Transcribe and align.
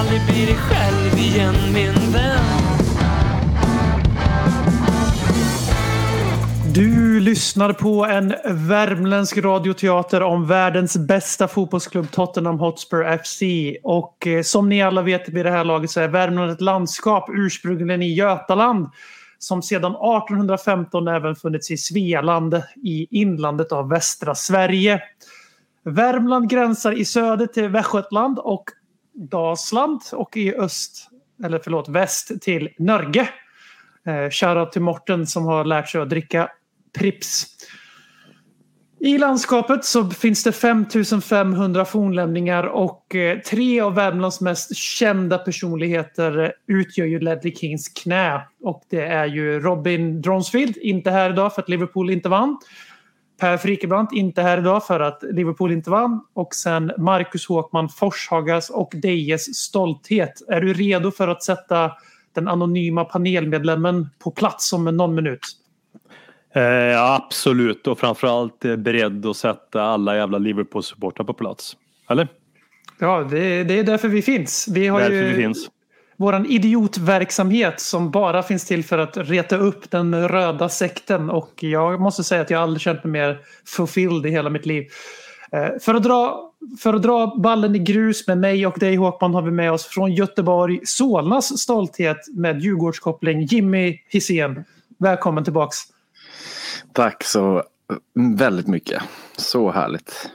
aldrig 0.00 0.20
bli 0.26 0.46
dig 0.46 0.56
själv 0.56 1.18
igen 1.18 1.54
min 1.74 2.12
vän 2.12 2.64
Du 6.74 7.20
lyssnar 7.20 7.72
på 7.72 8.04
en 8.04 8.34
värmländsk 8.68 9.38
radioteater 9.38 10.22
om 10.22 10.46
världens 10.46 10.96
bästa 10.96 11.48
fotbollsklubb 11.48 12.10
Tottenham 12.10 12.58
Hotspur 12.58 13.18
FC. 13.18 13.42
Och 13.82 14.26
eh, 14.26 14.42
som 14.42 14.68
ni 14.68 14.82
alla 14.82 15.02
vet 15.02 15.28
vid 15.28 15.44
det 15.44 15.50
här 15.50 15.64
laget 15.64 15.90
så 15.90 16.00
är 16.00 16.08
Värmland 16.08 16.50
ett 16.50 16.60
landskap 16.60 17.30
ursprungligen 17.32 18.02
i 18.02 18.14
Götaland 18.14 18.88
som 19.38 19.62
sedan 19.62 19.92
1815 19.92 21.08
även 21.08 21.36
funnits 21.36 21.70
i 21.70 21.76
Svealand 21.76 22.62
i 22.84 23.06
inlandet 23.20 23.72
av 23.72 23.88
västra 23.88 24.34
Sverige. 24.34 25.02
Värmland 25.84 26.50
gränsar 26.50 26.92
i 26.92 27.04
söder 27.04 27.46
till 27.46 27.68
Västgötland 27.68 28.38
och 28.38 28.64
Dalsland 29.14 30.00
och 30.12 30.36
i 30.36 30.54
öst, 30.54 31.08
eller 31.44 31.60
förlåt, 31.64 31.88
väst 31.88 32.42
till 32.42 32.68
Norge. 32.78 33.28
Eh, 34.06 34.30
Shoutout 34.30 34.72
till 34.72 34.82
Morten 34.82 35.26
som 35.26 35.44
har 35.44 35.64
lärt 35.64 35.88
sig 35.88 36.00
att 36.00 36.10
dricka 36.10 36.48
Prips. 36.98 37.46
I 39.00 39.18
landskapet 39.18 39.84
så 39.84 40.10
finns 40.10 40.44
det 40.44 40.52
5500 40.52 41.84
fornlämningar 41.84 42.64
och 42.64 43.14
eh, 43.14 43.38
tre 43.38 43.80
av 43.80 43.94
Värmlands 43.94 44.40
mest 44.40 44.76
kända 44.76 45.38
personligheter 45.38 46.38
eh, 46.38 46.50
utgör 46.66 47.06
ju 47.06 47.20
Ledley 47.20 47.54
Kings 47.54 47.88
knä. 47.88 48.40
Och 48.62 48.82
det 48.90 49.04
är 49.04 49.26
ju 49.26 49.60
Robin 49.60 50.22
Dronsfield, 50.22 50.76
inte 50.76 51.10
här 51.10 51.30
idag 51.30 51.54
för 51.54 51.62
att 51.62 51.68
Liverpool 51.68 52.10
inte 52.10 52.28
vann. 52.28 52.58
Per 53.40 53.56
Frikebrant, 53.56 54.12
inte 54.12 54.42
här 54.42 54.58
idag 54.58 54.86
för 54.86 55.00
att 55.00 55.22
Liverpool 55.22 55.72
inte 55.72 55.90
vann. 55.90 56.20
Och 56.34 56.54
sen 56.54 56.92
Marcus 56.98 57.46
Håkman, 57.46 57.88
Forshagas 57.88 58.70
och 58.70 58.92
Dejes 58.94 59.56
stolthet. 59.56 60.42
Är 60.48 60.60
du 60.60 60.72
redo 60.72 61.10
för 61.10 61.28
att 61.28 61.42
sätta 61.42 61.92
den 62.32 62.48
anonyma 62.48 63.04
panelmedlemmen 63.04 64.08
på 64.18 64.30
plats 64.30 64.72
om 64.72 64.84
någon 64.84 65.14
minut? 65.14 65.40
Eh, 66.54 67.02
absolut 67.02 67.86
och 67.86 67.98
framförallt 67.98 68.64
eh, 68.64 68.76
beredd 68.76 69.26
att 69.26 69.36
sätta 69.36 69.82
alla 69.82 70.16
jävla 70.16 70.38
Liverpool-supportrar 70.38 71.24
på 71.24 71.32
plats. 71.32 71.76
Eller? 72.10 72.28
Ja, 72.98 73.26
det, 73.30 73.64
det 73.64 73.78
är 73.78 73.84
därför 73.84 74.08
vi 74.08 74.22
finns. 74.22 74.68
Vi 74.70 74.86
har 74.86 75.00
Därför 75.00 75.14
ju 75.14 75.28
vi 75.28 75.34
finns. 75.34 75.70
Våran 76.24 76.46
idiotverksamhet 76.46 77.80
som 77.80 78.10
bara 78.10 78.42
finns 78.42 78.64
till 78.64 78.84
för 78.84 78.98
att 78.98 79.16
reta 79.16 79.56
upp 79.56 79.90
den 79.90 80.28
röda 80.28 80.68
sekten. 80.68 81.30
Och 81.30 81.52
jag 81.62 82.00
måste 82.00 82.24
säga 82.24 82.42
att 82.42 82.50
jag 82.50 82.62
aldrig 82.62 82.80
känt 82.80 83.04
mig 83.04 83.12
mer 83.12 83.40
fulfilled 83.66 84.26
i 84.26 84.30
hela 84.30 84.50
mitt 84.50 84.66
liv. 84.66 84.84
Eh, 85.52 85.68
För 85.80 85.94
att, 85.94 86.02
dra, 86.02 86.50
för 86.80 86.94
att 86.94 87.02
dra 87.02 87.36
ballen 87.36 87.76
i 87.76 87.78
grus 87.78 88.26
med 88.26 88.38
mig 88.38 88.66
och 88.66 88.78
dig 88.78 88.96
Håkman 88.96 89.34
har 89.34 89.42
vi 89.42 89.50
med 89.50 89.72
oss 89.72 89.84
från 89.84 90.12
Göteborg 90.12 90.80
Solnas 90.84 91.58
stolthet 91.58 92.18
med 92.34 92.60
Djurgårdskoppling 92.60 93.42
Jimmy 93.42 93.98
Hisén. 94.08 94.64
Välkommen 94.98 95.44
tillbaks. 95.44 95.76
Tack 96.92 97.24
så 97.24 97.62
väldigt 98.14 98.66
mycket. 98.66 99.02
Så 99.36 99.70
härligt. 99.70 100.30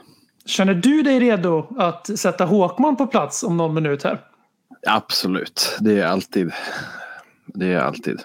Känner 0.46 0.74
du 0.74 1.02
dig 1.02 1.20
redo 1.20 1.66
att 1.78 2.18
sätta 2.18 2.44
Håkman 2.44 2.96
på 2.96 3.06
plats 3.06 3.42
om 3.42 3.56
någon 3.56 3.74
minut 3.74 4.02
här? 4.02 4.29
Absolut. 4.86 5.76
Det 5.80 6.00
är 6.00 6.06
alltid. 6.06 6.52
Det 7.46 7.72
är 7.72 7.78
alltid. 7.80 8.22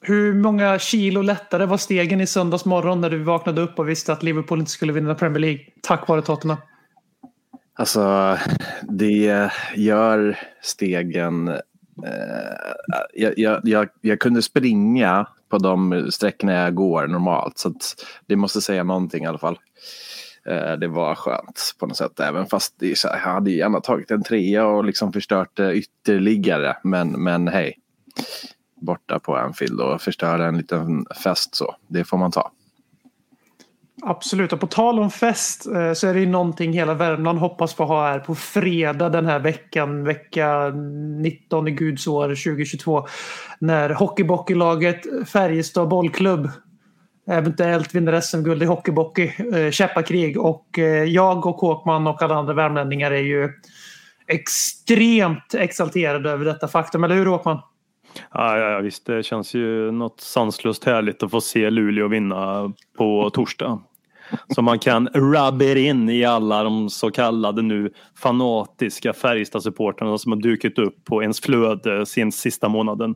Hur 0.00 0.34
många 0.34 0.78
kilo 0.78 1.22
lättare 1.22 1.66
var 1.66 1.76
stegen 1.76 2.20
i 2.20 2.26
söndags 2.26 2.64
morgon 2.64 3.00
när 3.00 3.10
du 3.10 3.18
vaknade 3.18 3.60
upp 3.60 3.78
och 3.78 3.88
visste 3.88 4.12
att 4.12 4.22
Liverpool 4.22 4.58
inte 4.58 4.70
skulle 4.70 4.92
vinna 4.92 5.14
Premier 5.14 5.40
League 5.40 5.60
tack 5.82 6.08
vare 6.08 6.22
Tottenham? 6.22 6.58
Alltså 7.74 8.38
det 8.82 9.50
gör 9.74 10.38
stegen. 10.62 11.48
Eh, 11.48 11.58
jag, 13.14 13.38
jag, 13.38 13.60
jag, 13.64 13.88
jag 14.00 14.20
kunde 14.20 14.42
springa 14.42 15.26
på 15.48 15.58
de 15.58 16.06
sträckorna 16.10 16.52
jag 16.52 16.74
går 16.74 17.06
normalt. 17.06 17.58
Så 17.58 17.74
det 18.26 18.36
måste 18.36 18.60
säga 18.60 18.84
någonting 18.84 19.24
i 19.24 19.26
alla 19.26 19.38
fall. 19.38 19.58
Eh, 20.46 20.72
det 20.72 20.88
var 20.88 21.14
skönt 21.14 21.74
på 21.78 21.86
något 21.86 21.96
sätt. 21.96 22.20
Även 22.20 22.46
fast 22.46 22.74
jag 22.78 23.10
hade 23.10 23.50
gärna 23.50 23.80
tagit 23.80 24.10
en 24.10 24.22
trea 24.22 24.66
och 24.66 24.84
liksom 24.84 25.12
förstört 25.12 25.56
det 25.56 25.74
ytterligare. 25.74 26.76
Men, 26.82 27.08
men 27.08 27.48
hej. 27.48 27.78
Borta 28.80 29.18
på 29.18 29.36
Anfield 29.36 29.80
och 29.80 30.02
förstöra 30.02 30.46
en 30.46 30.56
liten 30.56 31.06
fest 31.24 31.54
så. 31.54 31.76
Det 31.88 32.04
får 32.04 32.18
man 32.18 32.30
ta. 32.32 32.50
Absolut, 34.02 34.52
och 34.52 34.60
på 34.60 34.66
tal 34.66 34.98
om 34.98 35.10
fest 35.10 35.66
eh, 35.66 35.92
så 35.92 36.06
är 36.06 36.14
det 36.14 36.20
ju 36.20 36.26
någonting 36.26 36.72
hela 36.72 36.94
Värmland 36.94 37.38
hoppas 37.38 37.74
få 37.74 37.84
ha 37.84 38.08
här 38.08 38.18
på 38.18 38.34
fredag 38.34 39.08
den 39.08 39.26
här 39.26 39.38
veckan, 39.38 40.04
vecka 40.04 40.68
19 41.20 41.68
i 41.68 41.70
Guds 41.70 42.06
år 42.06 42.28
2022. 42.28 43.06
När 43.58 43.90
hockeybockeylaget 43.90 45.28
Färjestad 45.28 45.88
bollklubb 45.88 46.50
eventuellt 47.26 47.94
vinner 47.94 48.20
SM-guld 48.20 48.62
i 48.62 48.66
hockeybockey, 48.66 49.32
eh, 49.54 49.70
käppakrig. 49.70 50.40
Och 50.40 50.78
eh, 50.78 51.04
jag 51.04 51.46
och 51.46 51.56
Håkman 51.56 52.06
och 52.06 52.22
alla 52.22 52.34
andra 52.34 52.54
värmlänningar 52.54 53.10
är 53.10 53.22
ju 53.22 53.50
extremt 54.26 55.54
exalterade 55.54 56.30
över 56.30 56.44
detta 56.44 56.68
faktum, 56.68 57.04
eller 57.04 57.14
hur 57.14 57.26
Håkman? 57.26 57.58
Ja, 58.32 58.58
ja, 58.58 58.70
ja, 58.70 58.80
visst, 58.80 59.06
det 59.06 59.22
känns 59.22 59.54
ju 59.54 59.90
något 59.90 60.20
sanslöst 60.20 60.84
härligt 60.84 61.22
att 61.22 61.30
få 61.30 61.40
se 61.40 61.70
Luleå 61.70 62.08
vinna 62.08 62.72
på 62.98 63.30
torsdag. 63.30 63.82
Så 64.54 64.62
man 64.62 64.78
kan 64.78 65.08
rub 65.08 65.62
it 65.62 65.76
in 65.76 66.08
i 66.08 66.24
alla 66.24 66.62
de 66.62 66.90
så 66.90 67.10
kallade 67.10 67.62
nu 67.62 67.92
fanatiska 68.18 69.12
Färjestad-supportrarna 69.12 70.18
som 70.18 70.32
har 70.32 70.40
dukat 70.40 70.78
upp 70.78 71.04
på 71.04 71.22
ens 71.22 71.40
flöde 71.40 72.06
sen 72.06 72.32
sista 72.32 72.68
månaden. 72.68 73.14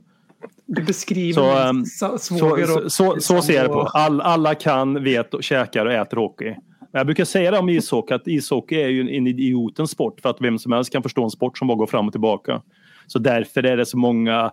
Du 0.70 0.82
beskriver 0.82 1.32
Så, 1.32 1.84
sa- 1.86 2.18
Så, 2.18 2.38
svåger 2.38 2.66
så, 2.66 2.84
och- 2.84 2.92
så, 2.92 3.16
så 3.20 3.42
ser 3.42 3.54
jag 3.54 3.64
det 3.64 3.68
på. 3.68 3.80
All, 3.80 4.20
alla 4.20 4.54
kan, 4.54 5.04
vet, 5.04 5.34
och 5.34 5.42
käkar 5.42 5.86
och 5.86 5.92
äter 5.92 6.16
hockey. 6.16 6.44
Men 6.80 7.00
Jag 7.00 7.06
brukar 7.06 7.24
säga 7.24 7.50
det 7.50 7.58
om 7.58 7.68
ishockey 7.68 8.14
att 8.14 8.28
ishockey 8.28 8.74
är 8.82 8.88
ju 8.88 9.16
en 9.16 9.26
idiotens 9.26 9.90
sport 9.90 10.20
för 10.20 10.28
att 10.28 10.36
vem 10.40 10.58
som 10.58 10.72
helst 10.72 10.92
kan 10.92 11.02
förstå 11.02 11.24
en 11.24 11.30
sport 11.30 11.58
som 11.58 11.68
bara 11.68 11.76
går 11.78 11.86
fram 11.86 12.06
och 12.06 12.12
tillbaka. 12.12 12.62
Så 13.06 13.18
därför 13.18 13.62
är 13.62 13.76
det 13.76 13.86
så 13.86 13.98
många 13.98 14.52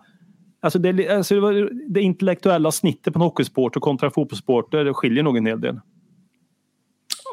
Alltså 0.60 0.78
det, 0.78 1.08
alltså 1.08 1.40
det, 1.88 2.00
intellektuella 2.00 2.72
snittet 2.72 3.12
på 3.14 3.18
en 3.18 3.22
hockeysport 3.22 3.76
och 3.76 3.82
kontra 3.82 4.06
en 4.06 4.12
fotbollssport 4.12 4.72
det 4.72 4.94
skiljer 4.94 5.22
nog 5.22 5.36
en 5.36 5.46
hel 5.46 5.60
del. 5.60 5.80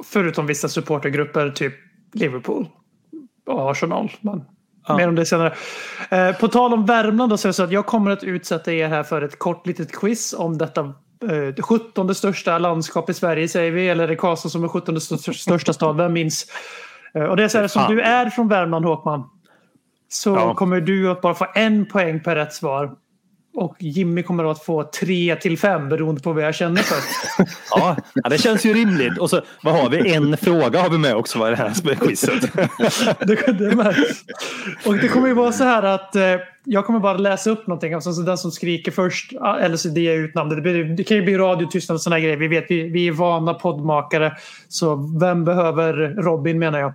Förutom 0.04 0.48
vissa 0.48 0.68
supportergrupper, 0.68 1.50
typ 1.50 1.74
Liverpool 2.14 2.66
och 3.48 3.72
Arsenal. 3.72 4.12
Men 4.22 4.42
Ja. 4.88 4.98
Mer 4.98 5.08
om 5.08 5.16
det 5.16 5.26
senare. 5.26 5.54
Eh, 6.10 6.32
på 6.36 6.48
tal 6.48 6.74
om 6.74 6.86
Värmland 6.86 7.30
då, 7.32 7.38
så 7.38 7.48
är 7.48 7.50
det 7.50 7.54
så 7.54 7.64
att 7.64 7.72
jag 7.72 7.86
kommer 7.86 8.12
att 8.12 8.24
utsätta 8.24 8.74
er 8.74 8.88
här 8.88 9.04
för 9.04 9.22
ett 9.22 9.40
kort 9.40 9.68
litet 9.68 9.92
quiz 9.92 10.34
om 10.38 10.58
detta 10.58 10.82
eh, 11.58 11.64
17 11.64 12.16
största 12.16 12.58
landskap 12.58 13.10
i 13.10 13.14
Sverige 13.14 13.48
säger 13.48 13.72
vi. 13.72 13.90
Eller 13.90 14.04
är 14.04 14.08
det 14.08 14.16
Karlstad 14.16 14.50
som 14.50 14.64
är 14.64 14.68
17 14.68 15.02
största, 15.02 15.74
stad? 15.74 15.98
Vem 15.98 16.14
minns? 16.14 16.46
Eh, 17.16 17.24
och 17.24 17.38
det 17.38 17.44
är 17.44 17.48
så 17.48 17.58
här, 17.58 17.68
som 17.68 17.96
du 17.96 18.02
är 18.02 18.30
från 18.30 18.48
Värmland 18.48 18.86
Håkman. 18.86 19.30
Så 20.10 20.30
Ja. 20.30 20.36
kommer 20.36 20.54
kommer 20.54 20.82
du 20.82 21.12
att 21.12 21.22
bara 21.22 21.34
få 21.34 21.46
en 21.56 21.86
poäng 21.86 22.20
per 22.24 22.36
rätt 22.36 22.54
svar. 22.54 22.92
Och 23.56 23.76
Jimmy 23.80 24.24
kommer 24.24 24.52
att 24.52 24.64
få 24.64 24.84
tre 24.84 25.36
till 25.36 25.58
fem 25.58 25.90
beroende 25.90 26.22
på 26.22 26.34
vad 26.34 26.44
jag 26.44 26.56
känner 26.56 26.82
för. 26.82 26.96
Ja, 27.70 27.98
det 28.30 28.38
känns 28.38 28.66
ju 28.66 28.74
rimligt. 28.74 29.18
Och 29.18 29.30
så 29.30 29.42
vad 29.64 29.74
har 29.74 29.90
vi? 29.90 30.16
En 30.16 30.38
fråga 30.38 30.82
har 30.82 30.90
vi 30.90 30.98
med 30.98 31.16
också 31.16 31.40
vad 31.40 31.48
är 31.48 31.52
det 31.52 31.58
här 31.58 31.96
quizet. 31.96 32.42
det, 33.20 33.60
det 33.60 33.76
märks. 33.76 34.24
Och 34.86 34.98
det 34.98 35.08
kommer 35.08 35.28
ju 35.28 35.34
vara 35.34 35.52
så 35.52 35.64
här 35.64 35.84
att 35.84 36.16
eh, 36.16 36.24
jag 36.64 36.86
kommer 36.86 37.00
bara 37.00 37.18
läsa 37.18 37.50
upp 37.50 37.68
någonting. 37.68 37.94
Alltså, 37.94 38.14
så 38.14 38.22
den 38.22 38.38
som 38.38 38.52
skriker 38.52 38.92
först, 38.92 39.34
ah, 39.42 39.58
eller 39.58 39.78
så 39.78 39.90
det 39.90 40.08
är 40.08 40.18
ut 40.18 40.36
namnet. 40.36 40.58
Det, 40.58 40.62
blir, 40.62 40.84
det 40.84 41.04
kan 41.04 41.18
ju 41.18 41.24
bli 41.24 41.38
radiotystnad 41.38 41.96
och 41.96 42.02
sådana 42.02 42.20
grejer. 42.20 42.38
Vi 42.38 42.48
vet, 42.48 42.66
vi, 42.70 42.90
vi 42.90 43.08
är 43.08 43.12
vana 43.12 43.54
poddmakare. 43.54 44.34
Så 44.70 44.96
vem 45.20 45.46
behöver 45.46 45.94
Robin 46.24 46.60
menar 46.60 46.80
jag. 46.80 46.94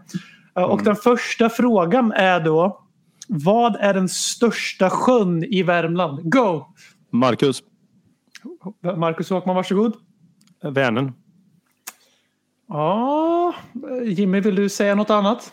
Eh, 0.56 0.62
Och 0.62 0.82
den 0.84 0.96
första 0.96 1.48
frågan 1.50 2.12
är 2.12 2.40
då. 2.40 2.80
Vad 3.28 3.76
är 3.76 3.94
den 3.94 4.08
största 4.08 4.90
sjön 4.90 5.44
i 5.44 5.62
Värmland? 5.62 6.32
Go! 6.32 6.66
Marcus, 7.10 7.62
Marcus 8.96 9.30
Håkman, 9.30 9.56
varsågod. 9.56 9.96
Värnen. 10.62 11.12
Ja, 12.68 13.54
Jimmy, 14.04 14.40
vill 14.40 14.54
du 14.54 14.68
säga 14.68 14.94
något 14.94 15.10
annat? 15.10 15.52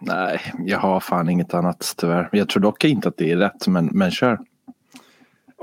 Nej, 0.00 0.40
jag 0.58 0.78
har 0.78 1.00
fan 1.00 1.28
inget 1.28 1.54
annat 1.54 1.94
tyvärr. 1.96 2.28
Jag 2.32 2.48
tror 2.48 2.62
dock 2.62 2.84
inte 2.84 3.08
att 3.08 3.16
det 3.16 3.32
är 3.32 3.36
rätt, 3.36 3.66
men, 3.66 3.86
men 3.92 4.10
kör. 4.10 4.38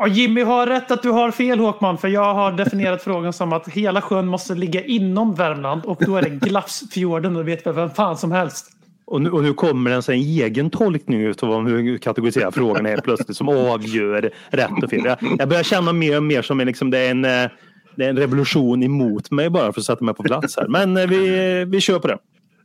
Och 0.01 0.09
Jimmy 0.09 0.43
har 0.43 0.67
rätt 0.67 0.91
att 0.91 1.03
du 1.03 1.09
har 1.09 1.31
fel 1.31 1.59
Håkman, 1.59 1.97
för 1.97 2.07
jag 2.07 2.33
har 2.33 2.51
definierat 2.51 3.03
frågan 3.03 3.33
som 3.33 3.53
att 3.53 3.67
hela 3.67 4.01
sjön 4.01 4.27
måste 4.27 4.55
ligga 4.55 4.85
inom 4.85 5.35
Värmland 5.35 5.85
och 5.85 6.01
då 6.05 6.15
är 6.15 6.21
det 6.21 6.29
Glafsfjorden 6.29 7.35
och 7.35 7.45
det 7.45 7.51
vet 7.51 7.67
väl 7.67 7.73
vem 7.73 7.89
fan 7.89 8.17
som 8.17 8.31
helst. 8.31 8.65
Och 9.05 9.21
nu, 9.21 9.29
och 9.29 9.43
nu 9.43 9.53
kommer 9.53 9.91
en 9.91 10.03
sån 10.03 10.15
egen 10.15 10.69
tolkning 10.69 11.21
utav 11.21 11.49
vad 11.49 11.67
hur 11.67 11.97
kategoriserar 11.97 12.51
frågorna 12.51 12.89
är 12.89 12.97
plötsligt 12.97 13.37
som 13.37 13.49
avgör 13.49 14.31
rätt 14.49 14.83
och 14.83 14.89
fel. 14.89 15.01
Jag, 15.05 15.17
jag 15.39 15.49
börjar 15.49 15.63
känna 15.63 15.93
mer 15.93 16.17
och 16.17 16.23
mer 16.23 16.41
som 16.41 16.59
en, 16.59 16.67
liksom, 16.67 16.91
det, 16.91 16.97
är 16.97 17.11
en, 17.11 17.25
eh, 17.25 17.49
det 17.95 18.05
är 18.05 18.09
en 18.09 18.17
revolution 18.17 18.83
emot 18.83 19.31
mig 19.31 19.49
bara 19.49 19.73
för 19.73 19.81
att 19.81 19.85
sätta 19.85 20.05
mig 20.05 20.13
på 20.13 20.23
plats 20.23 20.57
här. 20.57 20.67
Men 20.67 20.97
eh, 20.97 21.07
vi, 21.07 21.65
vi 21.65 21.81
kör 21.81 21.99
på 21.99 22.07
det. 22.07 22.17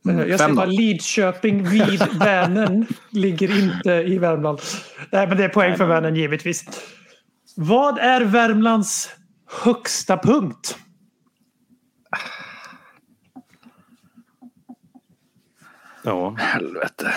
Eh, 0.08 0.28
Jag 0.28 0.40
säger 0.40 0.54
bara 0.54 0.66
Lidköping 0.66 1.68
vid 1.68 2.02
Vänern 2.18 2.86
ligger 3.10 3.58
inte 3.58 3.92
i 3.92 4.18
Värmland. 4.18 4.60
Nej, 5.10 5.26
men 5.28 5.36
det 5.36 5.44
är 5.44 5.48
poäng 5.48 5.76
för 5.76 5.86
Vänern 5.86 6.16
givetvis. 6.16 6.64
Vad 7.58 7.98
är 7.98 8.20
Värmlands 8.20 9.10
högsta 9.64 10.18
punkt? 10.18 10.78
Ja. 16.02 16.34
Helvete. 16.38 17.12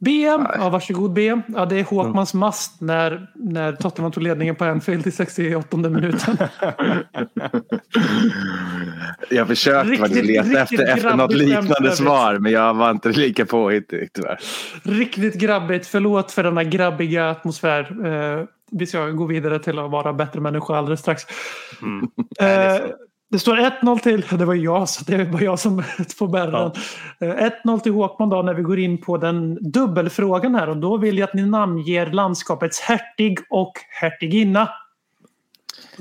BM, 0.00 0.46
ja, 0.58 0.68
varsågod 0.68 1.12
BM. 1.12 1.42
Ja, 1.48 1.66
det 1.66 1.80
är 1.80 1.84
Håkmans 1.84 2.34
mast 2.34 2.80
när, 2.80 3.26
när 3.34 3.72
Tottenham 3.72 4.12
tog 4.12 4.22
ledningen 4.22 4.54
på 4.54 4.64
Anfield 4.64 5.06
i 5.06 5.10
68 5.10 5.76
minuten. 5.76 6.36
Jag 9.30 9.46
försökte 9.48 9.82
Riktigt- 9.90 10.00
faktiskt 10.00 10.24
leta 10.24 10.60
efter, 10.60 10.86
efter 10.88 11.14
något 11.16 11.32
liknande 11.32 11.96
svar, 11.96 12.38
men 12.38 12.52
jag 12.52 12.74
var 12.74 12.90
inte 12.90 13.08
lika 13.08 13.46
påhittig 13.46 14.08
tyvärr. 14.12 14.38
Riktigt 14.82 15.34
grabbigt. 15.34 15.86
Förlåt 15.86 16.32
för 16.32 16.42
denna 16.42 16.64
grabbiga 16.64 17.30
atmosfär. 17.30 18.06
Eh, 18.06 18.44
vi 18.70 18.86
ska 18.86 19.06
gå 19.06 19.24
vidare 19.26 19.58
till 19.58 19.78
att 19.78 19.90
vara 19.90 20.12
bättre 20.12 20.40
människor 20.40 20.76
alldeles 20.76 21.00
strax. 21.00 21.22
Eh, 22.40 22.76
det 23.30 23.38
står 23.38 23.56
1-0 23.56 23.98
till, 23.98 24.38
det 24.38 24.44
var 24.44 24.54
jag 24.54 24.88
så 24.88 25.04
det 25.04 25.24
var 25.24 25.40
jag 25.40 25.58
som 25.58 25.82
får 26.18 26.28
bära 26.28 26.72
den. 27.20 27.30
Eh, 27.30 27.50
1-0 27.64 27.80
till 27.80 27.92
Håkman 27.92 28.28
då 28.28 28.42
när 28.42 28.54
vi 28.54 28.62
går 28.62 28.78
in 28.78 28.98
på 28.98 29.16
den 29.16 29.70
dubbelfrågan 29.72 30.54
här 30.54 30.68
och 30.68 30.76
då 30.76 30.96
vill 30.96 31.18
jag 31.18 31.28
att 31.28 31.34
ni 31.34 31.46
namnger 31.46 32.06
landskapets 32.06 32.80
hertig 32.80 33.38
och 33.50 33.72
hertiginna. 34.00 34.68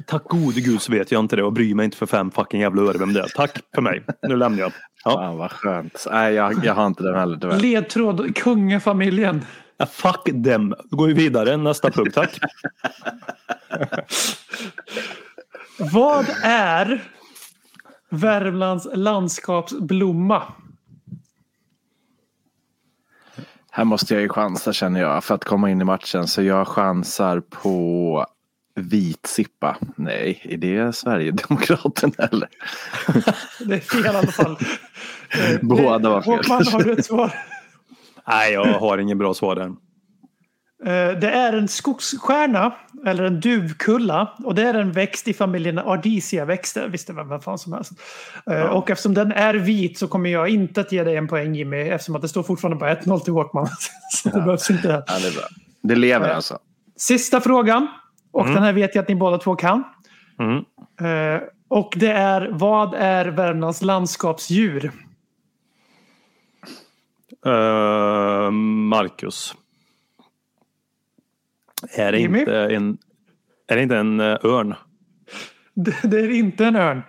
Tack 0.06 0.24
gode 0.24 0.62
gud 0.62 0.82
så 0.82 0.92
vet 0.92 1.12
jag 1.12 1.20
inte 1.20 1.36
det 1.36 1.44
och 1.44 1.54
bryr 1.54 1.76
mig 1.76 1.86
inte 1.86 1.98
för 1.98 2.06
fem 2.06 2.32
fucking 2.32 2.62
jävla 2.62 2.82
öre 2.82 2.98
vem 2.98 3.14
det 3.14 3.20
är. 3.20 3.28
Tack 3.36 3.60
för 3.76 3.82
mig. 3.82 4.04
Nu 4.28 4.36
lämnar 4.36 4.60
jag. 4.60 4.72
Ja. 5.06 5.12
Fan 5.12 5.38
vad 5.38 5.52
skönt. 5.52 6.08
Nej, 6.12 6.34
jag, 6.34 6.66
jag 6.66 6.74
har 6.74 6.88
inte 6.88 7.04
den 7.04 7.16
heller 7.16 7.38
tyvärr. 7.38 7.60
Ledtråd 7.60 8.36
kungafamiljen. 8.36 9.46
Ja, 9.78 9.86
fuck 9.86 10.22
dem. 10.34 10.76
Då 10.92 10.98
går 10.98 11.08
vi 11.08 11.14
vidare. 11.14 11.58
Nästa 11.58 11.92
punkt 11.92 12.16
tack. 12.16 12.40
Vad 15.80 16.26
är 16.44 17.04
Värmlands 18.10 18.88
landskapsblomma? 18.94 20.44
Här 23.72 23.84
måste 23.86 24.14
jag 24.14 24.22
ju 24.22 24.30
chansa 24.30 24.74
känner 24.74 25.00
jag 25.02 25.24
för 25.24 25.36
att 25.36 25.44
komma 25.44 25.72
in 25.72 25.82
i 25.82 25.84
matchen. 25.84 26.28
Så 26.28 26.42
jag 26.42 26.68
chansar 26.68 27.40
på 27.40 28.26
vitsippa. 28.76 29.78
Nej, 29.96 30.42
är 30.44 30.58
det 30.58 30.96
Sverigedemokraterna 30.96 32.14
eller? 32.32 32.50
Det 33.60 33.76
är 33.76 33.80
fel 33.80 34.06
i 34.06 34.08
alla 34.08 34.28
fall. 34.28 34.58
Båda 35.62 36.10
var 36.10 36.22
fel. 36.22 36.34
Håkman, 36.34 36.68
har 36.72 36.84
du 36.84 36.94
ett 36.94 37.06
svar? 37.06 37.34
Nej, 38.28 38.54
jag 38.54 38.66
har 38.80 38.98
ingen 38.98 39.18
bra 39.18 39.34
svar 39.34 39.56
där. 39.56 39.76
Eh, 40.86 41.20
Det 41.20 41.30
är 41.32 41.54
en 41.54 41.68
skogsstjärna 41.68 42.76
eller 43.06 43.24
en 43.24 43.40
duvkulla 43.40 44.34
och 44.44 44.56
det 44.56 44.64
är 44.64 44.74
en 44.74 44.92
växt 44.92 45.28
i 45.28 45.34
familjen 45.34 45.80
Ardisia-växter. 45.80 46.88
Visste 46.88 47.14
vem 47.14 47.30
vem 47.30 47.40
fan 47.42 47.58
som 47.58 47.74
helst. 47.74 47.92
Eh, 48.52 48.62
Och 48.62 48.90
eftersom 48.90 49.14
den 49.14 49.32
är 49.32 49.54
vit 49.54 49.98
så 50.00 50.08
kommer 50.08 50.30
jag 50.30 50.50
inte 50.50 50.82
att 50.82 50.92
ge 50.92 51.04
dig 51.04 51.16
en 51.16 51.28
poäng 51.28 51.56
Jimmy 51.56 51.78
eftersom 51.78 52.16
att 52.16 52.22
det 52.22 52.28
står 52.30 52.44
fortfarande 52.44 52.80
på 52.80 52.86
1-0 52.86 53.20
till 53.20 53.34
Håkman. 53.34 53.68
Så 54.12 54.30
det 54.30 54.42
behövs 54.42 54.70
inte. 54.70 54.88
Ja, 55.08 55.20
det 55.20 55.28
är 55.28 55.34
bra. 55.36 55.48
Det 55.82 55.96
lever 55.96 56.30
alltså. 56.30 56.60
Sista 56.98 57.42
frågan. 57.42 57.88
Och 58.32 58.46
den 58.48 58.64
här 58.64 58.74
vet 58.74 58.96
jag 58.96 59.02
att 59.02 59.08
ni 59.10 59.16
båda 59.16 59.38
två 59.38 59.56
kan. 59.56 59.84
Mm. 60.40 60.56
Eh, 61.36 61.42
Och 61.70 61.94
det 61.98 62.12
är 62.12 62.50
vad 62.52 62.94
är 62.94 63.26
Värmlands 63.26 63.82
landskapsdjur? 63.82 64.92
Uh, 67.48 68.52
Marcus. 68.90 69.56
Är 71.96 72.12
det, 72.12 72.20
Jimmy? 72.20 72.40
inte 72.40 72.60
en, 72.60 72.98
är 73.68 73.76
det 73.76 73.82
inte 73.82 73.98
en 73.98 74.20
eh, 74.20 74.38
örn? 74.44 74.76
Det, 75.74 75.96
det 76.04 76.20
är 76.20 76.30
inte 76.30 76.66
en 76.66 76.76
örn. 76.76 77.02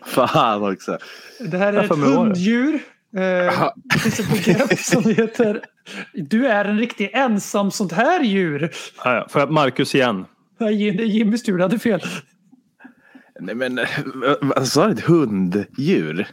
Fan 0.06 0.72
också. 0.72 0.98
Det 1.40 1.58
här 1.58 1.72
är 1.72 1.76
Jag 1.76 1.84
ett 1.84 1.90
hunddjur. 1.90 2.74
Eh, 3.16 3.70
det 3.84 3.98
finns 3.98 4.20
ett 4.20 4.30
begrepp 4.30 4.78
som 4.78 5.04
heter 5.04 5.60
Du 6.14 6.46
är 6.46 6.64
en 6.64 6.78
riktig 6.78 7.10
ensam 7.12 7.70
sånt 7.70 7.92
här 7.92 8.22
djur. 8.22 8.70
Ja, 9.04 9.14
ja. 9.14 9.26
Får 9.28 9.40
jag 9.40 9.50
Marcus 9.50 9.94
igen? 9.94 10.24
Nej, 10.58 10.90
Det 10.90 11.02
är 11.02 11.06
Jimmys 11.06 11.42
tur, 11.42 11.56
du 11.56 11.62
hade 11.62 11.78
fel. 11.78 12.00
Nej 13.40 13.54
men, 13.54 13.78
eh, 13.78 13.88
vad 14.40 14.68
sa 14.68 14.86
du? 14.86 14.92
Ett 14.92 15.00
hunddjur? 15.00 16.26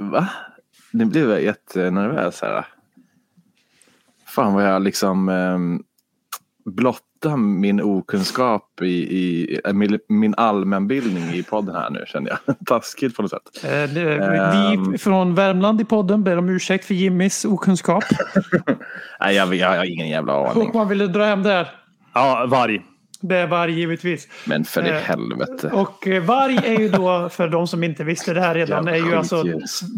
Va? 0.00 0.28
Nu 0.90 1.04
blev 1.04 1.30
jag 1.30 1.42
jättenervös 1.42 2.42
här. 2.42 2.66
Fan 4.34 4.54
vad 4.54 4.64
jag 4.66 4.82
liksom 4.82 5.28
eh, 5.28 5.58
blottar 6.72 7.36
min 7.36 7.80
okunskap 7.82 8.82
i, 8.82 8.86
i 9.18 9.58
eh, 9.64 9.72
min, 9.72 9.98
min 10.08 10.34
allmänbildning 10.36 11.24
i 11.24 11.42
podden 11.42 11.74
här 11.74 11.90
nu 11.90 12.04
känner 12.06 12.30
jag. 12.46 12.56
Taskigt 12.66 13.16
på 13.16 13.22
något 13.22 13.30
sätt. 13.30 13.64
Eh, 13.64 13.70
det- 13.70 14.16
Ehm. 14.36 14.92
Vi 14.92 14.98
från 14.98 15.34
Värmland 15.34 15.80
i 15.80 15.84
podden 15.84 16.24
ber 16.24 16.36
om 16.38 16.48
ursäkt 16.48 16.84
för 16.84 16.94
Jimmys 16.94 17.44
okunskap. 17.44 18.04
Nej 19.20 19.34
jag, 19.36 19.54
jag 19.54 19.68
har 19.76 19.84
ingen 19.92 20.08
jävla 20.08 20.32
aning. 20.50 20.62
Håkman 20.66 20.88
ville 20.88 21.06
dra 21.06 21.24
hem 21.24 21.42
där. 21.42 21.68
Ja, 22.14 22.46
varg. 22.48 22.82
Det 23.22 23.36
är 23.36 23.46
varg 23.46 23.72
givetvis. 23.72 24.28
Men 24.46 24.64
för 24.64 24.86
i 24.86 24.88
Eh, 24.90 24.94
helvete. 24.96 25.70
Och 25.72 26.06
eh, 26.08 26.22
varg 26.22 26.56
är 26.56 26.78
ju 26.80 26.88
då, 26.88 27.28
för 27.28 27.48
de 27.48 27.66
som 27.66 27.84
inte 27.84 28.04
visste 28.04 28.34
det 28.34 28.40
här 28.40 28.54
redan, 28.54 28.88
är 28.88 28.96
ju 28.96 29.14
alltså 29.14 29.44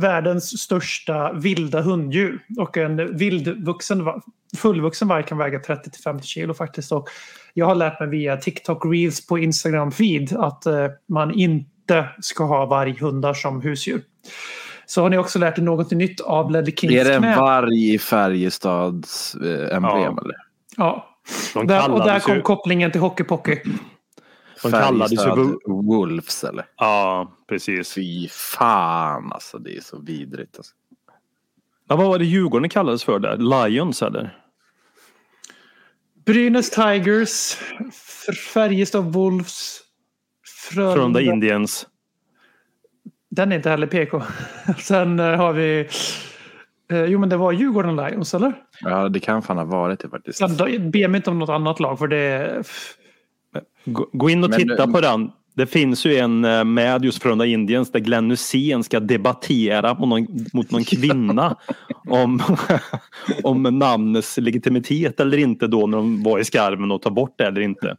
världens 0.01 0.61
största 0.63 1.33
vilda 1.33 1.81
hunddjur. 1.81 2.39
Och 2.59 2.77
en 2.77 3.17
vildvuxen, 3.17 4.05
fullvuxen 4.57 5.09
varg 5.09 5.23
kan 5.25 5.39
väga 5.39 5.59
30-50 5.59 6.21
kilo 6.23 6.55
faktiskt. 6.55 6.93
Och 6.93 7.09
jag 7.55 7.67
har 7.67 7.75
lärt 7.75 8.01
mig 8.01 8.09
via 8.09 8.37
TikTok 8.37 8.85
Reels 8.85 9.27
på 9.27 9.39
Instagram 9.39 9.91
feed 9.93 10.37
att 10.37 10.67
eh, 10.67 10.87
man 11.09 11.35
inte 11.35 12.09
ska 12.21 12.45
ha 12.45 12.67
varghundar 12.67 13.35
som 13.35 13.61
husdjur. 13.63 14.03
Så 14.87 15.03
har 15.03 15.11
ni 15.11 15.19
också 15.19 15.39
lärt 15.39 15.59
er 15.59 15.63
något 15.63 15.91
nytt 15.91 16.21
av 16.21 16.51
Ledley 16.51 16.75
Kings 16.77 16.95
Är 16.95 17.05
det 17.05 17.15
en 17.15 17.23
knä. 17.23 17.37
varg 17.37 17.95
i 17.95 17.99
Färjestads 17.99 19.35
eh, 19.35 19.77
emblem 19.77 19.83
Ja. 19.83 20.19
eller? 20.23 20.37
Ja. 20.77 21.11
De 21.55 21.67
Där, 21.67 21.91
och 21.91 22.05
där 22.05 22.21
kom 22.21 22.35
ju... 22.35 22.43
kopplingen 22.43 22.91
till 22.91 23.01
Hockeypocky. 23.01 23.61
De 24.63 24.71
kallades 24.71 25.13
ju... 25.13 25.17
Färjestad 25.17 25.57
Wolves 25.67 26.45
eller? 26.45 26.67
Ja, 26.77 27.33
precis. 27.49 27.95
Fy 27.95 28.29
fan 28.29 29.33
alltså 29.33 29.59
det 29.59 29.77
är 29.77 29.81
så 29.81 29.99
vidrigt. 29.99 30.57
Alltså. 30.57 30.75
Ja, 31.89 31.97
vad 31.97 32.07
var 32.07 32.19
det 32.19 32.25
Djurgården 32.25 32.69
kallades 32.69 33.05
för 33.05 33.19
där? 33.19 33.37
Lions 33.37 34.03
eller? 34.03 34.39
Brynäs 36.27 36.71
Tigers, 36.71 37.57
Färjestad 38.55 39.13
Wolves, 39.13 39.81
Frölunda. 40.71 40.95
Frölunda 40.95 41.21
Indians. 41.21 41.87
Den 43.31 43.53
är 43.53 43.57
inte 43.57 43.71
heller 43.71 43.87
PK. 43.87 44.23
Sen 44.79 45.21
eh, 45.21 45.37
har 45.37 45.53
vi... 45.53 45.89
Eh, 46.93 47.05
jo 47.05 47.19
men 47.19 47.29
det 47.29 47.37
var 47.37 47.53
Djurgården 47.53 47.97
Lions 47.97 48.35
eller? 48.35 48.53
Ja 48.81 49.09
det 49.09 49.21
kan 49.21 49.43
fan 49.43 49.57
ha 49.59 49.65
varit 49.65 50.01
det 50.01 50.09
faktiskt. 50.09 50.39
Sen, 50.39 50.57
då- 50.57 50.91
be 50.91 51.09
mig 51.09 51.17
inte 51.19 51.31
om 51.31 51.39
något 51.39 51.49
annat 51.51 51.81
lag 51.81 51.99
för 51.99 52.09
det. 52.09 52.63
Gå 53.85 54.09
gå 54.13 54.31
in 54.31 54.45
och 54.45 54.51
Men- 54.51 54.59
titta 54.59 54.87
på 54.87 55.01
den. 55.01 55.31
Det 55.57 55.67
finns 55.67 56.07
ju 56.07 56.17
en 56.17 56.45
eh, 56.45 56.65
med 56.65 57.05
just 57.05 57.23
Frölunda 57.23 57.47
Indians 57.47 57.93
där 57.93 58.01
Glenn 58.01 58.31
Hysén 58.31 58.83
ska 58.85 59.01
debattera 59.01 59.95
mot 59.95 60.09
någon, 60.09 60.27
mot 60.53 60.71
någon 60.71 60.85
kvinna 60.85 61.57
om, 62.09 62.41
om 63.43 63.63
namnets 63.63 64.39
legitimitet 64.39 65.21
eller 65.21 65.39
inte 65.39 65.67
då 65.67 65.87
när 65.87 65.97
de 65.99 66.23
var 66.23 66.39
i 66.39 66.45
skarven 66.45 66.91
och 66.91 67.03
ta 67.03 67.11
bort 67.11 67.35
det 67.39 67.45
eller 67.47 67.61
inte. 67.61 67.97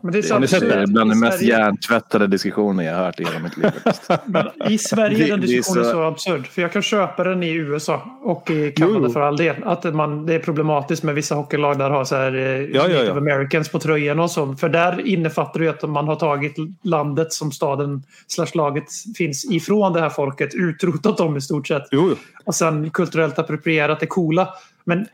Men 0.00 0.12
det 0.12 0.18
är 0.18 0.32
Har 0.32 0.40
ni 0.40 0.48
sett 0.48 0.60
Det 0.60 0.86
bland 0.86 1.10
de 1.10 1.20
mest 1.20 1.42
hjärntvättade 1.42 2.26
diskussioner 2.26 2.84
jag 2.84 2.94
har 2.94 3.04
hört 3.04 3.20
i 3.20 3.24
hela 3.24 3.38
mitt 3.38 3.56
liv. 3.56 3.70
Men 4.24 4.72
I 4.72 4.78
Sverige 4.78 5.24
är 5.24 5.30
den 5.30 5.40
diskussionen 5.40 5.84
så... 5.84 5.90
så- 5.90 6.02
absurd. 6.02 6.46
För 6.46 6.62
jag 6.62 6.72
kan 6.72 6.82
köpa 6.82 7.24
den 7.24 7.42
i 7.42 7.52
USA 7.52 8.18
och 8.22 8.50
i 8.50 8.72
Kanada 8.72 9.00
Jo, 9.02 9.12
för 9.12 9.20
all 9.20 9.36
del. 9.36 9.56
Att 9.64 9.94
man, 9.94 10.26
det 10.26 10.34
är 10.34 10.38
problematiskt 10.38 11.02
med 11.02 11.14
vissa 11.14 11.34
hockeylag 11.34 11.78
där 11.78 11.90
har 11.90 12.04
så 12.04 12.16
här, 12.16 12.34
eh, 12.34 12.42
ja, 12.42 12.82
Native 12.82 13.04
ja. 13.04 13.16
Americans 13.16 13.68
på 13.68 13.78
tröjan 13.78 14.20
och 14.20 14.30
så. 14.30 14.54
För 14.54 14.68
där 14.68 15.06
innefattar 15.06 15.60
det 15.60 15.64
ju 15.64 15.70
att 15.70 15.90
man 15.90 16.08
har 16.08 16.16
tagit 16.16 16.56
landet 16.82 17.32
som 17.32 17.52
staden 17.52 18.02
slash 18.26 18.50
laget 18.54 18.84
finns 19.16 19.44
ifrån 19.44 19.92
det 19.92 20.00
här 20.00 20.10
folket. 20.10 20.54
Utrotat 20.54 21.16
dem 21.16 21.36
i 21.36 21.40
stort 21.40 21.68
sett. 21.68 21.82
Jo. 21.90 22.14
Och 22.44 22.54
sen 22.54 22.90
kulturellt 22.90 23.38
approprierat 23.38 24.00
det 24.00 24.06
coola. 24.06 24.48
Men 24.84 25.06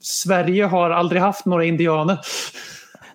Sverige 0.00 0.64
har 0.64 0.90
aldrig 0.90 1.22
haft 1.22 1.46
några 1.46 1.64
indianer. 1.64 2.18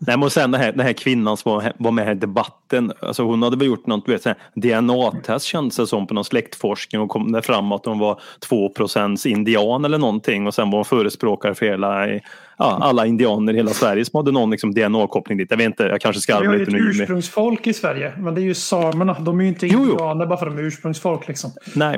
Nej, 0.07 0.17
men 0.17 0.29
sen 0.29 0.51
den 0.51 0.61
här, 0.61 0.71
den 0.71 0.85
här 0.85 0.93
kvinnan 0.93 1.37
som 1.37 1.51
var, 1.51 1.73
var 1.77 1.91
med 1.91 2.05
här 2.05 2.11
i 2.11 2.15
debatten. 2.15 2.91
Alltså 3.01 3.23
hon 3.23 3.43
hade 3.43 3.57
väl 3.57 3.67
gjort 3.67 3.87
något 3.87 4.05
du 4.05 4.11
vet, 4.11 4.37
DNA-test 4.55 5.45
kändes 5.45 5.75
det 5.77 5.87
som 5.87 6.07
på 6.07 6.13
någon 6.13 6.25
släktforskning 6.25 7.01
och 7.01 7.09
kom 7.09 7.31
det 7.31 7.41
fram 7.41 7.71
att 7.71 7.85
hon 7.85 7.99
var 7.99 8.21
2% 8.49 9.27
indian 9.27 9.85
eller 9.85 9.97
någonting 9.97 10.47
och 10.47 10.53
sen 10.53 10.71
var 10.71 10.77
hon 10.77 10.85
förespråkare 10.85 11.55
för 11.55 11.65
hela, 11.65 12.07
ja, 12.07 12.21
alla 12.57 13.05
indianer 13.05 13.53
i 13.53 13.55
hela 13.55 13.71
Sverige 13.71 14.05
som 14.05 14.17
hade 14.17 14.31
någon 14.31 14.51
liksom, 14.51 14.73
DNA-koppling 14.73 15.37
dit. 15.37 15.47
Jag 15.51 15.57
vet 15.57 15.65
inte, 15.65 15.83
jag 15.83 16.01
kanske 16.01 16.31
Vi 16.31 16.33
har 16.33 16.39
skarvar 16.41 16.53
ju 16.53 16.59
lite 16.59 16.71
ett 16.77 16.83
nu. 16.83 16.89
ursprungsfolk 16.89 17.67
i 17.67 17.73
Sverige. 17.73 18.13
Men 18.17 18.35
det 18.35 18.41
är 18.41 18.43
ju 18.43 18.53
samerna. 18.53 19.13
De 19.19 19.39
är 19.39 19.43
ju 19.43 19.49
inte 19.49 19.67
Jo, 19.67 19.79
jo. 19.85 19.91
indianer 19.91 20.25
bara 20.25 20.37
för 20.39 20.47
att 20.47 20.55
de 20.55 20.61
är 20.61 20.67
ursprungsfolk. 20.67 21.27
Liksom. 21.27 21.51
Nej. 21.75 21.97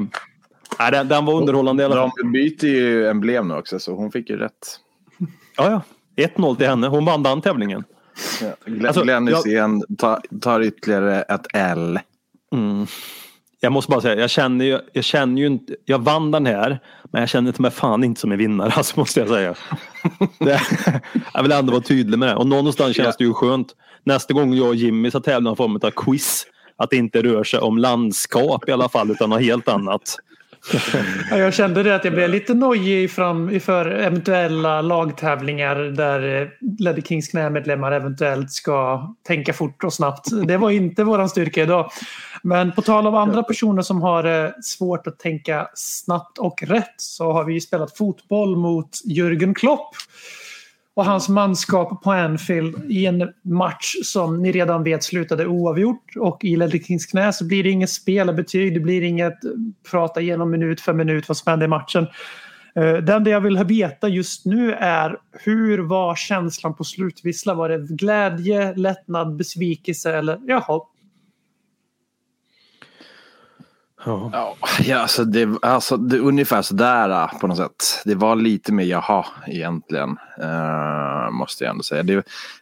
Nej, 0.79 0.91
den, 0.91 1.07
den 1.07 1.25
var 1.25 1.33
underhållande 1.33 1.83
i 1.83 1.85
alla 1.85 1.95
fall. 1.95 2.09
De 2.21 2.31
byter 2.31 2.65
ju 2.65 3.07
emblem 3.07 3.47
nu 3.47 3.53
också 3.55 3.79
så 3.79 3.95
hon 3.95 4.11
fick 4.11 4.29
ju 4.29 4.37
rätt. 4.37 4.79
Ja, 5.57 5.81
ja. 6.15 6.25
1-0 6.27 6.55
till 6.55 6.67
henne. 6.67 6.87
Hon 6.87 7.05
vann 7.05 7.23
den 7.23 7.41
tävlingen. 7.41 7.83
Glenn, 8.65 8.85
Alltså, 8.85 9.03
Glenn 9.03 9.27
jag- 9.27 9.37
Hysén 9.37 9.83
tar, 9.97 10.21
tar 10.41 10.61
ytterligare 10.61 11.21
ett 11.21 11.45
L. 11.53 11.99
Mm. 12.55 12.87
Jag 13.59 13.71
måste 13.71 13.89
bara 13.91 14.01
säga, 14.01 14.21
jag 14.21 14.29
känner 14.29 14.65
ju, 14.65 14.79
jag 14.93 15.03
känner 15.03 15.41
ju 15.41 15.47
inte, 15.47 15.75
jag 15.85 15.99
vann 15.99 16.31
den 16.31 16.45
här, 16.45 16.79
men 17.11 17.19
jag 17.21 17.29
känner 17.29 17.61
mig 17.61 17.71
fan 17.71 18.03
inte 18.03 18.21
som 18.21 18.31
en 18.31 18.37
vinnare, 18.37 18.71
alltså, 18.75 18.99
måste 18.99 19.19
jag 19.19 19.29
säga. 19.29 19.55
Det, 20.39 20.61
jag 21.33 21.43
vill 21.43 21.51
ändå 21.51 21.71
vara 21.71 21.81
tydlig 21.83 22.19
med 22.19 22.27
det. 22.29 22.35
Och 22.35 22.47
någonstans 22.47 22.95
känns 22.95 23.17
det 23.17 23.23
ju 23.23 23.33
skönt. 23.33 23.67
Nästa 24.05 24.33
gång 24.33 24.53
jag 24.53 24.67
och 24.67 24.75
Jimmy 24.75 25.09
ska 25.09 25.19
tävla 25.19 25.49
någon 25.49 25.57
form 25.57 25.79
av 25.83 25.91
quiz, 25.91 26.45
att 26.77 26.89
det 26.89 26.95
inte 26.97 27.21
rör 27.21 27.43
sig 27.43 27.59
om 27.59 27.77
landskap 27.77 28.69
i 28.69 28.71
alla 28.71 28.89
fall, 28.89 29.11
utan 29.11 29.29
något 29.29 29.41
helt 29.41 29.67
annat. 29.67 30.15
Ja, 31.29 31.37
jag 31.37 31.53
kände 31.53 31.83
det 31.83 31.95
att 31.95 32.03
jag 32.03 32.13
blev 32.13 32.29
lite 32.29 32.53
nojig 32.53 33.11
fram 33.11 33.49
inför 33.49 33.85
eventuella 33.85 34.81
lagtävlingar 34.81 35.75
där 35.75 36.19
eh, 36.19 36.47
Ledder 36.61 36.83
Leddy 36.83 37.01
Kings 37.01 37.27
knämedlemmar 37.27 37.91
eventuellt 37.91 38.51
ska 38.51 39.07
tänka 39.27 39.53
fort 39.53 39.83
och 39.83 39.93
snabbt. 39.93 40.27
Det 40.47 40.57
var 40.57 40.69
inte 40.69 41.03
våran 41.03 41.29
styrka 41.29 41.63
idag. 41.63 41.91
Men 42.43 42.71
på 42.71 42.81
tal 42.81 43.07
om 43.07 43.15
andra 43.15 43.43
personer 43.43 43.81
som 43.81 44.01
har 44.01 44.43
eh, 44.45 44.51
svårt 44.63 45.07
att 45.07 45.19
tänka 45.19 45.67
snabbt 45.73 46.37
och 46.37 46.63
rätt 46.63 46.95
så 46.97 47.31
har 47.31 47.43
vi 47.43 47.53
ju 47.53 47.61
spelat 47.61 47.97
fotboll 47.97 48.55
mot 48.55 48.89
Jürgen 49.05 49.53
Klopp 49.53 49.95
och 50.95 51.05
hans 51.05 51.29
manskap 51.29 52.03
på 52.03 52.11
Anfield 52.11 52.91
i 52.91 53.05
en 53.05 53.33
match 53.41 53.95
som 54.03 54.41
ni 54.41 54.51
redan 54.51 54.83
vet 54.83 55.03
slutade 55.03 55.47
oavgjort. 55.47 56.15
Och 56.15 56.43
i 56.43 56.55
Ledley 56.55 56.83
Kings 56.83 57.05
knä 57.05 57.33
så 57.33 57.45
blir 57.45 57.63
det 57.63 57.69
inget 57.69 57.89
spelarbetyg, 57.89 58.73
det 58.73 58.79
blir 58.79 59.01
inget 59.01 59.39
prata 59.91 60.21
igenom 60.21 60.51
minut 60.51 60.81
för 60.81 60.93
minut 60.93 61.27
vad 61.27 61.37
som 61.37 61.49
hände 61.51 61.65
i 61.65 61.67
matchen. 61.67 62.07
Eh, 62.75 62.93
det 62.93 63.13
enda 63.13 63.31
jag 63.31 63.41
vill 63.41 63.57
veta 63.57 64.07
just 64.07 64.45
nu 64.45 64.73
är 64.73 65.17
hur 65.31 65.79
var 65.79 66.15
känslan 66.15 66.75
på 66.75 66.83
slutvisslan? 66.83 67.57
Var 67.57 67.69
det 67.69 67.77
glädje, 67.77 68.73
lättnad, 68.75 69.35
besvikelse 69.35 70.17
eller 70.17 70.39
jaha? 70.47 70.81
Ja. 74.05 74.29
Ja, 74.33 74.55
ja 74.83 74.97
alltså 74.97 75.25
det, 75.25 75.49
alltså 75.61 75.97
det, 75.97 76.19
ungefär 76.19 76.61
sådär 76.61 77.09
äh, 77.09 77.39
på 77.39 77.47
något 77.47 77.57
sätt. 77.57 78.01
Det 78.05 78.15
var 78.15 78.35
lite 78.35 78.73
mer 78.73 78.83
jaha 78.83 79.25
egentligen. 79.47 80.09
Uh, 80.41 81.31
måste 81.31 81.63
jag 81.63 81.71
ändå 81.71 81.83
säga. 81.83 82.03
Det, 82.03 82.15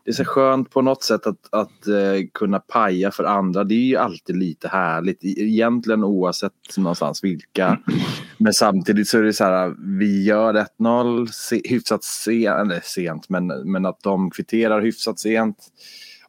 det 0.03 0.11
är 0.11 0.13
så 0.13 0.25
skönt 0.25 0.69
på 0.69 0.81
något 0.81 1.03
sätt 1.03 1.27
att, 1.27 1.37
att 1.51 1.87
uh, 1.87 2.27
kunna 2.33 2.59
paja 2.59 3.11
för 3.11 3.23
andra. 3.23 3.63
Det 3.63 3.73
är 3.73 3.87
ju 3.87 3.97
alltid 3.97 4.37
lite 4.37 4.67
härligt. 4.67 5.23
E-, 5.23 5.41
egentligen 5.41 6.03
oavsett 6.03 6.77
någonstans 6.77 7.23
vilka. 7.23 7.77
Men 8.37 8.53
samtidigt 8.53 9.07
så 9.07 9.17
är 9.17 9.23
det 9.23 9.33
så 9.33 9.43
här. 9.43 9.75
Vi 9.99 10.23
gör 10.23 10.65
1-0 10.79 11.27
se, 11.31 11.61
hyfsat 11.65 12.03
sent. 12.03 12.59
Eller 12.59 12.81
sent 12.83 13.29
men, 13.29 13.47
men 13.47 13.85
att 13.85 13.99
de 14.03 14.31
kvitterar 14.31 14.81
hyfsat 14.81 15.19
sent. 15.19 15.57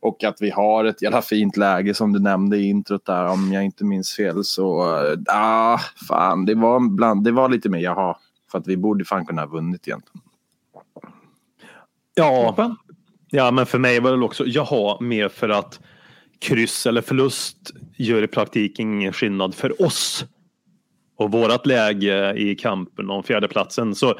Och 0.02 0.24
att 0.24 0.42
vi 0.42 0.50
har 0.50 0.84
ett 0.84 1.02
jävla 1.02 1.22
fint 1.22 1.56
läge 1.56 1.94
som 1.94 2.12
du 2.12 2.20
nämnde 2.20 2.56
i 2.56 2.68
introt 2.68 3.06
där 3.06 3.26
om 3.26 3.52
jag 3.52 3.64
inte 3.64 3.84
minns 3.84 4.16
fel. 4.16 4.44
Så 4.44 4.96
äh, 4.96 5.18
ah, 5.26 5.78
fan, 6.08 6.44
det 6.44 6.54
var, 6.54 6.80
bland, 6.80 7.24
det 7.24 7.32
var 7.32 7.48
lite 7.48 7.68
mer 7.68 7.78
jaha. 7.78 8.16
För 8.50 8.58
att 8.58 8.66
vi 8.66 8.76
borde 8.76 9.04
fan 9.04 9.26
kunna 9.26 9.42
ha 9.42 9.46
vunnit 9.46 9.88
egentligen. 9.88 10.20
Ja, 12.14 12.76
ja, 13.30 13.50
men 13.50 13.66
för 13.66 13.78
mig 13.78 14.00
var 14.00 14.16
det 14.16 14.24
också 14.24 14.44
jaha, 14.46 15.00
mer 15.00 15.28
för 15.28 15.48
att 15.48 15.80
kryss 16.38 16.86
eller 16.86 17.00
förlust 17.00 17.70
gör 17.96 18.22
i 18.22 18.26
praktiken 18.26 18.92
ingen 18.92 19.12
skillnad 19.12 19.54
för 19.54 19.82
oss. 19.82 20.24
Och 21.16 21.32
vårat 21.32 21.66
läge 21.66 22.34
i 22.34 22.54
kampen 22.54 23.10
om 23.10 23.22
fjärdeplatsen. 23.22 23.94
Så 23.94 24.14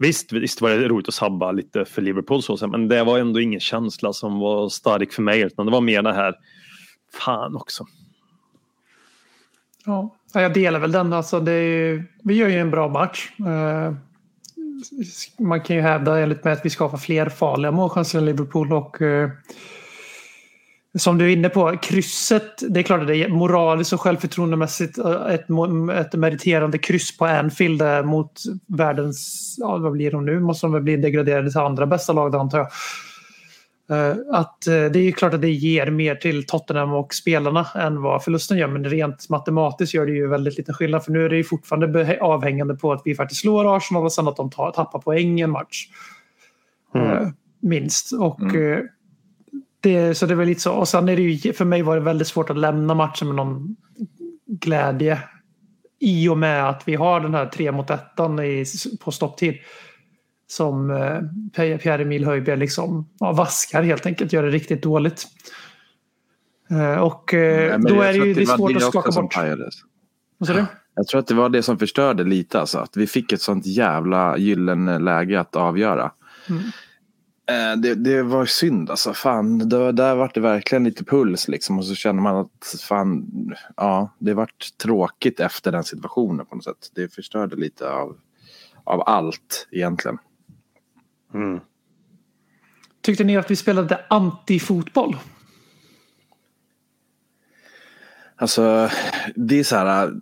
visst, 0.00 0.32
visst 0.32 0.60
var 0.60 0.70
det 0.70 0.88
roligt 0.88 1.08
att 1.08 1.14
sabba 1.14 1.52
lite 1.52 1.84
för 1.84 2.02
Liverpool 2.02 2.42
så, 2.42 2.68
men 2.68 2.88
det 2.88 3.04
var 3.04 3.18
ändå 3.18 3.40
ingen 3.40 3.60
känsla 3.60 4.12
som 4.12 4.38
var 4.38 4.68
stark 4.68 5.12
för 5.12 5.22
mig. 5.22 5.40
Utan 5.40 5.66
det 5.66 5.72
var 5.72 5.80
mer 5.80 6.02
det 6.02 6.12
här, 6.12 6.34
fan 7.12 7.56
också. 7.56 7.86
Ja, 9.84 10.16
jag 10.32 10.54
delar 10.54 10.80
väl 10.80 10.92
den. 10.92 11.12
Alltså 11.12 11.40
det 11.40 11.52
är, 11.52 12.06
vi 12.24 12.34
gör 12.34 12.48
ju 12.48 12.58
en 12.58 12.70
bra 12.70 12.88
match. 12.88 13.32
Eh, 13.38 13.94
man 15.38 15.60
kan 15.60 15.76
ju 15.76 15.82
hävda 15.82 16.18
enligt 16.18 16.44
mig 16.44 16.52
att 16.52 16.64
vi 16.64 16.70
skapar 16.70 16.98
fler 16.98 17.28
farliga 17.28 17.70
målchanser 17.72 18.18
än 18.18 18.24
Liverpool. 18.24 18.72
Och, 18.72 19.02
eh, 19.02 19.30
som 20.98 21.18
du 21.18 21.24
är 21.24 21.28
inne 21.36 21.48
på, 21.48 21.76
krysset. 21.82 22.62
Det 22.68 22.80
är 22.80 22.84
klart 22.84 23.00
att 23.00 23.06
det 23.06 23.16
är 23.16 23.28
moraliskt 23.28 23.92
och 23.92 24.00
självförtroendemässigt 24.00 24.98
eh, 24.98 25.26
ett, 25.26 25.46
ett 26.06 26.14
meriterande 26.14 26.78
kryss 26.78 27.18
på 27.18 27.26
Anfield 27.26 27.82
eh, 27.82 28.02
mot 28.02 28.32
världens, 28.66 29.56
ja 29.58 29.76
vad 29.76 29.92
blir 29.92 30.10
de 30.10 30.24
nu? 30.24 30.40
Måste 30.40 30.66
de 30.66 30.72
väl 30.72 30.82
bli 30.82 30.96
degraderade 30.96 31.50
till 31.50 31.60
andra 31.60 31.86
bästa 31.86 32.12
lag 32.12 32.36
antar 32.36 32.58
jag. 32.58 32.68
Eh, 33.90 34.16
Att 34.32 34.62
det 34.64 34.96
är 34.96 35.02
ju 35.02 35.12
klart 35.12 35.34
att 35.34 35.40
det 35.40 35.50
ger 35.50 35.90
mer 35.90 36.14
till 36.14 36.46
Tottenham 36.46 36.92
och 36.92 37.14
spelarna 37.14 37.66
än 37.74 38.02
vad 38.02 38.24
förlusten 38.24 38.58
gör. 38.58 38.68
Men 38.68 38.84
rent 38.84 39.28
matematiskt 39.28 39.94
gör 39.94 40.06
det 40.06 40.12
ju 40.12 40.28
väldigt 40.28 40.58
liten 40.58 40.74
skillnad. 40.74 41.04
För 41.04 41.12
nu 41.12 41.24
är 41.24 41.28
det 41.28 41.36
ju 41.36 41.44
fortfarande 41.44 42.18
avhängande 42.20 42.74
på 42.74 42.92
att 42.92 43.02
vi 43.04 43.14
faktiskt 43.14 43.40
slår 43.40 43.76
Arsenal 43.76 44.04
och 44.04 44.12
sen 44.12 44.28
att 44.28 44.36
de 44.36 44.50
tappar 44.50 44.98
poäng 44.98 45.40
en 45.40 45.50
match. 45.50 45.86
Eh, 46.94 47.28
Minst. 47.62 48.12
Och, 48.12 48.54
eh, 48.54 48.78
det, 49.80 50.14
så 50.14 50.26
det 50.26 50.34
väl 50.34 50.48
lite 50.48 50.60
så. 50.60 50.72
Och 50.72 50.88
sen 50.88 51.08
är 51.08 51.16
det 51.16 51.22
ju, 51.22 51.52
för 51.52 51.64
mig 51.64 51.82
var 51.82 51.94
det 51.96 52.02
väldigt 52.02 52.28
svårt 52.28 52.50
att 52.50 52.58
lämna 52.58 52.94
matchen 52.94 53.28
med 53.28 53.36
någon 53.36 53.76
glädje. 54.46 55.18
I 55.98 56.28
och 56.28 56.38
med 56.38 56.68
att 56.68 56.82
vi 56.88 56.94
har 56.94 57.20
den 57.20 57.34
här 57.34 57.46
tre 57.46 57.72
mot 57.72 57.90
ettan 57.90 58.38
i, 58.38 58.64
på 59.00 59.12
stopptid. 59.12 59.54
Som 60.46 60.90
eh, 60.90 60.96
Pierre- 61.56 61.78
Pierre-Emil 61.78 62.24
Höjbjerg 62.24 62.58
liksom 62.58 63.08
ja, 63.20 63.32
vaskar 63.32 63.82
helt 63.82 64.06
enkelt. 64.06 64.32
Gör 64.32 64.42
det 64.42 64.50
riktigt 64.50 64.82
dåligt. 64.82 65.26
Eh, 66.70 66.94
och 66.94 67.34
eh, 67.34 67.78
Nej, 67.78 67.92
då 67.94 68.02
är 68.02 68.12
det 68.12 68.18
ju 68.18 68.34
det 68.34 68.42
är 68.42 68.46
var 68.46 68.56
svårt 68.56 68.76
att 68.76 68.82
skaka 68.82 69.20
bort. 69.20 69.36
Vad 70.38 70.46
sa 70.46 70.52
du? 70.54 70.64
Jag 70.94 71.06
tror 71.06 71.20
att 71.20 71.26
det 71.26 71.34
var 71.34 71.48
det 71.48 71.62
som 71.62 71.78
förstörde 71.78 72.24
lite. 72.24 72.60
Alltså, 72.60 72.78
att 72.78 72.96
vi 72.96 73.06
fick 73.06 73.32
ett 73.32 73.40
sånt 73.40 73.66
jävla 73.66 74.38
gyllene 74.38 74.98
läge 74.98 75.40
att 75.40 75.56
avgöra. 75.56 76.10
Mm. 76.48 76.62
Eh, 77.50 77.76
Det, 77.76 77.94
det 77.94 78.22
var 78.22 78.46
synd 78.46 78.90
alltså. 78.90 79.12
Fan, 79.12 79.68
det, 79.68 79.92
där 79.92 80.14
var 80.14 80.30
det 80.34 80.40
verkligen 80.40 80.84
lite 80.84 81.04
puls 81.04 81.48
liksom. 81.48 81.78
Och 81.78 81.84
så 81.84 81.94
känner 81.94 82.22
man 82.22 82.36
att 82.36 82.80
fan, 82.88 83.26
ja, 83.76 84.14
det 84.18 84.34
vart 84.34 84.68
tråkigt 84.82 85.40
efter 85.40 85.72
den 85.72 85.84
situationen 85.84 86.46
på 86.46 86.54
något 86.54 86.64
sätt. 86.64 86.90
Det 86.94 87.14
förstörde 87.14 87.56
lite 87.56 87.90
av, 87.90 88.16
av 88.84 89.02
allt 89.06 89.68
egentligen. 89.70 90.18
Tyckte 93.02 93.24
ni 93.24 93.36
att 93.36 93.50
vi 93.50 93.56
spelade 93.56 94.00
anti-fotboll? 94.10 95.16
Alltså, 98.40 98.88
det 99.34 99.58
är 99.58 99.64
så 99.64 99.76
här. 99.76 100.12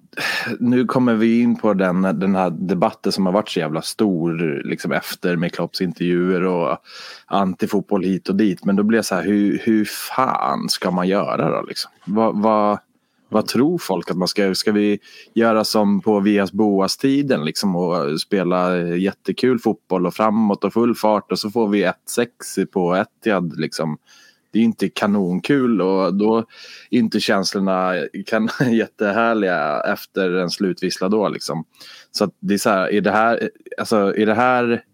Nu 0.60 0.84
kommer 0.84 1.14
vi 1.14 1.40
in 1.40 1.56
på 1.56 1.75
den, 1.75 2.02
den 2.02 2.34
här 2.34 2.50
debatten 2.50 3.12
som 3.12 3.26
har 3.26 3.32
varit 3.32 3.48
så 3.48 3.60
jävla 3.60 3.82
stor 3.82 4.62
liksom 4.64 4.92
efter 4.92 5.37
med 5.37 5.52
Klopps 5.52 5.80
intervjuer 5.80 6.44
och 6.44 6.78
antifotboll 7.26 8.04
hit 8.04 8.28
och 8.28 8.34
dit. 8.34 8.64
Men 8.64 8.76
då 8.76 8.82
blir 8.82 8.98
jag 8.98 9.04
så 9.04 9.14
här, 9.14 9.22
hur, 9.22 9.58
hur 9.64 9.84
fan 9.84 10.68
ska 10.68 10.90
man 10.90 11.08
göra 11.08 11.50
då? 11.50 11.66
Liksom? 11.66 11.90
Vad, 12.04 12.42
vad, 12.42 12.78
vad 13.28 13.46
tror 13.46 13.78
folk 13.78 14.10
att 14.10 14.16
man 14.16 14.28
ska 14.28 14.54
Ska 14.54 14.72
vi 14.72 14.98
göra 15.34 15.64
som 15.64 16.00
på 16.00 16.20
Vias 16.20 16.52
Boas-tiden 16.52 17.44
liksom 17.44 17.76
och 17.76 18.20
spela 18.20 18.76
jättekul 18.78 19.58
fotboll 19.58 20.06
och 20.06 20.14
framåt 20.14 20.64
och 20.64 20.72
full 20.72 20.94
fart 20.94 21.32
och 21.32 21.38
så 21.38 21.50
får 21.50 21.68
vi 21.68 21.84
1-6 21.84 22.66
på 22.66 22.94
Etihad 22.94 23.58
liksom 23.58 23.98
det 24.50 24.58
är 24.58 24.62
inte 24.62 24.88
kanonkul 24.88 25.82
och 25.82 26.14
då 26.14 26.38
är 26.90 26.98
inte 26.98 27.20
känslorna 27.20 27.94
kan, 28.26 28.48
jättehärliga 28.70 29.80
efter 29.80 30.30
en 30.30 30.50
slutvissla 30.50 31.08
då. 31.08 31.28
Liksom. 31.28 31.64
Så 32.10 32.30
det 32.40 32.54
är 32.54 32.58
så 32.58 32.70
här, 32.70 32.92
är 32.92 33.00
det 33.00 33.10
här, 33.10 33.50
alltså, 33.78 34.16
är 34.16 34.26
det 34.26 34.34
här 34.34 34.84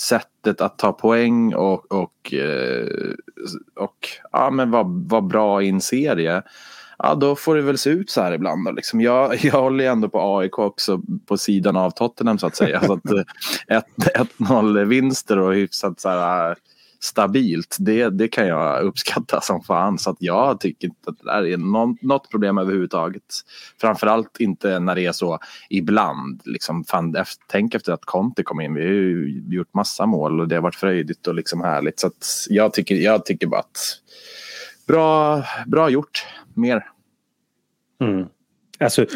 sättet 0.00 0.60
att 0.60 0.78
ta 0.78 0.92
poäng 0.92 1.54
och, 1.54 1.92
och, 1.92 2.34
eh, 2.34 2.86
och 3.76 4.08
ja, 4.32 4.50
men 4.50 4.70
var 5.08 5.20
bra 5.20 5.62
i 5.62 5.68
en 5.68 5.80
serie. 5.80 6.42
Ja, 6.98 7.14
då 7.14 7.36
får 7.36 7.56
det 7.56 7.62
väl 7.62 7.78
se 7.78 7.90
ut 7.90 8.10
så 8.10 8.22
här 8.22 8.32
ibland. 8.32 8.64
Då, 8.64 8.70
liksom. 8.70 9.00
jag, 9.00 9.36
jag 9.44 9.52
håller 9.52 9.84
ju 9.84 9.90
ändå 9.90 10.08
på 10.08 10.38
AIK 10.38 10.58
också 10.58 11.00
på 11.26 11.36
sidan 11.36 11.76
av 11.76 11.90
Tottenham 11.90 12.38
så 12.38 12.46
att 12.46 12.56
säga. 12.56 12.80
så 12.80 12.92
att, 12.92 13.10
eh, 13.68 13.82
1-0 14.38 14.84
vinster 14.84 15.38
och 15.38 15.54
hyfsat 15.54 16.00
så 16.00 16.08
här, 16.08 16.56
stabilt, 17.00 17.76
det, 17.80 18.10
det 18.10 18.28
kan 18.28 18.46
jag 18.46 18.82
uppskatta 18.82 19.40
som 19.40 19.62
fan. 19.62 19.98
Så 19.98 20.10
att 20.10 20.16
jag 20.20 20.60
tycker 20.60 20.88
inte 20.88 21.10
att 21.10 21.18
det 21.18 21.24
där 21.24 21.46
är 21.46 21.56
någon, 21.56 21.96
något 22.00 22.30
problem 22.30 22.58
överhuvudtaget. 22.58 23.22
Framförallt 23.80 24.36
inte 24.40 24.78
när 24.78 24.94
det 24.94 25.06
är 25.06 25.12
så 25.12 25.38
ibland. 25.70 26.40
Liksom, 26.44 26.84
fan, 26.84 27.16
efter, 27.16 27.44
tänk 27.48 27.74
efter 27.74 27.92
att 27.92 28.04
Conte 28.04 28.42
kom 28.42 28.60
in. 28.60 28.74
Vi 28.74 28.80
har 28.80 28.88
ju 28.92 29.42
gjort 29.48 29.74
massa 29.74 30.06
mål 30.06 30.40
och 30.40 30.48
det 30.48 30.54
har 30.54 30.62
varit 30.62 30.74
fröjdigt 30.74 31.26
och 31.26 31.34
liksom 31.34 31.60
härligt. 31.60 32.00
Så 32.00 32.06
att 32.06 32.26
jag, 32.48 32.72
tycker, 32.72 32.94
jag 32.94 33.24
tycker 33.24 33.46
bara 33.46 33.60
att 33.60 33.78
bra, 34.86 35.42
bra 35.66 35.90
gjort. 35.90 36.26
Mer. 36.54 36.84
Mm. 38.00 38.26
Alltså, 38.80 39.06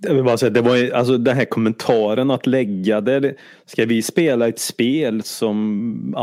jag 0.00 0.14
vill 0.14 0.24
bara 0.24 0.38
säga, 0.38 0.50
det 0.50 0.60
var 0.60 0.76
ju- 0.76 0.92
alltså 0.92 1.18
den 1.18 1.36
här 1.36 1.44
kommentaren 1.44 2.30
att 2.30 2.46
lägga 2.46 3.00
det. 3.00 3.34
Ska 3.66 3.86
vi 3.86 4.02
spela 4.02 4.48
ett 4.48 4.58
spel 4.60 5.22
som 5.22 6.14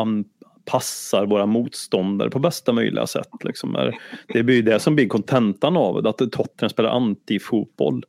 passar 0.71 1.25
våra 1.25 1.45
motståndare 1.45 2.29
på 2.29 2.39
bästa 2.39 2.73
möjliga 2.73 3.07
sätt? 3.07 3.29
Liksom? 3.43 3.93
Det 4.27 4.43
blir 4.43 4.63
det 4.63 4.79
som 4.79 4.95
blir 4.95 5.07
kontentan 5.07 5.77
av 5.77 6.03
det, 6.03 6.09
att 6.09 6.17
Tottenham 6.17 6.69
spelar 6.69 6.89
anti-fotboll. 6.89 8.03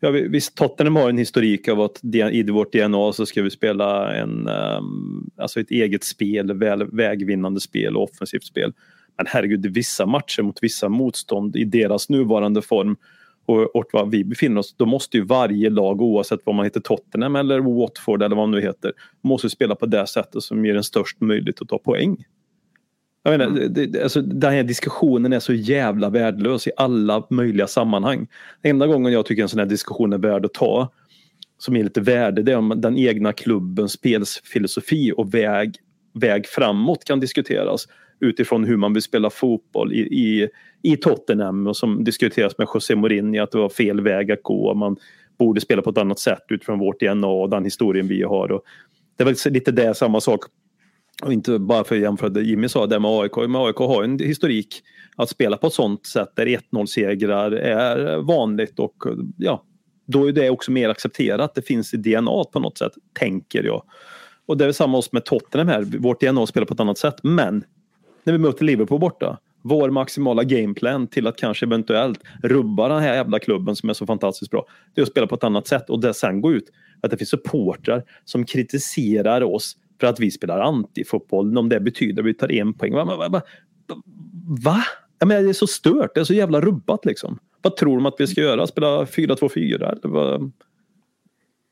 Ja, 0.00 0.10
visst, 0.10 0.56
Tottenham 0.56 0.96
har 0.96 1.08
en 1.08 1.18
historik 1.18 1.68
av 1.68 1.80
att 1.80 2.00
i 2.32 2.42
vårt 2.42 2.72
DNA 2.72 3.12
så 3.12 3.26
ska 3.26 3.42
vi 3.42 3.50
spela 3.50 4.14
en, 4.14 4.48
ehm, 4.48 5.30
alltså 5.36 5.60
ett 5.60 5.70
eget 5.70 6.04
spel, 6.04 6.52
väl, 6.52 6.86
vägvinnande 6.96 7.60
spel 7.60 7.96
och 7.96 8.02
offensivt 8.02 8.44
spel. 8.44 8.72
Men 9.16 9.26
herregud, 9.28 9.66
vissa 9.66 10.06
matcher 10.06 10.42
mot 10.42 10.58
vissa 10.62 10.88
motstånd 10.88 11.56
i 11.56 11.64
deras 11.64 12.08
nuvarande 12.08 12.62
form 12.62 12.96
och, 13.46 13.76
och 13.76 13.84
var 13.92 14.06
vi 14.06 14.24
befinner 14.24 14.58
oss, 14.58 14.74
då 14.76 14.86
måste 14.86 15.16
ju 15.16 15.24
varje 15.24 15.70
lag 15.70 16.02
oavsett 16.02 16.40
vad 16.44 16.54
man 16.54 16.64
heter 16.64 16.80
Tottenham 16.80 17.36
eller 17.36 17.60
Watford 17.60 18.22
eller 18.22 18.36
vad 18.36 18.48
man 18.48 18.60
nu 18.60 18.66
heter, 18.66 18.92
måste 19.20 19.50
spela 19.50 19.74
på 19.74 19.86
det 19.86 20.06
sättet 20.06 20.42
som 20.42 20.64
ger 20.64 20.76
en 20.76 20.84
störst 20.84 21.20
möjlighet 21.20 21.62
att 21.62 21.68
ta 21.68 21.78
poäng. 21.78 22.24
Jag 23.22 23.38
menar, 23.38 23.68
det, 23.68 23.86
det, 23.86 24.02
alltså, 24.02 24.22
den 24.22 24.52
här 24.52 24.62
diskussionen 24.62 25.32
är 25.32 25.40
så 25.40 25.52
jävla 25.52 26.10
värdelös 26.10 26.66
i 26.66 26.70
alla 26.76 27.26
möjliga 27.30 27.66
sammanhang. 27.66 28.26
Enda 28.62 28.86
gången 28.86 29.12
jag 29.12 29.26
tycker 29.26 29.42
en 29.42 29.48
sån 29.48 29.58
här 29.58 29.66
diskussion 29.66 30.12
är 30.12 30.18
värd 30.18 30.44
att 30.44 30.54
ta 30.54 30.92
som 31.58 31.76
är 31.76 31.84
lite 31.84 32.00
värde 32.00 32.42
det 32.42 32.52
är 32.52 32.56
om 32.56 32.74
den 32.76 32.98
egna 32.98 33.32
klubbens 33.32 33.92
spelfilosofi 33.92 35.12
och 35.16 35.34
väg, 35.34 35.76
väg 36.14 36.46
framåt 36.46 37.04
kan 37.04 37.20
diskuteras 37.20 37.88
utifrån 38.22 38.64
hur 38.64 38.76
man 38.76 38.92
vill 38.92 39.02
spela 39.02 39.30
fotboll 39.30 39.92
i, 39.92 40.00
i, 40.00 40.48
i 40.82 40.96
Tottenham 40.96 41.66
och 41.66 41.76
som 41.76 42.04
diskuteras 42.04 42.58
med 42.58 42.68
José 42.74 42.96
Mourinho 42.96 43.42
att 43.42 43.50
det 43.50 43.58
var 43.58 43.68
fel 43.68 44.00
väg 44.00 44.32
att 44.32 44.42
gå. 44.42 44.74
Man 44.74 44.96
borde 45.38 45.60
spela 45.60 45.82
på 45.82 45.90
ett 45.90 45.98
annat 45.98 46.18
sätt 46.18 46.42
utifrån 46.48 46.78
vårt 46.78 47.00
DNA 47.00 47.26
och 47.26 47.50
den 47.50 47.64
historien 47.64 48.08
vi 48.08 48.22
har. 48.22 48.52
Och 48.52 48.62
det 49.16 49.24
var 49.24 49.50
lite 49.50 49.70
det 49.70 49.94
samma 49.94 50.20
sak. 50.20 50.40
Och 51.22 51.32
inte 51.32 51.58
bara 51.58 51.84
för 51.84 51.94
att 51.94 52.02
jämföra 52.02 52.30
det 52.30 52.42
Jimmy 52.42 52.68
sa 52.68 52.86
där 52.86 52.98
med 52.98 53.10
AIK. 53.10 53.36
Men 53.36 53.56
AIK 53.56 53.76
har 53.76 54.02
en 54.02 54.18
historik 54.18 54.82
att 55.16 55.28
spela 55.28 55.56
på 55.56 55.66
ett 55.66 55.72
sånt 55.72 56.06
sätt 56.06 56.28
där 56.36 56.46
1-0 56.46 56.86
segrar 56.86 57.52
är 57.52 58.16
vanligt 58.16 58.78
och 58.78 58.94
ja, 59.36 59.64
då 60.06 60.28
är 60.28 60.32
det 60.32 60.50
också 60.50 60.70
mer 60.70 60.88
accepterat. 60.88 61.54
Det 61.54 61.62
finns 61.62 61.94
i 61.94 61.96
DNA 61.96 62.44
på 62.52 62.60
något 62.60 62.78
sätt, 62.78 62.92
tänker 63.12 63.64
jag. 63.64 63.82
Och 64.46 64.56
det 64.56 64.64
är 64.64 64.72
samma 64.72 64.98
oss 64.98 65.12
med 65.12 65.24
Tottenham 65.24 65.68
här. 65.68 65.82
Vårt 65.82 66.20
DNA 66.20 66.46
spelar 66.46 66.66
på 66.66 66.74
ett 66.74 66.80
annat 66.80 66.98
sätt. 66.98 67.14
Men 67.22 67.64
när 68.24 68.32
vi 68.32 68.38
möter 68.38 68.64
Liverpool 68.64 69.00
borta. 69.00 69.38
Vår 69.62 69.90
maximala 69.90 70.44
gameplan 70.44 71.06
till 71.06 71.26
att 71.26 71.36
kanske 71.36 71.66
eventuellt 71.66 72.20
rubba 72.42 72.88
den 72.88 73.02
här 73.02 73.14
jävla 73.14 73.38
klubben 73.38 73.76
som 73.76 73.90
är 73.90 73.94
så 73.94 74.06
fantastiskt 74.06 74.50
bra. 74.50 74.66
Det 74.94 75.00
är 75.00 75.02
att 75.02 75.10
spela 75.10 75.26
på 75.26 75.34
ett 75.34 75.44
annat 75.44 75.66
sätt 75.66 75.90
och 75.90 76.00
det 76.00 76.14
sen 76.14 76.40
går 76.40 76.54
ut 76.54 76.70
att 77.00 77.10
det 77.10 77.16
finns 77.16 77.30
supportrar 77.30 78.04
som 78.24 78.44
kritiserar 78.44 79.42
oss 79.42 79.76
för 80.00 80.06
att 80.06 80.20
vi 80.20 80.30
spelar 80.30 80.60
antifotboll. 80.60 81.58
Om 81.58 81.68
det 81.68 81.80
betyder 81.80 82.22
att 82.22 82.28
vi 82.28 82.34
tar 82.34 82.52
en 82.52 82.74
poäng. 82.74 82.94
Va? 82.94 83.04
va, 83.04 83.16
va, 83.16 83.28
va? 83.28 83.42
va? 84.64 84.84
Jag 85.18 85.28
menar, 85.28 85.42
det 85.42 85.48
är 85.48 85.52
så 85.52 85.66
stört. 85.66 86.14
Det 86.14 86.20
är 86.20 86.24
så 86.24 86.34
jävla 86.34 86.60
rubbat 86.60 87.04
liksom. 87.04 87.38
Vad 87.62 87.76
tror 87.76 87.94
de 87.94 88.06
att 88.06 88.14
vi 88.18 88.26
ska 88.26 88.40
göra? 88.40 88.66
Spela 88.66 89.04
4-2-4? 89.04 90.52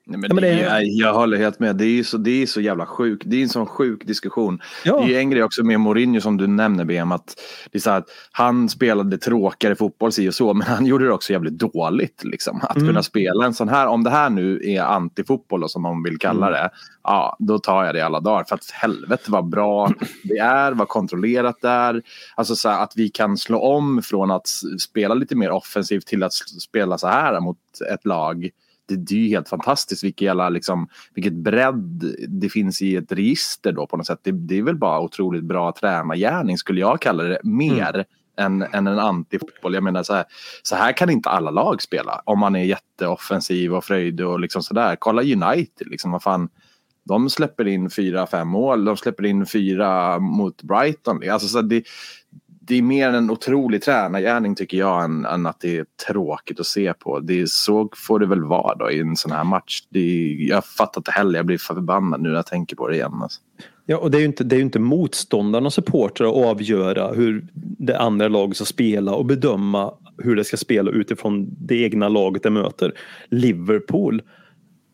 Nej, 0.06 0.18
men 0.20 0.28
Ja, 0.30 0.34
men 0.34 0.42
det, 0.44 0.50
det- 0.78 0.82
jag, 0.84 1.14
håller 1.14 1.36
helt 1.36 1.58
med. 1.60 1.76
Det 1.76 1.84
är 1.84 1.88
ju 1.88 2.04
så, 2.04 2.16
det 2.16 2.42
är 2.42 2.46
så 2.46 2.60
jävla 2.60 2.86
sjukt. 2.86 3.22
Det 3.26 3.36
är 3.36 3.42
en 3.42 3.48
sån 3.48 3.66
sjuk 3.66 4.06
diskussion. 4.06 4.60
Ja. 4.84 4.96
Det 4.96 5.04
är 5.04 5.08
ju 5.08 5.16
en 5.16 5.30
grej 5.30 5.42
också 5.42 5.64
med 5.64 5.80
Mourinho 5.80 6.20
som 6.20 6.36
du 6.36 6.46
nämner 6.46 6.84
BM. 6.84 7.12
Att 7.12 7.40
det 7.70 7.78
är 7.78 7.80
så 7.80 7.90
här 7.90 8.04
han 8.32 8.68
spelade 8.68 9.18
tråkigare 9.18 9.74
fotboll 9.74 10.12
si 10.12 10.28
och 10.28 10.34
så. 10.34 10.54
Men 10.54 10.66
han 10.66 10.86
gjorde 10.90 11.04
det 11.04 11.12
också 11.12 11.32
jävligt 11.32 11.58
dåligt. 11.58 12.24
Liksom. 12.24 12.60
Att 12.62 12.76
Mm. 12.76 12.88
kunna 12.88 13.02
spela 13.02 13.44
en 13.46 13.54
sån 13.54 13.68
här. 13.68 13.86
Om 13.86 14.04
det 14.04 14.10
här 14.10 14.30
nu 14.30 14.60
är 14.64 14.82
antifotboll 14.82 15.68
som 15.68 15.82
man 15.82 16.02
vill 16.02 16.18
kalla 16.18 16.46
Mm. 16.48 16.60
det. 16.60 16.70
Ja, 17.02 17.36
då 17.38 17.58
tar 17.58 17.84
jag 17.84 17.94
det 17.94 18.00
alla 18.00 18.20
dagar. 18.20 18.44
För 18.48 18.54
att 18.54 18.70
helvete 18.70 19.22
vad 19.30 19.48
bra 19.48 19.92
det 20.24 20.38
är. 20.38 20.72
Vad 20.72 20.88
kontrollerat 20.88 21.56
det 21.62 21.68
är. 21.68 22.02
Alltså 22.34 22.56
så 22.56 22.68
här, 22.68 22.82
att 22.82 22.92
vi 22.96 23.08
kan 23.08 23.36
slå 23.36 23.58
om 23.60 24.02
från 24.02 24.30
att 24.30 24.46
spela 24.80 25.14
lite 25.14 25.36
mer 25.36 25.50
offensivt 25.50 26.06
till 26.06 26.22
att 26.22 26.32
spela 26.32 26.98
så 26.98 27.06
här 27.06 27.40
mot 27.40 27.56
ett 27.92 28.04
lag 28.06 28.48
det, 28.90 28.96
det 28.96 29.14
är 29.14 29.18
ju 29.18 29.28
helt 29.28 29.48
fantastiskt 29.48 30.04
vilket, 30.04 30.24
jävla, 30.24 30.48
liksom, 30.48 30.88
vilket 31.14 31.32
bredd 31.32 32.04
det 32.28 32.48
finns 32.48 32.82
i 32.82 32.96
ett 32.96 33.12
register 33.12 33.72
då 33.72 33.86
på 33.86 33.96
något 33.96 34.06
sätt. 34.06 34.20
Det, 34.22 34.32
det 34.32 34.58
är 34.58 34.62
väl 34.62 34.76
bara 34.76 35.00
otroligt 35.00 35.44
bra 35.44 35.72
tränargärning 35.80 36.58
skulle 36.58 36.80
jag 36.80 37.00
kalla 37.00 37.22
det 37.22 37.40
mer 37.42 38.04
än, 38.36 38.62
än 38.62 38.86
en 38.86 38.98
antifotboll. 38.98 39.74
Jag 39.74 39.82
menar 39.82 40.02
så 40.02 40.14
här, 40.14 40.24
så 40.62 40.76
här 40.76 40.92
kan 40.92 41.10
inte 41.10 41.28
alla 41.28 41.50
lag 41.50 41.82
spela 41.82 42.22
om 42.24 42.38
man 42.38 42.56
är 42.56 42.64
jätteoffensiv 42.64 43.74
och 43.74 43.84
fröjd 43.84 44.20
och 44.20 44.40
liksom 44.40 44.62
sådär. 44.62 44.96
Kolla 44.96 45.22
United, 45.22 45.86
liksom, 45.86 46.10
vad 46.10 46.22
fan. 46.22 46.48
De 47.04 47.30
släpper 47.30 47.68
in 47.68 47.90
fyra, 47.90 48.26
fem 48.26 48.48
mål. 48.48 48.84
De 48.84 48.96
släpper 48.96 49.26
in 49.26 49.46
fyra 49.46 50.18
mot 50.18 50.62
Brighton. 50.62 51.30
Alltså, 51.30 51.48
så 51.48 51.62
det, 51.62 51.84
det 52.70 52.78
är 52.78 52.82
mer 52.82 53.08
en 53.08 53.30
otrolig 53.30 53.82
tränargärning 53.82 54.54
tycker 54.54 54.78
jag 54.78 55.04
än, 55.04 55.24
än 55.24 55.46
att 55.46 55.60
det 55.60 55.78
är 55.78 55.86
tråkigt 56.08 56.60
att 56.60 56.66
se 56.66 56.92
på. 56.92 57.20
Det 57.20 57.40
är, 57.40 57.46
så 57.46 57.88
får 57.96 58.18
det 58.18 58.26
väl 58.26 58.44
vara 58.44 58.74
då 58.74 58.90
i 58.90 59.00
en 59.00 59.16
sån 59.16 59.32
här 59.32 59.44
match. 59.44 59.82
Det 59.88 59.98
är, 59.98 60.48
jag 60.48 60.64
fattar 60.64 61.00
inte 61.00 61.10
heller, 61.10 61.38
jag 61.38 61.46
blir 61.46 61.58
förbannad 61.58 62.22
nu 62.22 62.28
när 62.28 62.36
jag 62.36 62.46
tänker 62.46 62.76
på 62.76 62.88
det 62.88 62.94
igen. 62.94 63.18
Alltså. 63.22 63.40
Ja, 63.86 63.96
och 63.98 64.10
det 64.10 64.18
är 64.18 64.20
ju 64.20 64.26
inte, 64.26 64.44
det 64.44 64.56
är 64.56 64.60
inte 64.60 64.78
motståndarna 64.78 65.66
och 65.66 65.72
supportrar 65.72 66.28
att 66.28 66.50
avgöra 66.50 67.12
hur 67.12 67.46
det 67.54 67.98
andra 67.98 68.28
laget 68.28 68.56
ska 68.56 68.64
spela 68.64 69.14
och 69.14 69.26
bedöma 69.26 69.92
hur 70.18 70.36
det 70.36 70.44
ska 70.44 70.56
spela 70.56 70.90
utifrån 70.90 71.56
det 71.60 71.82
egna 71.82 72.08
laget 72.08 72.42
det 72.42 72.50
möter. 72.50 72.92
Liverpool, 73.28 74.22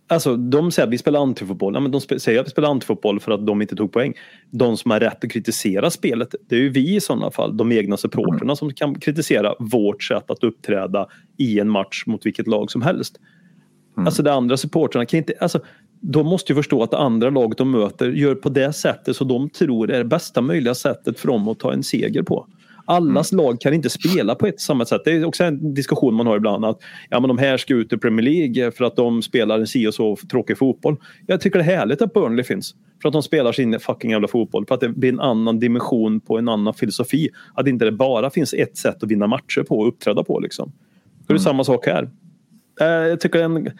alltså 0.07 0.37
de 0.37 0.73
säger 0.73 0.87
att 0.87 0.92
vi 0.92 0.99
spelar 0.99 1.21
antifotboll. 1.21 1.75
Ja, 1.75 1.81
men 1.81 1.90
de 1.90 2.01
säger 2.01 2.40
att 2.40 2.47
vi 2.47 2.51
spelar 2.51 2.71
antifotboll 2.71 3.21
för 3.21 3.33
att 3.33 3.47
de 3.47 3.62
inte 3.62 3.77
tog 3.77 3.92
poäng. 3.92 4.14
De 4.51 4.77
som 4.77 4.90
har 4.90 5.01
rätt 5.01 5.25
att 5.25 5.31
kritisera 5.31 5.90
spelet, 5.90 6.35
det 6.49 6.57
är 6.57 6.61
ju 6.61 6.69
vi 6.69 6.97
i 6.97 7.01
sådana 7.01 7.31
fall, 7.31 7.57
de 7.57 7.73
egna 7.73 7.97
supporterna 7.97 8.57
som 8.57 8.73
kan 8.73 9.01
kritisera 9.01 9.55
vårt 9.59 10.03
sätt 10.03 10.31
att 10.31 10.45
uppträda 10.45 11.07
i 11.37 11.61
en 11.61 11.69
match 11.69 12.05
mot 12.07 12.27
vilket 12.27 12.47
lag 12.47 12.71
som 12.71 12.83
helst. 12.83 13.16
Alltså 13.97 14.23
de 14.23 14.31
andra 14.31 14.57
supportrarna 14.57 15.07
kan 15.07 15.19
inte, 15.19 15.35
alltså 15.40 15.61
de 16.01 16.27
måste 16.27 16.53
ju 16.53 16.57
förstå 16.57 16.83
att 16.83 16.90
det 16.90 16.99
andra 16.99 17.31
laget 17.31 17.59
de 17.59 17.71
möter 17.71 18.09
gör 18.09 18.35
på 18.35 18.49
det 18.49 18.73
sättet 18.73 19.16
så 19.16 19.25
de 19.25 19.51
tror 19.51 19.90
är 19.90 19.99
det 19.99 20.05
bästa 20.05 20.40
möjliga 20.40 20.75
sättet 20.75 21.19
för 21.19 21.29
dem 21.29 21.49
att 21.49 21.59
ta 21.59 21.73
en 21.73 21.83
seger 21.83 22.23
på. 22.23 22.47
Allas 22.87 23.33
lag 23.33 23.61
kan 23.61 23.75
inte 23.75 23.90
spela 23.90 24.35
på 24.35 24.46
ett 24.46 24.61
samma 24.61 24.85
sätt. 24.85 25.01
Det 25.05 25.12
är 25.12 25.25
också 25.25 25.44
en 25.44 25.75
diskussion 25.75 26.14
man 26.14 26.27
har 26.27 26.37
ibland 26.37 26.64
att 26.64 26.79
ja, 27.11 27.20
men 27.20 27.29
de 27.29 27.38
här 27.38 27.57
ska 27.57 27.75
ut 27.75 27.92
ur 27.92 27.96
Premier 27.96 28.25
League 28.25 28.70
för 28.72 28.85
att 28.85 28.96
de 28.96 29.22
spelar 29.22 29.59
en 29.59 29.66
si 29.66 29.87
och 29.87 29.94
så 29.94 30.16
tråkig 30.31 30.59
fotboll. 30.59 30.96
Jag 31.27 31.40
tycker 31.40 31.59
det 31.59 31.64
är 31.64 31.77
härligt 31.77 32.03
att 32.03 32.12
Burnley 32.12 32.44
finns. 32.44 32.75
För 33.03 33.09
att 33.09 33.12
de 33.12 33.22
spelar 33.22 33.53
sin 33.53 33.81
fucking 33.81 34.11
jävla 34.11 34.29
fotboll. 34.29 34.66
För 34.66 34.75
att 34.75 34.81
det 34.81 34.88
blir 34.88 35.09
en 35.12 35.20
annan 35.20 35.59
dimension 35.59 36.20
på 36.20 36.38
en 36.38 36.49
annan 36.49 36.75
filosofi. 36.75 37.29
Att 37.55 37.68
inte 37.68 37.85
det 37.85 37.92
bara 37.92 38.31
finns 38.31 38.55
ett 38.55 38.77
sätt 38.77 39.03
att 39.03 39.11
vinna 39.11 39.27
matcher 39.27 39.62
på 39.62 39.79
och 39.79 39.88
uppträda 39.88 40.25
på. 40.25 40.40
Liksom. 40.40 40.72
Det 41.27 41.35
är 41.35 41.38
samma 41.38 41.64
sak 41.64 41.87
här. 41.87 42.11
Eh, 42.81 42.87
jag 42.87 43.20
tycker 43.20 43.38
en... 43.42 43.70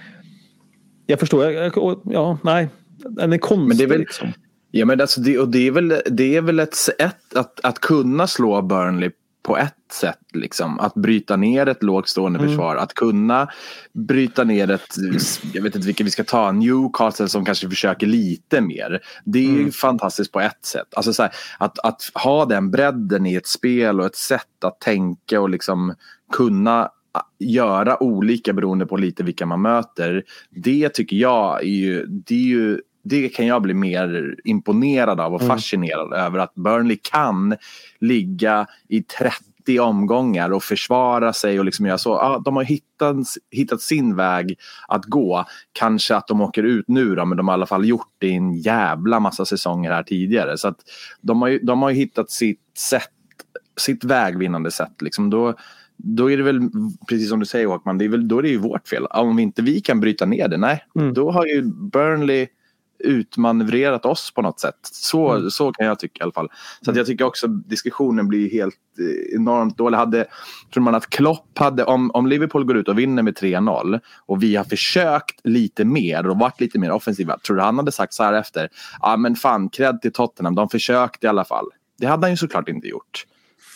Jag 1.07 1.21
förstår, 1.21 1.45
jag, 1.53 2.01
ja, 2.05 2.39
nej. 2.45 2.69
Den 2.97 3.33
är 3.33 3.39
konstig 3.39 3.69
Men 3.69 3.77
det 3.77 3.85
är 3.85 3.89
väl- 3.89 3.99
liksom. 3.99 4.29
Ja, 4.77 4.87
men 4.87 5.01
alltså 5.01 5.21
det, 5.21 5.39
och 5.39 5.49
det, 5.49 5.67
är 5.67 5.71
väl, 5.71 6.03
det 6.07 6.37
är 6.37 6.41
väl 6.41 6.61
ett 6.61 6.75
sätt 6.75 7.35
att, 7.35 7.61
att 7.65 7.79
kunna 7.81 8.27
slå 8.27 8.63
Burnley 8.63 9.11
på 9.43 9.57
ett 9.57 9.75
sätt. 9.93 10.19
Liksom. 10.33 10.81
Att 10.81 10.95
bryta 10.95 11.37
ner 11.37 11.69
ett 11.69 11.83
lågt 11.83 12.09
stående 12.09 12.39
försvar. 12.39 12.77
Att 12.77 12.95
kunna 12.95 13.49
bryta 13.93 14.45
ner 14.45 14.71
ett, 14.71 14.97
jag 15.53 15.63
vet 15.63 15.75
inte 15.75 15.87
vilka 15.87 16.05
vi 16.05 16.11
ska 16.11 16.25
ta, 16.25 16.53
Newcastle 16.53 17.29
som 17.29 17.45
kanske 17.45 17.69
försöker 17.69 18.07
lite 18.07 18.61
mer. 18.61 19.01
Det 19.25 19.39
är 19.39 19.51
ju 19.51 19.71
fantastiskt 19.71 20.33
på 20.33 20.41
ett 20.41 20.65
sätt. 20.65 20.95
Alltså 20.97 21.13
så 21.13 21.23
här, 21.23 21.33
att, 21.59 21.79
att 21.79 22.03
ha 22.15 22.45
den 22.45 22.71
bredden 22.71 23.27
i 23.27 23.35
ett 23.35 23.47
spel 23.47 24.01
och 24.01 24.07
ett 24.07 24.17
sätt 24.17 24.65
att 24.65 24.81
tänka 24.81 25.41
och 25.41 25.51
liksom 25.51 25.95
kunna 26.33 26.91
göra 27.39 28.03
olika 28.03 28.53
beroende 28.53 28.87
på 28.87 28.97
lite 28.97 29.23
vilka 29.23 29.47
man 29.47 29.63
möter. 29.63 30.25
Det 30.51 30.89
tycker 30.89 31.17
jag 31.17 31.63
är 31.63 31.69
ju, 31.69 32.07
det 32.07 32.35
är 32.35 32.49
ju 32.49 32.81
det 33.09 33.29
kan 33.29 33.47
jag 33.47 33.63
bli 33.63 33.75
mer 33.75 34.35
imponerad 34.45 35.21
av 35.21 35.35
och 35.35 35.43
fascinerad 35.43 36.13
över 36.13 36.39
att 36.39 36.55
Burnley 36.55 36.99
kan 37.03 37.57
ligga 37.99 38.67
i 38.89 39.03
30 39.03 39.81
omgångar 39.81 40.51
och 40.51 40.63
försvara 40.63 41.33
sig 41.33 41.59
och 41.59 41.65
liksom 41.65 41.87
göra 41.87 41.99
så. 41.99 42.11
Ja, 42.11 42.43
de 42.45 42.57
har 42.57 42.65
hittat, 42.65 43.17
hittat 43.51 43.81
sin 43.81 44.17
väg 44.17 44.59
att 44.89 45.05
gå. 45.05 45.45
Kanske 45.73 46.17
att 46.17 46.27
de 46.27 46.41
åker 46.41 46.63
ut 46.63 46.89
nu 46.89 47.15
då, 47.15 47.25
men 47.25 47.37
de 47.37 47.49
har 47.49 47.55
i 47.55 47.59
alla 47.59 47.67
fall 47.67 47.85
gjort 47.85 48.13
det 48.19 48.27
i 48.27 48.35
en 48.35 48.55
jävla 48.55 49.21
massa 49.21 49.45
säsonger 49.45 49.93
här 49.93 50.03
tidigare. 50.03 50.59
Så 50.59 50.69
att 50.69 50.79
de 51.21 51.43
har 51.43 51.49
ju, 51.49 51.59
de 51.59 51.83
har 51.83 51.91
ju 51.91 51.97
hittat 51.97 52.31
sitt 52.31 52.61
sätt, 52.79 53.11
sitt 53.77 54.05
vägvinnande 54.05 54.71
sätt. 54.71 55.03
Liksom. 55.03 55.31
Då, 55.31 55.55
då 55.97 56.31
är 56.31 56.37
det 56.37 56.43
väl, 56.43 56.61
precis 57.09 57.29
som 57.29 57.41
du 57.41 57.47
säger 57.47 57.67
Håkman, 57.67 57.99
det 57.99 58.05
är 58.05 58.09
väl, 58.09 58.29
då 58.29 58.39
är 58.39 58.43
det 58.43 58.49
ju 58.49 58.59
vårt 58.59 58.89
fel. 58.89 59.07
Om 59.07 59.39
inte 59.39 59.63
vi 59.63 59.81
kan 59.81 60.01
bryta 60.01 60.27
ner 60.27 60.49
det, 60.49 60.57
nej. 60.57 60.85
Då 61.15 61.31
har 61.31 61.47
ju 61.47 61.63
Burnley 61.63 62.47
utmanövrerat 62.99 64.05
oss 64.05 64.35
på 64.35 64.43
något 64.43 64.61
sätt. 64.61 64.79
Så, 64.83 65.51
så 65.51 65.73
kan 65.73 65.87
jag 65.87 65.99
tycka 65.99 66.21
i 66.21 66.23
alla 66.23 66.33
fall. 66.33 66.49
Så 66.81 66.91
att 66.91 66.97
jag 66.97 67.07
tycker 67.07 67.25
också 67.25 67.47
diskussionen 67.47 68.29
blir 68.29 68.51
helt 68.51 68.75
eh, 68.99 69.37
enormt 69.37 69.79
dålig. 69.79 69.99
Hade, 69.99 70.25
tror 70.75 70.83
man 70.83 70.95
att 70.95 71.11
Klopp 71.11 71.59
hade, 71.59 71.85
om, 71.85 72.11
om 72.11 72.27
Liverpool 72.27 72.65
går 72.65 72.77
ut 72.77 72.89
och 72.89 72.99
vinner 72.99 73.23
med 73.23 73.39
3-0 73.39 74.01
och 74.27 74.43
vi 74.43 74.57
har 74.57 74.65
försökt 74.65 75.41
lite 75.45 75.85
mer 75.85 76.27
och 76.27 76.39
varit 76.39 76.61
lite 76.61 76.79
mer 76.79 76.91
offensiva. 76.91 77.39
Tror 77.39 77.57
du 77.57 77.63
han 77.63 77.79
hade 77.79 77.93
sagt 77.93 78.13
så 78.13 78.23
här 78.23 78.33
efter? 78.33 78.69
Ja 79.01 79.17
men 79.17 79.37
fan, 79.37 79.69
cred 79.69 80.03
till 80.03 80.13
Tottenham, 80.13 80.55
de 80.55 80.69
försökte 80.69 81.27
i 81.27 81.29
alla 81.29 81.45
fall. 81.45 81.67
Det 81.99 82.07
hade 82.07 82.27
han 82.27 82.31
ju 82.31 82.37
såklart 82.37 82.69
inte 82.69 82.89
gjort. 82.89 83.27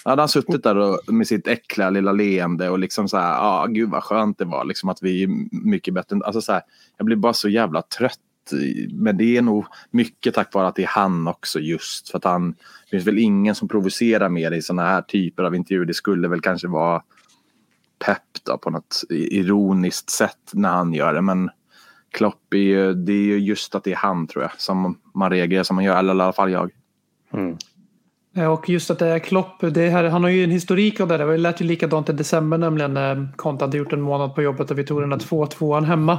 Då 0.04 0.10
hade 0.10 0.22
han 0.22 0.28
suttit 0.28 0.62
där 0.62 0.76
och, 0.76 1.14
med 1.14 1.26
sitt 1.26 1.48
äckliga 1.48 1.90
lilla 1.90 2.12
leende 2.12 2.70
och 2.70 2.78
liksom 2.78 3.08
så 3.08 3.16
här, 3.16 3.32
ja 3.32 3.40
ah, 3.40 3.66
gud 3.66 3.90
vad 3.90 4.04
skönt 4.04 4.38
det 4.38 4.44
var 4.44 4.64
liksom 4.64 4.88
att 4.88 5.02
vi 5.02 5.22
är 5.22 5.28
mycket 5.64 5.94
bättre. 5.94 6.20
Alltså 6.24 6.40
så 6.40 6.52
här, 6.52 6.62
jag 6.96 7.06
blir 7.06 7.16
bara 7.16 7.32
så 7.32 7.48
jävla 7.48 7.82
trött. 7.82 8.18
Men 8.92 9.16
det 9.16 9.36
är 9.36 9.42
nog 9.42 9.64
mycket 9.90 10.34
tack 10.34 10.54
vare 10.54 10.68
att 10.68 10.76
det 10.76 10.82
är 10.82 10.86
han 10.86 11.28
också 11.28 11.60
just. 11.60 12.10
För 12.10 12.18
att 12.18 12.24
han, 12.24 12.50
det 12.50 12.90
finns 12.90 13.06
väl 13.06 13.18
ingen 13.18 13.54
som 13.54 13.68
provocerar 13.68 14.28
mer 14.28 14.52
i 14.52 14.62
sådana 14.62 14.88
här 14.88 15.02
typer 15.02 15.42
av 15.42 15.54
intervjuer. 15.54 15.84
Det 15.84 15.94
skulle 15.94 16.28
väl 16.28 16.40
kanske 16.40 16.68
vara 16.68 17.02
Pep 18.04 18.44
då, 18.46 18.58
på 18.58 18.70
något 18.70 19.02
ironiskt 19.10 20.10
sätt 20.10 20.50
när 20.52 20.68
han 20.68 20.92
gör 20.92 21.14
det. 21.14 21.20
Men 21.22 21.50
Klopp 22.10 22.54
är 22.54 22.58
ju, 22.58 22.94
det 22.94 23.12
är 23.12 23.24
ju 23.24 23.38
just 23.38 23.74
att 23.74 23.84
det 23.84 23.92
är 23.92 23.96
han 23.96 24.26
tror 24.26 24.44
jag 24.44 24.60
som 24.60 24.98
man 25.14 25.30
reagerar 25.30 25.62
som 25.62 25.76
man 25.76 25.84
gör. 25.84 25.98
Eller 25.98 26.14
i 26.14 26.20
alla 26.20 26.32
fall 26.32 26.50
jag. 26.50 26.70
Eh, 28.36 28.52
Och 28.52 28.68
just 28.68 28.90
att 28.90 28.98
det 28.98 29.06
är 29.06 29.18
Klopp, 29.18 29.60
det 29.60 29.88
här, 29.88 30.04
han 30.04 30.22
har 30.22 30.30
ju 30.30 30.44
en 30.44 30.50
historik 30.50 31.00
av 31.00 31.08
det. 31.08 31.16
Det 31.18 31.36
lät 31.36 31.60
ju 31.60 31.64
likadant 31.64 32.08
i 32.08 32.12
december 32.12 32.58
nämligen 32.58 32.94
när 32.94 33.32
Conte 33.36 33.64
hade 33.64 33.78
gjort 33.78 33.92
en 33.92 34.00
månad 34.00 34.34
på 34.34 34.42
jobbet 34.42 34.70
och 34.70 34.78
vi 34.78 34.84
tog 34.84 35.00
den 35.00 35.10
där 35.10 35.18
2-2an 35.18 35.84
hemma. 35.84 36.18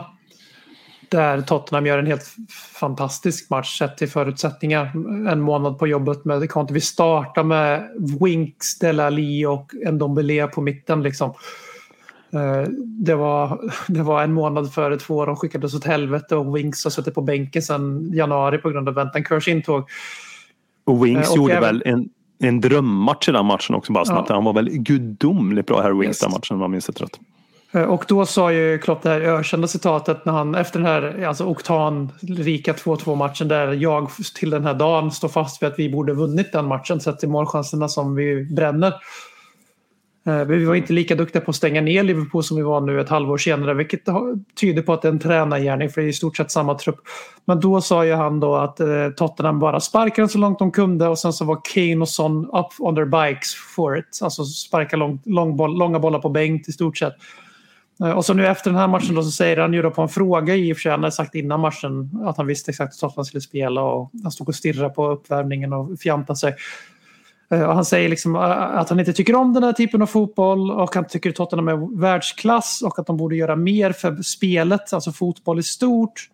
Där 1.11 1.41
Tottenham 1.41 1.85
gör 1.85 1.97
en 1.97 2.07
helt 2.07 2.35
fantastisk 2.79 3.49
match 3.49 3.77
sett 3.79 3.97
till 3.97 4.09
förutsättningar. 4.09 4.91
En 5.31 5.41
månad 5.41 5.79
på 5.79 5.87
jobbet 5.87 6.25
med 6.25 6.49
Conte. 6.49 6.73
Vi 6.73 6.81
startar 6.81 7.43
med 7.43 7.89
Winks, 8.21 8.79
Dele 8.79 9.03
Alli 9.05 9.45
och 9.45 9.71
Ndombele 9.91 10.47
på 10.47 10.61
mitten 10.61 11.03
liksom. 11.03 11.29
Eh, 12.33 12.69
Det 12.85 13.15
var, 13.15 13.61
det 13.87 14.03
var 14.03 14.23
en 14.23 14.33
månad 14.33 14.73
före 14.73 14.97
två. 14.97 15.25
De 15.25 15.35
skickades 15.35 15.73
åt 15.75 15.85
helvete 15.85 16.35
och 16.35 16.57
Winks 16.57 16.83
har 16.83 16.91
suttit 16.91 17.13
på 17.15 17.21
bänken 17.21 17.61
sedan 17.61 18.11
januari 18.13 18.57
på 18.57 18.69
grund 18.69 18.87
av 18.89 18.95
Bentancurs 18.95 19.47
intåg. 19.47 19.83
Och 20.85 21.05
Wings 21.05 21.27
Eh, 21.27 21.31
och 21.31 21.37
gjorde 21.37 21.53
även- 21.53 21.79
väl 21.79 21.83
en, 21.85 22.09
en 22.43 22.61
drömmatch 22.61 23.29
i 23.29 23.31
den 23.31 23.45
matchen 23.45 23.75
också 23.75 23.93
bara. 23.93 24.03
Ja. 24.07 24.25
Han 24.29 24.43
var 24.43 24.53
väl 24.53 24.69
gudomligt 24.69 25.67
bra 25.67 25.81
här 25.81 25.91
Wings 25.91 26.05
Yes. 26.07 26.19
den 26.19 26.31
matchen 26.31 26.55
om 26.55 26.61
jag 26.61 26.69
minns 26.71 26.89
rätt. 26.89 27.19
Eh, 27.71 27.83
och 27.83 28.05
då 28.07 28.25
sa 28.25 28.51
ju 28.51 28.77
Klopp 28.77 29.01
det 29.03 29.09
här 29.09 29.21
ökända 29.21 29.67
citatet 29.67 30.25
när 30.25 30.33
han 30.33 30.55
efter 30.55 30.79
den 30.79 30.87
här 30.87 31.25
alltså 31.25 31.45
oktanrika 31.45 32.73
2-2 32.73 33.15
matchen 33.15 33.47
där 33.47 33.73
jag 33.73 34.09
till 34.35 34.49
den 34.49 34.65
här 34.65 34.73
dagen 34.73 35.11
står 35.11 35.29
fast 35.29 35.63
vid 35.63 35.69
att 35.69 35.79
vi 35.79 35.89
borde 35.89 36.13
vunnit 36.13 36.51
den 36.51 36.65
matchen 36.65 36.99
sett 36.99 37.19
till 37.19 37.29
målchanserna 37.29 37.87
som 37.87 38.15
vi 38.15 38.45
bränner. 38.45 38.93
Eh, 40.25 40.43
vi 40.45 40.65
var 40.65 40.75
inte 40.75 40.93
lika 40.93 41.15
duktiga 41.15 41.41
på 41.41 41.49
att 41.49 41.55
stänga 41.55 41.81
ner 41.81 42.03
Liverpool 42.03 42.43
som 42.43 42.57
vi 42.57 42.63
var 42.63 42.81
nu 42.81 43.01
ett 43.01 43.09
halvår 43.09 43.37
senare 43.37 43.73
vilket 43.73 44.01
tyder 44.59 44.81
på 44.81 44.93
att 44.93 45.01
det 45.01 45.07
är 45.07 45.11
en 45.11 45.19
tränargärning 45.19 45.89
för 45.89 46.01
det 46.01 46.07
är 46.07 46.09
i 46.09 46.13
stort 46.13 46.37
sett 46.37 46.51
samma 46.51 46.75
trupp. 46.75 46.99
Men 47.45 47.59
då 47.59 47.81
sa 47.81 48.05
ju 48.05 48.13
han 48.13 48.39
då 48.39 48.55
att 48.55 48.79
eh, 48.79 49.09
Tottenham 49.17 49.59
bara 49.59 49.79
sparkade 49.79 50.29
så 50.29 50.37
långt 50.37 50.59
de 50.59 50.71
kunde 50.71 51.07
och 51.07 51.19
sen 51.19 51.33
så 51.33 51.45
var 51.45 51.61
Kane 51.73 52.01
och 52.01 52.09
Son 52.09 52.45
up 52.45 52.67
on 52.79 52.95
their 52.95 53.05
bikes 53.05 53.55
for 53.75 53.97
it. 53.97 54.19
Alltså 54.21 54.43
sparka 54.43 54.95
lång, 54.95 55.21
lång 55.25 55.57
boll, 55.57 55.77
långa 55.77 55.99
bollar 55.99 56.19
på 56.19 56.29
bänk 56.29 56.67
i 56.67 56.71
stort 56.71 56.97
sett. 56.97 57.13
Eh, 58.01 58.11
och 58.11 58.25
så 58.25 58.33
nu 58.33 58.47
efter 58.47 58.71
den 58.71 58.79
här 58.79 58.87
matchen 58.87 59.15
då 59.15 59.23
så 59.23 59.31
säger 59.31 59.57
han 59.57 59.73
ju 59.73 59.81
då 59.81 59.91
på 59.91 60.01
en 60.01 60.09
fråga 60.09 60.55
i 60.55 60.73
och 60.73 60.77
för 60.77 60.81
sig, 60.81 60.91
han 60.91 60.99
hade 60.99 61.11
sagt 61.11 61.35
innan 61.35 61.59
matchen 61.59 62.09
att 62.25 62.37
han 62.37 62.47
visste 62.47 62.71
exakt 62.71 62.93
hur 62.93 62.99
Tottenham 62.99 63.25
skulle 63.25 63.41
spela 63.41 63.81
och 63.81 64.11
han 64.23 64.31
stod 64.31 64.49
och 64.49 64.55
stirrade 64.55 64.89
på 64.89 65.07
uppvärmningen 65.07 65.73
och 65.73 65.99
fjantade 65.99 66.39
sig. 66.39 66.55
Eh, 67.51 67.63
och 67.63 67.75
han 67.75 67.85
säger 67.85 68.09
liksom 68.09 68.35
eh, 68.35 68.41
att 68.41 68.89
han 68.89 68.99
inte 68.99 69.13
tycker 69.13 69.35
om 69.35 69.53
den 69.53 69.63
här 69.63 69.73
typen 69.73 70.01
av 70.01 70.05
fotboll 70.05 70.71
och 70.71 70.95
han 70.95 71.07
tycker 71.07 71.31
Tottenham 71.31 71.67
är 71.67 71.99
världsklass 71.99 72.81
och 72.81 72.99
att 72.99 73.07
de 73.07 73.17
borde 73.17 73.35
göra 73.35 73.55
mer 73.55 73.91
för 73.91 74.21
spelet, 74.21 74.93
alltså 74.93 75.11
fotboll 75.11 75.59
i 75.59 75.63
stort. 75.63 76.27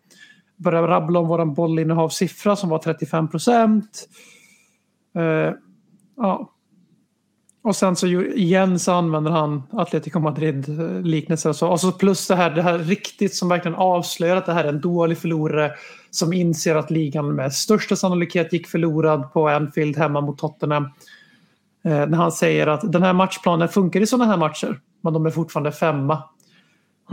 Börjar 0.56 0.84
rabbla 0.84 1.20
om 1.20 1.28
våran 1.28 1.54
bollinnehavssiffra 1.54 2.56
som 2.56 2.70
var 2.70 2.80
35 2.80 3.30
procent. 3.30 4.08
Uh, 5.18 5.54
ja. 6.18 6.54
Och 7.68 7.76
sen 7.76 7.96
så 7.96 8.08
igen 8.08 8.80
så 8.80 8.92
använder 8.92 9.32
han 9.32 9.64
Atletico 9.72 10.20
Madrid-liknelser 10.20 11.50
och 11.50 11.56
så. 11.56 11.68
Och 11.68 11.80
så 11.80 11.92
plus 11.92 12.28
det 12.28 12.36
här, 12.36 12.50
det 12.52 12.62
här 12.62 12.78
riktigt 12.78 13.36
som 13.36 13.50
verkligen 13.50 13.76
avslöjar 13.76 14.36
att 14.36 14.46
det 14.46 14.54
här 14.54 14.64
är 14.64 14.70
en 14.70 14.82
dålig 14.82 15.18
förlorare 15.18 15.72
som 16.12 16.34
inser 16.34 16.76
att 16.76 16.92
ligan 16.92 17.36
med 17.36 17.54
största 17.54 17.96
sannolikhet 17.96 18.54
gick 18.54 18.68
förlorad 18.68 19.34
på 19.34 19.50
Anfield 19.50 19.98
hemma 19.98 20.22
mot 20.22 20.38
Tottenham. 20.38 20.84
Eh, 21.84 22.08
när 22.08 22.18
han 22.18 22.32
säger 22.32 22.68
att 22.68 22.92
den 22.92 23.04
här 23.04 23.14
matchplanen 23.14 23.70
funkar 23.70 24.02
i 24.02 24.08
sådana 24.08 24.32
här 24.32 24.38
matcher, 24.38 24.80
men 25.02 25.14
de 25.14 25.26
är 25.26 25.30
fortfarande 25.30 25.72
femma. 25.72 26.24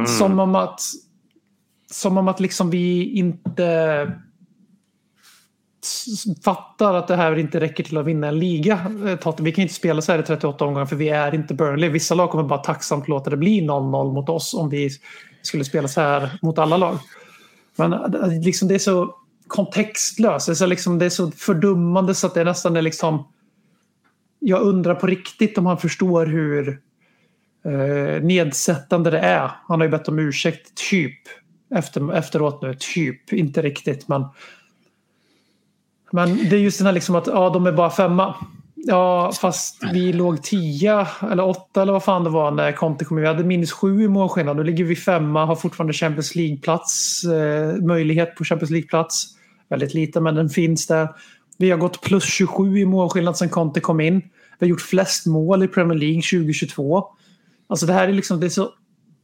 Som 0.07 0.41
om 0.41 0.55
att, 0.55 0.81
som 1.93 2.19
om 2.19 2.29
att 2.29 2.41
liksom 2.41 2.71
vi 2.71 3.13
inte 3.13 4.13
fattar 6.45 6.95
att 6.95 7.09
det 7.09 7.17
här 7.17 7.39
inte 7.39 7.61
räcker 7.61 7.85
till 7.85 7.99
att 7.99 8.07
vinna 8.07 8.29
en 8.29 8.39
liga. 8.39 8.75
Eh, 9.25 9.35
vi 9.39 9.53
kan 9.53 9.63
inte 9.63 9.75
spela 9.75 10.03
så 10.03 10.13
här 10.13 10.19
i 10.19 10.23
38 10.23 10.65
omgångar 10.65 10.87
för 10.87 10.97
vi 10.97 11.09
är 11.09 11.35
inte 11.35 11.55
Burnley. 11.55 11.91
Vissa 11.91 12.15
lag 12.15 12.31
kommer 12.31 12.45
bara 12.45 12.59
tacksamt 12.59 13.09
låta 13.09 13.31
det 13.31 13.37
bli 13.37 13.61
0-0 13.61 14.13
mot 14.13 14.29
oss 14.29 14.55
om 14.55 14.69
vi 14.69 14.91
skulle 15.43 15.65
spela 15.65 15.89
så 15.89 16.01
här 16.01 16.39
mot 16.43 16.59
alla 16.59 16.77
lag. 16.77 16.99
Men 17.77 17.93
eh, 17.93 18.01
alltså, 18.01 18.27
liksom 18.27 18.69
det 18.69 18.75
är 18.75 18.79
så 18.79 19.15
kontextlöst. 19.47 20.47
Det 20.47 20.53
är 20.53 20.55
så, 20.55 20.67
liksom, 20.67 20.99
det 20.99 21.05
är 21.05 21.11
så 21.11 21.31
fördummande 21.31 22.15
så 22.15 22.27
att 22.27 22.35
det 22.35 22.45
nästan 22.45 22.77
är 22.77 22.83
liksom... 22.83 23.29
Jag 24.39 24.63
undrar 24.63 24.95
på 24.95 25.07
riktigt 25.07 25.59
om 25.59 25.67
han 25.67 25.79
förstår 25.79 26.27
hur 26.27 26.81
eh, 27.65 28.23
nedsättande 28.23 29.11
det 29.11 29.19
är. 29.19 29.51
Han 29.69 29.81
har 29.81 29.85
ju 29.85 29.91
bett 29.91 30.09
om 30.09 30.19
ursäkt, 30.19 30.75
typ. 30.91 31.19
Efter, 31.75 32.15
efteråt 32.15 32.63
nu, 32.63 32.75
typ. 32.75 33.33
Inte 33.33 33.63
riktigt, 33.63 34.09
men... 34.09 34.25
Men 36.15 36.49
det 36.49 36.57
är 36.57 36.61
just 36.61 36.79
den 36.79 36.87
här 36.87 36.93
liksom 36.93 37.15
att 37.15 37.27
ja, 37.27 37.51
de 37.51 37.67
är 37.67 37.73
bara 37.73 37.91
femma. 37.91 38.35
Ja, 38.75 39.33
fast 39.41 39.83
vi 39.93 40.13
låg 40.13 40.43
tia 40.43 41.09
eller 41.31 41.45
åtta 41.45 41.83
eller 41.83 41.93
vad 41.93 42.05
fan 42.05 42.25
det 42.25 42.31
var 42.31 42.51
när 42.51 42.73
Conte 42.73 43.05
kom 43.05 43.19
in. 43.19 43.23
Vi 43.23 43.29
hade 43.29 43.45
minus 43.45 43.73
sju 43.73 44.03
i 44.03 44.09
målskillnad. 44.09 44.57
Nu 44.57 44.65
ligger 44.65 44.85
vi 44.85 44.97
femma, 44.97 45.45
har 45.45 45.57
fortfarande 45.57 45.93
Champions 45.93 46.35
League-plats. 46.35 47.25
Eh, 47.25 47.83
möjlighet 47.83 48.37
på 48.37 48.45
Champions 48.45 48.71
League-plats. 48.71 49.27
Väldigt 49.69 49.95
lite, 49.95 50.21
men 50.21 50.35
den 50.35 50.49
finns 50.49 50.87
där. 50.87 51.09
Vi 51.59 51.71
har 51.71 51.79
gått 51.79 52.01
plus 52.01 52.25
27 52.25 52.79
i 52.79 52.85
målskillnad 52.85 53.37
sedan 53.37 53.49
Conte 53.49 53.81
kom 53.81 54.01
in. 54.01 54.21
Vi 54.59 54.67
har 54.67 54.69
gjort 54.69 54.81
flest 54.81 55.27
mål 55.27 55.63
i 55.63 55.69
Premier 55.69 55.99
League 55.99 56.23
2022. 56.23 57.05
Alltså 57.67 57.87
det 57.87 57.93
här 57.93 58.09
är 58.09 58.13
liksom, 58.13 58.41
det 58.41 58.47
är 58.47 58.51
så 58.51 58.71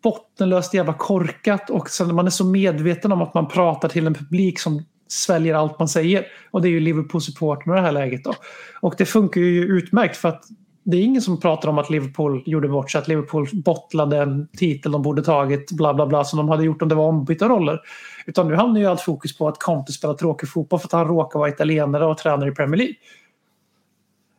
bottenlöst 0.03 0.74
jävla 0.74 0.92
korkat 0.92 1.70
och 1.70 1.90
sen 1.90 2.14
man 2.14 2.26
är 2.26 2.31
så 2.31 2.44
medveten 2.44 3.12
om 3.12 3.22
att 3.22 3.35
man 3.35 3.48
pratar 3.48 3.88
till 3.88 4.07
en 4.07 4.14
publik 4.14 4.61
som 4.61 4.85
sväljer 5.12 5.55
allt 5.55 5.79
man 5.79 5.88
säger. 5.88 6.27
Och 6.51 6.62
det 6.62 6.68
är 6.68 6.70
ju 6.70 6.81
Liverpool-supportrarna 6.81 7.73
i 7.73 7.81
det 7.81 7.87
här 7.87 7.92
läget 7.92 8.25
då. 8.25 8.35
Och 8.81 8.94
det 8.99 9.07
funkar 9.07 9.40
ju 9.40 9.64
utmärkt 9.64 10.16
för 10.16 10.29
att 10.29 10.44
det 10.85 10.96
är 10.96 11.03
ingen 11.03 11.23
som 11.23 11.40
pratar 11.40 11.68
om 11.68 11.79
att 11.79 11.90
Liverpool 11.90 12.42
gjorde 12.46 12.68
bort 12.68 12.90
sig, 12.90 12.99
att 12.99 13.09
Liverpool 13.09 13.49
bottlade 13.53 14.18
en 14.18 14.49
titel 14.49 14.92
de 14.92 15.03
borde 15.03 15.23
tagit, 15.23 15.73
bla 15.73 15.94
bla 15.94 16.07
bla, 16.07 16.25
som 16.25 16.37
de 16.37 16.49
hade 16.49 16.64
gjort 16.64 16.83
om 16.83 16.88
det 16.88 16.94
var 16.94 17.05
ombytta 17.05 17.49
roller. 17.49 17.81
Utan 18.27 18.49
nu 18.49 18.55
hamnar 18.55 18.81
ju 18.81 18.87
allt 18.87 19.01
fokus 19.01 19.38
på 19.38 19.49
att 19.49 19.59
Conte 19.59 19.92
spelar 19.92 20.14
tråkig 20.14 20.49
fotboll 20.49 20.79
för 20.79 20.87
att 20.87 20.92
han 20.92 21.09
råkar 21.09 21.38
vara 21.38 21.49
italienare 21.49 22.07
och 22.07 22.18
tränar 22.18 22.49
i 22.49 22.53
Premier 22.53 22.77
League. 22.77 22.94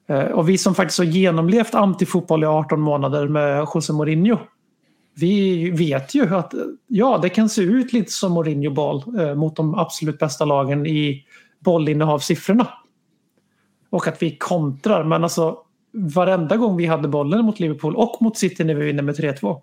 Eh, 0.08 0.32
och 0.32 0.50
vi 0.50 0.58
som 0.58 0.76
faktiskt 0.76 0.98
har 1.00 1.06
genomlevt 1.06 1.76
antifotboll 1.76 2.44
i 2.44 2.48
18 2.48 2.82
månader 2.82 3.28
med 3.28 3.68
José 3.74 3.94
Mourinho. 3.94 4.38
Vi 5.14 5.70
vet 5.70 6.16
ju 6.16 6.36
att 6.36 6.54
ja, 6.88 7.20
det 7.22 7.30
kan 7.30 7.50
se 7.50 7.62
ut 7.62 7.94
lite 7.94 8.12
som 8.12 8.34
Mourinho-boll 8.34 9.20
eh, 9.20 9.36
mot 9.36 9.56
de 9.56 9.76
absolut 9.76 10.20
bästa 10.20 10.46
lagen 10.46 10.86
i 10.86 11.26
bollinnehavssiffrorna. 11.60 12.68
Och 13.90 14.08
att 14.08 14.24
vi 14.24 14.38
kontrar. 14.38 15.04
Men 15.04 15.24
alltså 15.24 15.58
varenda 15.94 16.58
gång 16.58 16.78
vi 16.78 16.86
hade 16.86 17.08
bollen 17.08 17.46
mot 17.46 17.60
Liverpool 17.60 17.96
och 17.96 18.22
mot 18.22 18.38
City 18.38 18.64
när 18.64 18.76
vi 18.76 18.86
vinner 18.86 19.04
med 19.04 19.16
3-2. 19.16 19.62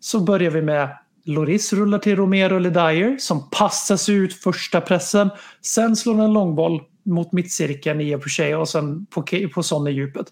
Så 0.00 0.20
börjar 0.20 0.50
vi 0.50 0.62
med 0.62 0.98
Loris 1.24 1.72
rullar 1.72 1.98
till 1.98 2.16
Romero 2.16 2.56
eller 2.56 2.70
Dyer 2.70 3.16
som 3.18 3.50
passas 3.50 4.08
ut 4.08 4.34
första 4.34 4.80
pressen. 4.80 5.30
Sen 5.62 5.96
slår 5.96 6.20
en 6.20 6.32
långboll 6.32 6.82
mot 7.02 7.32
mittcirkeln 7.32 8.00
i 8.00 8.14
och 8.14 8.22
för 8.22 8.28
sig 8.28 8.56
och 8.56 8.68
sen 8.68 9.06
på, 9.06 9.24
på 9.54 9.62
sån 9.62 9.88
i 9.88 9.90
djupet. 9.90 10.26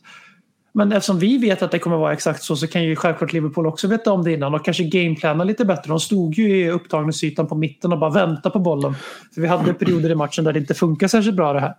Men 0.77 0.93
eftersom 0.93 1.19
vi 1.19 1.39
vet 1.39 1.63
att 1.63 1.71
det 1.71 1.79
kommer 1.79 1.97
vara 1.97 2.13
exakt 2.13 2.43
så 2.43 2.57
så 2.57 2.67
kan 2.67 2.85
ju 2.85 2.97
självklart 2.97 3.33
Liverpool 3.33 3.67
också 3.67 3.89
veta 3.89 4.13
om 4.13 4.25
det 4.25 4.33
innan 4.33 4.55
och 4.55 4.65
kanske 4.65 4.85
gameplana 4.85 5.45
lite 5.45 5.65
bättre. 5.65 5.89
De 5.89 6.01
stod 6.01 6.35
ju 6.35 6.57
i 6.57 6.71
upptagningsytan 6.71 7.47
på 7.47 7.55
mitten 7.55 7.93
och 7.93 7.99
bara 7.99 8.11
väntade 8.11 8.53
på 8.53 8.59
bollen. 8.59 8.95
För 9.35 9.41
vi 9.41 9.47
hade 9.47 9.75
perioder 9.75 10.11
i 10.11 10.15
matchen 10.15 10.45
där 10.45 10.53
det 10.53 10.59
inte 10.59 10.75
funkar 10.75 11.09
särskilt 11.09 11.37
bra 11.37 11.53
det 11.53 11.61
här. 11.61 11.75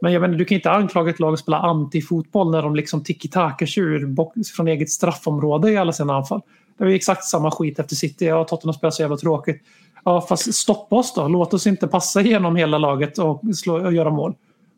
Men 0.00 0.12
jag 0.12 0.20
menar, 0.20 0.38
du 0.38 0.44
kan 0.44 0.54
inte 0.54 0.70
anklaga 0.70 1.10
ett 1.10 1.20
lag 1.20 1.34
att 1.34 1.40
spela 1.40 1.58
antifotboll 1.58 2.50
när 2.50 2.62
de 2.62 2.76
liksom 2.76 3.04
tiki-takar 3.04 3.66
sig 3.66 3.82
ur 3.82 4.44
från 4.56 4.68
eget 4.68 4.90
straffområde 4.90 5.70
i 5.70 5.76
alla 5.76 5.92
sina 5.92 6.16
anfall. 6.16 6.40
Det 6.78 6.84
var 6.84 6.90
ju 6.90 6.96
exakt 6.96 7.24
samma 7.24 7.50
skit 7.50 7.78
efter 7.78 7.96
City. 7.96 8.24
Ja, 8.24 8.44
Tottenham 8.44 8.74
spelar 8.74 8.90
så 8.90 9.02
jävla 9.02 9.16
tråkigt. 9.16 9.62
Ja, 10.04 10.20
fast 10.20 10.54
stoppa 10.54 10.96
oss 10.96 11.14
då. 11.14 11.28
Låt 11.28 11.54
oss 11.54 11.66
inte 11.66 11.86
passa 11.86 12.20
igenom 12.20 12.56
hela 12.56 12.78
laget 12.78 13.18
och, 13.18 13.40
slå, 13.56 13.86
och 13.86 13.92
göra 13.92 14.10
mål. 14.10 14.34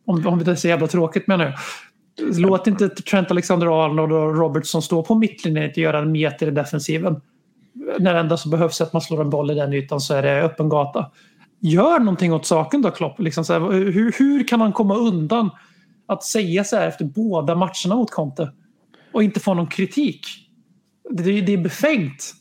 Om, 0.06 0.26
om 0.26 0.38
det 0.38 0.50
är 0.50 0.54
så 0.54 0.68
jävla 0.68 0.86
tråkigt 0.86 1.26
menar 1.26 1.44
jag. 1.44 1.54
Låt 2.20 2.66
inte 2.66 2.88
Trent 2.88 3.30
Alexander-Arnold 3.30 4.12
och 4.12 4.36
Robertson 4.36 4.82
stå 4.82 5.02
på 5.02 5.14
mittlinjen 5.14 5.70
och 5.70 5.78
göra 5.78 5.98
en 5.98 6.12
meter 6.12 6.48
i 6.48 6.50
defensiven. 6.50 7.20
När 7.98 8.14
det 8.14 8.20
enda 8.20 8.36
som 8.36 8.50
behövs 8.50 8.80
är 8.80 8.84
att 8.84 8.92
man 8.92 9.02
slår 9.02 9.20
en 9.20 9.30
boll 9.30 9.50
i 9.50 9.54
den 9.54 9.72
ytan 9.72 10.00
så 10.00 10.14
är 10.14 10.22
det 10.22 10.42
öppen 10.42 10.68
gata. 10.68 11.10
Gör 11.60 11.98
någonting 11.98 12.32
åt 12.32 12.46
saken 12.46 12.82
då 12.82 12.90
Klopp. 12.90 13.20
Liksom 13.20 13.44
så 13.44 13.52
här, 13.52 13.60
hur, 13.72 14.14
hur 14.18 14.48
kan 14.48 14.60
han 14.60 14.72
komma 14.72 14.96
undan 14.96 15.50
att 16.06 16.24
säga 16.24 16.64
så 16.64 16.76
här 16.76 16.88
efter 16.88 17.04
båda 17.04 17.54
matcherna 17.54 17.94
mot 17.94 18.10
Conte? 18.10 18.52
Och 19.12 19.22
inte 19.22 19.40
få 19.40 19.54
någon 19.54 19.66
kritik. 19.66 20.26
Det, 21.10 21.40
det 21.40 21.52
är 21.52 21.58
befängt. 21.58 22.34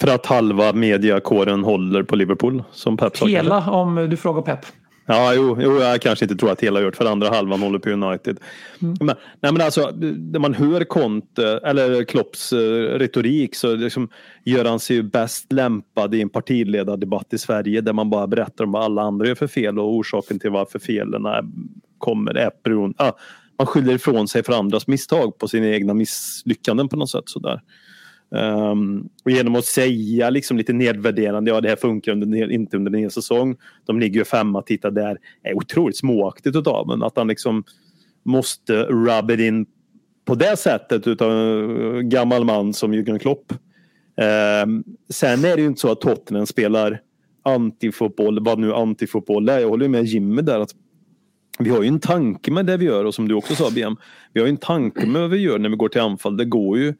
För 0.00 0.08
att 0.08 0.26
halva 0.26 0.72
mediakåren 0.72 1.64
håller 1.64 2.02
på 2.02 2.16
Liverpool 2.16 2.64
som 2.72 2.96
Pep. 2.96 3.22
Hela 3.22 3.70
om 3.70 3.94
du 4.10 4.16
frågar 4.16 4.42
Pep. 4.42 4.66
Ja, 5.06 5.34
jo, 5.34 5.56
jo, 5.60 5.80
jag 5.80 6.00
kanske 6.00 6.24
inte 6.24 6.36
tror 6.36 6.50
att 6.50 6.60
hela 6.60 6.80
gjort 6.80 6.96
för 6.96 7.04
andra 7.04 7.28
halvan 7.28 7.60
håller 7.60 7.78
på 7.78 7.90
United. 7.90 8.40
Men, 8.78 9.16
nej, 9.40 9.52
men 9.52 9.60
alltså, 9.60 9.90
när 10.32 10.38
man 10.38 10.54
hör 10.54 10.84
Conte, 10.84 11.60
eller 11.64 12.04
Klopps 12.04 12.52
eh, 12.52 12.58
retorik 12.98 13.54
så 13.54 13.74
liksom, 13.74 14.08
gör 14.44 14.64
han 14.64 14.80
sig 14.80 14.96
ju 14.96 15.02
bäst 15.02 15.52
lämpad 15.52 16.14
i 16.14 16.20
en 16.20 16.28
partiledardebatt 16.28 17.32
i 17.32 17.38
Sverige 17.38 17.80
där 17.80 17.92
man 17.92 18.10
bara 18.10 18.26
berättar 18.26 18.64
om 18.64 18.72
vad 18.72 18.82
alla 18.82 19.02
andra 19.02 19.26
gör 19.26 19.34
för 19.34 19.46
fel 19.46 19.78
och 19.78 19.94
orsaken 19.94 20.38
till 20.38 20.50
varför 20.50 20.78
felen 20.78 21.26
är, 21.26 21.44
kommer 21.98 22.34
är 22.34 22.50
beroende. 22.64 22.96
Ah, 22.98 23.12
man 23.58 23.66
skyller 23.66 23.94
ifrån 23.94 24.28
sig 24.28 24.42
för 24.42 24.52
andras 24.52 24.86
misstag 24.86 25.38
på 25.38 25.48
sina 25.48 25.66
egna 25.66 25.94
misslyckanden 25.94 26.88
på 26.88 26.96
något 26.96 27.10
sätt. 27.10 27.24
Sådär. 27.26 27.60
Um, 28.34 29.08
och 29.24 29.30
genom 29.30 29.56
att 29.56 29.64
säga 29.64 30.30
liksom 30.30 30.56
lite 30.56 30.72
nedvärderande, 30.72 31.50
ja 31.50 31.60
det 31.60 31.68
här 31.68 31.76
funkar 31.76 32.12
under, 32.12 32.50
inte 32.50 32.76
under 32.76 32.96
en 32.96 33.10
säsong. 33.10 33.56
De 33.86 34.00
ligger 34.00 34.20
ju 34.20 34.24
femma, 34.24 34.62
titta 34.62 34.90
där. 34.90 35.18
är 35.42 35.56
otroligt 35.56 35.96
småaktigt 35.96 36.56
utav 36.56 36.88
men 36.88 37.02
att 37.02 37.16
han 37.16 37.28
liksom 37.28 37.64
måste 38.22 38.82
rub 38.82 39.30
it 39.30 39.40
in 39.40 39.66
på 40.24 40.34
det 40.34 40.56
sättet 40.56 41.06
utav 41.06 41.32
en 41.32 42.08
gammal 42.08 42.44
man 42.44 42.72
som 42.72 42.94
Jürgen 42.94 43.18
Klopp. 43.18 43.52
Um, 44.64 44.84
sen 45.08 45.44
är 45.44 45.56
det 45.56 45.62
ju 45.62 45.66
inte 45.68 45.80
så 45.80 45.92
att 45.92 46.00
Tottenham 46.00 46.46
spelar 46.46 47.00
antifotboll, 47.42 48.44
vad 48.44 48.58
nu 48.58 48.74
antifotboll 48.74 49.48
är. 49.48 49.58
Jag 49.58 49.68
håller 49.68 49.84
ju 49.84 49.90
med 49.90 50.04
Jimmy 50.04 50.42
där 50.42 50.60
att 50.60 50.70
vi 51.58 51.70
har 51.70 51.82
ju 51.82 51.88
en 51.88 52.00
tanke 52.00 52.50
med 52.50 52.66
det 52.66 52.76
vi 52.76 52.84
gör 52.84 53.04
och 53.04 53.14
som 53.14 53.28
du 53.28 53.34
också 53.34 53.54
sa 53.54 53.70
BM. 53.70 53.96
Vi 54.32 54.40
har 54.40 54.46
ju 54.46 54.50
en 54.50 54.56
tanke 54.56 55.06
med 55.06 55.20
vad 55.20 55.30
vi 55.30 55.38
gör 55.38 55.58
när 55.58 55.68
vi 55.68 55.76
går 55.76 55.88
till 55.88 56.00
anfall. 56.00 56.36
Det 56.36 56.44
går 56.44 56.78
ju, 56.78 56.94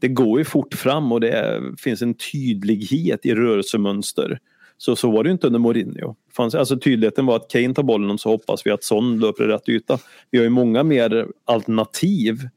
det 0.00 0.08
går 0.08 0.38
ju 0.38 0.44
fort 0.44 0.74
fram 0.74 1.12
och 1.12 1.20
det 1.20 1.30
är, 1.30 1.76
finns 1.78 2.02
en 2.02 2.14
tydlighet 2.14 3.26
i 3.26 3.34
rörelsemönster. 3.34 4.38
Så, 4.76 4.96
så 4.96 5.10
var 5.10 5.24
det 5.24 5.28
ju 5.28 5.32
inte 5.32 5.46
under 5.46 5.60
Mourinho. 5.60 6.14
Fanns, 6.36 6.54
alltså 6.54 6.78
tydligheten 6.78 7.26
var 7.26 7.36
att 7.36 7.50
Kane 7.50 7.74
tar 7.74 7.82
bollen 7.82 8.10
och 8.10 8.20
så 8.20 8.28
hoppas 8.28 8.66
vi 8.66 8.70
att 8.70 8.84
Son 8.84 9.20
löper 9.20 9.44
i 9.44 9.46
rätt 9.46 9.68
yta. 9.68 9.98
Vi 10.30 10.38
har 10.38 10.44
ju 10.44 10.50
många 10.50 10.82
mer 10.82 11.26
alternativ 11.44 12.48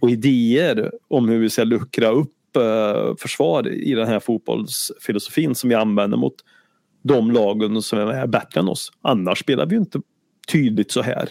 och 0.00 0.10
idéer 0.10 0.92
om 1.08 1.28
hur 1.28 1.38
vi 1.38 1.50
ska 1.50 1.64
luckra 1.64 2.08
upp 2.08 2.56
eh, 2.56 3.16
försvar 3.18 3.68
i 3.68 3.94
den 3.94 4.08
här 4.08 4.20
fotbollsfilosofin 4.20 5.54
som 5.54 5.68
vi 5.68 5.74
använder 5.74 6.16
mot 6.16 6.34
de 7.02 7.30
lagen 7.30 7.82
som 7.82 7.98
är 7.98 8.26
bättre 8.26 8.60
än 8.60 8.68
oss. 8.68 8.92
Annars 9.02 9.38
spelar 9.38 9.66
vi 9.66 9.74
ju 9.74 9.80
inte 9.80 10.00
tydligt 10.52 10.90
så 10.90 11.02
här. 11.02 11.28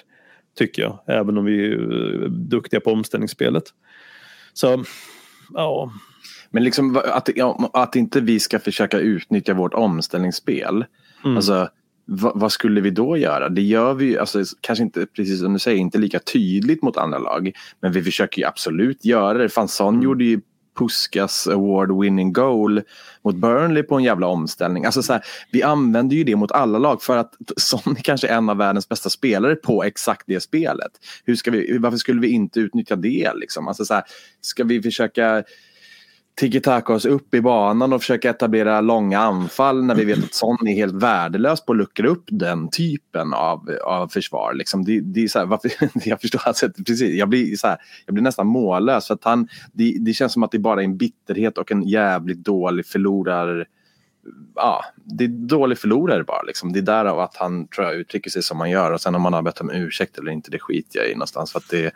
Tycker 0.57 0.81
jag. 0.81 0.99
Även 1.07 1.37
om 1.37 1.45
vi 1.45 1.65
är 1.65 2.23
eh, 2.23 2.29
duktiga 2.29 2.79
på 2.79 2.91
omställningsspelet. 2.91 3.63
Så 4.53 4.83
ja. 5.53 5.91
Men 6.49 6.63
liksom 6.63 6.97
att, 7.05 7.29
att 7.73 7.95
inte 7.95 8.21
vi 8.21 8.39
ska 8.39 8.59
försöka 8.59 8.99
utnyttja 8.99 9.53
vårt 9.53 9.73
omställningsspel. 9.73 10.85
Mm. 11.23 11.35
Alltså, 11.35 11.69
va, 12.05 12.31
vad 12.35 12.51
skulle 12.51 12.81
vi 12.81 12.89
då 12.89 13.17
göra? 13.17 13.49
Det 13.49 13.61
gör 13.61 13.93
vi 13.93 14.17
alltså, 14.17 14.43
kanske 14.61 14.83
inte 14.83 15.05
precis 15.05 15.39
som 15.39 15.53
du 15.53 15.59
säger, 15.59 15.77
inte 15.77 15.97
lika 15.97 16.19
tydligt 16.19 16.81
mot 16.83 16.97
andra 16.97 17.17
lag. 17.17 17.51
Men 17.79 17.91
vi 17.91 18.03
försöker 18.03 18.41
ju 18.41 18.47
absolut 18.47 19.05
göra 19.05 19.37
det. 19.37 19.49
Fan, 19.49 19.67
Son 19.67 19.93
Mm. 19.93 20.03
gjorde 20.03 20.23
ju 20.23 20.41
Puskas 20.77 21.47
award 21.47 21.99
winning 22.01 22.33
goal 22.33 22.81
mot 23.23 23.35
Burnley 23.35 23.83
på 23.83 23.95
en 23.95 24.03
jävla 24.03 24.27
omställning. 24.27 24.85
Alltså 24.85 25.03
så 25.03 25.13
här, 25.13 25.21
vi 25.51 25.63
använder 25.63 26.15
ju 26.15 26.23
det 26.23 26.35
mot 26.35 26.51
alla 26.51 26.77
lag 26.77 27.03
för 27.03 27.17
att 27.17 27.33
Son 27.57 27.95
är 27.97 28.01
kanske 28.01 28.27
en 28.27 28.49
av 28.49 28.57
världens 28.57 28.89
bästa 28.89 29.09
spelare 29.09 29.55
på 29.55 29.83
exakt 29.83 30.23
det 30.27 30.39
spelet. 30.39 30.91
Hur 31.25 31.35
ska 31.35 31.51
vi, 31.51 31.77
varför 31.77 31.97
skulle 31.97 32.21
vi 32.21 32.27
inte 32.27 32.59
utnyttja 32.59 32.95
det? 32.95 33.31
Liksom? 33.35 33.67
Alltså 33.67 33.85
så 33.85 33.93
här, 33.93 34.03
ska 34.41 34.63
vi 34.63 34.81
försöka 34.81 35.43
tiki-taka 36.41 36.93
oss 36.93 37.05
upp 37.05 37.33
i 37.33 37.41
banan 37.41 37.93
och 37.93 38.01
försöka 38.01 38.29
etablera 38.29 38.81
långa 38.81 39.19
anfall 39.19 39.83
när 39.83 39.95
vi 39.95 40.05
vet 40.05 40.23
att 40.23 40.33
Son 40.33 40.67
är 40.67 40.73
helt 40.73 40.93
värdelös 40.93 41.65
på 41.65 41.71
att 41.71 41.77
luckra 41.77 42.07
upp 42.07 42.23
den 42.27 42.69
typen 42.69 43.33
av, 43.33 43.69
av 43.83 44.07
försvar. 44.07 44.53
Liksom 44.53 44.85
det, 44.85 44.99
det 44.99 45.23
är 45.23 45.27
så 45.27 45.39
här, 45.39 45.45
varför, 45.45 45.71
jag 46.09 46.21
förstår 46.21 46.41
alltså, 46.43 46.69
precis, 46.69 47.15
jag 47.15 47.29
blir, 47.29 47.55
så 47.55 47.67
här, 47.67 47.77
jag 48.05 48.13
blir 48.13 48.23
nästan 48.23 48.47
mållös 48.47 49.07
för 49.07 49.13
att 49.13 49.23
han, 49.23 49.47
det, 49.73 49.97
det 49.99 50.13
känns 50.13 50.33
som 50.33 50.43
att 50.43 50.51
det 50.51 50.59
bara 50.59 50.81
är 50.81 50.85
en 50.85 50.97
bitterhet 50.97 51.57
och 51.57 51.71
en 51.71 51.83
jävligt 51.83 52.43
dålig 52.45 52.85
förlorar 52.85 53.67
Ja, 54.55 54.85
det 54.95 55.23
är 55.23 55.27
dålig 55.27 55.77
förlorare 55.77 56.23
bara. 56.23 56.41
Liksom. 56.41 56.73
Det 56.73 56.79
är 56.79 56.81
därav 56.81 57.19
att 57.19 57.35
han 57.35 57.67
tror 57.67 57.87
jag 57.87 57.95
uttrycker 57.95 58.29
sig 58.29 58.43
som 58.43 58.59
han 58.59 58.69
gör 58.69 58.91
och 58.91 59.01
sen 59.01 59.15
om 59.15 59.23
han 59.23 59.33
har 59.33 59.41
bett 59.41 59.61
om 59.61 59.71
ursäkt 59.71 60.17
eller 60.17 60.31
inte 60.31 60.51
det 60.51 60.59
skiter 60.59 60.99
jag 60.99 61.09
i 61.09 61.13
någonstans 61.13 61.51
för 61.51 61.59
att 61.59 61.69
det 61.69 61.85
är 61.85 61.91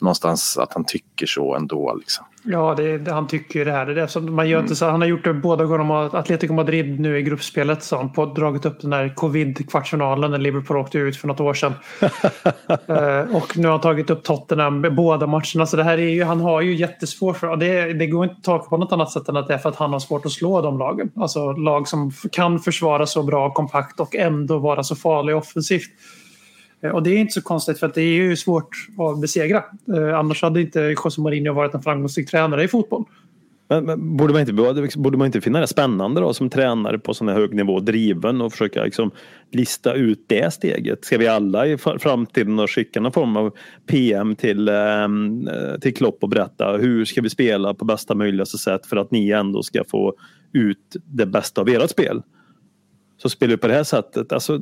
någonstans 0.00 0.58
att 0.58 0.72
han 0.72 0.84
tycker 0.84 1.26
så 1.26 1.54
ändå. 1.54 1.94
Liksom. 1.94 2.24
Ja, 2.42 2.74
det, 2.76 2.98
det, 2.98 3.12
han 3.12 3.26
tycker 3.26 3.58
ju 3.58 3.64
det 3.64 3.72
här. 3.72 3.86
Det 3.86 3.92
är 3.92 3.96
det 3.96 4.08
som 4.08 4.34
man 4.34 4.48
gör 4.48 4.60
inte 4.60 4.76
så. 4.76 4.86
Han 4.86 5.00
har 5.00 5.08
gjort 5.08 5.24
det 5.24 5.34
båda 5.34 5.64
gångerna 5.64 6.04
Atletico 6.04 6.52
Madrid 6.52 7.00
nu 7.00 7.18
i 7.18 7.22
gruppspelet. 7.22 7.82
Så 7.82 7.96
han 7.96 8.12
på, 8.12 8.26
dragit 8.26 8.66
upp 8.66 8.80
den 8.80 8.92
här 8.92 9.14
covid-kvartsfinalen 9.16 10.30
när 10.30 10.38
Liverpool 10.38 10.76
åkte 10.76 10.98
ut 10.98 11.16
för 11.16 11.28
något 11.28 11.40
år 11.40 11.54
sedan. 11.54 11.72
Eh, 12.86 13.36
och 13.36 13.58
nu 13.58 13.64
har 13.64 13.70
han 13.70 13.80
tagit 13.80 14.10
upp 14.10 14.22
Tottenham 14.22 14.80
med 14.80 14.94
båda 14.94 15.26
matcherna. 15.26 15.66
Så 15.66 15.76
det 15.76 15.84
här 15.84 15.98
är 15.98 16.08
ju, 16.08 16.24
han 16.24 16.40
har 16.40 16.60
ju 16.60 16.74
jättesvårt 16.74 17.36
för 17.36 17.56
det. 17.56 17.92
Det 17.92 18.06
går 18.06 18.24
inte 18.24 18.36
att 18.36 18.44
tolka 18.44 18.64
på 18.64 18.76
något 18.76 18.92
annat 18.92 19.10
sätt 19.10 19.28
än 19.28 19.36
att 19.36 19.48
det 19.48 19.54
är 19.54 19.58
för 19.58 19.68
att 19.68 19.76
han 19.76 19.92
har 19.92 20.00
svårt 20.00 20.26
att 20.26 20.32
slå 20.32 20.62
de 20.62 20.78
lagen. 20.78 21.10
Alltså 21.16 21.52
lag 21.52 21.88
som 21.88 22.12
kan 22.32 22.58
försvara 22.58 23.06
så 23.06 23.22
bra 23.22 23.52
kompakt 23.52 24.00
och 24.00 24.16
ändå 24.16 24.58
vara 24.58 24.82
så 24.82 24.96
farliga 24.96 25.36
offensivt. 25.36 25.90
Eh, 26.82 26.90
och 26.90 27.02
det 27.02 27.10
är 27.10 27.18
inte 27.18 27.32
så 27.32 27.42
konstigt 27.42 27.78
för 27.78 27.86
att 27.86 27.94
det 27.94 28.02
är 28.02 28.14
ju 28.14 28.36
svårt 28.36 28.70
att 28.98 29.20
besegra. 29.20 29.64
Eh, 29.94 30.18
annars 30.18 30.42
hade 30.42 30.60
inte 30.60 30.80
José 30.80 31.20
Mourinho 31.20 31.52
varit 31.52 31.74
en 31.74 31.82
framgångsrik 31.82 32.30
tränare 32.30 32.64
i 32.64 32.68
fotboll. 32.68 33.04
Men, 33.70 33.84
men 33.84 34.16
borde, 34.16 34.32
man 34.32 34.40
inte, 34.40 34.98
borde 34.98 35.18
man 35.18 35.26
inte 35.26 35.40
finna 35.40 35.60
det 35.60 35.66
spännande 35.66 36.20
då 36.20 36.34
som 36.34 36.50
tränare 36.50 36.98
på 36.98 37.14
sån 37.14 37.28
här 37.28 37.34
hög 37.34 37.54
nivå, 37.54 37.80
driven 37.80 38.40
och 38.40 38.52
försöka 38.52 38.84
liksom 38.84 39.10
lista 39.52 39.94
ut 39.94 40.24
det 40.26 40.54
steget? 40.54 41.04
Ska 41.04 41.18
vi 41.18 41.28
alla 41.28 41.66
i 41.66 41.78
framtiden 41.78 42.56
då 42.56 42.66
skicka 42.66 43.00
någon 43.00 43.12
form 43.12 43.36
av 43.36 43.54
PM 43.86 44.36
till, 44.36 44.68
ehm, 44.68 45.48
eh, 45.48 45.78
till 45.80 45.94
Klopp 45.94 46.22
och 46.22 46.28
berätta 46.28 46.72
hur 46.72 47.04
ska 47.04 47.20
vi 47.20 47.30
spela 47.30 47.74
på 47.74 47.84
bästa 47.84 48.14
möjliga 48.14 48.46
sätt 48.46 48.86
för 48.86 48.96
att 48.96 49.10
ni 49.10 49.30
ändå 49.30 49.62
ska 49.62 49.84
få 49.84 50.14
ut 50.52 50.96
det 51.04 51.26
bästa 51.26 51.60
av 51.60 51.68
ert 51.68 51.90
spel? 51.90 52.22
Så 53.22 53.28
spelar 53.28 53.50
vi 53.50 53.56
på 53.56 53.68
det 53.68 53.74
här 53.74 53.84
sättet. 53.84 54.32
Alltså, 54.32 54.60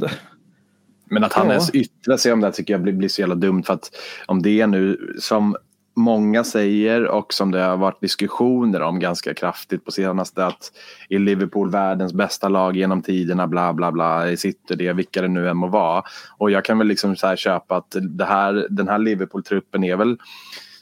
men 1.11 1.25
att 1.25 1.33
han 1.33 1.47
Ja. 1.47 1.53
ens 1.53 1.71
yttrar 1.71 2.17
sig 2.17 2.33
om 2.33 2.41
det 2.41 2.47
här 2.47 2.53
tycker 2.53 2.75
jag 2.75 2.83
blir, 2.83 2.93
blir 2.93 3.09
så 3.09 3.21
jävla 3.21 3.35
dumt. 3.35 3.63
För 3.63 3.75
att 3.75 3.91
om 4.27 4.43
det 4.43 4.61
är 4.61 4.67
nu 4.67 5.15
som 5.21 5.57
många 5.99 6.45
säger 6.45 7.07
och 7.07 7.35
som 7.35 7.51
det 7.51 7.63
har 7.63 7.77
varit 7.77 8.01
diskussioner 8.01 8.81
om 8.81 9.01
ganska 9.01 9.35
kraftigt 9.35 9.85
på 9.85 9.91
senaste 9.91 10.47
att 10.47 10.73
är 11.09 11.19
Liverpool 11.19 11.71
världens 11.71 12.13
bästa 12.13 12.49
lag 12.49 12.77
genom 12.77 13.03
tiderna 13.03 13.47
bla 13.47 13.73
bla 13.73 13.93
bla, 13.93 14.37
sitter 14.37 14.77
det, 14.77 14.93
vilka 14.93 15.23
det 15.23 15.29
nu 15.29 15.49
än 15.49 15.57
må 15.57 15.67
vara. 15.67 16.03
Och 16.39 16.51
jag 16.51 16.65
kan 16.65 16.79
väl 16.79 16.87
liksom 16.87 17.17
så 17.17 17.27
här 17.27 17.37
köpa 17.37 17.77
att 17.77 17.97
det 18.01 18.25
här, 18.25 18.67
den 18.71 18.89
här 18.89 18.99
Liverpool-truppen 18.99 19.85
är 19.85 19.97
väl 19.97 20.19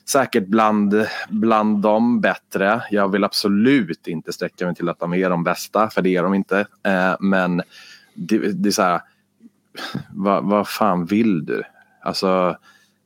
säkert 0.08 0.46
bland, 0.46 1.06
bland 1.28 1.82
de 1.82 2.20
bättre. 2.20 2.82
Jag 2.90 3.12
vill 3.12 3.24
absolut 3.24 4.06
inte 4.06 4.32
sträcka 4.32 4.66
mig 4.66 4.74
till 4.74 4.88
att 4.88 4.98
de 4.98 5.14
är 5.14 5.30
de 5.30 5.44
bästa, 5.44 5.90
för 5.90 6.02
det 6.02 6.16
är 6.16 6.22
de 6.22 6.34
inte. 6.34 6.60
Eh, 6.82 7.16
men 7.20 7.62
det, 8.14 8.38
det 8.38 8.68
är 8.68 8.72
så 8.72 8.82
här, 8.82 9.00
vad, 10.14 10.44
vad 10.44 10.68
fan 10.68 11.04
vill 11.06 11.44
du? 11.44 11.62
Alltså, 12.04 12.56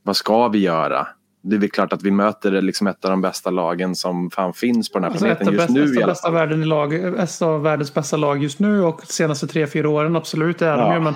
vad 0.03 0.17
ska 0.17 0.49
vi 0.49 0.59
göra? 0.59 1.07
Det 1.43 1.57
är 1.57 1.61
väl 1.61 1.71
klart 1.71 1.93
att 1.93 2.03
vi 2.03 2.11
möter 2.11 2.63
liksom 2.63 2.87
ett 2.87 3.05
av 3.05 3.11
de 3.11 3.21
bästa 3.21 3.51
lagen 3.51 3.95
som 3.95 4.31
fan 4.31 4.53
finns 4.53 4.93
på 4.93 4.99
den 4.99 5.05
här 5.05 5.11
Alltså 5.11 5.27
ett 5.27 5.39
planeten 5.39 5.49
av 5.49 5.55
just 5.55 5.75
bästa, 5.75 5.95
nu. 5.95 6.01
i 6.01 6.03
alla 6.03 6.13
bästa, 6.13 6.31
världen 6.31 6.63
i 6.63 6.67
lag, 6.67 6.95
ett 6.95 7.43
av 7.43 7.63
världens 7.63 7.95
bästa 7.95 8.17
lag 8.17 8.43
just 8.43 8.59
nu 8.59 8.83
och 8.83 9.01
de 9.07 9.13
senaste 9.13 9.47
tre, 9.47 9.67
fyra 9.67 9.89
åren 9.89 10.17
absolut 10.17 10.59
det 10.59 10.67
är 10.67 10.77
de 10.77 10.81
Ja. 10.87 10.95
ju. 10.95 11.01
Men 11.01 11.15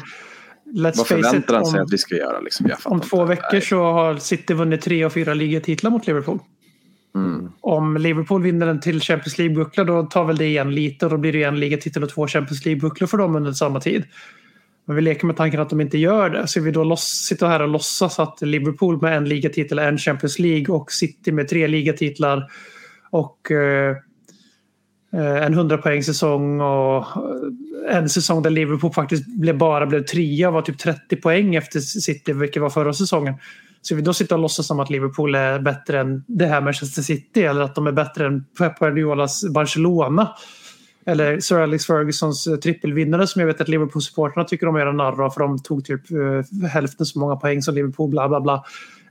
let's 0.74 0.94
Vad 0.96 1.06
face 1.06 1.18
it, 1.18 1.24
förväntar 1.26 1.54
han 1.54 1.66
sig 1.66 1.80
om, 1.80 1.86
att 1.86 1.92
vi 1.92 1.98
ska 1.98 2.14
göra? 2.16 2.40
Liksom? 2.40 2.70
Om 2.84 3.00
två 3.00 3.22
inte. 3.22 3.28
veckor 3.28 3.48
Nej. 3.52 3.60
så 3.62 3.82
har 3.92 4.16
City 4.16 4.54
vunnit 4.54 4.82
tre 4.82 5.04
av 5.04 5.10
fyra 5.10 5.34
ligatitlar 5.34 5.90
mot 5.90 6.06
Liverpool. 6.06 6.38
Mm. 7.14 7.52
Om 7.60 7.96
Liverpool 7.96 8.42
vinner 8.42 8.66
en 8.66 8.80
till 8.80 9.00
Champions 9.00 9.38
League-buckla 9.38 9.84
då 9.84 10.02
tar 10.02 10.24
väl 10.24 10.36
det 10.36 10.46
igen 10.46 10.74
lite 10.74 11.06
och 11.06 11.10
då 11.10 11.18
blir 11.18 11.32
det 11.32 11.42
en 11.42 11.60
ligatitel 11.60 12.02
och 12.02 12.10
två 12.10 12.26
Champions 12.26 12.64
League-bucklor 12.66 13.06
för 13.06 13.18
dem 13.18 13.36
under 13.36 13.52
samma 13.52 13.80
tid. 13.80 14.04
Men 14.87 14.97
vi 14.97 15.03
leker 15.03 15.27
med 15.27 15.37
tanken 15.37 15.61
att 15.61 15.70
de 15.70 15.81
inte 15.81 15.99
gör 15.99 16.31
det. 16.31 16.47
Så 16.47 16.61
vi 16.61 16.70
då 16.70 16.85
loss, 16.85 17.05
sitter 17.05 17.47
här 17.47 17.62
och 17.62 17.68
låtsas 17.68 18.18
att 18.18 18.42
Liverpool 18.42 19.03
med 19.03 19.16
en 19.16 19.29
ligatitel, 19.29 19.79
en 19.79 19.99
Champions 19.99 20.38
League 20.38 20.75
och 20.75 20.92
City 20.92 21.33
med 21.33 21.49
tre 21.49 21.66
ligatitlar 21.66 22.51
och 23.11 23.51
eh, 23.51 23.97
eh 25.12 25.44
en 25.44 25.53
100 25.53 25.79
poäng 25.79 26.03
säsong 26.03 26.61
och 26.61 26.97
eh, 26.97 27.97
en 27.97 28.09
säsong 28.09 28.42
där 28.42 28.51
Liverpool 28.51 28.92
faktiskt 28.92 29.25
bara 29.55 29.87
blev 29.87 30.05
trea 30.05 30.49
och 30.49 30.55
var 30.55 30.62
typ 30.62 30.79
30 30.79 31.16
poäng 31.16 31.55
efter 31.55 31.81
City, 31.81 32.33
vilket 32.33 32.62
var 32.62 32.70
förra 32.70 32.92
säsongen. 32.92 33.35
Så 33.83 33.94
vi 33.94 34.03
då 34.03 34.14
sitter 34.14 34.35
och 34.35 34.42
låtsas 34.42 34.66
som 34.66 34.81
att 34.81 34.90
Liverpool 34.90 35.35
är 35.35 35.59
bättre 35.59 36.01
än 36.01 36.25
det 36.27 36.47
här 36.47 36.61
Manchester 36.61 37.03
City 37.03 37.42
eller 37.42 37.61
att 37.61 37.75
de 37.75 37.87
är 37.87 37.92
bättre 37.92 38.27
än 38.27 38.44
Pep 38.59 38.79
Guardiolas 38.79 39.44
Barcelona. 39.44 40.35
Eller 41.06 41.40
Sir 41.40 41.60
Alex 41.60 41.86
Fergusons 41.86 42.46
eh, 42.46 42.56
trippelvinnare 42.56 43.26
som 43.26 43.40
jag 43.40 43.46
vet 43.46 43.60
att 43.60 43.68
Liverpool-supportrarna 43.68 44.44
tycker 44.44 44.68
om 44.68 44.74
att 44.74 44.80
göra 44.80 44.92
narr 44.92 45.24
av 45.24 45.30
för 45.30 45.40
de 45.40 45.58
tog 45.62 45.84
typ 45.84 46.10
eh, 46.10 46.68
hälften 46.68 47.06
så 47.06 47.18
många 47.18 47.36
poäng 47.36 47.62
som 47.62 47.74
Liverpool, 47.74 48.10
bla 48.10 48.28
bla 48.28 48.40
bla. 48.40 48.64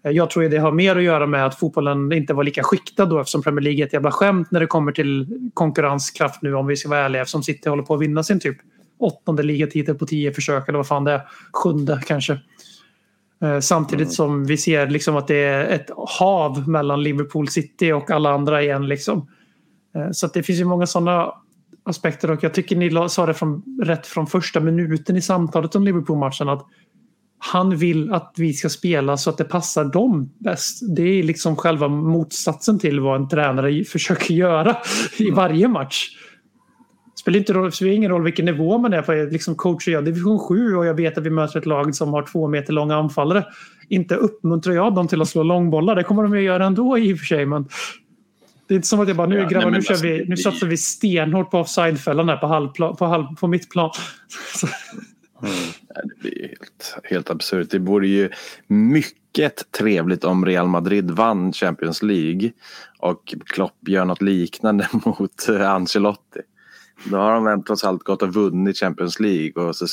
Eh, 0.03 0.12
Jag 0.12 0.29
tror 0.29 0.43
det 0.43 0.58
har 0.58 0.71
mer 0.71 0.95
att 0.95 1.03
göra 1.03 1.27
med 1.27 1.45
att 1.45 1.60
fotbollen 1.60 2.12
inte 2.12 2.34
var 2.34 2.43
lika 2.43 2.63
skiktad 2.63 3.06
då 3.06 3.19
eftersom 3.19 3.43
Premier 3.43 3.62
League 3.62 3.84
är 3.84 3.88
ett 3.88 3.93
jävla 3.93 4.12
skämt 4.12 4.51
när 4.51 4.60
det 4.60 4.67
kommer 4.67 4.91
till 4.91 5.27
konkurrenskraft 5.53 6.41
nu 6.41 6.56
om 6.56 6.67
vi 6.67 6.75
ska 6.75 6.89
vara 6.89 6.99
ärliga 6.99 7.21
eftersom 7.21 7.43
City 7.43 7.69
håller 7.69 7.84
på 7.84 7.93
att 7.93 8.01
vinna 8.01 8.23
sin 8.23 8.39
typ 8.39 8.58
åttonde 8.99 9.43
ligatitel 9.43 9.95
på 9.95 10.06
tio 10.06 10.34
försök 10.34 10.69
eller 10.69 10.79
vad 10.79 10.88
fan 10.88 11.03
det 11.03 11.12
är. 11.12 11.21
Sjunde 11.53 12.01
kanske. 12.08 12.39
Samtidigt 13.62 14.12
som 14.12 14.45
vi 14.45 14.58
ser 14.58 14.88
liksom 14.88 15.15
att 15.15 15.27
det 15.27 15.36
är 15.36 15.65
ett 15.65 15.89
hav 16.19 16.69
mellan 16.69 17.03
Liverpool 17.03 17.47
City 17.47 17.91
och 17.91 18.12
alla 18.12 18.32
andra 18.32 18.63
igen. 18.63 18.88
Liksom. 18.88 19.27
Så 20.12 20.27
det 20.27 20.43
finns 20.43 20.60
ju 20.60 20.65
många 20.65 20.86
sådana 20.86 21.34
aspekter 21.86 22.32
och 22.32 22.43
jag 22.43 22.54
tycker 22.54 22.76
ni 22.76 23.10
sa 23.10 23.26
det 23.26 23.34
från, 23.34 23.63
rätt 23.84 24.08
från 24.08 24.28
första 24.28 24.60
minuten 24.60 25.15
i 25.15 25.22
samtalet 25.22 25.76
om 25.76 25.84
Liverpool-matchen 25.84 26.50
att 26.50 26.65
han 27.52 27.78
vill 27.78 28.13
att 28.13 28.34
vi 28.38 28.54
ska 28.54 28.69
spela 28.69 29.17
så 29.17 29.30
att 29.30 29.38
det 29.38 29.43
passar 29.43 29.86
dem 29.86 30.34
bäst. 30.39 30.96
Det 30.96 31.19
är 31.19 31.24
liksom 31.24 31.56
själva 31.56 31.88
motsatsen 31.88 32.80
till 32.80 33.00
vad 33.00 33.22
en 33.22 33.30
tränare 33.30 33.84
försöker 33.84 34.34
göra 34.34 34.78
i 35.17 35.32
varje 35.32 35.67
match. 35.67 36.10
Spelar, 37.15 37.39
inte 37.39 37.54
roll, 37.54 37.72
spelar 37.72 37.91
ingen 37.91 38.12
roll 38.12 38.24
vilken 38.24 38.46
nivå 38.46 38.78
man 38.78 38.93
är 38.93 39.02
på. 39.02 39.12
Liksom 39.32 39.56
coachar 39.56 39.91
jag 39.91 40.06
division 40.06 40.39
7 40.39 40.76
och 40.76 40.86
jag 40.86 40.93
vet 40.93 41.17
att 41.17 41.24
vi 41.24 41.30
möter 41.30 41.60
ett 41.60 41.65
lag 41.65 41.96
som 41.96 42.13
har 42.13 42.26
två 42.32 42.48
meter 42.48 42.74
långa 42.74 42.96
anfallare. 42.96 43.46
Inte 43.89 44.15
uppmuntrar 44.15 44.74
jag 44.74 44.96
dem 44.96 45.08
till 45.08 45.22
att 45.22 45.30
slå 45.30 45.43
långbollar. 45.43 45.96
Det 45.96 46.04
kommer 46.04 46.24
de 46.24 46.34
att 46.34 46.41
göra 46.41 46.65
ändå 46.65 46.98
i 46.98 47.13
och 47.13 47.17
för 47.17 47.26
sig. 47.26 47.46
Men 47.46 47.67
det 48.67 48.73
är 48.73 48.76
inte 48.76 48.88
som 48.88 48.99
att 48.99 49.08
jag 49.08 49.17
bara, 49.17 49.28
nu 49.28 49.38
Ja, 49.38 49.47
grabbar, 49.47 49.71
nej, 49.71 49.80
nu, 49.80 49.84
kör 49.86 49.93
alltså, 49.93 50.08
vi, 50.08 50.26
nu 50.28 50.38
satsar 50.38 50.67
vi 50.67 50.78
stenhårt 50.78 51.52
på 51.52 51.60
offsidefällan 51.60 52.30
här 52.30 52.38
på, 52.38 52.47
halvplan, 52.47 52.95
på, 52.95 53.06
halv, 53.06 53.26
på 53.39 53.47
mittplan. 53.47 53.91
Så, 54.56 54.67
Nej, 55.43 55.73
Det 56.04 56.19
blir 56.21 56.41
ju 56.41 56.47
helt, 56.47 56.97
helt 57.04 57.30
absurt. 57.30 57.69
Det 57.69 57.80
vore 57.80 58.08
ju 58.08 58.30
mycket 58.67 59.71
trevligt 59.71 60.23
om 60.23 60.45
Real 60.45 60.67
Madrid 60.67 61.12
vann 61.12 61.54
Champions 61.54 62.04
League 62.04 62.52
och 62.99 63.34
Klopp 63.45 63.88
gör 63.88 64.06
något 64.06 64.21
liknande 64.21 64.88
mot 65.06 65.49
eh, 65.49 65.71
Ancelotti. 65.71 66.39
Då 67.06 67.17
har 67.17 67.34
de 67.34 67.43
väl 67.43 67.63
trots 67.63 67.84
allt 67.84 68.04
gått 68.04 68.21
och 68.21 68.34
vunnit 68.34 68.78
Champions 68.78 69.19
League 69.19 69.63
och, 69.63 69.76
så, 69.76 69.86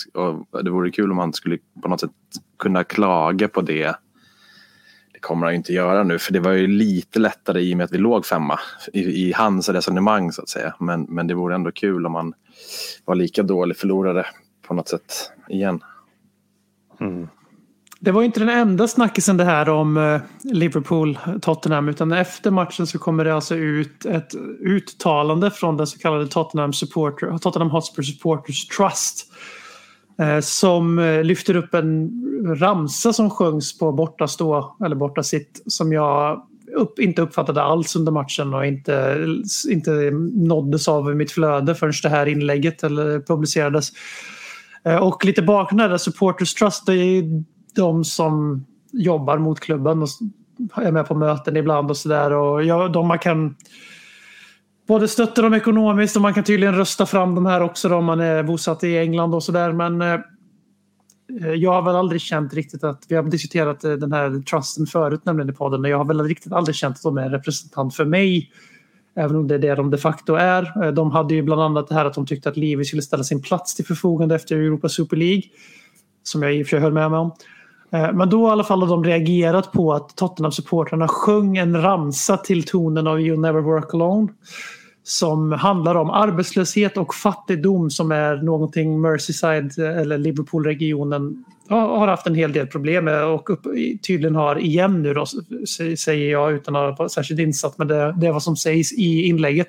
och 0.53 0.65
det 0.65 0.71
vore 0.71 0.91
kul 0.91 1.11
om 1.11 1.19
han 1.19 1.33
skulle 1.33 1.59
på 1.83 1.89
något 1.89 2.01
sätt 2.01 2.11
kunna 2.59 2.85
klaga 2.85 3.49
på 3.49 3.61
det. 3.61 3.95
Det 5.21 5.27
kommer 5.27 5.47
han 5.47 5.53
ju 5.53 5.57
inte 5.57 5.73
göra 5.73 6.03
nu 6.03 6.19
för 6.19 6.33
det 6.33 6.41
var 6.41 6.53
ju 6.53 6.67
lite 6.67 7.19
lättare 7.19 7.61
i 7.61 7.75
och 7.75 7.77
med 7.77 7.85
att 7.85 7.93
vi 7.93 7.99
låg 7.99 8.27
femma 8.27 8.61
i, 8.93 9.01
i 9.01 9.33
hans 9.33 9.69
resonemang 9.69 10.33
så 10.33 10.43
att 10.43 10.49
säga. 10.49 10.75
Men, 10.79 11.03
men 11.03 11.27
det 11.27 11.35
vore 11.35 11.55
ändå 11.55 11.73
kul 11.73 12.07
om 12.07 12.15
han 12.15 12.35
var 13.05 13.15
lika 13.15 13.43
dålig 13.43 13.77
förlorare 13.77 14.27
på 14.69 14.75
något 14.75 14.89
sätt 14.89 15.31
igen. 15.49 15.81
Mm. 17.01 17.29
Det 17.99 18.11
var 18.11 18.23
inte 18.23 18.41
den 18.41 18.49
enda 18.49 18.89
snackisen 18.89 19.37
det 19.37 19.45
här 19.45 19.69
om 19.69 19.97
eh, 19.97 20.21
Liverpool-Tottenham 20.43 21.91
utan 21.91 22.13
efter 22.13 22.51
matchen 22.51 22.87
så 22.87 22.99
kommer 22.99 23.25
det 23.25 23.35
alltså 23.35 23.55
ut 23.55 24.05
ett 24.05 24.35
uttalande 24.61 25.51
från 25.51 25.77
den 25.77 25.87
så 25.87 25.99
kallade 25.99 26.27
Tottenham, 26.29 26.73
supporter, 26.73 27.39
Tottenham 27.39 27.71
Hotspur 27.71 28.03
Supporters 28.03 28.67
Trust 28.67 29.33
Eh, 30.21 30.41
som 30.41 30.99
eh, 30.99 31.25
lyfter 31.25 31.57
upp 31.57 31.75
en 31.75 32.11
ramsa 32.61 33.13
som 33.13 33.31
sjöngs 33.31 33.79
på 33.79 33.93
borta 33.93 34.29
stå 34.29 34.77
eller 34.85 34.97
borta 34.97 35.23
sitt 35.23 35.63
som 35.67 35.93
jag 35.93 36.43
upp, 36.77 36.99
inte 36.99 37.23
uppfattade 37.23 37.63
alls 37.63 37.97
under 37.97 38.13
matchen 38.13 38.55
och 38.55 38.67
inte, 38.67 39.25
inte 39.71 39.91
nåddes 40.35 40.89
av 40.89 41.11
i 41.11 41.15
mitt 41.15 41.33
flöde 41.33 41.75
förrän 41.75 41.93
det 42.03 42.09
här 42.09 42.27
inlägget 42.27 42.83
eller 42.83 43.21
publicerades. 43.21 43.89
Eh, 44.85 44.97
och 44.97 45.25
lite 45.25 45.43
bakgrund 45.43 45.91
där, 45.91 45.99
Supporters 45.99 46.55
Trust, 46.55 46.87
det 46.87 46.93
är 46.93 47.05
ju 47.05 47.45
de 47.75 48.05
som 48.05 48.65
jobbar 48.93 49.39
mot 49.39 49.61
klubben 49.61 50.03
och 50.03 50.09
är 50.75 50.93
med 50.93 51.07
på 51.07 51.15
möten 51.15 51.57
ibland 51.57 51.91
och 51.91 51.97
sådär. 51.97 52.33
Och 52.33 52.65
ja, 52.65 52.89
de 52.89 53.07
man 53.07 53.19
kan 53.19 53.57
både 54.91 55.09
stötta 55.09 55.43
dem 55.43 55.55
ekonomiskt 55.55 56.17
och 56.17 56.23
man 56.23 56.35
kan 56.35 56.45
tydligen 56.45 56.75
rösta 56.75 57.07
fram 57.07 57.35
de 57.35 57.47
här 57.47 57.61
också 57.61 57.89
då, 57.89 57.97
om 57.97 58.05
man 58.05 58.21
är 58.21 58.43
bosatt 58.43 58.85
i 58.85 58.99
England 58.99 59.35
och 59.35 59.43
sådär. 59.43 59.73
Men 59.73 60.03
eh, 60.03 60.13
eh 61.43 61.53
jag 61.55 61.73
har 61.73 61.83
väl 61.83 61.97
aldrig 61.97 62.21
känt 62.21 62.55
riktigt 62.55 62.85
att, 62.85 63.05
vi 63.09 63.17
har 63.17 63.23
diskuterat 63.23 63.85
eh, 63.85 63.93
den 63.93 64.13
här 64.13 64.43
trusten 64.43 64.87
förut 64.87 65.21
nämligen 65.25 65.51
i 65.51 65.53
podden, 65.53 65.81
och 65.81 65.89
jag 65.89 65.99
har 65.99 66.05
väl 66.05 66.25
riktigt 66.25 66.53
aldrig 66.53 66.77
känt 66.77 66.97
att 66.97 67.03
de 67.03 67.19
är 67.19 67.23
en 67.23 67.31
representant 67.31 67.95
för 67.95 68.05
mig. 68.05 68.51
Även 69.17 69.37
om 69.37 69.49
det 69.49 69.55
är 69.55 69.59
det 69.59 69.75
de 69.75 69.91
de 69.91 69.99
facto 69.99 70.35
är. 70.35 70.85
Eh, 70.85 70.93
de 70.93 71.11
hade 71.11 71.35
ju 71.35 71.43
bland 71.43 71.63
annat 71.63 71.89
det 71.89 71.95
här 71.95 72.05
att 72.05 72.15
de 72.15 72.27
tyckte 72.27 72.49
att 72.49 72.57
Livi 72.57 72.85
skulle 72.85 73.03
ställa 73.03 73.25
sin 73.25 73.43
plats 73.43 73.75
till 73.75 73.85
förfogande 73.85 74.35
efter 74.35 74.57
Europa 74.57 74.89
Super 74.89 75.17
League. 75.17 75.43
Som 76.23 76.43
jag 76.43 76.55
i 76.55 76.63
och 76.63 76.67
för 76.67 76.71
sig 76.71 76.81
höll 76.81 76.93
med 76.93 77.11
mig 77.11 77.21
om. 77.21 77.33
Eh, 77.93 78.13
men 78.13 78.31
då 78.31 78.49
i 78.49 78.51
alla 78.51 78.65
fall 78.65 78.83
har 78.83 78.89
de 78.89 79.05
reagerat 79.05 79.73
på 79.73 79.93
att 79.93 80.17
Tottenham-supportrarna 80.17 81.09
sjöng 81.09 81.57
en 81.57 81.83
ramsa 81.83 82.37
till 82.37 82.63
tonen 82.63 83.07
av 83.07 83.21
You 83.21 83.37
Never 83.37 83.61
Work 83.61 83.95
Alone. 83.95 84.29
Som 85.11 85.53
handlar 85.53 85.95
om 85.95 86.11
arbetslöshet 86.11 86.97
och 86.97 87.15
fattigdom 87.15 87.91
som 87.91 88.13
är 88.13 88.37
någonting 88.37 89.01
Merseyside 89.01 89.79
eh, 89.79 89.99
eller 89.99 90.19
Liverpool-regionen 90.19 91.45
har 91.69 92.09
haft 92.09 92.27
en 92.27 92.35
hel 92.35 92.53
del 92.53 92.67
problem 92.67 93.05
med 93.05 93.25
och 93.25 93.51
upp, 93.51 93.63
tydligen 94.07 94.35
har 94.35 94.59
igen 94.59 95.03
nu 95.03 95.15
då, 95.15 95.27
säger 95.99 96.31
jag 96.31 96.53
utan 96.53 96.77
att 96.77 96.99
vara 96.99 97.09
särskilt 97.09 97.41
insatt 97.41 97.79
men 97.79 97.89
det, 97.89 98.15
det 98.21 98.27
är 98.27 98.33
vad 98.33 98.43
som 98.43 98.57
sägs 98.57 98.93
i 98.93 99.23
inlägget. 99.23 99.69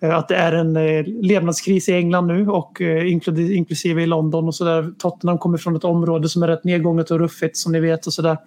Eh, 0.00 0.16
att 0.16 0.28
det 0.28 0.36
är 0.36 0.52
en 0.52 0.76
eh, 0.76 1.04
levnadskris 1.06 1.88
i 1.88 1.92
England 1.92 2.26
nu 2.26 2.48
och 2.48 2.80
inklusive, 2.80 4.02
i 4.02 4.06
London 4.06 4.44
och 4.44 4.54
sådär. 4.54 4.92
Tottenham 4.98 5.38
kommer 5.38 5.58
från 5.58 5.76
ett 5.76 5.84
område 5.84 6.28
som 6.28 6.42
är 6.42 6.48
rätt 6.48 6.64
nedgånget 6.64 7.10
och 7.10 7.18
ruffigt 7.18 7.56
som 7.56 7.72
ni 7.72 7.80
vet 7.80 8.06
och 8.06 8.12
sådär. 8.12 8.38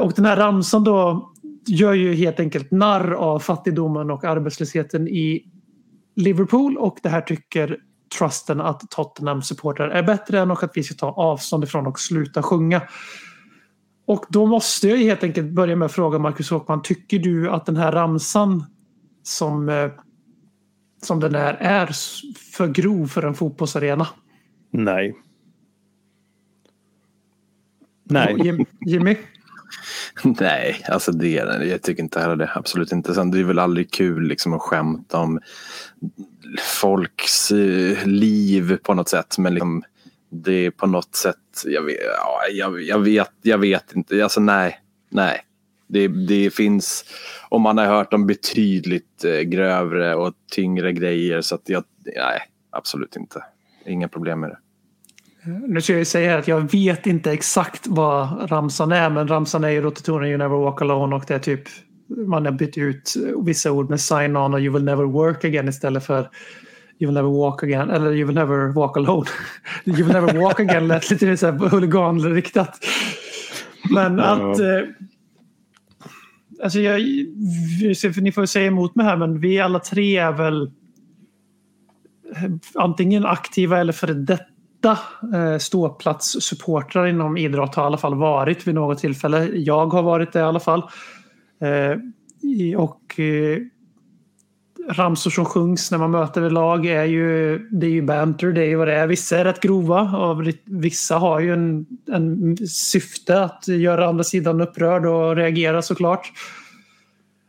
Och 0.00 0.12
den 0.16 0.24
här 0.24 0.36
ramsan 0.36 0.84
då 0.84 1.28
gör 1.66 1.92
ju 1.92 2.14
helt 2.14 2.40
enkelt 2.40 2.70
narr 2.70 3.12
av 3.12 3.38
fattigdomen 3.38 4.10
och 4.10 4.24
arbetslösheten 4.24 5.08
i 5.08 5.44
Liverpool 6.16 6.76
och 6.76 6.98
det 7.02 7.08
här 7.08 7.20
tycker 7.20 7.78
trusten 8.18 8.60
att 8.60 8.82
Tottenham-supportrar 8.90 9.88
är 9.88 10.02
bättre 10.02 10.40
än 10.40 10.50
och 10.50 10.62
att 10.62 10.70
vi 10.74 10.82
ska 10.82 10.94
ta 10.94 11.10
avstånd 11.10 11.64
ifrån 11.64 11.86
och 11.86 12.00
sluta 12.00 12.42
sjunga. 12.42 12.82
Och 14.06 14.24
då 14.28 14.46
måste 14.46 14.88
jag 14.88 14.96
helt 14.96 15.24
enkelt 15.24 15.50
börja 15.50 15.76
med 15.76 15.86
att 15.86 15.92
fråga 15.92 16.18
Marcus 16.18 16.50
Håkman, 16.50 16.82
tycker 16.82 17.18
du 17.18 17.50
att 17.50 17.66
den 17.66 17.76
här 17.76 17.92
ramsan 17.92 18.64
som, 19.22 19.68
eh, 19.68 19.90
som 21.02 21.20
den 21.20 21.34
är, 21.34 21.54
är 21.54 21.90
för 22.56 22.68
grov 22.68 23.06
för 23.06 23.22
en 23.22 23.34
fotbollsarena? 23.34 24.06
Nej. 24.70 25.14
Nej. 28.04 28.36
Jim- 28.44 28.66
Jimmy? 28.86 29.16
Nej, 30.40 30.84
alltså 30.88 31.12
det, 31.12 31.30
jag 31.70 31.82
tycker 31.82 32.02
inte 32.02 32.20
heller 32.20 32.36
det. 32.36 32.50
Absolut 32.54 32.92
inte. 32.92 33.14
Sen 33.14 33.30
det 33.30 33.38
är 33.38 33.44
väl 33.44 33.58
aldrig 33.58 33.90
kul 33.90 34.22
liksom 34.22 34.54
att 34.54 34.62
skämta 34.62 35.18
om 35.18 35.40
folks 36.60 37.50
eh, 37.50 38.06
liv 38.06 38.76
på 38.76 38.94
något 38.94 39.08
sätt. 39.08 39.38
Men 39.38 39.54
liksom, 39.54 39.82
det 40.30 40.52
är 40.66 40.70
på 40.70 40.86
något 40.86 41.14
sätt, 41.14 41.36
jag 41.64 41.82
vet, 41.82 41.96
jag, 42.52 42.82
jag 42.82 42.98
vet, 42.98 43.32
jag 43.42 43.58
vet 43.58 43.96
inte. 43.96 44.22
Alltså 44.22 44.40
nej, 44.40 44.80
nej. 45.10 45.40
Det, 45.88 46.08
det 46.08 46.54
finns, 46.54 47.04
om 47.48 47.62
man 47.62 47.78
har 47.78 47.86
hört 47.86 48.12
om 48.12 48.26
betydligt 48.26 49.24
eh, 49.24 49.40
grövre 49.40 50.14
och 50.14 50.34
tyngre 50.50 50.92
grejer. 50.92 51.40
Så 51.40 51.54
att 51.54 51.68
jag, 51.68 51.84
nej, 52.04 52.40
absolut 52.70 53.16
inte. 53.16 53.44
Inga 53.86 54.08
problem 54.08 54.40
med 54.40 54.50
det. 54.50 54.58
Nu 55.44 55.80
ska 55.80 55.92
jag 55.92 55.98
ju 55.98 56.04
säga 56.04 56.38
att 56.38 56.48
jag 56.48 56.72
vet 56.72 57.06
inte 57.06 57.32
exakt 57.32 57.86
vad 57.86 58.50
ramsan 58.50 58.92
är 58.92 59.10
men 59.10 59.28
ramsan 59.28 59.64
är 59.64 59.68
ju 59.68 59.80
Rototonen 59.80 60.28
You 60.28 60.38
Never 60.38 60.56
Walk 60.56 60.82
Alone 60.82 61.16
och 61.16 61.24
det 61.28 61.34
är 61.34 61.38
typ 61.38 61.62
man 62.26 62.44
har 62.44 62.52
bytt 62.52 62.78
ut 62.78 63.14
vissa 63.44 63.72
ord 63.72 63.90
med 63.90 64.00
sign 64.00 64.36
on 64.36 64.54
och 64.54 64.60
you 64.60 64.72
will 64.72 64.84
never 64.84 65.04
work 65.04 65.44
again 65.44 65.68
istället 65.68 66.06
för 66.06 66.28
you 66.98 67.08
will 67.08 67.14
never 67.14 67.28
walk 67.28 67.62
again 67.62 67.90
eller 67.90 68.12
you 68.12 68.26
will 68.26 68.34
never 68.34 68.72
walk 68.72 68.96
alone. 68.96 69.26
you 69.84 69.96
will 69.96 70.12
never 70.12 70.42
walk 70.42 70.60
again 70.60 70.88
lät 70.88 71.10
lite 71.10 71.36
så 71.36 71.46
här 71.46 71.68
huliganriktat. 71.68 72.78
Men 73.90 74.20
att 74.20 74.60
eh, 74.60 74.80
Alltså 76.62 76.80
jag, 76.80 77.00
ni 78.16 78.32
får 78.32 78.46
säga 78.46 78.66
emot 78.66 78.94
mig 78.94 79.06
här 79.06 79.16
men 79.16 79.40
vi 79.40 79.60
alla 79.60 79.78
tre 79.78 80.16
är 80.16 80.32
väl 80.32 80.70
antingen 82.74 83.26
aktiva 83.26 83.78
eller 83.78 83.92
före 83.92 84.14
detta 84.14 84.51
eh, 85.34 85.58
ståplatssupportrar 85.58 87.06
inom 87.06 87.36
idrott 87.36 87.74
har 87.74 87.82
i 87.82 87.86
alla 87.86 87.98
fall 87.98 88.14
varit 88.14 88.66
vid 88.66 88.74
något 88.74 88.98
tillfälle. 88.98 89.48
Jag 89.54 89.86
har 89.86 90.02
varit 90.02 90.32
det 90.32 90.38
i 90.38 90.42
alla 90.42 90.60
fall. 90.60 90.82
Eh, 91.60 91.98
och 92.76 93.20
eh, 93.20 93.58
ramsor 94.88 95.30
som 95.30 95.44
sjungs 95.44 95.90
när 95.90 95.98
man 95.98 96.10
möter 96.10 96.42
ett 96.42 96.52
lag 96.52 96.86
är 96.86 97.04
ju, 97.04 97.58
det 97.58 97.86
är 97.86 97.90
ju 97.90 98.02
banter, 98.02 98.46
det 98.46 98.60
är 98.60 98.66
ju 98.66 98.76
vad 98.76 98.88
det 98.88 98.94
är. 98.94 99.06
Vissa 99.06 99.38
är 99.38 99.44
rätt 99.44 99.60
grova 99.60 100.00
och 100.00 100.46
vissa 100.64 101.18
har 101.18 101.40
ju 101.40 101.52
en, 101.52 101.86
en 102.12 102.56
syfte 102.66 103.42
att 103.42 103.68
göra 103.68 104.08
andra 104.08 104.24
sidan 104.24 104.60
upprörd 104.60 105.06
och 105.06 105.36
reagera 105.36 105.82
såklart. 105.82 106.32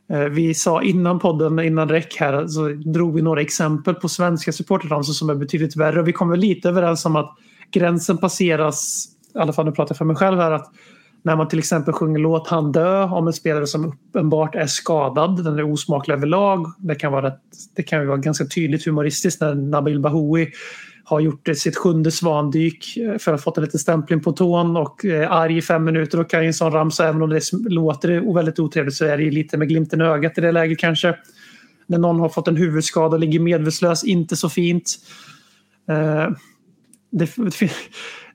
Eh, 0.10 0.20
vi 0.20 0.54
sa 0.54 0.82
innan 0.82 1.20
podden, 1.20 1.60
innan 1.60 1.90
räck 1.90 2.16
här, 2.20 2.48
så 2.48 2.68
drog 2.68 3.16
vi 3.16 3.22
några 3.22 3.42
exempel 3.42 3.96
på 3.96 4.10
svenska 4.10 4.52
supporterdanser 4.52 5.14
som 5.14 5.30
är 5.30 5.36
betydligt 5.36 5.76
värre. 5.76 6.00
Och 6.00 6.08
vi 6.08 6.14
kom 6.14 6.30
väl 6.30 6.40
lite 6.40 6.70
överens 6.70 7.06
om 7.06 7.16
att 7.16 7.38
gränsen 7.72 8.18
passeras, 8.18 9.08
i 9.36 9.38
alla 9.38 9.54
fall 9.54 9.66
nu 9.66 9.72
pratar 9.72 9.94
jag 9.94 9.98
för 9.98 10.06
mig 10.06 10.16
själv 10.16 10.40
här, 10.40 10.52
att 10.52 10.72
när 11.24 11.36
man 11.36 11.48
till 11.48 11.60
exempel 11.60 11.94
sjunger 11.94 12.20
låt 12.20 12.48
han 12.48 12.72
dö 12.72 13.04
om 13.04 13.28
en 13.28 13.34
spelare 13.34 13.68
som 13.68 13.86
uppenbart 13.86 14.56
är 14.56 14.68
skadad, 14.68 15.44
den 15.44 15.60
är 15.60 15.72
osmaklig 15.72 16.16
överlag. 16.16 16.66
Det 16.78 16.96
kan 16.96 17.12
vara, 17.12 17.34
det 17.76 17.84
kan 17.84 18.02
ju 18.02 18.08
vara 18.08 18.18
ganska 18.18 18.46
tydligt 18.46 18.86
humoristiskt 18.86 19.42
när 19.42 19.56
Nabil 19.56 20.00
Bahoui 20.00 20.52
har 21.04 21.20
gjort 21.20 21.48
eh, 21.48 21.54
sitt 21.54 21.78
sjunde 21.78 22.12
svandyk 22.12 22.98
eh, 22.98 23.18
för 23.18 23.34
att 23.34 23.40
ha 23.40 23.44
fått 23.44 23.58
en 23.58 23.64
liten 23.64 23.80
stämpling 23.80 24.22
på 24.22 24.32
tån 24.32 24.78
och 24.78 25.06
är 25.06 25.28
arg 25.28 25.58
i 25.58 25.62
fem 25.62 25.84
minuter. 25.84 26.20
och 26.20 26.30
kan 26.30 26.42
ju 26.42 26.48
en 26.48 26.54
sån 26.54 26.72
ramsa, 26.72 27.08
även 27.08 27.22
om 27.22 27.30
det 27.30 27.42
låter 27.54 28.34
väldigt 28.34 28.60
otrevligt, 28.60 28.96
så 28.96 29.06
är 29.06 29.18
det 29.18 29.32
lite 29.32 29.58
med 29.58 29.70
glimten 29.70 30.02
i 30.02 30.04
ögat 30.04 30.38
i 30.38 30.42
det 30.42 30.52
läget 30.52 30.80
kanske. 30.80 31.16
När 31.88 31.98
någon 31.98 32.20
har 32.20 32.30
fått 32.30 32.48
en 32.48 32.56
huvudskada 32.56 33.16
och 33.16 33.20
ligger 33.20 33.40
medvetslös, 33.40 34.04
inte 34.04 34.36
så 34.36 34.50
fint. 34.50 34.86
Det, 37.12 37.30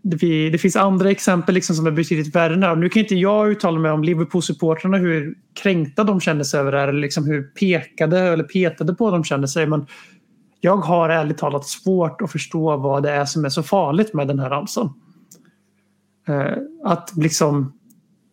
det, 0.03 0.51
det 0.51 0.59
finns 0.59 0.77
andra 0.77 1.11
exempel 1.11 1.55
liksom 1.55 1.77
som 1.77 1.87
är 1.87 1.91
betydligt 1.91 2.35
värre. 2.35 2.57
Nu. 2.57 2.81
nu 2.81 2.89
kan 2.89 3.03
inte 3.03 3.15
jag 3.15 3.51
uttala 3.51 3.79
mig 3.79 3.91
om 3.91 4.05
Liverpool-supportrarna 4.05 4.99
hur 4.99 5.35
kränkta 5.63 6.05
de 6.05 6.21
känner 6.21 6.45
sig 6.45 6.61
över 6.61 6.73
det 6.73 6.79
här 6.79 6.89
eller 6.89 7.01
liksom 7.01 7.27
hur 7.27 7.43
pekade 7.43 8.21
eller 8.21 8.45
petade 8.45 8.95
på 8.95 9.11
de 9.11 9.25
känner 9.25 9.47
sig. 9.47 9.67
Men 9.67 9.87
jag 10.61 10.77
har 10.77 11.09
ärligt 11.09 11.39
talat 11.39 11.67
svårt 11.67 12.23
att 12.23 12.33
förstå 12.33 12.77
vad 12.77 13.03
det 13.03 13.11
är 13.11 13.25
som 13.25 13.45
är 13.45 13.49
så 13.49 13.63
farligt 13.63 14.15
med 14.15 14.29
den 14.29 14.39
här 14.39 14.51
ramsan. 14.51 14.93
Eh, 16.29 16.57
Att 16.85 17.13
liksom 17.17 17.73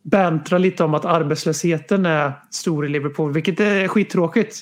bäntra 0.03 0.57
lite 0.57 0.83
om 0.83 0.93
att 0.93 1.05
arbetslösheten 1.05 2.05
är 2.05 2.33
stor 2.51 2.85
i 2.85 2.89
Liverpool, 2.89 3.33
vilket 3.33 3.59
är 3.59 3.87
skittråkigt. 3.87 4.61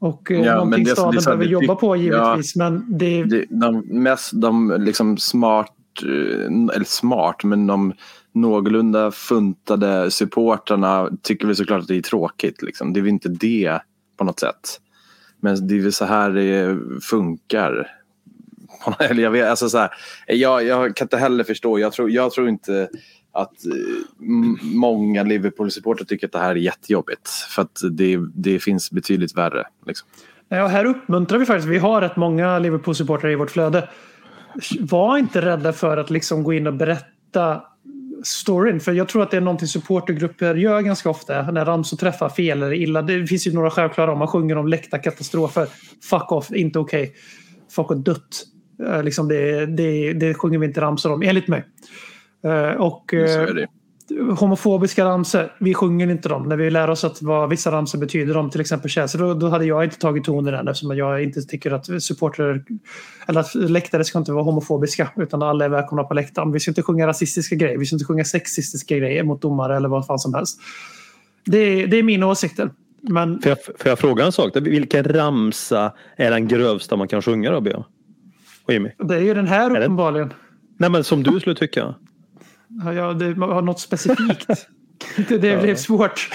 Och 0.00 0.30
eh, 0.30 0.40
Ja, 0.40 0.54
någonting 0.54 0.84
det 0.84 0.90
staden 0.90 1.14
det 1.14 1.24
behöver 1.24 1.44
det- 1.44 1.50
jobba 1.50 1.74
på 1.74 1.96
givetvis. 1.96 2.56
Men 2.56 2.84
det, 2.98 3.24
Det- 3.24 3.44
De 3.50 3.80
mest, 4.02 4.30
de 4.40 4.76
liksom 4.78 5.16
smart, 5.18 5.74
eh, 6.02 6.74
eller 6.74 6.84
smart, 6.84 7.44
men 7.44 7.66
de 7.66 7.92
någorlunda 8.32 9.10
funtade 9.10 10.10
supportrarna 10.10 11.10
tycker 11.22 11.46
väl 11.46 11.56
såklart 11.56 11.80
att 11.82 11.88
det 11.88 11.96
är 11.96 12.02
tråkigt. 12.02 12.62
Liksom. 12.62 12.92
Det 12.92 13.00
är 13.00 13.02
väl 13.02 13.10
inte 13.10 13.28
det 13.28 13.80
på 14.16 14.24
något 14.24 14.40
sätt. 14.40 14.80
Men 15.40 15.66
det 15.68 15.74
är 15.74 15.82
väl 15.82 15.92
så 15.92 16.04
här 16.04 16.30
det 16.30 16.78
funkar. 17.02 17.96
Eller 18.98 19.22
jag, 19.22 19.30
vet, 19.30 19.48
alltså 19.48 19.68
så 19.68 19.78
här, 19.78 19.90
jag, 20.26 20.64
jag 20.64 20.96
kan 20.96 21.04
inte 21.04 21.16
heller 21.16 21.44
förstå. 21.44 21.78
Jag 21.78 21.92
tror, 21.92 22.10
jag 22.10 22.32
tror 22.32 22.48
inte 22.48 22.88
att 23.32 23.66
eh, 23.66 23.72
många 24.62 25.22
Liverpool-supportrar 25.22 26.04
tycker 26.04 26.26
att 26.26 26.32
det 26.32 26.38
här 26.38 26.50
är 26.50 26.54
jättejobbigt. 26.54 27.28
För 27.28 27.62
att 27.62 27.80
det, 27.90 28.18
det 28.34 28.58
finns 28.58 28.90
betydligt 28.90 29.36
värre. 29.36 29.66
Liksom. 29.86 30.08
Ja, 30.48 30.66
här 30.66 30.84
uppmuntrar 30.84 31.38
vi 31.38 31.46
faktiskt. 31.46 31.68
Vi 31.68 31.78
har 31.78 32.00
rätt 32.00 32.16
många 32.16 32.58
Liverpool-supportrar 32.58 33.30
i 33.30 33.34
vårt 33.34 33.50
flöde. 33.50 33.88
Var 34.80 35.18
inte 35.18 35.40
rädda 35.40 35.72
för 35.72 35.96
att 35.96 36.10
liksom 36.10 36.42
gå 36.42 36.52
in 36.52 36.66
och 36.66 36.74
berätta 36.74 37.62
storyn. 38.24 38.80
För 38.80 38.92
jag 38.92 39.08
tror 39.08 39.22
att 39.22 39.30
det 39.30 39.36
är 39.36 39.40
någonting 39.40 39.68
supportergrupper 39.68 40.54
gör 40.54 40.80
ganska 40.80 41.10
ofta. 41.10 41.50
När 41.50 41.64
ramsor 41.64 41.96
träffar 41.96 42.28
fel 42.28 42.62
eller 42.62 42.72
illa. 42.72 43.02
Det 43.02 43.26
finns 43.26 43.46
ju 43.46 43.52
några 43.52 43.70
självklara 43.70 44.12
om 44.12 44.18
man 44.18 44.28
sjunger 44.28 44.58
om 44.58 44.68
läckta 44.68 44.98
katastrofer. 44.98 45.66
Fuck 46.10 46.32
off, 46.32 46.52
inte 46.52 46.78
okej. 46.78 47.14
Folk 47.72 47.88
har 47.88 47.96
dött. 47.96 48.44
Eh, 48.86 49.02
Liksom 49.02 49.28
det, 49.28 49.66
det, 49.66 50.12
det 50.12 50.34
sjunger 50.34 50.58
vi 50.58 50.66
inte 50.66 50.80
ramsor 50.80 51.12
om, 51.12 51.22
enligt 51.22 51.48
mig. 51.48 51.64
Eh, 52.44 52.70
Och, 52.80 53.14
Homofobiska 54.38 55.04
ramsor, 55.04 55.52
vi 55.58 55.74
sjunger 55.74 56.10
inte 56.10 56.28
dem. 56.28 56.48
När 56.48 56.56
vi 56.56 56.70
lär 56.70 56.90
oss 56.90 57.04
att 57.04 57.22
vad 57.22 57.50
vissa 57.50 57.72
ramsor 57.72 57.98
betyder, 57.98 58.36
om 58.36 58.50
till 58.50 58.60
exempel 58.60 58.90
Chelsea, 58.90 59.20
då, 59.20 59.34
då 59.34 59.48
hade 59.48 59.64
jag 59.64 59.84
inte 59.84 59.98
tagit 59.98 60.24
ton 60.24 60.48
i 60.48 60.50
den 60.50 60.68
eftersom 60.68 60.96
jag 60.96 61.22
inte 61.22 61.42
tycker 61.42 61.70
att 61.70 62.02
supporter 62.02 62.64
eller 63.26 63.40
att 63.40 63.54
läktare 63.54 64.04
ska 64.04 64.18
inte 64.18 64.32
vara 64.32 64.44
homofobiska 64.44 65.10
utan 65.16 65.42
alla 65.42 65.64
är 65.64 65.68
välkomna 65.68 66.04
på 66.04 66.14
läktaren. 66.14 66.52
Vi 66.52 66.60
ska 66.60 66.70
inte 66.70 66.82
sjunga 66.82 67.06
rasistiska 67.06 67.56
grejer, 67.56 67.78
vi 67.78 67.86
ska 67.86 67.94
inte 67.94 68.04
sjunga 68.04 68.24
sexistiska 68.24 68.98
grejer 68.98 69.22
mot 69.22 69.42
domare 69.42 69.76
eller 69.76 69.88
vad 69.88 70.06
fan 70.06 70.18
som 70.18 70.34
helst. 70.34 70.60
Det 71.44 71.58
är, 71.58 71.86
det 71.86 71.96
är 71.96 72.02
mina 72.02 72.26
åsikter. 72.26 72.70
Men 73.02 73.42
Får 73.42 73.48
jag, 73.48 73.64
får 73.64 73.88
jag 73.88 73.98
fråga 73.98 74.24
en 74.24 74.32
sak? 74.32 74.56
Vilken 74.56 75.04
ramsa 75.04 75.92
är 76.16 76.30
den 76.30 76.48
grövsta 76.48 76.96
man 76.96 77.08
kan 77.08 77.22
sjunga 77.22 77.50
då, 77.50 77.60
Björn? 77.60 77.84
Och 78.64 78.72
Jimmy? 78.72 78.90
det 78.98 79.14
är 79.14 79.20
ju 79.20 79.34
den 79.34 79.46
här 79.46 79.70
uppenbarligen. 79.70 80.32
Nej 80.76 80.90
men 80.90 81.04
som 81.04 81.22
du 81.22 81.40
skulle 81.40 81.56
tycka. 81.56 81.94
Har 82.84 82.92
jag 82.92 83.18
det 83.18 83.34
har 83.46 83.62
något 83.62 83.80
specifikt? 83.80 84.46
det, 85.28 85.38
det 85.38 85.62
blev 85.62 85.76
svårt. 85.76 86.28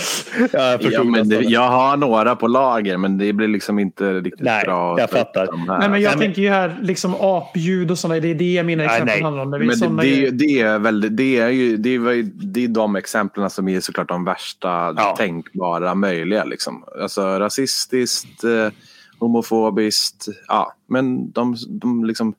Ja, 0.54 0.72
jag 0.72 0.84
Ja, 0.94 1.04
men 1.04 1.30
det, 1.30 1.42
jag 1.42 1.70
har 1.70 1.98
några 1.98 2.36
på 2.36 2.48
lager 2.48 2.98
men 2.98 3.18
det 3.18 3.34
blir 3.34 3.48
liksom 3.48 3.80
inte 3.80 4.14
riktigt 4.14 4.40
Nej, 4.46 4.64
bra. 4.64 5.00
jag 5.00 5.10
fattar. 5.10 5.48
Nej, 5.52 5.66
men 5.68 5.80
jag 5.80 5.90
Nej, 5.92 6.02
men- 6.04 6.20
tänker 6.20 6.42
ju 6.42 6.50
här 6.50 6.78
liksom 6.82 7.16
apljud 7.20 7.92
och 7.92 7.98
sådana. 8.00 8.20
Det 8.20 8.28
är 8.28 8.36
det 8.36 8.64
mina 8.64 8.84
Nej, 8.84 8.92
exempel 8.92 9.14
nej. 9.16 9.24
handlar 9.24 9.44
om. 9.44 9.52
Vi 9.52 9.66
Men 9.68 9.98
det, 9.98 10.04
det, 10.04 10.30
det, 10.32 10.60
är 10.62 10.80
väl, 10.80 11.16
det 11.16 11.38
är 11.40 11.50
ju 11.50 11.78
det 11.78 11.90
är, 11.96 12.24
det 12.46 12.64
är 12.64 12.68
de 12.68 12.96
exemplen 12.96 13.50
som 13.50 13.68
är 13.68 13.80
såklart 13.80 14.08
de 14.10 14.26
värsta 14.26 14.68
Ja. 14.98 15.16
tänkbara 15.18 15.96
möjliga. 15.96 16.44
Liksom. 16.44 16.84
Alltså 17.02 17.22
rasistiskt, 17.40 18.44
eh, 18.44 18.68
homofobiskt. 19.20 20.26
Ja, 20.48 20.74
men 20.90 21.32
de, 21.32 21.56
de 21.70 22.06
liksom... 22.06 22.34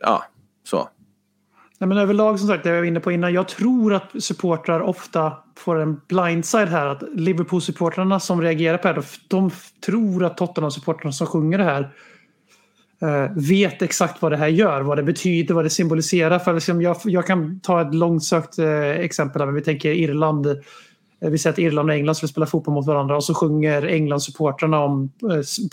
Ja, 0.00 0.24
så. 0.64 0.88
Nej, 1.78 1.88
men 1.88 1.98
överlag 1.98 2.38
som 2.38 2.48
sagt, 2.48 2.64
det 2.64 2.70
jag 2.70 2.76
var 2.76 2.84
inne 2.84 3.00
på 3.00 3.12
innan. 3.12 3.32
Jag 3.32 3.48
tror 3.48 3.94
att 3.94 4.22
supportrar 4.22 4.80
ofta 4.80 5.32
får 5.56 5.80
en 5.80 6.00
blindside 6.08 6.68
här. 6.68 6.86
Att 6.86 7.02
Liverpool-supportrarna 7.02 8.18
som 8.18 8.42
reagerar 8.42 8.78
på 8.78 8.88
det 8.88 8.94
här, 8.94 9.04
de 9.28 9.50
tror 9.86 10.24
att 10.24 10.38
Tottenham-supportrarna 10.38 11.12
som 11.12 11.26
sjunger 11.26 11.58
det 11.58 11.64
här 11.64 11.90
eh, 13.02 13.32
vet 13.36 13.82
exakt 13.82 14.22
vad 14.22 14.32
det 14.32 14.36
här 14.36 14.48
gör, 14.48 14.80
vad 14.80 14.98
det 14.98 15.02
betyder, 15.02 15.54
vad 15.54 15.64
det 15.64 15.70
symboliserar. 15.70 16.38
För 16.38 16.54
liksom 16.54 16.82
jag, 16.82 16.96
jag 17.04 17.26
kan 17.26 17.60
ta 17.60 17.82
ett 17.82 17.94
långsökt 17.94 18.58
eh, 18.58 18.66
exempel, 18.66 19.04
exempel. 19.04 19.46
men 19.46 19.54
vi 19.54 19.60
tänker 19.62 19.90
Irland. 19.90 20.46
Eh, 20.46 21.30
vi 21.30 21.38
säger 21.38 21.52
att 21.52 21.58
Irland 21.58 21.90
och 21.90 21.96
England 21.96 22.14
skulle 22.14 22.28
spela 22.28 22.46
fotboll 22.46 22.74
mot 22.74 22.86
varandra 22.86 23.16
och 23.16 23.24
så 23.24 23.34
sjunger 23.34 23.86
England-supportrarna 23.86 24.84
om 24.84 25.10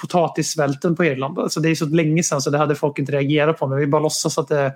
potatissvälten 0.01 0.95
på 0.95 1.05
Irland. 1.05 1.39
Alltså 1.39 1.59
det 1.59 1.69
är 1.69 1.75
så 1.75 1.85
länge 1.85 2.23
sedan 2.23 2.41
så 2.41 2.49
det 2.49 2.57
hade 2.57 2.75
folk 2.75 2.99
inte 2.99 3.11
reagerat 3.11 3.59
på. 3.59 3.67
Men 3.67 3.77
vi 3.77 3.87
bara 3.87 4.01
låtsas 4.01 4.37
att 4.37 4.47
det 4.47 4.73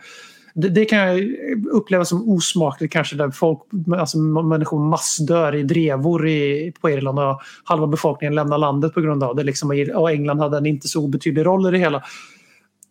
det, 0.58 0.70
det 0.70 0.86
kan 0.86 1.00
jag 1.00 1.36
uppleva 1.72 2.06
som 2.06 2.30
osmakligt 2.30 2.94
kanske 2.94 3.16
där 3.16 3.32
folk, 3.32 3.60
alltså 3.98 4.18
människor 4.18 4.80
massdör 4.80 5.56
i 5.56 5.64
drevor 5.64 6.28
i, 6.28 6.74
på 6.82 6.90
Irland 6.90 7.20
och 7.20 7.42
halva 7.64 7.88
befolkningen 7.88 8.36
lämnar 8.36 8.58
landet 8.58 8.94
på 8.94 9.02
grund 9.02 9.24
av 9.24 9.36
det. 9.36 9.44
Liksom, 9.44 9.88
och 9.96 10.12
England 10.12 10.40
hade 10.40 10.58
en 10.58 10.66
inte 10.66 10.88
så 10.88 11.04
obetydlig 11.04 11.46
roll 11.46 11.68
i 11.68 11.72
det 11.72 11.78
hela. 11.78 12.04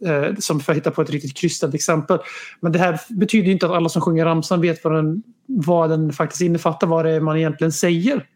Eh, 0.05 0.35
som 0.39 0.61
för 0.61 0.73
att 0.73 0.77
hitta 0.77 0.91
på 0.91 1.03
ett 1.03 1.11
riktigt 1.11 1.37
krystat 1.37 1.75
exempel. 1.75 2.19
Men 2.61 2.73
det 2.73 2.79
här 2.79 3.01
betyder 3.09 3.47
ju 3.47 3.53
inte 3.53 3.67
att 3.67 3.73
alla 3.73 3.89
som 3.89 4.03
sjunger 4.03 4.25
ramsan 4.25 4.61
vet 4.61 4.85
vad 4.85 4.95
den, 4.95 5.23
vad 5.47 5.91
den 5.91 6.13
faktiskt 6.13 6.43
innefattar, 6.43 6.87
vad 6.87 7.05
det 7.05 7.11
är 7.11 7.21
man 7.21 7.37
egentligen 7.37 7.73
säger. 7.73 8.27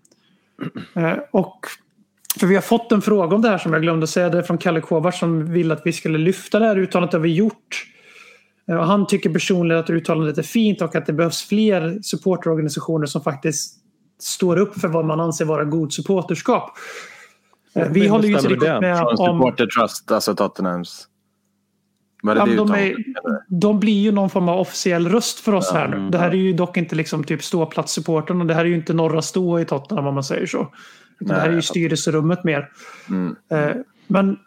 Eh, 0.94 1.14
och 1.30 1.66
för 2.40 2.46
vi 2.46 2.54
har 2.54 2.62
fått 2.62 2.92
en 2.92 3.02
fråga 3.02 3.36
om 3.36 3.42
det 3.42 3.48
här 3.48 3.58
som 3.58 3.72
jag 3.72 3.82
glömde 3.82 4.06
säga. 4.06 4.28
Det 4.28 4.38
är 4.38 4.42
från 4.42 4.58
Kalle 4.58 4.80
Kovacs 4.80 5.18
som 5.18 5.52
vill 5.52 5.72
att 5.72 5.82
vi 5.84 5.92
skulle 5.92 6.18
lyfta 6.18 6.58
det 6.58 6.66
här 6.66 6.78
uttalandet. 6.78 7.10
Det 7.10 7.16
har 7.16 7.22
vi 7.22 7.34
gjort. 7.34 7.86
Eh, 8.68 8.82
han 8.82 9.06
tycker 9.06 9.30
personligen 9.30 9.80
att 9.80 9.90
uttalandet 9.90 10.38
är 10.38 10.42
fint 10.42 10.82
och 10.82 10.96
att 10.96 11.06
det 11.06 11.12
behövs 11.12 11.42
fler 11.42 11.98
supporterorganisationer 12.02 13.06
som 13.06 13.22
faktiskt 13.22 13.76
står 14.18 14.56
upp 14.56 14.80
för 14.80 14.88
vad 14.88 15.04
man 15.04 15.20
anser 15.20 15.44
vara 15.44 15.64
god 15.64 15.92
supporterskap. 15.92 16.70
Eh, 17.74 17.88
Vi 17.90 18.06
håller 18.06 18.28
ju 18.28 18.34
inte 18.34 18.48
riktigt 18.48 18.80
med 18.80 19.02
om... 19.02 19.16
Supporter 19.16 19.66
Trust, 19.66 20.12
alltså 20.12 20.34
Tottenhams. 20.34 21.06
Var 22.22 22.34
det 22.34 22.40
Ja, 22.40 22.46
det 22.46 22.56
de, 22.56 22.70
är, 22.70 22.96
de 23.48 23.80
blir 23.80 24.00
ju 24.02 24.12
någon 24.12 24.30
form 24.30 24.48
av 24.48 24.60
officiell 24.60 25.08
röst 25.08 25.40
för 25.40 25.52
oss 25.52 25.72
här 25.72 25.88
nu. 25.88 26.10
Det 26.10 26.18
här 26.18 26.30
är 26.30 26.34
ju 26.34 26.52
dock 26.52 26.76
inte 26.76 26.94
liksom 26.94 27.24
typ 27.24 27.42
ståplatssupporten 27.42 28.40
och 28.40 28.46
det 28.46 28.54
här 28.54 28.60
är 28.60 28.68
ju 28.68 28.74
inte 28.74 28.92
norra 28.92 29.22
stå 29.22 29.60
i 29.60 29.64
Tottenham 29.64 30.06
om 30.06 30.14
man 30.14 30.24
säger 30.24 30.46
så. 30.46 30.74
Utan 31.20 31.34
det 31.34 31.40
här 31.40 31.46
är 31.46 31.50
ju 31.50 31.54
Nej. 31.54 31.62
styrelserummet 31.62 32.44
mer. 32.44 32.68
Mm. 33.08 33.36
Eh, 33.50 33.76
Men 34.06 34.38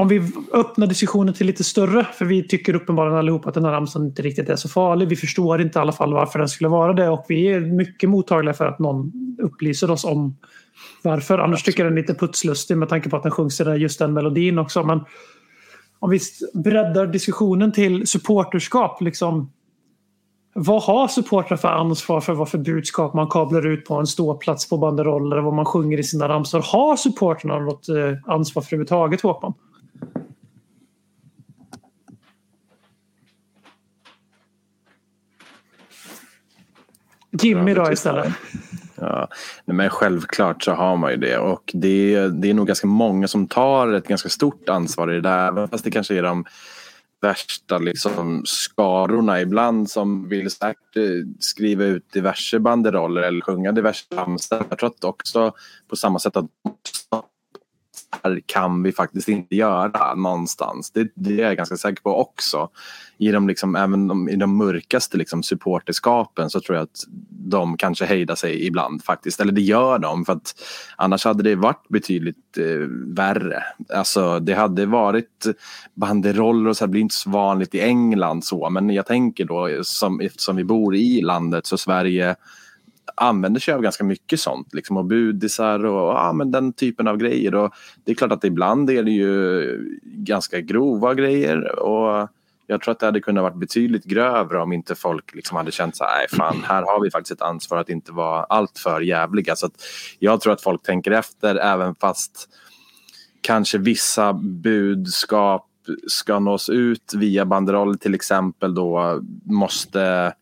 om 0.00 0.08
vi 0.08 0.22
öppnar 0.52 0.86
diskussionen 0.86 1.34
till 1.34 1.46
lite 1.46 1.64
större, 1.64 2.06
för 2.14 2.24
vi 2.24 2.48
tycker 2.48 2.74
uppenbarligen 2.74 3.18
allihop 3.18 3.46
att 3.46 3.54
den 3.54 3.64
här 3.64 3.72
ramsan 3.72 4.04
inte 4.04 4.22
riktigt 4.22 4.48
är 4.48 4.56
så 4.56 4.68
farlig. 4.68 5.08
Vi 5.08 5.16
förstår 5.16 5.60
inte 5.60 5.78
i 5.78 5.82
alla 5.82 5.92
fall 5.92 6.14
varför 6.14 6.38
den 6.38 6.48
skulle 6.48 6.68
vara 6.68 6.92
det 6.92 7.08
och 7.08 7.24
vi 7.28 7.46
är 7.46 7.60
mycket 7.60 8.10
mottagliga 8.10 8.54
för 8.54 8.66
att 8.66 8.78
någon 8.78 9.12
upplyser 9.42 9.90
oss 9.90 10.04
om 10.04 10.36
varför. 11.02 11.38
Annars 11.38 11.62
tycker 11.62 11.84
jag 11.84 11.92
den 11.92 11.98
är 11.98 12.02
lite 12.02 12.14
putslustig 12.14 12.76
med 12.76 12.88
tanke 12.88 13.10
på 13.10 13.16
att 13.16 13.22
den 13.22 13.32
sjungs 13.32 13.60
i 13.60 13.64
just 13.64 13.98
den 13.98 14.12
melodin 14.12 14.58
också. 14.58 14.84
Men 14.84 15.00
om 15.98 16.10
vi 16.10 16.20
breddar 16.54 17.06
diskussionen 17.06 17.72
till 17.72 18.06
supporterskap. 18.06 19.00
Liksom, 19.00 19.52
vad 20.54 20.82
har 20.82 21.08
supportrar 21.08 21.56
för 21.56 21.68
ansvar 21.68 22.20
för 22.20 22.32
vad 22.32 22.48
för 22.48 22.58
budskap 22.58 23.14
man 23.14 23.28
kablar 23.28 23.66
ut 23.66 23.84
på 23.84 23.94
en 23.94 24.06
ståplats 24.06 24.68
på 24.68 24.78
banderoller 24.78 25.38
och 25.38 25.44
vad 25.44 25.54
man 25.54 25.64
sjunger 25.64 25.98
i 25.98 26.02
sina 26.02 26.28
ramsor? 26.28 26.64
Har 26.72 26.96
supportrarna 26.96 27.58
något 27.58 27.88
eh, 27.88 27.94
ansvar 28.26 28.62
för 28.62 28.68
överhuvudtaget 28.68 29.20
Håkman? 29.20 29.54
Jimmy 37.30 37.74
då 37.74 37.92
istället. 37.92 38.32
Ja, 38.94 39.28
men 39.64 39.90
självklart 39.90 40.62
så 40.62 40.72
har 40.72 40.96
man 40.96 41.10
ju 41.10 41.16
det 41.16 41.38
och 41.38 41.70
det, 41.74 42.28
det 42.28 42.50
är 42.50 42.54
nog 42.54 42.66
ganska 42.66 42.86
många 42.86 43.28
som 43.28 43.46
tar 43.46 43.92
ett 43.92 44.08
ganska 44.08 44.28
stort 44.28 44.68
ansvar 44.68 45.12
i 45.12 45.14
det 45.14 45.20
där. 45.20 45.48
Även 45.48 45.68
fast 45.68 45.84
det 45.84 45.90
kanske 45.90 46.14
är 46.14 46.22
de 46.22 46.44
värsta 47.20 47.78
liksom, 47.78 48.42
skarorna 48.46 49.40
ibland 49.40 49.90
som 49.90 50.28
vill 50.28 50.50
säkert 50.50 50.96
eh, 50.96 51.02
skriva 51.38 51.84
ut 51.84 52.12
diverse 52.12 52.58
banderoller 52.58 53.22
eller 53.22 53.40
sjunga 53.40 53.72
diverse 53.72 54.04
ramsor. 54.14 54.64
Jag 54.68 54.78
tror 54.78 54.90
att 54.90 55.04
också 55.04 55.52
på 55.88 55.96
samma 55.96 56.18
sätt 56.18 56.36
att 56.36 56.46
här 58.22 58.40
kan 58.46 58.82
vi 58.82 58.92
faktiskt 58.92 59.28
inte 59.28 59.56
göra 59.56 60.14
någonstans. 60.14 60.90
Det, 60.90 61.08
det 61.14 61.40
är 61.40 61.46
jag 61.46 61.56
ganska 61.56 61.76
säker 61.76 62.02
på 62.02 62.20
också. 62.20 62.68
I 63.18 63.30
de, 63.30 63.48
liksom, 63.48 63.76
även 63.76 64.08
de, 64.08 64.28
i 64.28 64.36
de 64.36 64.56
mörkaste 64.56 65.16
liksom, 65.16 65.42
supporterskapen 65.42 66.50
så 66.50 66.60
tror 66.60 66.76
jag 66.76 66.82
att 66.82 67.04
de 67.30 67.76
kanske 67.76 68.04
hejdar 68.04 68.34
sig 68.34 68.66
ibland 68.66 69.04
faktiskt. 69.04 69.40
Eller 69.40 69.52
det 69.52 69.60
gör 69.60 69.98
de 69.98 70.24
för 70.24 70.32
att 70.32 70.54
annars 70.96 71.24
hade 71.24 71.42
det 71.42 71.54
varit 71.54 71.88
betydligt 71.88 72.58
eh, 72.58 72.88
värre. 73.06 73.62
Alltså 73.94 74.40
det 74.40 74.54
hade 74.54 74.86
varit 74.86 75.46
banderoller 75.94 76.70
och 76.70 76.76
så 76.76 76.84
här, 76.84 76.88
det 76.88 76.90
blir 76.90 77.02
inte 77.02 77.14
så 77.14 77.30
vanligt 77.30 77.74
i 77.74 77.80
England 77.80 78.44
så 78.44 78.70
men 78.70 78.90
jag 78.90 79.06
tänker 79.06 79.44
då 79.44 79.68
som, 79.82 80.20
eftersom 80.20 80.56
vi 80.56 80.64
bor 80.64 80.94
i 80.96 81.20
landet 81.20 81.66
så 81.66 81.78
Sverige 81.78 82.36
använder 83.14 83.60
sig 83.60 83.74
av 83.74 83.80
ganska 83.80 84.04
mycket 84.04 84.40
sånt. 84.40 84.74
Liksom, 84.74 84.96
och 84.96 85.04
budisar 85.04 85.84
och 85.84 86.14
ja, 86.14 86.32
men 86.32 86.50
den 86.50 86.72
typen 86.72 87.08
av 87.08 87.16
grejer. 87.16 87.54
Och 87.54 87.74
det 88.04 88.10
är 88.10 88.14
klart 88.14 88.32
att 88.32 88.44
ibland 88.44 88.90
är 88.90 89.02
det 89.02 89.10
ju 89.10 90.00
ganska 90.04 90.60
grova 90.60 91.14
grejer. 91.14 91.78
Och 91.78 92.28
jag 92.66 92.80
tror 92.80 92.92
att 92.92 92.98
det 92.98 93.06
hade 93.06 93.20
kunnat 93.20 93.42
varit 93.42 93.60
betydligt 93.60 94.04
grövre 94.04 94.62
om 94.62 94.72
inte 94.72 94.94
folk 94.94 95.34
liksom 95.34 95.56
hade 95.56 95.72
känt 95.72 95.96
så 95.96 96.04
här, 96.04 96.18
nej 96.18 96.26
fan, 96.30 96.62
här 96.64 96.82
har 96.82 97.00
vi 97.00 97.10
faktiskt 97.10 97.32
ett 97.32 97.42
ansvar 97.42 97.78
att 97.78 97.88
inte 97.88 98.12
vara 98.12 98.44
alltför 98.44 99.00
jävliga. 99.00 99.56
Så 99.56 99.66
att 99.66 99.72
jag 100.18 100.40
tror 100.40 100.52
att 100.52 100.62
folk 100.62 100.82
tänker 100.82 101.10
efter 101.10 101.56
även 101.56 101.94
fast 101.94 102.48
kanske 103.40 103.78
vissa 103.78 104.32
budskap 104.32 105.66
ska 106.06 106.38
nås 106.38 106.68
ut 106.68 107.14
via 107.16 107.44
banderoll 107.44 107.98
till 107.98 108.14
exempel 108.14 108.74
då 108.74 109.20
måste 109.44 110.32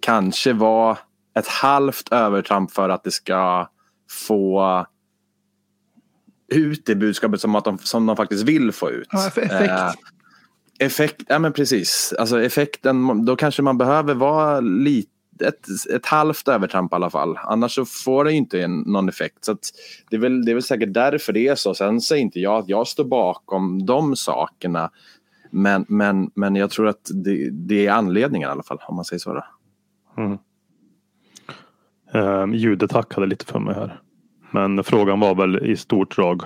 kanske 0.00 0.52
vara 0.52 0.98
ett 1.38 1.48
halvt 1.48 2.12
övertramp 2.12 2.70
för 2.70 2.88
att 2.88 3.04
det 3.04 3.10
ska 3.10 3.68
få 4.10 4.86
ut 6.48 6.86
det 6.86 6.94
budskapet 6.94 7.40
som, 7.40 7.54
att 7.54 7.64
de, 7.64 7.78
som 7.78 8.06
de 8.06 8.16
faktiskt 8.16 8.44
vill 8.44 8.72
få 8.72 8.90
ut. 8.90 9.08
Ja, 9.10 9.26
effekt. 9.26 9.52
Eh, 9.52 9.92
effekt, 10.78 11.22
ja 11.28 11.38
men 11.38 11.52
precis. 11.52 12.14
Alltså 12.18 12.42
effekten, 12.42 13.24
då 13.24 13.36
kanske 13.36 13.62
man 13.62 13.78
behöver 13.78 14.14
vara 14.14 14.60
lite 14.60 15.10
ett, 15.40 15.66
ett 15.94 16.06
halvt 16.06 16.48
övertramp 16.48 16.92
i 16.92 16.94
alla 16.94 17.10
fall. 17.10 17.38
Annars 17.42 17.74
så 17.74 17.84
får 17.84 18.24
det 18.24 18.30
ju 18.30 18.36
inte 18.36 18.62
en, 18.62 18.78
någon 18.80 19.08
effekt. 19.08 19.44
Så 19.44 19.52
att 19.52 19.70
det, 20.10 20.16
är 20.16 20.20
väl, 20.20 20.44
det 20.44 20.52
är 20.52 20.54
väl 20.54 20.62
säkert 20.62 20.94
därför 20.94 21.32
det 21.32 21.48
är 21.48 21.54
så. 21.54 21.74
Sen 21.74 22.00
säger 22.00 22.22
inte 22.22 22.40
jag 22.40 22.58
att 22.58 22.68
jag 22.68 22.86
står 22.86 23.04
bakom 23.04 23.86
de 23.86 24.16
sakerna. 24.16 24.90
Men, 25.50 25.84
men, 25.88 26.30
men 26.34 26.56
jag 26.56 26.70
tror 26.70 26.88
att 26.88 27.10
det, 27.14 27.50
det 27.50 27.86
är 27.86 27.92
anledningen 27.92 28.48
i 28.48 28.52
alla 28.52 28.62
fall, 28.62 28.78
om 28.88 28.96
man 28.96 29.04
säger 29.04 29.20
så. 29.20 29.34
Då. 29.34 29.44
Um, 32.12 32.54
ljudet 32.54 32.92
hackade 32.92 33.26
lite 33.26 33.44
för 33.44 33.58
mig 33.58 33.74
här. 33.74 34.00
Men 34.50 34.84
frågan 34.84 35.20
var 35.20 35.34
väl 35.34 35.66
i 35.66 35.76
stort 35.76 36.16
drag. 36.16 36.42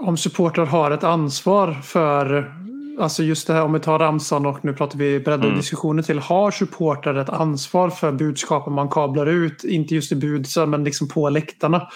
Om 0.00 0.16
supportrar 0.16 0.66
har 0.66 0.90
ett 0.90 1.04
ansvar 1.04 1.72
för 1.72 2.52
Alltså 2.98 3.22
just 3.22 3.46
det 3.46 3.52
här 3.52 3.62
om 3.62 3.72
vi 3.72 3.80
tar 3.80 3.98
ramsan 3.98 4.46
och 4.46 4.64
nu 4.64 4.72
pratar 4.72 4.98
vi 4.98 5.20
breddade 5.20 5.46
Mm. 5.46 5.58
diskussioner 5.58 6.02
till. 6.02 6.18
Har 6.18 6.50
supportrar 6.50 7.14
ett 7.14 7.28
ansvar 7.28 7.90
för 7.90 8.12
budskapen 8.12 8.72
man 8.72 8.88
kablar 8.88 9.26
ut? 9.26 9.64
Inte 9.64 9.94
just 9.94 10.12
i 10.12 10.16
budsen 10.16 10.70
men 10.70 10.84
liksom 10.84 11.08
på 11.08 11.28
läktarna. 11.28 11.88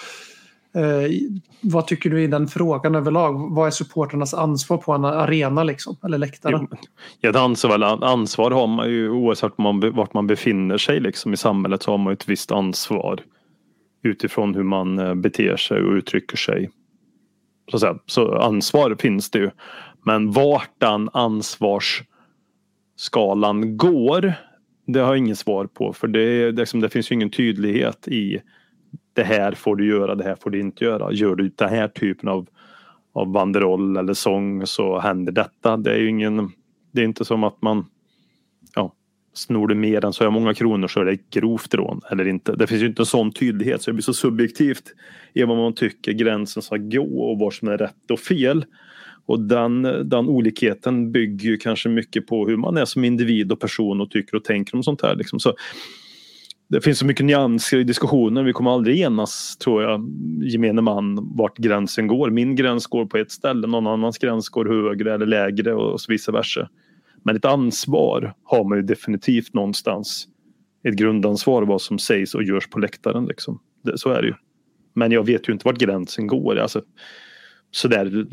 Eh, 0.75 1.11
vad 1.61 1.87
tycker 1.87 2.09
du 2.09 2.23
i 2.23 2.27
den 2.27 2.47
frågan 2.47 2.95
överlag? 2.95 3.55
Vad 3.55 3.67
är 3.67 3.71
supporternas 3.71 4.33
ansvar 4.33 4.77
på 4.77 4.91
en 4.91 5.05
arena 5.05 5.63
liksom? 5.63 5.97
Eller 6.03 6.17
läktare? 6.17 6.67
Jo, 6.71 6.77
Ja, 7.19 7.29
ett 7.29 7.35
ansvar, 7.35 8.03
ansvar 8.03 8.51
har 8.51 8.67
man 8.67 8.89
ju 8.89 9.09
oavsett 9.09 9.57
man, 9.57 9.93
vart 9.93 10.13
man 10.13 10.27
befinner 10.27 10.77
sig 10.77 10.99
liksom, 10.99 11.33
i 11.33 11.37
samhället 11.37 11.83
så 11.83 11.91
har 11.91 11.97
man 11.97 12.11
ju 12.11 12.13
ett 12.13 12.29
visst 12.29 12.51
ansvar 12.51 13.21
utifrån 14.03 14.55
hur 14.55 14.63
man 14.63 14.99
eh, 14.99 15.15
beter 15.15 15.57
sig 15.57 15.81
och 15.81 15.91
uttrycker 15.91 16.37
sig. 16.37 16.69
Så, 17.71 17.75
att 17.75 17.81
säga. 17.81 17.97
så 18.05 18.35
ansvar 18.35 18.95
finns 18.99 19.31
det 19.31 19.39
ju. 19.39 19.49
Men 20.05 20.31
vart 20.31 20.71
den 20.77 21.09
ansvarsskalan 21.13 23.77
går 23.77 24.33
det 24.85 24.99
har 24.99 25.07
jag 25.07 25.17
ingen 25.17 25.35
svar 25.35 25.65
på 25.65 25.93
för 25.93 26.07
det, 26.07 26.19
det, 26.19 26.47
är 26.47 26.51
liksom, 26.51 26.79
det 26.79 26.89
finns 26.89 27.11
ju 27.11 27.15
ingen 27.15 27.29
tydlighet 27.29 28.07
i 28.07 28.41
det 29.13 29.23
här 29.23 29.51
får 29.51 29.75
du 29.75 29.87
göra, 29.87 30.15
det 30.15 30.23
här 30.23 30.35
får 30.35 30.49
du 30.49 30.59
inte 30.59 30.85
göra. 30.85 31.11
Gör 31.11 31.35
du 31.35 31.51
den 31.55 31.69
här 31.69 31.87
typen 31.87 32.29
av 32.29 32.47
av 33.13 33.31
banderoll 33.31 33.97
eller 33.97 34.13
sång 34.13 34.67
så 34.67 34.99
händer 34.99 35.31
detta. 35.31 35.77
Det 35.77 35.91
är 35.91 35.97
ju 35.97 36.09
ingen, 36.09 36.51
det 36.91 37.01
är 37.01 37.05
inte 37.05 37.25
som 37.25 37.43
att 37.43 37.61
man 37.61 37.85
ja, 38.75 38.93
snor 39.33 39.67
du 39.67 39.75
mer 39.75 40.05
än 40.05 40.13
så 40.13 40.23
här 40.23 40.31
många 40.31 40.53
kronor 40.53 40.87
så 40.87 40.99
är 40.99 41.05
det 41.05 41.29
grovt 41.29 41.73
rån 41.73 42.01
eller 42.11 42.27
inte. 42.27 42.55
Det 42.55 42.67
finns 42.67 42.81
ju 42.81 42.87
inte 42.87 43.01
en 43.01 43.05
sån 43.05 43.31
tydlighet 43.31 43.81
så 43.81 43.91
det 43.91 43.93
blir 43.93 44.03
så 44.03 44.13
subjektivt 44.13 44.83
i 45.33 45.43
vad 45.43 45.57
man 45.57 45.73
tycker 45.73 46.11
gränsen 46.11 46.63
ska 46.63 46.77
gå 46.77 47.31
och 47.31 47.39
vad 47.39 47.53
som 47.53 47.67
är 47.67 47.77
rätt 47.77 48.11
och 48.11 48.19
fel. 48.19 48.65
Och 49.25 49.39
den, 49.39 49.81
den 49.83 50.29
olikheten 50.29 51.11
bygger 51.11 51.49
ju 51.49 51.57
kanske 51.57 51.89
mycket 51.89 52.27
på 52.27 52.47
hur 52.47 52.57
man 52.57 52.77
är 52.77 52.85
som 52.85 53.03
individ 53.03 53.51
och 53.51 53.59
person 53.59 54.01
och 54.01 54.11
tycker 54.11 54.37
och 54.37 54.43
tänker 54.43 54.75
om 54.75 54.83
sånt 54.83 55.01
här. 55.01 55.15
Liksom. 55.15 55.39
Så 55.39 55.53
det 56.71 56.81
finns 56.81 56.99
så 56.99 57.05
mycket 57.05 57.25
nyanser 57.25 57.77
i 57.77 57.83
diskussionen. 57.83 58.45
Vi 58.45 58.53
kommer 58.53 58.71
aldrig 58.71 58.99
enas, 58.99 59.57
tror 59.57 59.83
jag, 59.83 60.09
gemene 60.43 60.81
man, 60.81 61.35
vart 61.35 61.57
gränsen 61.57 62.07
går. 62.07 62.29
Min 62.29 62.55
gräns 62.55 62.87
går 62.87 63.05
på 63.05 63.17
ett 63.17 63.31
ställe, 63.31 63.67
någon 63.67 63.87
annans 63.87 64.17
gräns 64.17 64.49
går 64.49 64.65
högre 64.65 65.13
eller 65.13 65.25
lägre 65.25 65.73
och 65.73 66.01
så 66.01 66.11
vice 66.11 66.31
versa. 66.31 66.69
Men 67.23 67.35
ett 67.35 67.45
ansvar 67.45 68.33
har 68.43 68.63
man 68.63 68.77
ju 68.77 68.83
definitivt 68.83 69.53
någonstans. 69.53 70.27
Ett 70.83 70.95
grundansvar 70.95 71.63
vad 71.63 71.81
som 71.81 71.99
sägs 71.99 72.35
och 72.35 72.43
görs 72.43 72.69
på 72.69 72.79
läktaren. 72.79 73.25
Liksom. 73.25 73.59
Det, 73.83 73.97
så 73.97 74.09
är 74.09 74.21
det 74.21 74.27
ju. 74.27 74.33
Men 74.93 75.11
jag 75.11 75.25
vet 75.25 75.49
ju 75.49 75.53
inte 75.53 75.67
vart 75.67 75.77
gränsen 75.77 76.27
går. 76.27 76.55
Alltså, 76.55 76.81
sådär, 77.71 78.25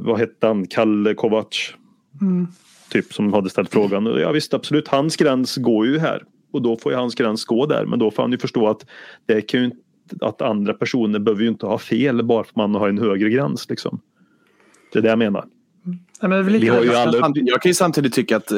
vad 0.00 0.18
hette 0.18 0.46
han, 0.46 0.66
Kalle 0.66 1.14
Kovacs? 1.14 1.74
Mm. 2.20 2.46
Typ 2.90 3.12
som 3.12 3.32
hade 3.32 3.50
ställt 3.50 3.72
frågan. 3.72 4.04
Ja 4.04 4.32
visst 4.32 4.54
absolut, 4.54 4.88
hans 4.88 5.16
gräns 5.16 5.56
går 5.56 5.86
ju 5.86 5.98
här. 5.98 6.22
Och 6.56 6.62
då 6.62 6.76
får 6.76 6.92
ju 6.92 6.98
hans 6.98 7.14
gräns 7.14 7.44
gå 7.44 7.66
där. 7.66 7.84
Men 7.86 7.98
då 7.98 8.10
får 8.10 8.22
han 8.22 8.32
ju 8.32 8.38
förstå 8.38 8.68
att 8.68 8.86
det 9.26 9.40
kan 9.42 9.60
ju 9.60 9.66
inte, 9.66 9.78
att 10.20 10.42
andra 10.42 10.74
personer 10.74 11.18
behöver 11.18 11.42
ju 11.42 11.48
inte 11.48 11.66
ha 11.66 11.78
fel 11.78 12.22
bara 12.24 12.44
för 12.44 12.50
att 12.50 12.56
man 12.56 12.74
har 12.74 12.88
en 12.88 12.98
högre 12.98 13.30
gräns. 13.30 13.68
Liksom. 13.70 14.00
Det 14.92 14.98
är 14.98 15.02
det 15.02 15.08
jag 15.08 15.18
menar. 15.18 15.44
Nej, 16.20 16.28
men 16.30 16.46
Vi 16.46 16.68
har 16.68 16.82
ju 16.82 16.94
alla- 16.94 17.32
Jag 17.34 17.62
kan 17.62 17.70
ju 17.70 17.74
samtidigt 17.74 18.12
tycka 18.14 18.36
att, 18.36 18.52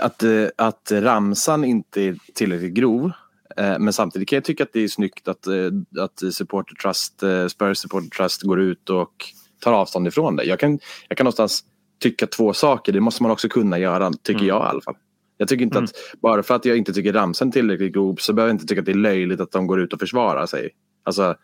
att, 0.00 0.22
att 0.56 0.92
ramsan 0.92 1.64
inte 1.64 2.02
är 2.02 2.16
tillräckligt 2.34 2.74
grov. 2.74 3.10
Eh, 3.56 3.78
Men 3.78 3.92
samtidigt 3.92 4.28
kan 4.28 4.36
jag 4.36 4.44
tycka 4.44 4.62
att 4.62 4.72
det 4.72 4.80
är 4.80 4.88
snyggt 4.88 5.28
att, 5.28 5.46
eh, 5.46 5.54
att 6.00 6.34
Supporter 6.34 6.74
Trust, 6.74 7.22
eh, 7.22 7.46
Spurs 7.46 7.78
Supporter 7.78 8.08
Trust 8.08 8.42
går 8.42 8.60
ut 8.60 8.90
och 8.90 9.12
tar 9.60 9.72
avstånd 9.72 10.08
ifrån 10.08 10.36
det. 10.36 10.44
Jag 10.44 10.58
kan, 10.58 10.78
jag 11.08 11.18
kan 11.18 11.24
någonstans 11.24 11.64
tycka 12.02 12.26
två 12.26 12.52
saker. 12.52 12.92
Det 12.92 13.00
måste 13.00 13.22
man 13.22 13.32
också 13.32 13.48
kunna 13.48 13.78
göra, 13.78 14.12
tycker 14.22 14.44
jag 14.46 14.64
i 14.64 14.66
alla 14.68 14.80
fall. 14.80 14.94
Jag 15.40 15.48
tycker 15.48 15.62
inte 15.64 15.78
att 15.78 15.90
bara 16.22 16.42
för 16.42 16.54
att 16.54 16.64
jag 16.64 16.76
inte 16.76 16.92
tycker 16.92 17.12
ramsan 17.12 17.48
är 17.48 17.52
tillräckligt 17.52 17.92
grov 17.94 18.16
så 18.18 18.32
behöver 18.32 18.50
jag 18.50 18.54
inte 18.54 18.66
tycka 18.66 18.80
att 18.80 18.86
det 18.86 18.92
är 18.92 18.96
löjligt 18.96 19.40
att 19.40 19.52
de 19.52 19.66
går 19.66 19.80
ut 19.80 19.92
och 19.92 20.00
försvarar 20.00 20.46
sig. 20.46 20.70
Alltså, 21.04 21.34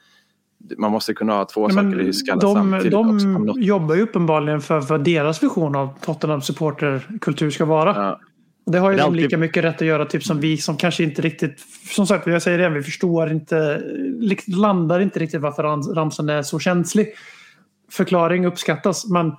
man 0.78 0.92
måste 0.92 1.14
kunna 1.14 1.32
ha 1.32 1.44
två 1.44 1.62
Ja, 1.70 1.74
saker 1.74 2.00
i 2.00 2.12
skallen 2.12 2.40
de 2.40 2.54
samtidigt. 2.54 2.94
också. 2.94 3.26
de 3.26 3.46
Något- 3.46 3.56
jobbar 3.64 3.94
ju 3.94 4.02
uppenbarligen 4.02 4.60
för 4.60 4.80
vad 4.80 5.04
deras 5.04 5.42
vision 5.42 5.76
av 5.76 5.88
Tottenham 6.00 6.42
supporterkultur 6.42 7.50
ska 7.50 7.64
vara. 7.64 7.94
Ja. 7.96 8.20
Det 8.66 8.78
har 8.78 8.90
ju 8.90 8.96
Det 8.96 9.02
de 9.02 9.06
alltid- 9.06 9.22
lika 9.22 9.38
mycket 9.38 9.64
rätt 9.64 9.74
att 9.82 9.86
göra 9.88 10.04
typ 10.06 10.22
som 10.24 10.40
vi 10.40 10.56
som 10.56 10.76
kanske 10.76 11.02
inte 11.04 11.22
riktigt, 11.22 11.60
som 11.90 12.06
sagt 12.06 12.26
jag 12.26 12.42
säger 12.42 12.58
det, 12.58 12.68
vi 12.68 12.82
förstår 12.82 13.30
inte, 13.30 13.82
landar 14.46 15.00
inte 15.00 15.18
riktigt 15.18 15.40
varför 15.40 15.62
ram- 15.62 15.94
ramsan 15.94 16.28
är 16.28 16.42
så 16.42 16.58
känslig. 16.58 17.08
Förklaring 17.90 18.46
uppskattas 18.46 19.06
men 19.10 19.32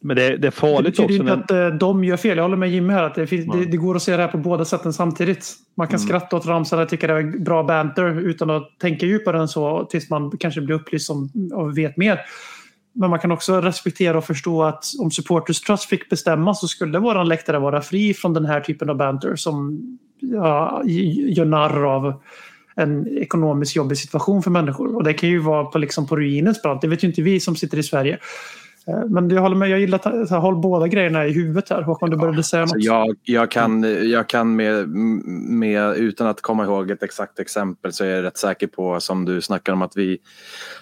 Men 0.00 0.16
det, 0.16 0.22
det 0.22 0.34
är 0.34 0.38
det 0.38 0.50
farligt 0.50 0.96
betyder 0.96 1.04
också. 1.04 1.36
inte 1.36 1.54
När, 1.54 1.66
att 1.66 1.72
eh, 1.72 1.78
de 1.78 2.04
gör 2.04 2.16
fel. 2.16 2.36
Jag 2.36 2.44
håller 2.44 2.56
med 2.56 2.70
Jimmy 2.70 2.92
här 2.92 3.02
att 3.02 3.14
det, 3.14 3.26
finns, 3.26 3.46
Ja. 3.46 3.56
det, 3.56 3.64
det 3.64 3.76
går 3.76 3.96
att 3.96 4.02
se 4.02 4.16
det 4.16 4.22
här 4.22 4.28
på 4.28 4.38
båda 4.38 4.64
sätten 4.64 4.92
samtidigt. 4.92 5.54
Man 5.76 5.88
kan 5.88 5.98
skratta 5.98 6.36
åt 6.36 6.46
ramsan 6.46 6.78
och 6.80 6.88
tycka 6.88 7.06
det 7.06 7.12
är 7.12 7.38
bra 7.38 7.62
banter 7.62 8.20
utan 8.20 8.50
att 8.50 8.78
tänka 8.78 9.06
djupare 9.06 9.38
än 9.40 9.48
så 9.48 9.84
tills 9.90 10.10
man 10.10 10.30
kanske 10.38 10.60
blir 10.60 10.74
upplyst 10.74 11.10
om, 11.10 11.30
och 11.54 11.78
vet 11.78 11.96
mer. 11.96 12.20
Men 12.94 13.10
man 13.10 13.18
kan 13.18 13.32
också 13.32 13.60
respektera 13.60 14.18
och 14.18 14.24
förstå 14.24 14.62
att 14.62 14.84
om 15.00 15.10
Supporters 15.10 15.60
Trust 15.60 15.84
fick 15.84 16.10
bestämma 16.10 16.54
så 16.54 16.68
skulle 16.68 16.98
vår 16.98 17.24
läktare 17.24 17.58
vara 17.58 17.82
fri 17.82 18.14
från 18.14 18.34
den 18.34 18.44
här 18.44 18.60
typen 18.60 18.90
av 18.90 18.96
banter 18.96 19.36
som 19.36 19.80
ja, 20.20 20.82
gör 20.84 21.44
narr 21.44 21.84
av 21.84 22.22
en 22.76 23.18
ekonomiskt 23.18 23.76
jobbig 23.76 23.98
situation 23.98 24.42
för 24.42 24.50
människor. 24.50 24.96
Och 24.96 25.04
det 25.04 25.14
kan 25.14 25.28
ju 25.28 25.38
vara 25.38 25.64
på, 25.64 25.78
liksom 25.78 26.06
på 26.06 26.16
ruinens 26.16 26.62
brant. 26.62 26.80
Det 26.80 26.88
vet 26.88 27.04
ju 27.04 27.08
inte 27.08 27.22
vi 27.22 27.40
som 27.40 27.56
sitter 27.56 27.78
i 27.78 27.82
Sverige. 27.82 28.18
Eh, 28.88 29.04
Men 29.08 29.30
jag 29.30 29.42
håller 29.42 29.56
med, 29.56 29.68
jag 29.68 29.80
gillar 29.80 30.00
att 30.22 30.30
håll 30.30 30.56
båda 30.56 30.88
grejerna 30.88 31.26
i 31.26 31.32
huvudet 31.32 31.70
här. 31.70 31.82
Håkan, 31.82 32.10
du 32.10 32.16
började 32.16 32.42
säga 32.42 32.62
Alltså 32.62 32.76
något. 32.76 32.84
jag, 32.84 33.16
jag 33.22 33.50
kan, 33.50 33.82
jag 34.10 34.28
kan 34.28 34.56
med, 34.56 34.88
med, 34.88 35.96
utan 35.96 36.26
att 36.26 36.40
komma 36.40 36.64
ihåg 36.64 36.90
ett 36.90 37.02
exakt 37.02 37.38
exempel 37.38 37.92
så 37.92 38.04
är 38.04 38.08
jag 38.08 38.24
rätt 38.24 38.36
säker 38.38 38.66
på 38.66 39.00
som 39.00 39.24
du 39.24 39.40
snackar 39.40 39.72
om 39.72 39.82
att 39.82 39.96
vi 39.96 40.18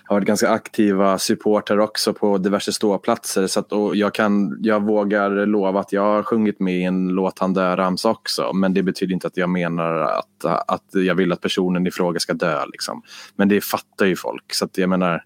har 0.04 0.16
varit 0.16 0.26
ganska 0.26 0.50
aktiva 0.50 1.18
supporter 1.18 1.80
också 1.80 2.12
på 2.12 2.38
diverse 2.38 2.72
ståplatser. 2.72 3.46
Så 3.46 3.61
att, 3.61 3.72
och 3.72 3.96
jag, 3.96 4.14
kan, 4.14 4.59
jag 4.61 4.82
vågar 4.82 5.46
lova 5.46 5.80
att 5.80 5.92
jag 5.92 6.02
har 6.02 6.22
sjungit 6.22 6.61
med 6.61 6.74
i 6.74 6.82
en 6.82 7.09
låt 7.09 7.38
han 7.38 7.54
dö-ramsa 7.54 8.11
också. 8.11 8.52
Men 8.52 8.74
det 8.74 8.82
betyder 8.82 9.14
inte 9.14 9.26
att 9.26 9.36
jag 9.36 9.50
menar 9.50 9.92
att, 10.00 10.44
att 10.68 10.84
jag 10.92 11.14
vill 11.14 11.32
att 11.32 11.40
personen 11.40 11.86
i 11.86 11.90
fråga 11.90 12.20
ska 12.20 12.34
dö. 12.34 12.66
Liksom. 12.72 13.02
Men 13.36 13.48
det 13.48 13.64
fattar 13.64 14.07
ju 14.07 14.16
folk. 14.16 14.54
Så 14.54 14.64
att 14.64 14.78
jag 14.78 14.88
menar, 14.88 15.22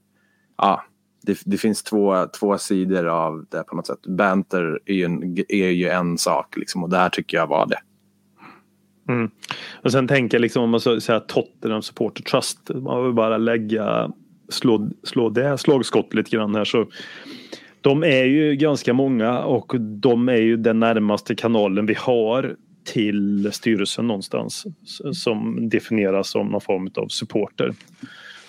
ja, 0.58 0.82
det, 1.22 1.38
det 1.44 1.56
finns 1.58 1.82
två, 1.82 2.26
två 2.40 2.58
sidor 2.58 3.06
av 3.06 3.44
det 3.50 3.62
på 3.62 3.76
något 3.76 3.86
sätt. 3.86 4.06
Banter 4.06 4.78
är 4.86 4.94
ju 4.94 5.04
en, 5.04 5.36
är 5.48 5.70
ju 5.70 5.88
en 5.88 6.18
sak 6.18 6.56
liksom, 6.56 6.82
och 6.82 6.90
det 6.90 6.96
här 6.96 7.08
tycker 7.08 7.36
jag 7.36 7.46
var 7.46 7.66
det. 7.66 7.78
Mm. 9.08 9.30
och 9.82 9.92
sen 9.92 10.08
tänker 10.08 10.36
jag 10.36 10.42
liksom 10.42 10.62
om 10.62 10.70
man 10.70 10.80
så- 10.80 11.00
säger 11.00 11.20
Tottenham 11.20 11.82
Supporter 11.82 12.22
Trust. 12.22 12.70
Man 12.74 13.04
vill 13.04 13.12
bara 13.14 13.38
lägga 13.38 14.10
slå, 14.48 14.90
slå 15.02 15.28
det 15.30 15.58
slagskott 15.58 16.14
lite 16.14 16.30
grann 16.30 16.54
här 16.54 16.64
så. 16.64 16.86
De 17.80 18.04
är 18.04 18.24
ju 18.24 18.56
ganska 18.56 18.92
många 18.92 19.38
och 19.38 19.80
de 19.80 20.28
är 20.28 20.36
ju 20.36 20.56
den 20.56 20.80
närmaste 20.80 21.34
kanalen 21.34 21.86
vi 21.86 21.94
har 21.94 22.56
till 22.84 23.48
styrelsen 23.52 24.06
någonstans 24.06 24.66
som 25.12 25.68
definieras 25.68 26.30
som 26.30 26.46
någon 26.48 26.60
form 26.60 26.90
av 26.94 27.08
supporter. 27.08 27.74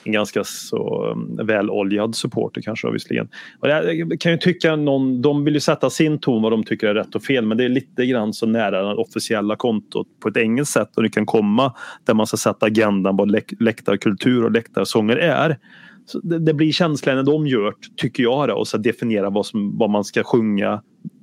En 0.03 0.11
ganska 0.11 0.43
så 0.43 1.11
um, 1.11 1.45
väloljad 1.47 2.15
supporter 2.15 2.61
kanske 2.61 2.87
då, 2.87 2.91
visserligen. 2.91 3.29
Och 3.59 3.69
jag 3.69 4.19
kan 4.19 4.31
ju 4.31 4.37
tycka 4.37 4.75
någon, 4.75 5.21
de 5.21 5.45
vill 5.45 5.53
ju 5.53 5.59
sätta 5.59 5.89
sin 5.89 6.19
ton 6.19 6.41
vad 6.41 6.51
de 6.51 6.63
tycker 6.63 6.87
är 6.87 6.93
rätt 6.93 7.15
och 7.15 7.23
fel 7.23 7.45
men 7.45 7.57
det 7.57 7.63
är 7.63 7.69
lite 7.69 8.05
grann 8.05 8.33
så 8.33 8.45
nära 8.45 8.83
det 8.83 8.95
officiella 8.95 9.55
kontot 9.55 10.07
på 10.19 10.27
ett 10.29 10.37
engelskt 10.37 10.73
sätt 10.73 10.97
och 10.97 11.03
det 11.03 11.09
kan 11.09 11.25
komma 11.25 11.73
där 12.05 12.13
man 12.13 12.27
ska 12.27 12.37
sätta 12.37 12.65
agendan 12.65 13.15
vad 13.15 13.31
läk, 13.31 13.53
läktarkultur 13.59 14.45
och 14.45 14.51
läktarsånger 14.51 15.15
är. 15.17 15.57
Så 16.05 16.19
det, 16.19 16.39
det 16.39 16.53
blir 16.53 16.71
känslan 16.71 17.15
när 17.15 17.23
de 17.23 17.47
gör 17.47 17.73
tycker 17.97 18.23
jag 18.23 18.49
det, 18.49 18.53
och 18.53 18.67
så 18.67 18.77
definiera 18.77 19.29
vad, 19.29 19.45
som, 19.45 19.77
vad 19.77 19.89
man 19.89 20.03
ska 20.03 20.23
sjunga 20.23 20.81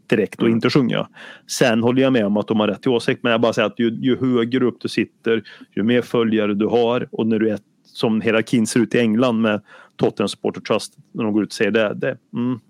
direkt 0.08 0.42
och 0.42 0.48
inte 0.48 0.70
sjunga. 0.70 1.08
Sen 1.46 1.82
håller 1.82 2.02
jag 2.02 2.12
med 2.12 2.26
om 2.26 2.36
att 2.36 2.48
de 2.48 2.60
har 2.60 2.68
rätt 2.68 2.82
till 2.82 2.90
åsikt 2.90 3.22
men 3.22 3.32
jag 3.32 3.40
bara 3.40 3.52
säger 3.52 3.66
att 3.66 3.78
ju, 3.78 3.98
ju 4.00 4.18
högre 4.20 4.64
upp 4.64 4.76
du 4.80 4.88
sitter 4.88 5.42
ju 5.76 5.82
mer 5.82 6.02
följare 6.02 6.54
du 6.54 6.66
har 6.66 7.08
och 7.12 7.26
när 7.26 7.38
du 7.38 7.50
är 7.50 7.58
som 7.98 8.20
hierarkin 8.20 8.66
ser 8.66 8.80
ut 8.80 8.94
i 8.94 8.98
England 8.98 9.40
med 9.40 9.60
Tottenham 9.96 10.28
Supporter 10.28 10.60
Trust 10.60 10.96
när 11.12 11.24
de 11.24 11.32
går 11.32 11.42
ut 11.42 11.48
och 11.48 11.52
säger 11.52 11.70
det. 11.70 11.94
det 11.94 12.18
mm. 12.32 12.60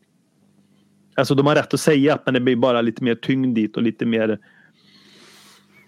Alltså 1.16 1.34
de 1.34 1.46
har 1.46 1.54
rätt 1.54 1.74
att 1.74 1.80
säga 1.80 2.18
men 2.24 2.34
det 2.34 2.40
blir 2.40 2.56
bara 2.56 2.80
lite 2.80 3.04
mer 3.04 3.14
tyngd 3.14 3.54
dit 3.54 3.76
och 3.76 3.82
lite 3.82 4.06
mer 4.06 4.38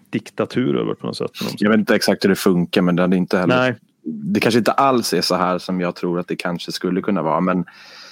diktatur 0.09 0.77
över 0.77 0.93
på 0.93 1.07
något 1.07 1.17
sätt. 1.17 1.31
Jag 1.57 1.69
vet 1.69 1.79
inte 1.79 1.95
exakt 1.95 2.23
hur 2.23 2.29
det 2.29 2.35
funkar 2.35 2.81
men 2.81 2.95
det 2.95 3.01
hade 3.01 3.17
inte 3.17 3.37
heller 3.37 3.57
Nej, 3.57 3.75
det 4.03 4.39
kanske 4.39 4.57
inte 4.57 4.71
alls 4.71 5.13
är 5.13 5.21
så 5.21 5.35
här 5.35 5.57
som 5.57 5.81
jag 5.81 5.95
tror 5.95 6.19
att 6.19 6.27
det 6.27 6.35
kanske 6.35 6.71
skulle 6.71 7.01
kunna 7.01 7.21
vara. 7.21 7.41
Men, 7.41 7.65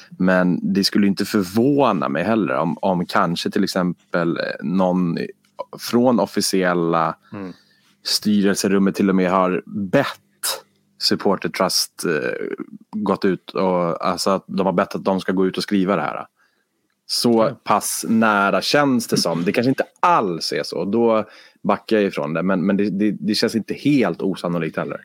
men 0.10 0.74
det 0.74 0.84
skulle 0.84 1.08
inte 1.08 1.26
förvåna 1.26 2.10
mig 2.10 2.24
heller 2.24 2.56
om, 2.56 2.78
om 2.82 3.06
kanske 3.06 3.50
till 3.50 3.64
exempel 3.64 4.38
eh, 4.38 4.44
någon 4.64 5.18
från 5.80 6.20
officiella 6.20 7.16
Mm. 7.34 7.54
styrelserummet 8.04 8.96
till 8.96 9.10
och 9.10 9.16
med 9.16 9.32
har 9.32 9.64
bett 9.66 10.22
Supporter 11.02 11.50
Trust 11.50 12.06
eh, 12.06 12.12
gått 12.92 13.26
ut 13.26 13.50
och 13.52 14.06
alltså 14.06 14.30
att 14.30 14.44
de 14.48 14.66
har 14.66 14.74
bett 14.74 14.96
att 14.96 15.04
de 15.04 15.20
ska 15.20 15.32
gå 15.32 15.48
ut 15.48 15.58
och 15.58 15.64
skriva 15.64 15.96
det 15.96 16.02
här. 16.02 16.26
Så 17.06 17.50
pass 17.64 18.06
nära 18.10 18.62
känns 18.62 19.08
det 19.08 19.18
som. 19.18 19.44
Det 19.44 19.52
kanske 19.52 19.70
inte 19.70 19.84
alls 20.00 20.52
är 20.54 20.64
så. 20.64 20.86
Då 20.86 21.26
backar 21.64 21.98
jag 21.98 22.06
ifrån 22.06 22.34
det. 22.34 22.44
Men, 22.44 22.66
men 22.66 22.78
det, 22.78 22.90
det, 22.90 23.12
det 23.12 23.36
känns 23.36 23.56
inte 23.56 23.74
helt 23.74 24.22
osannolikt 24.22 24.78
heller. 24.78 25.02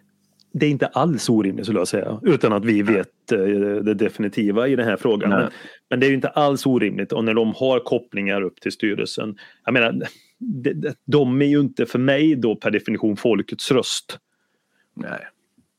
det 0.53 0.67
är 0.67 0.71
inte 0.71 0.87
alls 0.87 1.29
orimligt 1.29 1.67
skulle 1.67 1.81
jag 1.81 1.89
säga. 1.89 2.19
Utan 2.23 2.53
att 2.53 2.65
vi 2.65 2.83
vet 2.83 3.33
eh, 3.33 3.39
det 3.85 3.95
definitiva 3.95 4.69
i 4.69 4.77
den 4.77 4.87
här 4.87 4.97
frågan. 4.97 5.31
Men, 5.31 5.51
men 5.91 6.01
det 6.01 6.07
är 6.07 6.09
ju 6.09 6.15
inte 6.15 6.29
alls 6.29 6.67
orimligt. 6.67 7.13
Och 7.13 7.25
när 7.25 7.35
de 7.35 7.55
har 7.57 7.81
kopplingar 7.81 8.43
upp 8.43 8.61
till 8.61 8.73
styrelsen. 8.73 9.37
Jag 9.65 9.73
menar, 9.73 9.93
de, 10.39 10.73
de- 10.73 10.95
de 11.05 11.43
är 11.43 11.47
ju 11.47 11.61
inte 11.61 11.87
för 11.87 11.99
mig 11.99 12.37
då 12.37 12.57
per 12.57 12.71
definition 12.71 13.17
folkets 13.17 13.71
röst. 13.71 14.19
Nej. 14.95 15.27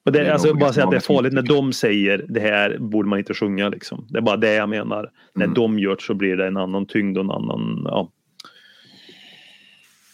Och 0.05 0.11
det, 0.11 0.19
är 0.19 0.31
alltså, 0.31 0.53
bara 0.53 0.73
säga 0.73 0.83
att 0.85 0.91
det 0.91 0.97
är 0.97 1.01
farligt 1.01 1.33
när 1.33 1.41
de 1.41 1.73
säger 1.73 2.25
det 2.29 2.39
här 2.39 2.77
borde 2.77 3.09
man 3.09 3.19
inte 3.19 3.33
sjunga. 3.33 3.69
Liksom. 3.69 4.05
Det 4.09 4.17
är 4.17 4.21
bara 4.21 4.37
det 4.37 4.53
jag 4.53 4.69
menar. 4.69 5.11
När 5.33 5.45
Mm. 5.45 5.53
de 5.53 5.79
gör 5.79 5.95
det 5.95 6.01
så 6.01 6.13
blir 6.13 6.37
det 6.37 6.47
en 6.47 6.57
annan 6.57 6.85
tyngd 6.85 7.17
och 7.17 7.23
en 7.23 7.31
annan 7.31 7.81
ja, 7.85 8.09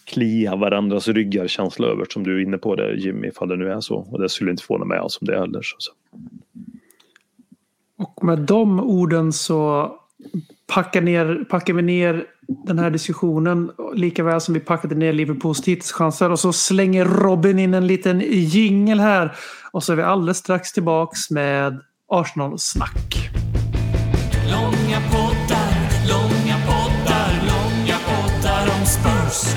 klia 0.05 0.55
varandras 0.55 1.07
ryggar 1.07 1.47
känsla 1.47 1.87
över 1.87 2.05
som 2.09 2.23
du 2.23 2.37
är 2.37 2.41
inne 2.43 2.57
på 2.57 2.75
det 2.75 2.95
Jimmy 2.95 3.27
ifall 3.27 3.47
det 3.49 3.55
nu 3.55 3.71
är 3.71 3.79
så. 3.79 3.95
Och 3.95 4.21
det 4.21 4.29
skulle 4.29 4.51
inte 4.51 4.63
förvåna 4.63 4.85
mig 4.85 4.97
alls 4.97 5.17
om 5.21 5.27
det 5.27 5.39
heller. 5.39 5.61
Så. 5.63 5.91
Och 7.97 8.23
med 8.23 8.39
de 8.39 8.79
orden 8.79 9.33
så 9.33 9.91
packar, 10.67 11.01
ner, 11.01 11.45
packar 11.49 11.73
vi 11.73 11.81
ner 11.81 12.25
den 12.65 12.79
här 12.79 12.89
diskussionen 12.89 13.71
lika 13.95 14.23
väl 14.23 14.41
som 14.41 14.53
vi 14.53 14.59
packade 14.59 14.95
ner 14.95 15.13
Liverpools 15.13 15.61
titelchanser. 15.61 16.31
Och 16.31 16.39
så 16.39 16.53
slänger 16.53 17.05
Robin 17.05 17.59
in 17.59 17.73
en 17.73 17.87
liten 17.87 18.19
jingel 18.29 18.99
här. 18.99 19.35
Och 19.71 19.83
så 19.83 19.91
är 19.91 19.95
vi 19.95 20.03
alldeles 20.03 20.37
strax 20.37 20.73
tillbaks 20.73 21.29
med 21.29 21.79
Arsenal-snack. 22.09 23.29
Långa 24.51 25.01
poddar, 25.11 25.73
långa 26.09 26.57
poddar, 26.67 27.31
långa 27.47 27.97
poddar 28.05 28.79
om 28.79 28.85
Spurs. 28.85 29.55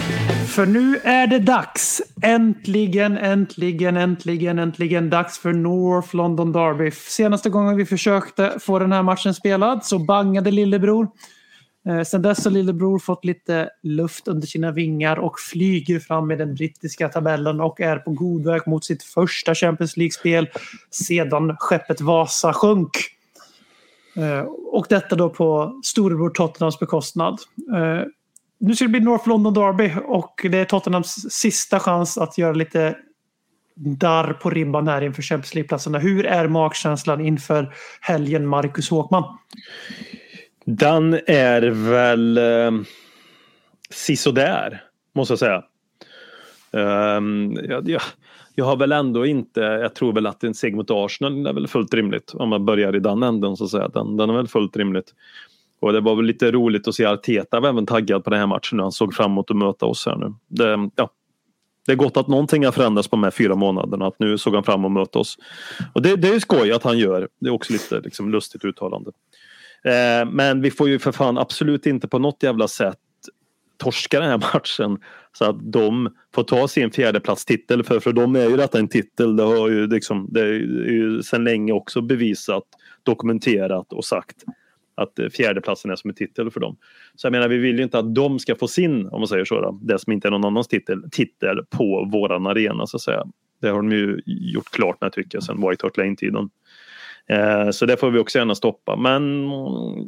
För 0.54 0.66
nu 0.66 0.96
är 1.04 1.26
det 1.26 1.38
dags. 1.38 2.02
Äntligen, 2.22 3.18
äntligen, 3.18 3.96
äntligen, 3.96 4.58
äntligen 4.58 5.10
dags 5.10 5.38
för 5.38 5.52
North 5.52 6.16
London 6.16 6.52
Derby. 6.52 6.90
Senaste 6.90 7.50
gången 7.50 7.76
vi 7.76 7.84
försökte 7.84 8.58
få 8.60 8.78
den 8.78 8.92
här 8.92 9.02
matchen 9.02 9.34
spelad 9.34 9.84
så 9.84 9.98
bangade 9.98 10.50
lillebror. 10.50 11.08
Eh, 11.88 12.02
sen 12.02 12.22
dess 12.22 12.44
har 12.44 12.50
lillebror 12.50 12.98
fått 12.98 13.24
lite 13.24 13.70
luft 13.82 14.28
under 14.28 14.46
sina 14.46 14.72
vingar 14.72 15.16
och 15.16 15.40
flyger 15.40 15.98
fram 15.98 16.30
i 16.30 16.36
den 16.36 16.54
brittiska 16.54 17.08
tabellen 17.08 17.60
och 17.60 17.80
är 17.80 17.96
på 17.96 18.10
god 18.10 18.44
väg 18.44 18.62
mot 18.66 18.84
sitt 18.84 19.02
första 19.02 19.54
Champions 19.54 19.96
League-spel 19.96 20.48
sedan 20.90 21.56
skeppet 21.58 22.00
Vasa 22.00 22.52
sjönk. 22.52 22.90
Eh, 24.16 24.40
och 24.72 24.86
detta 24.88 25.16
då 25.16 25.30
på 25.30 25.80
storebror 25.84 26.30
Tottenhams 26.30 26.78
bekostnad. 26.78 27.38
Eh, 27.76 28.06
nu 28.58 28.74
ska 28.76 28.84
det 28.84 28.88
bli 28.88 29.00
North 29.00 29.28
London 29.28 29.54
Derby 29.54 29.92
och 30.04 30.46
det 30.50 30.58
är 30.58 30.64
Tottenhams 30.64 31.26
sista 31.30 31.80
chans 31.80 32.18
att 32.18 32.38
göra 32.38 32.52
lite 32.52 32.96
darr 33.76 34.32
på 34.32 34.50
ribban 34.50 34.88
här 34.88 35.02
inför 35.02 35.22
Champions 35.22 35.54
League-platserna. 35.54 35.98
Hur 35.98 36.26
är 36.26 36.48
magkänslan 36.48 37.20
inför 37.20 37.74
helgen, 38.00 38.46
Marcus 38.46 38.90
Håkman? 38.90 39.38
Den 40.64 41.14
är 41.26 41.62
väl 41.62 42.38
eh, 42.38 42.70
sisådär, 43.90 44.84
måste 45.14 45.32
jag 45.32 45.38
säga. 45.38 45.64
Um, 47.16 47.52
jag, 47.68 47.88
jag, 47.88 48.02
jag 48.54 48.64
har 48.64 48.76
väl 48.76 48.92
ändå 48.92 49.26
inte, 49.26 49.60
jag 49.60 49.94
tror 49.94 50.12
väl 50.12 50.26
att 50.26 50.44
en 50.44 50.54
seger 50.54 50.76
mot 50.76 50.90
Arsenal 50.90 51.46
är 51.46 51.52
väl 51.52 51.68
fullt 51.68 51.94
rimligt. 51.94 52.34
Om 52.34 52.48
man 52.48 52.64
börjar 52.64 52.96
i 52.96 53.00
den 53.00 53.22
änden 53.22 53.56
så 53.56 53.64
att 53.64 53.70
säga. 53.70 53.88
Den, 53.88 54.16
den 54.16 54.30
är 54.30 54.34
väl 54.34 54.48
fullt 54.48 54.76
rimligt. 54.76 55.14
Och 55.80 55.92
det 55.92 56.00
var 56.00 56.16
väl 56.16 56.24
lite 56.24 56.50
roligt 56.50 56.88
att 56.88 56.94
se 56.94 57.04
Arteta 57.04 57.60
var 57.60 57.68
även 57.68 57.86
taggad 57.86 58.24
på 58.24 58.30
den 58.30 58.38
här 58.38 58.46
matchen. 58.46 58.78
Han 58.78 58.92
såg 58.92 59.14
fram 59.14 59.30
emot 59.30 59.50
att 59.50 59.56
möta 59.56 59.86
oss 59.86 60.06
här 60.06 60.16
nu. 60.16 60.34
Det, 60.48 60.90
ja, 60.96 61.10
det 61.86 61.92
är 61.92 61.96
gott 61.96 62.16
att 62.16 62.28
någonting 62.28 62.64
har 62.64 62.72
förändrats 62.72 63.08
på 63.08 63.16
de 63.16 63.22
här 63.22 63.30
fyra 63.30 63.54
månaderna. 63.54 64.06
Att 64.06 64.18
nu 64.18 64.38
såg 64.38 64.54
han 64.54 64.64
fram 64.64 64.80
emot 64.80 64.90
att 64.90 64.92
möta 64.92 65.18
oss. 65.18 65.38
Och 65.92 66.02
det, 66.02 66.16
det 66.16 66.28
är 66.28 66.34
ju 66.34 66.40
skoj 66.40 66.72
att 66.72 66.82
han 66.82 66.98
gör. 66.98 67.28
Det 67.40 67.48
är 67.48 67.52
också 67.52 67.72
lite 67.72 68.00
liksom, 68.00 68.30
lustigt 68.30 68.64
uttalande. 68.64 69.10
Eh, 69.84 70.30
men 70.30 70.60
vi 70.60 70.70
får 70.70 70.88
ju 70.88 70.98
för 70.98 71.12
fan 71.12 71.38
absolut 71.38 71.86
inte 71.86 72.08
på 72.08 72.18
något 72.18 72.42
jävla 72.42 72.68
sätt 72.68 72.98
torska 73.76 74.20
den 74.20 74.28
här 74.28 74.38
matchen. 74.54 74.98
Så 75.32 75.44
att 75.44 75.72
de 75.72 76.14
får 76.34 76.42
ta 76.42 76.68
sin 76.68 76.90
fjärdeplatstitel. 76.90 77.82
För, 77.82 78.00
för 78.00 78.12
dem 78.12 78.36
är 78.36 78.48
ju 78.48 78.56
detta 78.56 78.78
en 78.78 78.88
titel. 78.88 79.36
Det 79.36 79.42
har 79.42 79.68
ju 79.68 79.86
liksom, 79.86 80.28
det 80.30 80.40
är 80.40 80.52
ju 80.90 81.22
sedan 81.22 81.44
länge 81.44 81.72
också 81.72 82.00
bevisat, 82.00 82.64
dokumenterat 83.02 83.92
och 83.92 84.04
sagt 84.04 84.36
att 84.94 85.18
eh, 85.18 85.28
fjärdeplatsen 85.28 85.90
är 85.90 85.96
som 85.96 86.10
en 86.10 86.16
titel 86.16 86.50
för 86.50 86.60
dem. 86.60 86.76
Så 87.14 87.26
jag 87.26 87.32
menar 87.32 87.48
vi 87.48 87.58
vill 87.58 87.76
ju 87.76 87.82
inte 87.82 87.98
att 87.98 88.14
de 88.14 88.38
ska 88.38 88.54
få 88.54 88.68
sin, 88.68 89.06
om 89.06 89.20
man 89.20 89.28
säger 89.28 89.44
så, 89.44 89.60
då, 89.60 89.78
det 89.82 89.98
som 89.98 90.12
inte 90.12 90.28
är 90.28 90.30
någon 90.30 90.44
annans 90.44 90.68
titel, 90.68 91.02
titel 91.10 91.64
på 91.70 92.08
våran 92.12 92.46
arena 92.46 92.86
så 92.86 92.96
att 92.96 93.02
säga. 93.02 93.24
Det 93.60 93.68
har 93.68 93.76
de 93.76 93.92
ju 93.92 94.20
gjort 94.26 94.70
klart 94.70 95.00
när 95.00 95.06
jag 95.06 95.12
tycker 95.12 95.40
sen 95.40 95.68
White 95.68 95.86
Hart 95.86 95.96
Lane-tiden. 95.96 96.50
Eh, 97.28 97.70
så 97.70 97.86
det 97.86 97.96
får 97.96 98.10
vi 98.10 98.18
också 98.18 98.38
gärna 98.38 98.54
stoppa. 98.54 98.96
Men 98.96 99.44
äh, 99.46 100.04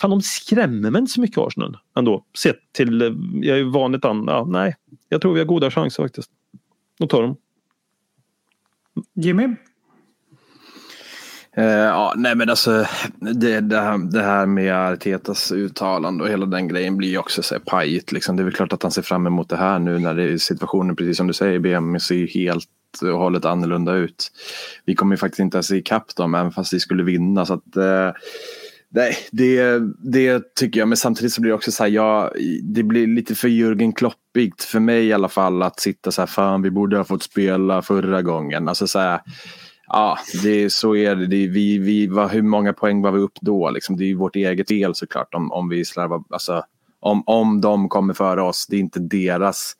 fan, 0.00 0.10
de 0.10 0.22
skrämmer 0.22 0.90
mig 0.90 0.98
inte 0.98 1.12
så 1.12 1.20
mycket 1.20 1.38
Arsenal 1.38 1.78
ändå. 1.96 2.24
Sett 2.38 2.58
till, 2.72 3.02
eh, 3.02 3.08
jag 3.34 3.58
är 3.58 3.62
ju 3.62 3.70
vanligt 3.70 4.04
an, 4.04 4.24
ja, 4.26 4.46
nej. 4.48 4.76
Jag 5.08 5.20
tror 5.20 5.32
vi 5.32 5.40
har 5.40 5.46
goda 5.46 5.70
chanser 5.70 6.02
faktiskt. 6.02 6.30
Då 6.98 7.06
tar 7.06 7.22
de. 7.22 7.36
Jimmy? 9.14 9.48
Uh, 11.58 11.64
ja, 11.64 12.14
nej 12.16 12.34
men 12.34 12.50
alltså 12.50 12.86
det, 13.20 13.60
det, 13.60 13.80
här, 13.80 13.98
det 14.12 14.22
här 14.22 14.46
med 14.46 14.74
Artetas 14.74 15.52
uttalande 15.52 16.24
och 16.24 16.30
hela 16.30 16.46
den 16.46 16.68
grejen 16.68 16.96
blir 16.96 17.08
ju 17.08 17.18
också 17.18 17.42
så 17.42 17.54
här 17.54 17.62
pajigt. 17.62 18.12
Liksom. 18.12 18.36
Det 18.36 18.42
är 18.42 18.44
väl 18.44 18.52
klart 18.52 18.72
att 18.72 18.82
han 18.82 18.92
ser 18.92 19.02
fram 19.02 19.26
emot 19.26 19.48
det 19.48 19.56
här 19.56 19.78
nu 19.78 19.98
när 19.98 20.14
det, 20.14 20.38
situationen, 20.38 20.96
precis 20.96 21.16
som 21.16 21.26
du 21.26 21.32
säger, 21.32 21.58
BM 21.58 22.00
ser 22.00 22.26
helt 22.26 22.68
och 23.02 23.18
hållet 23.18 23.44
annorlunda 23.44 23.94
ut. 23.94 24.32
Vi 24.84 24.94
kommer 24.94 25.12
ju 25.12 25.18
faktiskt 25.18 25.40
inte 25.40 25.56
ens 25.56 25.70
ikapp 25.70 26.16
dem, 26.16 26.34
även 26.34 26.52
fast 26.52 26.72
vi 26.72 26.80
skulle 26.80 27.02
vinna. 27.02 27.46
Så 27.46 27.54
att, 27.54 27.76
eh, 27.76 28.10
nej, 28.88 29.16
det, 29.32 29.78
det 30.12 30.54
tycker 30.54 30.80
jag. 30.80 30.88
Men 30.88 30.96
samtidigt 30.96 31.32
så 31.32 31.40
blir 31.40 31.50
det 31.50 31.56
också 31.56 31.72
så 31.72 31.82
här, 31.82 31.90
ja, 31.90 32.32
det 32.62 32.82
blir 32.82 33.06
lite 33.06 33.34
för 33.34 33.48
Jürgen 33.48 33.92
Kloppigt 33.92 34.64
för 34.64 34.80
mig 34.80 35.06
i 35.06 35.12
alla 35.12 35.28
fall 35.28 35.62
att 35.62 35.80
sitta 35.80 36.10
så 36.10 36.22
här, 36.22 36.26
fan 36.26 36.62
vi 36.62 36.70
borde 36.70 36.96
ha 36.96 37.04
fått 37.04 37.22
spela 37.22 37.82
förra 37.82 38.22
gången. 38.22 38.68
Alltså 38.68 38.86
så 38.86 38.98
här, 38.98 39.20
Ja, 39.88 40.18
det, 40.42 40.72
så 40.72 40.96
är 40.96 41.16
det. 41.16 41.26
det 41.26 41.46
vi, 41.48 41.78
vi, 41.78 42.06
var, 42.06 42.28
hur 42.28 42.42
många 42.42 42.72
poäng 42.72 43.02
var 43.02 43.12
vi 43.12 43.18
upp 43.18 43.38
då? 43.40 43.70
Liksom, 43.70 43.96
det 43.96 44.10
är 44.10 44.14
vårt 44.14 44.36
eget 44.36 44.68
fel 44.68 44.94
såklart 44.94 45.34
om, 45.34 45.52
om 45.52 45.68
vi 45.68 45.84
slarvar. 45.84 46.24
Alltså, 46.30 46.64
om, 47.00 47.22
om 47.26 47.60
de 47.60 47.88
kommer 47.88 48.14
före 48.14 48.42
oss, 48.42 48.66
det 48.66 48.76
är 48.76 48.80
inte 48.80 49.00
deras 49.00 49.72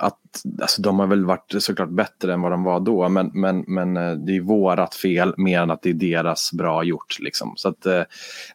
att 0.00 0.18
alltså, 0.62 0.82
de 0.82 0.98
har 0.98 1.06
väl 1.06 1.24
varit 1.24 1.54
såklart 1.58 1.90
bättre 1.90 2.32
än 2.32 2.40
vad 2.40 2.52
de 2.52 2.62
var 2.62 2.80
då, 2.80 3.08
men, 3.08 3.30
men, 3.34 3.64
men 3.66 3.96
eh, 3.96 4.12
det 4.12 4.36
är 4.36 4.40
vårat 4.40 4.94
fel 4.94 5.34
mer 5.36 5.60
än 5.60 5.70
att 5.70 5.82
det 5.82 5.90
är 5.90 5.94
deras 5.94 6.52
bra 6.52 6.84
gjort. 6.84 7.20
Liksom. 7.20 7.52
Så 7.56 7.68
att, 7.68 7.86
eh, 7.86 8.02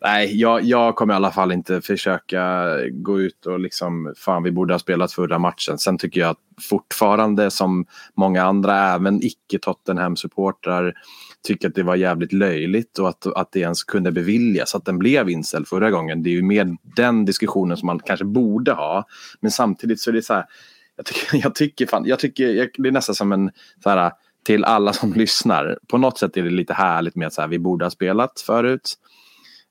nej, 0.01 0.39
jag, 0.39 0.63
jag 0.63 0.95
kommer 0.95 1.13
i 1.13 1.15
alla 1.15 1.31
fall 1.31 1.51
inte 1.51 1.81
försöka 1.81 2.65
gå 2.91 3.21
ut 3.21 3.45
och 3.45 3.59
liksom, 3.59 4.13
fan 4.17 4.43
vi 4.43 4.51
borde 4.51 4.73
ha 4.73 4.79
spelat 4.79 5.11
förra 5.11 5.39
matchen. 5.39 5.77
Sen 5.77 5.97
tycker 5.97 6.21
jag 6.21 6.29
att 6.29 6.37
fortfarande 6.69 7.51
som 7.51 7.85
många 8.13 8.43
andra, 8.43 8.93
även 8.93 9.23
icke 9.23 9.57
Tottenham-supportrar, 9.57 10.93
tycker 11.47 11.67
att 11.67 11.75
det 11.75 11.83
var 11.83 11.95
jävligt 11.95 12.33
löjligt 12.33 12.99
och 12.99 13.09
att, 13.09 13.25
att 13.25 13.51
det 13.51 13.59
ens 13.59 13.83
kunde 13.83 14.11
beviljas, 14.11 14.75
att 14.75 14.85
den 14.85 14.99
blev 14.99 15.29
inställd 15.29 15.67
förra 15.67 15.91
gången. 15.91 16.23
Det 16.23 16.29
är 16.29 16.33
ju 16.33 16.43
mer 16.43 16.77
den 16.95 17.25
diskussionen 17.25 17.77
som 17.77 17.85
man 17.85 17.99
kanske 17.99 18.25
borde 18.25 18.71
ha. 18.71 19.05
Men 19.39 19.51
samtidigt 19.51 20.01
så 20.01 20.09
är 20.09 20.13
det 20.13 20.21
så 20.21 20.33
här, 20.33 20.45
jag 20.95 21.05
tycker, 21.05 21.37
jag 21.43 21.55
tycker, 21.55 21.85
fan, 21.85 22.05
jag 22.05 22.19
tycker 22.19 22.47
jag, 22.47 22.69
det 22.77 22.87
är 22.87 22.91
nästan 22.91 23.15
som 23.15 23.31
en 23.31 23.51
så 23.83 23.89
här, 23.89 24.11
till 24.43 24.63
alla 24.63 24.93
som 24.93 25.13
lyssnar. 25.15 25.79
På 25.87 25.97
något 25.97 26.17
sätt 26.17 26.37
är 26.37 26.43
det 26.43 26.49
lite 26.49 26.73
härligt 26.73 27.15
med 27.15 27.27
att 27.27 27.33
så 27.33 27.41
här, 27.41 27.47
vi 27.47 27.59
borde 27.59 27.85
ha 27.85 27.89
spelat 27.89 28.39
förut. 28.39 28.93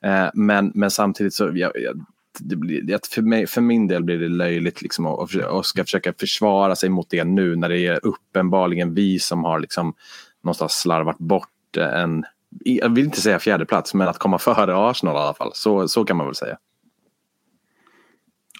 Eh, 0.04 0.28
men, 0.34 0.72
men 0.74 0.90
samtidigt 0.90 1.34
så, 1.34 1.50
jag, 1.54 1.72
jag, 1.74 2.04
det 2.38 2.56
blir, 2.56 3.14
för, 3.14 3.22
mig, 3.22 3.46
för 3.46 3.60
min 3.60 3.86
del 3.86 4.04
blir 4.04 4.18
det 4.18 4.28
löjligt 4.28 4.82
liksom 4.82 5.06
att 5.06 5.34
och 5.34 5.66
ska 5.66 5.84
försöka 5.84 6.12
försvara 6.20 6.76
sig 6.76 6.88
mot 6.88 7.10
det 7.10 7.24
nu 7.24 7.56
när 7.56 7.68
det 7.68 7.86
är 7.86 8.06
uppenbarligen 8.06 8.94
vi 8.94 9.18
som 9.18 9.44
har 9.44 9.60
liksom 9.60 9.94
någonstans 10.42 10.72
slarvat 10.72 11.18
bort 11.18 11.76
en, 11.76 12.24
jag 12.64 12.94
vill 12.94 13.04
inte 13.04 13.20
säga 13.20 13.38
fjärde 13.38 13.66
plats 13.66 13.94
men 13.94 14.08
att 14.08 14.18
komma 14.18 14.38
före 14.38 14.90
Arsenal 14.90 15.16
i 15.16 15.18
alla 15.18 15.34
fall. 15.34 15.50
Så, 15.54 15.88
så 15.88 16.04
kan 16.04 16.16
man 16.16 16.26
väl 16.26 16.34
säga. 16.34 16.58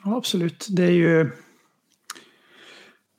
Ja, 0.05 0.17
absolut. 0.17 0.67
Det 0.71 0.85
är 0.85 0.91
ju 0.91 1.31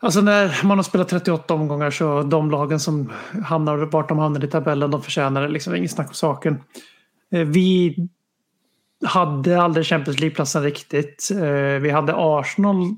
Alltså 0.02 0.22
när 0.22 0.66
man 0.66 0.78
har 0.78 0.84
spelat 0.84 1.10
38 1.10 1.54
omgångar 1.54 1.92
så 1.92 2.24
de 2.24 2.52
lagen 2.52 2.80
som 2.80 3.12
hamnar 3.44 3.78
vart 3.78 4.10
de 4.10 4.20
hamnar 4.20 4.44
i 4.44 4.48
tabellen 4.48 4.92
de 4.92 5.02
förtjänar 5.02 5.42
det. 5.42 5.48
Liksom, 5.48 5.76
inget 5.76 5.92
snack 5.92 6.08
om 6.08 6.14
saken. 6.14 6.60
Eh, 7.32 7.42
vi 7.42 7.96
hade 9.06 9.62
aldrig 9.62 9.86
Champions 9.86 10.20
League-platsen 10.20 10.64
riktigt. 10.64 11.30
Eh, 11.32 11.82
vi 11.82 11.90
hade 11.90 12.14
Arsenal 12.16 12.96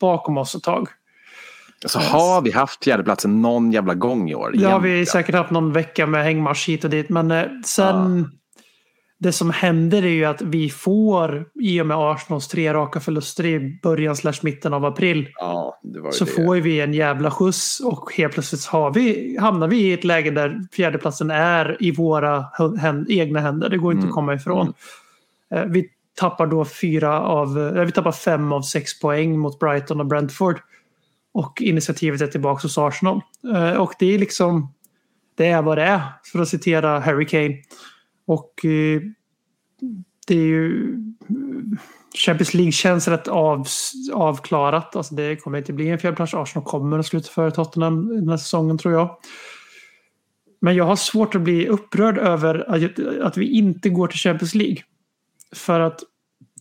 bakom 0.00 0.38
oss 0.38 0.54
ett 0.54 0.62
tag. 0.62 0.88
Alltså 1.82 1.98
har 1.98 2.42
vi 2.42 2.50
haft 2.50 2.84
fjärdeplatsen 2.84 3.42
någon 3.42 3.72
jävla 3.72 3.94
gång 3.94 4.30
i 4.30 4.34
år? 4.34 4.50
Ja, 4.54 4.78
vi 4.78 4.98
har 4.98 5.04
säkert 5.04 5.34
haft 5.34 5.50
någon 5.50 5.72
vecka 5.72 6.06
med 6.06 6.24
hängmarsch 6.24 6.68
hit 6.68 6.84
och 6.84 6.90
dit. 6.90 7.08
Men 7.08 7.30
eh, 7.30 7.44
sen... 7.64 8.18
Ja 8.18 8.36
det 9.18 9.32
som 9.32 9.50
händer 9.50 10.02
är 10.02 10.10
ju 10.10 10.24
att 10.24 10.42
vi 10.42 10.70
får, 10.70 11.48
i 11.60 11.80
och 11.80 11.86
med 11.86 11.96
Arsenals 11.96 12.48
tre 12.48 12.74
raka 12.74 13.00
förluster 13.00 13.46
i 13.46 13.78
början 13.82 14.16
slash 14.16 14.34
mitten 14.42 14.74
av 14.74 14.84
april, 14.84 15.28
ja, 15.34 15.80
så 16.12 16.24
det. 16.24 16.30
får 16.30 16.56
vi 16.56 16.80
en 16.80 16.94
jävla 16.94 17.30
skjuts 17.30 17.80
och 17.80 18.12
helt 18.16 18.32
plötsligt 18.32 18.64
har 18.64 18.94
vi, 18.94 19.36
hamnar 19.40 19.68
vi 19.68 19.76
i 19.76 19.92
ett 19.92 20.04
läge 20.04 20.30
där 20.30 20.60
fjärdeplatsen 20.72 21.30
är 21.30 21.76
i 21.80 21.90
våra 21.90 22.44
händ, 22.78 23.10
egna 23.10 23.40
händer. 23.40 23.68
Det 23.68 23.78
går 23.78 23.92
inte 23.92 24.00
mm. 24.00 24.10
att 24.10 24.14
komma 24.14 24.34
ifrån. 24.34 24.72
Mm. 25.50 25.72
Vi 25.72 25.88
tappar 26.16 26.46
då 26.46 26.64
fyra 26.64 27.20
av, 27.20 27.58
eh, 27.58 27.84
vi 27.84 27.92
tappar 27.92 28.12
fem 28.12 28.52
av 28.52 28.62
sex 28.62 29.00
poäng 29.00 29.38
mot 29.38 29.58
Brighton 29.58 30.00
och 30.00 30.06
Brentford. 30.06 30.60
Och 31.32 31.62
initiativet 31.62 32.20
är 32.20 32.26
tillbaka 32.26 32.62
hos 32.62 32.78
Arsenal. 32.78 33.20
Eh, 33.54 33.72
och 33.72 33.92
det 33.98 34.14
är 34.14 34.18
liksom, 34.18 34.72
det 35.36 35.46
är 35.46 35.62
vad 35.62 35.78
det 35.78 35.84
är, 35.84 36.00
för 36.32 36.38
att 36.38 36.48
citera 36.48 37.00
Harry 37.00 37.26
Kane. 37.26 37.56
Och 38.26 38.64
eh, 38.64 39.00
det 40.26 40.34
är 40.34 40.46
ju 40.46 40.96
Champions 42.26 42.54
League 42.54 42.72
känns 42.72 43.08
rätt 43.08 43.28
av, 43.28 43.66
avklarat. 44.12 44.96
Alltså 44.96 45.14
det 45.14 45.36
kommer 45.36 45.58
inte 45.58 45.72
bli 45.72 45.88
en 45.88 45.98
fjärdeplats. 45.98 46.34
Arsenal 46.34 46.64
kommer 46.64 46.98
att 46.98 47.06
sluta 47.06 47.30
före 47.30 47.50
Tottenham 47.50 48.08
den 48.08 48.28
här 48.28 48.36
säsongen 48.36 48.78
tror 48.78 48.94
jag. 48.94 49.16
Men 50.60 50.74
jag 50.74 50.84
har 50.84 50.96
svårt 50.96 51.34
att 51.34 51.40
bli 51.40 51.68
upprörd 51.68 52.18
över 52.18 52.74
att, 52.74 53.22
att 53.22 53.36
vi 53.36 53.58
inte 53.58 53.88
går 53.88 54.08
till 54.08 54.18
Champions 54.18 54.54
League. 54.54 54.78
För 55.54 55.80
att 55.80 56.00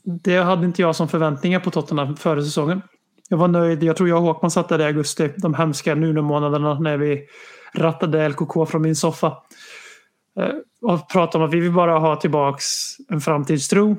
det 0.03 0.38
hade 0.38 0.66
inte 0.66 0.82
jag 0.82 0.95
som 0.95 1.07
förväntningar 1.07 1.59
på 1.59 1.72
Tottenham 1.72 2.16
före 2.16 2.43
säsongen. 2.43 2.82
Jag 3.30 3.38
var 3.38 3.47
nöjd. 3.47 3.84
Jag 3.84 3.97
tror 3.97 4.09
jag 4.09 4.18
och 4.18 4.24
Håkman 4.24 4.51
satt 4.51 4.70
där 4.70 4.82
i 4.82 4.84
augusti. 4.84 5.30
De 5.38 5.53
hemska 5.53 5.95
nu-månaderna 5.95 6.80
när 6.80 6.97
vi 6.97 7.28
rattade 7.74 8.30
LKK 8.30 8.66
från 8.66 8.82
min 8.82 8.95
soffa. 8.95 9.38
Eh, 10.39 10.55
och 10.81 11.09
prata 11.09 11.38
om 11.38 11.43
att 11.43 11.53
vi 11.53 11.59
vill 11.59 11.71
bara 11.71 11.99
ha 11.99 12.15
tillbaks 12.15 12.65
en 13.09 13.21
framtidstro. 13.21 13.97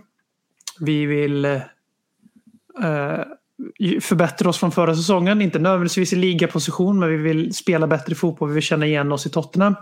Vi 0.81 1.07
vill 1.07 1.45
eh, 1.45 1.61
förbättra 4.01 4.49
oss 4.49 4.59
från 4.59 4.73
förra 4.73 4.95
säsongen. 4.95 5.43
Inte 5.43 5.59
nödvändigtvis 5.59 6.13
i 6.13 6.17
ligaposition, 6.17 6.99
men 6.99 7.09
vi 7.09 7.17
vill 7.17 7.55
spela 7.55 7.87
bättre 7.87 8.15
fotboll. 8.15 8.49
Vi 8.49 8.55
vill 8.55 8.63
känna 8.63 8.87
igen 8.87 9.13
oss 9.13 9.27
i 9.27 9.31
Tottenham. 9.31 9.75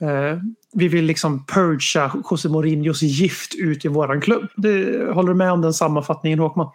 Eh, 0.00 0.38
vi 0.72 0.88
vill 0.88 1.04
liksom 1.04 1.46
purga 1.46 2.12
José 2.30 2.48
Mourinhos 2.48 3.02
gift 3.02 3.54
ut 3.54 3.84
i 3.84 3.88
våran 3.88 4.20
klubb. 4.20 4.48
Det, 4.56 5.04
håller 5.12 5.28
du 5.28 5.34
med 5.34 5.52
om 5.52 5.60
den 5.60 5.74
sammanfattningen 5.74 6.38
Håkman? 6.38 6.70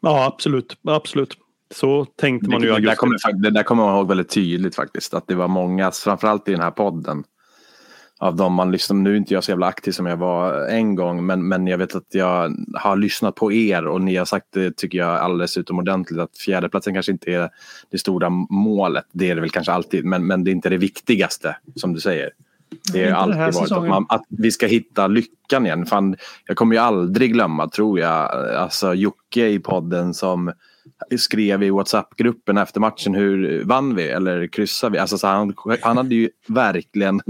Ja, 0.00 0.24
absolut. 0.24 0.78
absolut. 0.84 1.36
Så 1.74 2.04
tänkte 2.04 2.50
man 2.50 2.62
ju. 2.62 2.68
Det, 2.68 2.74
det, 2.74 2.86
där 2.86 2.94
kommer, 2.94 3.42
det 3.42 3.50
där 3.50 3.62
kommer 3.62 3.84
man 3.84 3.96
ihåg 3.96 4.08
väldigt 4.08 4.28
tydligt 4.28 4.74
faktiskt. 4.74 5.14
Att 5.14 5.28
det 5.28 5.34
var 5.34 5.48
många, 5.48 5.90
framförallt 5.90 6.48
i 6.48 6.52
den 6.52 6.60
här 6.60 6.70
podden, 6.70 7.24
av 8.18 8.36
dem 8.36 8.52
man 8.54 8.72
lyssnar 8.72 8.96
Nu 8.96 9.12
är 9.12 9.16
inte 9.16 9.34
jag 9.34 9.44
så 9.44 9.50
jävla 9.50 9.66
aktiv 9.66 9.92
som 9.92 10.06
jag 10.06 10.16
var 10.16 10.68
en 10.68 10.94
gång 10.94 11.26
men, 11.26 11.48
men 11.48 11.66
jag 11.66 11.78
vet 11.78 11.94
att 11.94 12.14
jag 12.14 12.56
har 12.74 12.96
lyssnat 12.96 13.34
på 13.34 13.52
er 13.52 13.86
och 13.86 14.00
ni 14.00 14.16
har 14.16 14.24
sagt 14.24 14.46
det 14.50 14.76
tycker 14.76 14.98
jag 14.98 15.08
alldeles 15.08 15.58
utomordentligt 15.58 16.20
att 16.20 16.38
fjärdeplatsen 16.38 16.94
kanske 16.94 17.12
inte 17.12 17.32
är 17.32 17.50
det 17.90 17.98
stora 17.98 18.30
målet. 18.50 19.04
Det 19.12 19.30
är 19.30 19.34
det 19.34 19.40
väl 19.40 19.50
kanske 19.50 19.72
alltid 19.72 20.04
men, 20.04 20.26
men 20.26 20.44
det 20.44 20.50
är 20.50 20.52
inte 20.52 20.68
det 20.68 20.76
viktigaste 20.78 21.56
som 21.74 21.92
du 21.92 22.00
säger. 22.00 22.30
Det 22.92 23.10
har 23.10 23.22
alltid 23.22 23.54
varit 23.54 23.72
att, 23.72 23.88
man, 23.88 24.06
att 24.08 24.24
vi 24.28 24.50
ska 24.50 24.66
hitta 24.66 25.06
lyckan 25.06 25.66
igen. 25.66 25.86
Fan, 25.86 26.16
jag 26.46 26.56
kommer 26.56 26.74
ju 26.74 26.80
aldrig 26.80 27.32
glömma, 27.32 27.68
tror 27.68 28.00
jag, 28.00 28.34
alltså 28.56 28.94
Jocke 28.94 29.48
i 29.48 29.58
podden 29.58 30.14
som 30.14 30.52
skrev 31.18 31.62
i 31.62 31.70
WhatsApp-gruppen 31.70 32.58
efter 32.58 32.80
matchen 32.80 33.14
hur 33.14 33.64
vann 33.64 33.94
vi 33.94 34.08
eller 34.08 34.46
kryssade 34.46 34.92
vi? 34.92 34.98
Alltså, 34.98 35.18
så 35.18 35.26
han, 35.26 35.54
han 35.82 35.96
hade 35.96 36.14
ju 36.14 36.30
verkligen, 36.46 37.20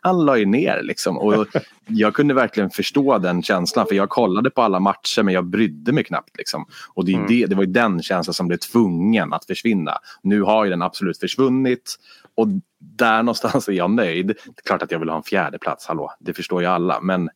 han 0.00 0.24
la 0.24 0.36
ju 0.36 0.46
ner 0.46 0.82
liksom. 0.82 1.18
Och 1.18 1.46
jag 1.86 2.14
kunde 2.14 2.34
verkligen 2.34 2.70
förstå 2.70 3.18
den 3.18 3.42
känslan 3.42 3.86
för 3.86 3.94
jag 3.94 4.08
kollade 4.08 4.50
på 4.50 4.62
alla 4.62 4.80
matcher 4.80 5.22
men 5.22 5.34
jag 5.34 5.44
brydde 5.46 5.92
mig 5.92 6.04
knappt. 6.04 6.36
Liksom. 6.36 6.66
Och 6.94 7.04
det, 7.04 7.14
Mm. 7.14 7.26
det, 7.28 7.46
det 7.46 7.54
var 7.54 7.62
ju 7.62 7.72
den 7.72 8.02
känslan 8.02 8.34
som 8.34 8.48
blev 8.48 8.58
tvungen 8.58 9.32
att 9.32 9.44
försvinna. 9.44 9.98
Nu 10.22 10.42
har 10.42 10.64
ju 10.64 10.70
den 10.70 10.82
absolut 10.82 11.18
försvunnit 11.18 11.96
och 12.34 12.48
där 12.78 13.22
någonstans 13.22 13.68
är 13.68 13.72
jag 13.72 13.90
nöjd. 13.90 14.26
Det 14.26 14.32
är 14.32 14.66
klart 14.66 14.82
att 14.82 14.90
jag 14.90 14.98
vill 14.98 15.08
ha 15.08 15.16
en 15.16 15.22
fjärde 15.22 15.58
plats, 15.58 15.86
hallå, 15.86 16.12
det 16.20 16.34
förstår 16.34 16.62
ju 16.62 16.68
alla. 16.68 17.00
Men 17.00 17.28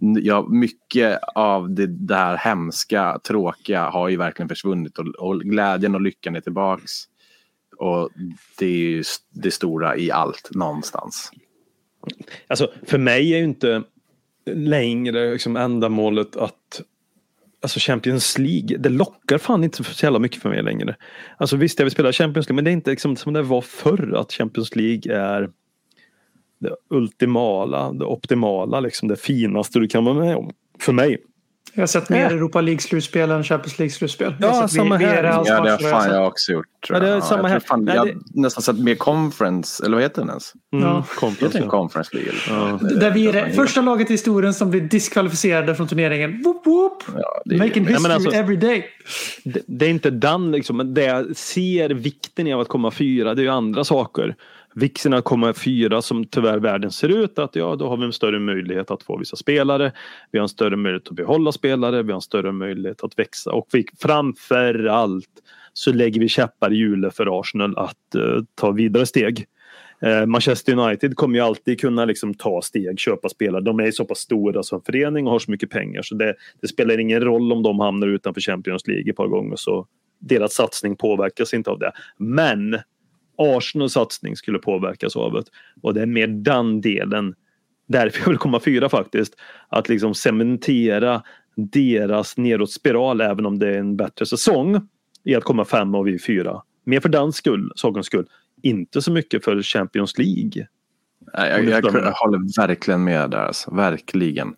ja, 0.00 0.46
mycket 0.48 1.18
av 1.34 1.74
det 1.74 1.86
där 1.86 2.36
hemska, 2.36 3.20
tråkiga 3.24 3.90
har 3.90 4.08
ju 4.08 4.16
verkligen 4.16 4.48
försvunnit 4.48 4.98
och, 4.98 5.06
och 5.06 5.40
glädjen 5.40 5.94
och 5.94 6.00
lyckan 6.00 6.36
är 6.36 6.40
tillbaks. 6.40 6.92
Och 7.76 8.10
det 8.58 8.66
är 8.66 8.70
ju 8.70 9.04
det 9.30 9.50
stora 9.50 9.96
i 9.96 10.10
allt 10.10 10.50
någonstans. 10.50 11.32
Alltså 12.46 12.72
för 12.82 12.98
mig 12.98 13.34
är 13.34 13.38
ju 13.38 13.44
inte 13.44 13.82
längre 14.54 15.32
liksom 15.32 15.56
ändamålet 15.56 16.36
att 16.36 16.82
Alltså 17.60 17.80
Champions 17.80 18.38
League, 18.38 18.78
det 18.78 18.88
lockar 18.88 19.38
fan 19.38 19.64
inte 19.64 19.84
så 19.84 20.06
jävla 20.06 20.18
mycket 20.18 20.42
för 20.42 20.48
mig 20.48 20.62
längre. 20.62 20.96
Alltså 21.36 21.56
visst, 21.56 21.78
jag 21.78 21.84
vill 21.84 21.92
spela 21.92 22.12
Champions 22.12 22.48
League 22.48 22.54
men 22.54 22.64
det 22.64 22.70
är 22.70 22.72
inte 22.72 22.90
liksom 22.90 23.16
som 23.16 23.32
det 23.32 23.42
var 23.42 23.60
förr 23.60 24.14
att 24.16 24.32
Champions 24.32 24.76
League 24.76 25.14
är 25.14 25.50
det 26.60 26.74
ultimala, 26.90 27.92
det 27.92 28.04
optimala, 28.04 28.80
liksom 28.80 29.08
det 29.08 29.16
finaste 29.16 29.78
du 29.78 29.88
kan 29.88 30.04
vara 30.04 30.14
med 30.14 30.36
om. 30.36 30.50
För 30.80 30.92
mig. 30.92 31.18
Jag 31.74 31.82
har 31.82 31.86
sett 31.86 32.08
mer. 32.08 32.24
Europa 32.26 32.60
League-slutspel 32.60 33.30
än 33.30 33.44
Champions 33.44 33.78
League-slutspel. 33.78 34.34
Jag 34.40 34.56
Ja, 34.56 34.68
samma 34.68 34.96
här. 34.96 35.24
Ja, 35.24 35.42
det 35.44 35.50
har 35.52 35.66
jag 35.68 35.80
fan 35.80 36.10
jag 36.14 36.26
också 36.26 36.52
gjort. 36.52 36.66
Tror 36.86 36.96
Ja, 36.98 37.04
det 37.04 37.08
är 37.10 37.14
jag. 37.14 37.24
samma 37.24 37.50
jag, 37.50 37.62
fan, 37.62 37.84
Nej, 37.84 37.94
jag 37.96 38.06
det- 38.06 38.12
har 38.12 38.20
nästan 38.42 38.62
sett 38.62 38.78
mer 38.78 38.94
conference, 38.94 39.84
eller 39.84 39.96
vad 39.96 40.02
heter 40.04 40.22
den 40.22 40.28
ens? 40.28 40.52
Mm, 40.72 40.84
Ja. 40.84 41.04
Conference, 41.16 41.44
Heter 41.44 41.58
den 41.58 41.64
ja. 41.68 41.70
conference 41.70 42.10
League? 42.16 42.32
Ja. 42.48 42.78
Där 43.00 43.10
vi 43.10 43.26
är 43.26 43.32
det 43.32 43.50
första 43.52 43.80
laget 43.80 44.10
i 44.10 44.12
historien 44.14 44.54
som 44.54 44.70
blir 44.70 44.80
diskvalificerade 44.80 45.74
från 45.74 45.88
turneringen. 45.88 46.42
Woop 46.44 46.66
woop! 46.66 47.02
Ja, 47.16 47.42
det 47.44 47.54
är- 47.54 47.58
Making 47.58 47.84
Ja, 47.84 47.90
men 47.90 47.94
history 48.10 48.12
alltså- 48.14 48.30
every 48.30 48.56
day. 48.56 48.84
det, 49.44 49.60
det 49.66 49.86
är 49.86 49.90
inte 49.90 50.10
den 50.10 50.52
liksom, 50.52 50.76
men 50.76 50.94
det 50.94 51.04
jag 51.04 51.36
ser 51.36 51.90
vikten 51.90 52.46
i 52.46 52.52
av 52.52 52.60
att 52.60 52.68
komma 52.68 52.90
fyra, 52.90 53.34
det 53.34 53.40
är 53.40 53.44
ju 53.44 53.50
andra 53.50 53.84
saker. 53.84 54.34
Vixen 54.78 55.12
att 55.12 55.24
komma 55.24 55.54
fyra 55.54 56.02
som 56.02 56.24
tyvärr 56.24 56.58
världen 56.58 56.90
ser 56.90 57.08
ut, 57.08 57.38
att 57.38 57.56
ja, 57.56 57.76
då 57.76 57.88
har 57.88 57.96
vi 57.96 58.04
en 58.04 58.12
större 58.12 58.38
möjlighet 58.38 58.90
att 58.90 59.02
få 59.02 59.18
vissa 59.18 59.36
spelare. 59.36 59.92
Vi 60.30 60.38
har 60.38 60.42
en 60.42 60.48
större 60.48 60.76
möjlighet 60.76 61.08
att 61.08 61.16
behålla 61.16 61.52
spelare, 61.52 62.02
vi 62.02 62.12
har 62.12 62.16
en 62.16 62.22
större 62.22 62.52
möjlighet 62.52 63.04
att 63.04 63.18
växa 63.18 63.52
och 63.52 63.68
vi, 63.72 63.84
framför 63.98 64.84
allt 64.84 65.42
så 65.72 65.92
lägger 65.92 66.20
vi 66.20 66.28
käppar 66.28 66.72
i 66.72 66.76
hjulet 66.76 67.16
för 67.16 67.40
Arsenal 67.40 67.78
att 67.78 67.96
uh, 68.16 68.42
ta 68.54 68.70
vidare 68.70 69.06
steg. 69.06 69.44
Uh, 70.06 70.26
Manchester 70.26 70.78
United 70.78 71.16
kommer 71.16 71.38
ju 71.38 71.44
alltid 71.44 71.80
kunna 71.80 72.04
liksom 72.04 72.34
ta 72.34 72.62
steg, 72.62 72.98
köpa 72.98 73.28
spelare. 73.28 73.62
De 73.62 73.80
är 73.80 73.90
så 73.90 74.04
pass 74.04 74.18
stora 74.18 74.62
som 74.62 74.82
förening 74.82 75.26
och 75.26 75.32
har 75.32 75.38
så 75.38 75.50
mycket 75.50 75.70
pengar 75.70 76.02
så 76.02 76.14
det, 76.14 76.34
det 76.60 76.68
spelar 76.68 77.00
ingen 77.00 77.20
roll 77.20 77.52
om 77.52 77.62
de 77.62 77.80
hamnar 77.80 78.06
utanför 78.06 78.40
Champions 78.40 78.86
League 78.86 79.10
ett 79.10 79.16
par 79.16 79.28
gånger 79.28 79.56
så 79.56 79.86
deras 80.18 80.54
satsning 80.54 80.96
påverkas 80.96 81.54
inte 81.54 81.70
av 81.70 81.78
det. 81.78 81.92
Men 82.16 82.78
Arsenals 83.38 83.92
satsning 83.92 84.36
skulle 84.36 84.58
påverkas 84.58 85.16
av 85.16 85.32
det 85.32 85.42
och 85.82 85.94
det 85.94 86.02
är 86.02 86.06
mer 86.06 86.26
den 86.26 86.80
delen 86.80 87.34
därför 87.86 88.20
jag 88.20 88.28
vill 88.28 88.38
komma 88.38 88.60
fyra 88.60 88.88
faktiskt. 88.88 89.34
Att 89.68 89.88
liksom 89.88 90.14
cementera 90.14 91.22
deras 91.56 92.36
nedåtspiral 92.36 93.20
även 93.20 93.46
om 93.46 93.58
det 93.58 93.68
är 93.68 93.78
en 93.78 93.96
bättre 93.96 94.26
säsong 94.26 94.88
i 95.24 95.34
att 95.34 95.44
komma 95.44 95.64
fem 95.64 95.94
och 95.94 96.06
vi 96.06 96.18
fyra. 96.18 96.62
Mer 96.84 97.00
för 97.00 97.08
den 97.08 97.32
skull, 97.32 97.72
sakens 97.74 98.06
skull. 98.06 98.26
Inte 98.62 99.02
så 99.02 99.12
mycket 99.12 99.44
för 99.44 99.62
Champions 99.62 100.18
League. 100.18 100.66
Nej, 101.34 101.50
jag, 101.50 101.64
jag, 101.64 101.84
jag 101.84 101.94
jag 101.94 102.12
håller 102.12 102.66
verkligen 102.66 103.04
med 103.04 103.30
där. 103.30 103.38
Alltså. 103.38 103.74
Verkligen. 103.74 104.54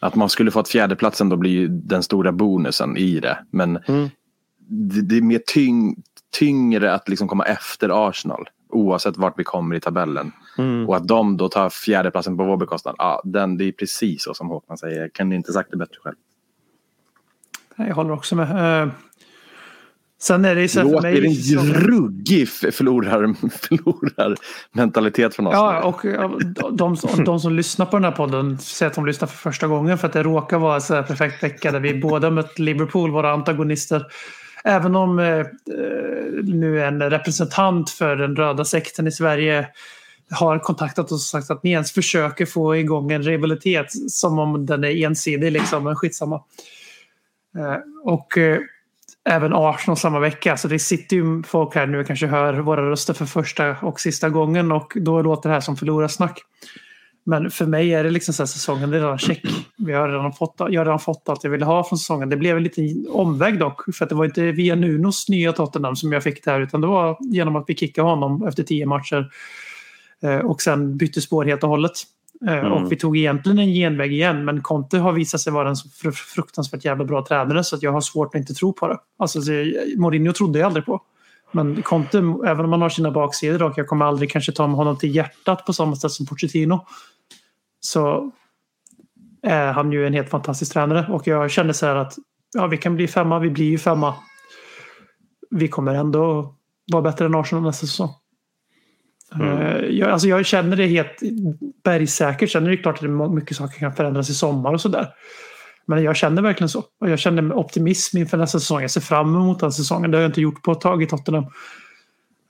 Att 0.00 0.14
man 0.14 0.28
skulle 0.28 0.50
fått 0.50 0.68
fjärdeplatsen 0.68 1.28
då 1.28 1.36
blir 1.36 1.50
ju 1.50 1.68
den 1.68 2.02
stora 2.02 2.32
bonusen 2.32 2.96
i 2.96 3.20
det. 3.20 3.38
Men 3.50 3.76
Mm. 3.76 4.08
det, 4.58 5.02
det 5.02 5.16
är 5.16 5.22
mer 5.22 5.40
tyng, 5.46 6.02
tyngre 6.38 6.94
att 6.94 7.08
liksom 7.08 7.28
komma 7.28 7.44
efter 7.44 8.08
Arsenal. 8.08 8.48
Oavsett 8.68 9.16
vart 9.16 9.38
vi 9.38 9.44
kommer 9.44 9.76
i 9.76 9.80
tabellen. 9.80 10.32
Mm. 10.58 10.88
Och 10.88 10.96
att 10.96 11.08
de 11.08 11.36
då 11.36 11.48
tar 11.48 11.70
fjärdeplatsen 11.70 12.36
på 12.36 12.44
vår 12.44 12.56
bekostnad. 12.56 12.94
Ja, 12.98 13.22
den, 13.24 13.56
det 13.56 13.64
är 13.64 13.72
precis 13.72 14.22
så 14.22 14.34
som 14.34 14.48
Håkman 14.48 14.78
säger. 14.78 15.00
Jag 15.00 15.12
kan 15.12 15.32
inte 15.32 15.52
sagt 15.52 15.70
det 15.70 15.76
bättre 15.76 15.96
själv. 16.02 16.16
Jag 17.76 17.94
håller 17.94 18.12
också 18.12 18.36
med. 18.36 18.82
Eh, 18.82 18.88
Sen 20.18 20.44
är 20.44 20.54
det 20.54 20.60
ju 20.60 20.68
så 20.68 20.80
här 20.80 20.86
för 20.86 20.92
Låter 20.92 21.12
mig... 21.12 21.26
en 21.26 21.34
som- 21.34 21.74
ruggig 21.74 22.48
förlorar, 22.48 23.34
förlorar 23.50 24.36
mentalitet 24.72 25.34
från 25.34 25.46
Arsenal. 25.46 25.74
Ja, 25.74 25.82
och 25.82 26.00
de, 26.72 26.96
de, 26.96 27.24
de 27.24 27.40
som 27.40 27.56
lyssnar 27.56 27.86
på 27.86 27.96
den 27.96 28.04
här 28.04 28.12
podden 28.12 28.58
säger 28.58 28.90
att 28.90 28.94
de 28.96 29.06
lyssnar 29.06 29.28
för 29.28 29.36
första 29.36 29.66
gången 29.66 29.98
för 29.98 30.06
att 30.06 30.12
det 30.12 30.22
råkar 30.22 30.58
vara 30.58 30.98
en 30.98 31.04
perfekt 31.04 31.42
vecka 31.42 31.72
där 31.72 31.80
vi 31.80 32.00
båda 32.00 32.30
mött 32.30 32.58
Liverpool, 32.58 33.10
våra 33.10 33.32
antagonister. 33.32 34.06
Även 34.64 34.96
om 34.96 35.18
eh, 35.18 35.38
eh, 35.38 35.46
nu 36.42 36.84
en 36.84 37.10
representant 37.10 37.90
för 37.90 38.16
den 38.16 38.36
röda 38.36 38.64
sekten 38.64 39.06
i 39.06 39.12
Sverige 39.12 39.68
har 40.30 40.58
kontaktat 40.58 41.12
oss 41.12 41.12
och 41.12 41.40
sagt 41.40 41.50
att 41.50 41.62
ni 41.62 41.70
ens 41.70 41.92
försöker 41.92 42.46
få 42.46 42.76
igång 42.76 43.12
en 43.12 43.22
rivalitet 43.22 43.86
som 44.08 44.38
om 44.38 44.66
den 44.66 44.84
är 44.84 45.06
ensidig, 45.06 45.52
liksom, 45.52 45.84
men 45.84 45.96
skitsamma. 45.96 46.42
Eh, 47.58 47.76
och 48.04 48.38
eh, 48.38 48.58
även 49.28 49.52
Arsenal 49.54 49.96
samma 49.96 50.18
vecka. 50.18 50.56
Så 50.56 50.68
det 50.68 50.78
sitter 50.78 51.16
ju 51.16 51.42
folk 51.42 51.74
här 51.74 51.86
nu 51.86 52.00
och 52.00 52.06
kanske 52.06 52.26
hör 52.26 52.54
våra 52.54 52.90
röster 52.90 53.14
för 53.14 53.26
första 53.26 53.70
och 53.70 54.00
sista 54.00 54.28
gången 54.28 54.72
och 54.72 54.92
då 54.96 55.22
låter 55.22 55.48
det 55.48 55.54
här 55.54 55.60
som 55.60 55.76
förlorarsnack. 55.76 56.40
Men 57.24 57.50
för 57.50 57.66
mig 57.66 57.94
är 57.94 58.04
det 58.04 58.10
liksom 58.10 58.34
så 58.34 58.42
här 58.42 58.46
säsongen 58.46 58.90
det 58.90 58.96
är 58.96 59.00
redan 59.00 59.18
check. 59.18 59.42
Vi 59.76 59.92
har 59.92 60.08
redan 60.08 60.32
fått, 60.32 60.54
jag 60.58 60.80
har 60.80 60.84
redan 60.84 60.98
fått 61.00 61.28
allt 61.28 61.44
jag 61.44 61.50
ville 61.50 61.64
ha 61.64 61.84
från 61.84 61.98
säsongen. 61.98 62.28
Det 62.28 62.36
blev 62.36 62.56
en 62.56 62.62
liten 62.62 63.06
omväg 63.10 63.58
dock. 63.58 63.94
För 63.94 64.04
att 64.04 64.08
det 64.08 64.14
var 64.14 64.24
inte 64.24 64.52
via 64.52 64.74
Nunos 64.74 65.28
nya 65.28 65.52
Tottenham 65.52 65.96
som 65.96 66.12
jag 66.12 66.22
fick 66.22 66.44
det 66.44 66.50
här 66.50 66.60
utan 66.60 66.80
det 66.80 66.86
var 66.86 67.16
genom 67.20 67.56
att 67.56 67.64
vi 67.66 67.76
kickade 67.76 68.08
honom 68.08 68.46
efter 68.46 68.62
tio 68.62 68.86
matcher. 68.86 69.30
Eh, 70.22 70.38
Och 70.38 70.62
sen 70.62 70.96
bytte 70.96 71.20
spår 71.20 71.44
helt 71.44 71.62
och 71.62 71.68
hållet. 71.70 71.92
Eh, 72.46 72.54
Mm. 72.58 72.72
Och 72.72 72.92
vi 72.92 72.96
tog 72.96 73.16
egentligen 73.16 73.58
en 73.58 73.68
genväg 73.74 74.12
igen 74.12 74.44
men 74.44 74.62
Conte 74.62 74.98
har 74.98 75.12
visat 75.12 75.40
sig 75.40 75.52
vara 75.52 75.68
en 75.68 75.76
så 75.76 75.88
fruktansvärt 76.34 76.84
jävla 76.84 77.04
bra 77.04 77.24
tränare 77.26 77.64
så 77.64 77.76
att 77.76 77.82
jag 77.82 77.92
har 77.92 78.00
svårt 78.00 78.34
att 78.34 78.38
inte 78.40 78.54
tro 78.54 78.72
på 78.72 78.88
det. 78.88 78.98
Alltså, 79.18 79.42
så 79.42 79.52
jag- 79.52 79.98
Mourinho 79.98 80.32
trodde 80.32 80.58
jag 80.58 80.66
aldrig 80.66 80.86
på. 80.86 81.00
Men 81.52 81.82
Conte, 81.82 82.18
även 82.46 82.64
om 82.64 82.72
han 82.72 82.82
har 82.82 82.88
sina 82.88 83.10
baksidor 83.10 83.62
och 83.62 83.72
jag 83.78 83.86
kommer 83.88 84.04
aldrig 84.04 84.30
kanske 84.30 84.52
ta 84.52 84.66
honom 84.66 84.96
till 84.98 85.14
hjärtat 85.16 85.66
på 85.66 85.72
samma 85.72 85.96
sätt 85.96 86.10
som 86.10 86.26
Pochettino. 86.26 86.86
Så 87.80 88.30
är 89.44 89.72
han 89.72 89.92
ju 89.92 90.06
en 90.06 90.12
helt 90.12 90.30
fantastisk 90.30 90.72
tränare 90.72 91.06
och 91.10 91.26
jag 91.26 91.50
kände 91.50 91.74
så 91.74 91.86
här 91.86 91.96
att 91.96 92.14
ja, 92.54 92.66
vi 92.66 92.76
kan 92.76 92.96
bli 92.96 93.08
femma, 93.08 93.38
vi 93.38 93.50
blir 93.50 93.70
ju 93.70 93.78
femma. 93.78 94.14
Vi 95.50 95.68
kommer 95.68 95.94
ändå 95.94 96.54
vara 96.92 97.02
bättre 97.02 97.24
än 97.24 97.34
Arsenal 97.34 97.64
nästa 97.64 97.86
säsong. 97.86 98.10
Eh, 99.40 99.78
Jag, 99.78 100.10
alltså 100.10 100.28
jag 100.28 100.46
känner 100.46 100.76
det 100.76 100.86
helt 100.86 101.20
bergsäkert. 101.84 102.50
Sen 102.50 102.66
är 102.66 102.70
det 102.70 102.76
klart 102.76 102.94
att 102.94 103.00
det 103.00 103.06
är 103.06 103.28
mycket 103.34 103.56
saker 103.56 103.78
kan 103.78 103.94
förändras 103.94 104.30
i 104.30 104.34
sommar 104.34 104.72
och 104.72 104.80
sådär. 104.80 105.08
Men 105.86 106.02
jag 106.02 106.16
känner 106.16 106.42
verkligen 106.42 106.68
så. 106.68 106.84
Och 107.00 107.10
jag 107.10 107.18
känner 107.18 107.52
optimism 107.52 108.18
inför 108.18 108.36
nästa 108.38 108.60
säsong. 108.60 108.80
Jag 108.80 108.90
ser 108.90 109.00
fram 109.00 109.34
emot 109.34 109.60
den 109.60 109.72
säsongen. 109.72 110.10
Det 110.10 110.16
har 110.16 110.22
jag 110.22 110.28
inte 110.28 110.40
gjort 110.40 110.62
på 110.62 110.72
ett 110.72 110.80
tag 110.80 111.02
i 111.02 111.06
Tottenham. 111.06 111.44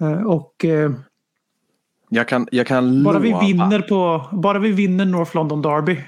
Eh, 0.01 0.23
Och 0.23 0.65
eh, 0.65 0.91
Jag 2.11 2.29
kan, 2.29 2.49
jag 2.51 2.67
kan 2.67 3.05
bara 3.05 3.19
vi 3.19 3.35
vinner 3.41 3.81
på 3.81 4.29
bara 4.33 4.59
vi 4.59 4.73
vinner 4.73 5.05
North 5.05 5.37
London 5.37 5.63
Derby. 5.63 6.01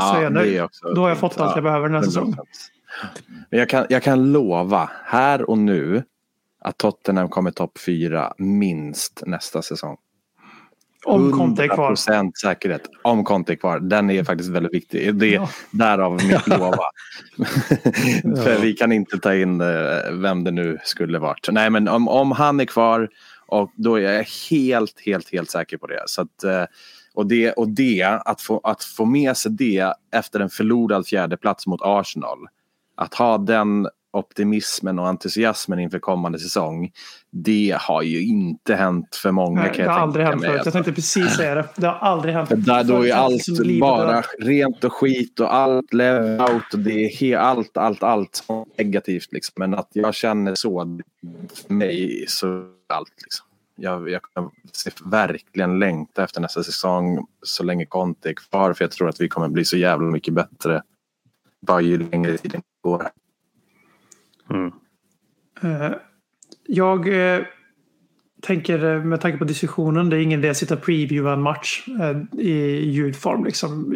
Så 0.00 0.16
är 0.16 0.22
jag 0.22 0.32
nöjd. 0.32 0.62
också 0.62 0.92
Då 0.94 1.00
har 1.00 1.08
jag 1.08 1.18
fått 1.18 1.40
allt 1.40 1.56
jag 1.56 1.64
behöver 1.64 1.88
den 1.88 1.94
här 1.94 2.02
100%. 2.02 2.04
säsongen. 2.06 2.36
Men 3.50 3.58
jag 3.60 3.68
kan, 3.68 3.86
jag 3.88 4.02
kan 4.02 4.32
lova 4.32 4.90
här 5.04 5.50
och 5.50 5.58
nu 5.58 6.02
att 6.60 6.78
Tottenham 6.78 7.28
kommer 7.28 7.50
topp 7.50 7.78
fyra 7.78 8.32
minst 8.38 9.22
nästa 9.26 9.62
säsong. 9.62 9.96
Om 11.04 11.32
Conte 11.32 11.64
är 11.64 11.68
kvar. 11.68 11.94
100% 11.94 12.32
säkerhet. 12.42 12.82
Om 13.02 13.24
Conte 13.24 13.52
är 13.52 13.56
kvar. 13.56 13.80
Den 13.80 14.10
är 14.10 14.24
faktiskt 14.24 14.50
väldigt 14.50 14.74
viktig. 14.74 15.14
Det 15.14 15.26
är 15.26 15.34
Ja. 15.34 15.48
därav 15.70 16.12
mitt 16.12 16.46
lova. 16.58 16.84
För 18.44 18.60
vi 18.60 18.72
kan 18.72 18.92
inte 18.92 19.18
ta 19.18 19.34
in 19.34 19.60
eh, 19.60 19.66
vem 20.12 20.44
det 20.44 20.50
nu 20.50 20.78
skulle 20.84 21.18
varit. 21.18 21.48
Nej 21.52 21.70
men 21.70 21.88
om, 21.88 22.08
om 22.08 22.32
han 22.32 22.60
är 22.60 22.64
kvar 22.64 23.08
och 23.46 23.72
då 23.76 23.96
är 23.96 24.12
jag 24.12 24.24
helt, 24.50 25.00
helt, 25.00 25.32
helt 25.32 25.50
säker 25.50 25.76
på 25.76 25.86
det. 25.86 26.02
Så 26.06 26.22
att, 26.22 26.44
eh, 26.44 26.64
och 27.18 27.26
det, 27.26 27.52
och 27.52 27.68
det 27.68 28.20
att, 28.24 28.40
få, 28.40 28.60
att 28.64 28.84
få 28.84 29.04
med 29.04 29.36
sig 29.36 29.52
det 29.52 29.94
efter 30.12 30.40
en 30.40 30.50
förlorad 30.50 31.06
fjärde 31.06 31.36
plats 31.36 31.66
mot 31.66 31.80
Arsenal. 31.82 32.38
Att 32.94 33.14
ha 33.14 33.38
den 33.38 33.88
optimismen 34.12 34.98
och 34.98 35.08
entusiasmen 35.08 35.78
inför 35.78 35.98
kommande 35.98 36.38
säsong. 36.38 36.90
Det 37.30 37.76
har 37.80 38.02
ju 38.02 38.22
inte 38.22 38.74
hänt 38.74 39.16
för 39.16 39.30
många 39.30 39.60
Nej, 39.60 39.74
kan 39.74 39.84
det 39.84 39.90
har 39.90 40.00
aldrig 40.00 40.26
hänt 40.26 40.44
förut. 40.44 40.60
Jag 40.64 40.72
tänkte 40.72 40.92
precis 40.92 41.30
säga 41.30 41.54
det. 41.54 41.68
Det 41.76 41.86
har 41.86 41.94
aldrig 41.94 42.34
hänt. 42.34 42.48
För 42.48 42.56
där 42.56 42.84
då 42.84 43.06
är 43.06 43.14
allt 43.14 43.44
som 43.44 43.54
liv 43.54 43.82
och 43.82 43.88
bara 43.88 44.22
rent 44.38 44.84
och 44.84 44.92
skit 44.92 45.40
och 45.40 45.54
allt 45.54 45.92
out 45.92 46.72
och 46.72 46.78
det 46.78 47.04
är 47.04 47.10
he- 47.10 47.38
allt, 47.38 47.76
allt, 47.76 48.02
allt 48.02 48.44
negativt. 48.78 49.32
Liksom. 49.32 49.54
Men 49.56 49.74
att 49.74 49.90
jag 49.92 50.14
känner 50.14 50.54
så, 50.54 50.98
för 51.66 51.74
mig 51.74 52.24
så 52.28 52.46
är 52.46 52.94
allt. 52.94 53.14
Liksom. 53.22 53.47
Jag, 53.80 54.10
jag 54.10 54.22
kommer 54.22 54.50
se- 54.72 54.90
verkligen 55.04 55.78
längta 55.78 56.24
efter 56.24 56.40
nästa 56.40 56.62
säsong 56.62 57.26
så 57.42 57.64
länge 57.64 57.86
Conte 57.86 58.28
är 58.28 58.34
kvar 58.34 58.72
för 58.72 58.84
jag 58.84 58.90
tror 58.90 59.08
att 59.08 59.20
vi 59.20 59.28
kommer 59.28 59.48
bli 59.48 59.64
så 59.64 59.76
jävla 59.76 60.10
mycket 60.10 60.34
bättre 60.34 60.82
bara 61.66 61.80
ju 61.80 62.10
längre 62.10 62.38
tiden 62.38 62.62
går. 62.80 63.08
Mm. 64.50 64.72
Eh, 65.62 65.92
Jag 66.66 67.34
eh, 67.36 67.42
tänker 68.42 68.84
eh, 68.84 69.04
med 69.04 69.20
tanke 69.20 69.38
på 69.38 69.44
diskussionen, 69.44 70.10
det 70.10 70.16
är 70.16 70.20
ingen 70.20 70.40
idé 70.40 70.48
att 70.48 70.56
sitta 70.56 70.74
och 70.74 70.82
previewa 70.82 71.32
en 71.32 71.42
match 71.42 71.84
i 72.38 72.52
ljudform. 72.90 73.44
Liksom. 73.44 73.94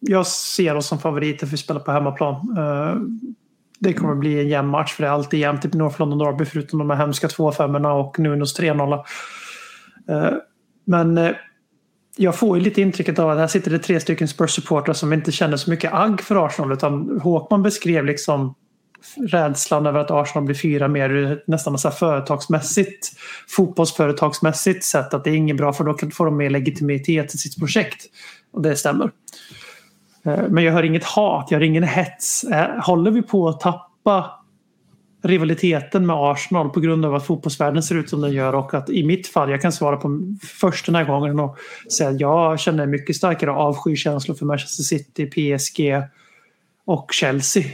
Jag 0.00 0.26
ser 0.26 0.76
oss 0.76 0.86
som 0.86 0.98
favoriter 0.98 1.46
för 1.46 1.54
att 1.54 1.60
spela 1.60 1.80
på 1.80 1.92
hemmaplan. 1.92 2.56
Det 3.82 3.92
kommer 3.92 4.14
bli 4.14 4.40
en 4.40 4.48
jämn 4.48 4.68
match 4.68 4.92
för 4.94 5.02
det 5.02 5.08
är 5.08 5.12
alltid 5.12 5.40
jämnt 5.40 5.64
i 5.64 5.68
North 5.68 6.00
London 6.00 6.18
Derby 6.18 6.44
förutom 6.44 6.78
de 6.78 6.90
här 6.90 6.96
hemska 6.96 7.26
2-5 7.26 7.86
och 7.86 8.18
Nunos 8.18 8.60
3-0. 8.60 9.04
Eh, 10.08 10.30
Men 10.84 11.18
eh, 11.18 11.30
jag 12.16 12.38
får 12.38 12.58
ju 12.58 12.64
lite 12.64 12.82
intrycket 12.82 13.18
av 13.18 13.30
att 13.30 13.38
här 13.38 13.46
sitter 13.46 13.70
det 13.70 13.78
tre 13.78 14.00
stycken 14.00 14.28
Spurs-supportrar 14.28 14.92
som 14.92 15.12
inte 15.12 15.32
känner 15.32 15.56
så 15.56 15.70
mycket 15.70 15.92
agg 15.92 16.20
för 16.20 16.46
Arsenal 16.46 16.72
utan 16.72 17.20
Håkman 17.22 17.62
beskrev 17.62 18.04
liksom 18.04 18.54
rädslan 19.16 19.86
över 19.86 20.00
att 20.00 20.10
Arsenal 20.10 20.44
blir 20.44 20.56
fyra 20.56 20.88
mer 20.88 21.42
nästan 21.46 21.78
så 21.78 21.88
här 21.88 21.96
företagsmässigt 21.96 23.08
fotbollsföretagsmässigt 23.48 24.84
sätt 24.84 25.14
att 25.14 25.24
det 25.24 25.30
är 25.30 25.34
inget 25.34 25.56
bra 25.56 25.72
för 25.72 25.84
då 25.84 25.96
får 26.12 26.24
de 26.24 26.36
mer 26.36 26.50
legitimitet 26.50 27.28
till 27.28 27.38
sitt 27.38 27.58
projekt. 27.58 28.06
Och 28.52 28.62
det 28.62 28.76
stämmer. 28.76 29.10
Eh, 30.24 30.48
men 30.48 30.64
jag 30.64 30.72
hör 30.72 30.82
inget 30.82 31.04
hat, 31.04 31.46
jag 31.50 31.58
hör 31.58 31.64
ingen 31.64 31.82
hets. 31.82 32.44
Eh, 32.44 32.84
håller 32.84 33.10
vi 33.10 33.22
på 33.22 33.48
att 33.48 33.60
tappa 33.60 34.30
rivaliteten 35.22 36.06
med 36.06 36.16
Arsenal 36.16 36.70
på 36.70 36.80
grund 36.80 37.06
av 37.06 37.14
att 37.14 37.26
fotbollsvärlden 37.26 37.82
ser 37.82 37.94
ut 37.94 38.10
som 38.10 38.20
den 38.20 38.32
gör 38.32 38.54
och 38.54 38.74
att 38.74 38.90
i 38.90 39.04
mitt 39.04 39.26
fall, 39.26 39.50
jag 39.50 39.60
kan 39.62 39.72
svara 39.72 39.96
på 39.96 40.36
först 40.42 40.86
den 40.86 40.94
här 40.94 41.04
gången 41.04 41.40
och 41.40 41.56
säga 41.96 42.10
att 42.10 42.20
jag 42.20 42.60
känner 42.60 42.86
mycket 42.86 43.16
starkare 43.16 43.50
avskykänslor 43.50 44.34
för 44.34 44.46
Manchester 44.46 44.82
City, 44.82 45.26
PSG 45.26 46.02
och 46.84 47.12
Chelsea 47.12 47.64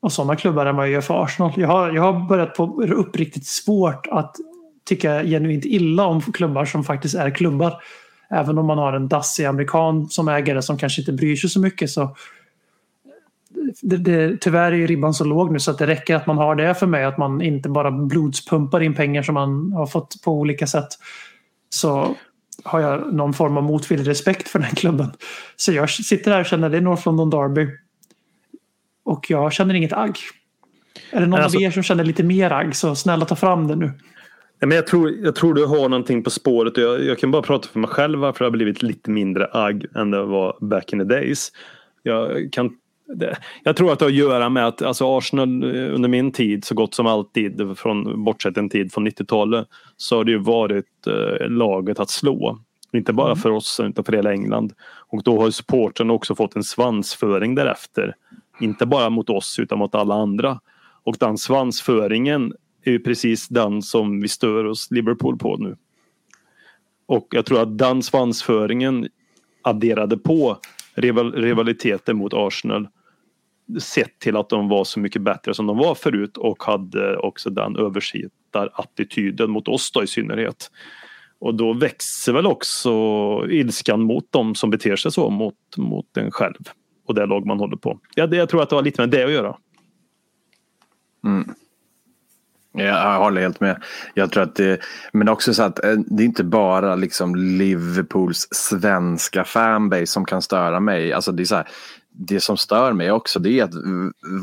och 0.00 0.12
sådana 0.12 0.36
klubbar 0.36 0.66
än 0.66 0.76
vad 0.76 0.86
jag 0.86 0.92
gör 0.92 1.00
för 1.00 1.24
Arsenal. 1.24 1.52
Jag 1.56 1.68
har, 1.68 1.92
jag 1.92 2.02
har 2.02 2.28
börjat 2.28 2.54
på 2.54 2.82
uppriktigt 2.82 3.46
svårt 3.46 4.06
att 4.10 4.36
tycka 4.84 5.24
genuint 5.24 5.64
illa 5.64 6.06
om 6.06 6.20
klubbar 6.20 6.64
som 6.64 6.84
faktiskt 6.84 7.14
är 7.14 7.30
klubbar. 7.30 7.82
Även 8.30 8.58
om 8.58 8.66
man 8.66 8.78
har 8.78 8.92
en 8.92 9.08
dassig 9.08 9.44
amerikan 9.44 10.08
som 10.08 10.28
ägare 10.28 10.62
som 10.62 10.78
kanske 10.78 11.00
inte 11.00 11.12
bryr 11.12 11.36
sig 11.36 11.50
så 11.50 11.60
mycket 11.60 11.90
så 11.90 12.16
det, 13.82 13.96
det, 13.96 14.40
tyvärr 14.40 14.72
är 14.72 14.76
ju 14.76 14.86
ribban 14.86 15.14
så 15.14 15.24
låg 15.24 15.52
nu 15.52 15.58
så 15.58 15.70
att 15.70 15.78
det 15.78 15.86
räcker 15.86 16.16
att 16.16 16.26
man 16.26 16.36
har 16.36 16.54
det 16.54 16.74
för 16.74 16.86
mig. 16.86 17.04
Att 17.04 17.18
man 17.18 17.42
inte 17.42 17.68
bara 17.68 17.90
blodspumpar 17.90 18.80
in 18.80 18.94
pengar 18.94 19.22
som 19.22 19.34
man 19.34 19.72
har 19.72 19.86
fått 19.86 20.22
på 20.24 20.32
olika 20.32 20.66
sätt. 20.66 20.88
Så 21.70 22.16
har 22.64 22.80
jag 22.80 23.14
någon 23.14 23.34
form 23.34 23.56
av 23.56 23.62
motvillig 23.62 24.08
respekt 24.08 24.48
för 24.48 24.58
den 24.58 24.70
klubben. 24.70 25.12
Så 25.56 25.72
jag 25.72 25.90
sitter 25.90 26.30
här 26.30 26.40
och 26.40 26.46
känner 26.46 26.70
det 26.70 26.76
är 26.76 26.80
North 26.80 27.06
London 27.06 27.30
Derby. 27.30 27.70
Och 29.04 29.30
jag 29.30 29.52
känner 29.52 29.74
inget 29.74 29.92
agg. 29.92 30.18
Är 31.10 31.20
det 31.20 31.26
någon 31.26 31.40
Alltså- 31.40 31.58
av 31.58 31.62
er 31.62 31.70
som 31.70 31.82
känner 31.82 32.04
lite 32.04 32.22
mer 32.22 32.52
agg 32.52 32.76
så 32.76 32.94
snälla 32.94 33.24
ta 33.24 33.36
fram 33.36 33.68
det 33.68 33.76
nu. 33.76 33.92
Men 34.60 34.70
jag, 34.70 34.86
tror, 34.86 35.10
jag 35.10 35.34
tror 35.34 35.54
du 35.54 35.66
har 35.66 35.88
någonting 35.88 36.22
på 36.22 36.30
spåret. 36.30 36.76
Jag, 36.76 37.04
jag 37.04 37.18
kan 37.18 37.30
bara 37.30 37.42
prata 37.42 37.68
för 37.68 37.80
mig 37.80 37.90
själv 37.90 38.18
varför 38.18 38.38
det 38.38 38.46
har 38.46 38.56
blivit 38.56 38.82
lite 38.82 39.10
mindre 39.10 39.48
agg 39.52 39.86
än 39.94 40.10
det 40.10 40.22
var 40.24 40.56
back 40.60 40.92
in 40.92 40.98
the 40.98 41.04
days. 41.04 41.52
Jag, 42.02 42.48
kan, 42.52 42.70
jag 43.64 43.76
tror 43.76 43.92
att 43.92 43.98
det 43.98 44.04
har 44.04 44.10
att 44.10 44.16
göra 44.16 44.48
med 44.48 44.66
att 44.66 44.82
alltså 44.82 45.18
Arsenal 45.18 45.62
eh, 45.64 45.94
under 45.94 46.08
min 46.08 46.32
tid 46.32 46.64
så 46.64 46.74
gott 46.74 46.94
som 46.94 47.06
alltid, 47.06 47.78
från, 47.78 48.24
bortsett 48.24 48.56
en 48.56 48.68
tid 48.68 48.92
från 48.92 49.08
90-talet, 49.08 49.68
så 49.96 50.16
har 50.16 50.24
det 50.24 50.30
ju 50.30 50.38
varit 50.38 51.06
eh, 51.06 51.48
laget 51.48 52.00
att 52.00 52.10
slå. 52.10 52.58
Inte 52.92 53.12
bara 53.12 53.36
för 53.36 53.50
oss 53.50 53.80
utan 53.80 54.04
för 54.04 54.12
hela 54.12 54.32
England. 54.32 54.72
Och 55.08 55.22
då 55.22 55.40
har 55.40 55.50
supporten 55.50 56.10
också 56.10 56.34
fått 56.34 56.56
en 56.56 56.64
svansföring 56.64 57.54
därefter. 57.54 58.14
Inte 58.60 58.86
bara 58.86 59.10
mot 59.10 59.30
oss 59.30 59.58
utan 59.58 59.78
mot 59.78 59.94
alla 59.94 60.14
andra. 60.14 60.60
Och 61.04 61.16
den 61.20 61.38
svansföringen 61.38 62.52
är 62.84 62.90
ju 62.90 62.98
precis 62.98 63.48
den 63.48 63.82
som 63.82 64.20
vi 64.20 64.28
stör 64.28 64.64
oss 64.64 64.90
Liverpool 64.90 65.38
på 65.38 65.56
nu. 65.56 65.76
Och 67.06 67.28
jag 67.30 67.46
tror 67.46 67.62
att 67.62 67.78
den 67.78 68.02
svansföringen 68.02 69.08
adderade 69.62 70.18
på 70.18 70.58
rival 70.94 71.32
rivaliteten 71.32 72.16
mot 72.16 72.34
Arsenal 72.34 72.88
sett 73.80 74.18
till 74.18 74.36
att 74.36 74.48
de 74.48 74.68
var 74.68 74.84
så 74.84 75.00
mycket 75.00 75.22
bättre 75.22 75.54
som 75.54 75.66
de 75.66 75.76
var 75.76 75.94
förut 75.94 76.36
och 76.36 76.62
hade 76.62 77.16
också 77.16 77.50
den 77.50 77.76
översittarattityden 77.76 79.50
mot 79.50 79.68
oss 79.68 79.90
då 79.92 80.02
i 80.02 80.06
synnerhet. 80.06 80.70
Och 81.38 81.54
då 81.54 81.72
växer 81.72 82.32
väl 82.32 82.46
också 82.46 82.90
ilskan 83.50 84.00
mot 84.00 84.32
dem 84.32 84.54
som 84.54 84.70
beter 84.70 84.96
sig 84.96 85.12
så 85.12 85.30
mot, 85.30 85.76
mot 85.76 86.16
en 86.16 86.30
själv 86.30 86.60
och 87.06 87.14
det 87.14 87.26
lag 87.26 87.46
man 87.46 87.58
håller 87.58 87.76
på. 87.76 88.00
Ja, 88.14 88.26
det, 88.26 88.36
jag 88.36 88.48
tror 88.48 88.62
att 88.62 88.70
det 88.70 88.76
har 88.76 88.82
lite 88.82 89.02
med 89.02 89.10
det 89.10 89.24
att 89.24 89.30
göra. 89.30 89.56
Mm. 91.24 91.54
Jag 92.72 93.18
håller 93.18 93.40
helt 93.40 93.60
med. 93.60 93.82
Jag 94.14 94.32
tror 94.32 94.42
att 94.42 94.54
det, 94.54 94.80
men 95.12 95.28
också 95.28 95.54
så 95.54 95.62
att 95.62 95.84
eh, 95.84 95.92
det 95.92 96.22
är 96.22 96.26
inte 96.26 96.44
bara 96.44 96.96
liksom 96.96 97.34
Liverpools 97.34 98.48
svenska 98.50 99.44
fanbase 99.44 100.06
som 100.06 100.24
kan 100.24 100.42
störa 100.42 100.80
mig. 100.80 101.12
Alltså 101.12 101.32
det, 101.32 101.42
är 101.42 101.44
så 101.44 101.56
här, 101.56 101.68
det 102.10 102.40
som 102.40 102.56
stör 102.56 102.92
mig 102.92 103.12
också 103.12 103.38
det 103.38 103.60
är 103.60 103.64
att 103.64 103.74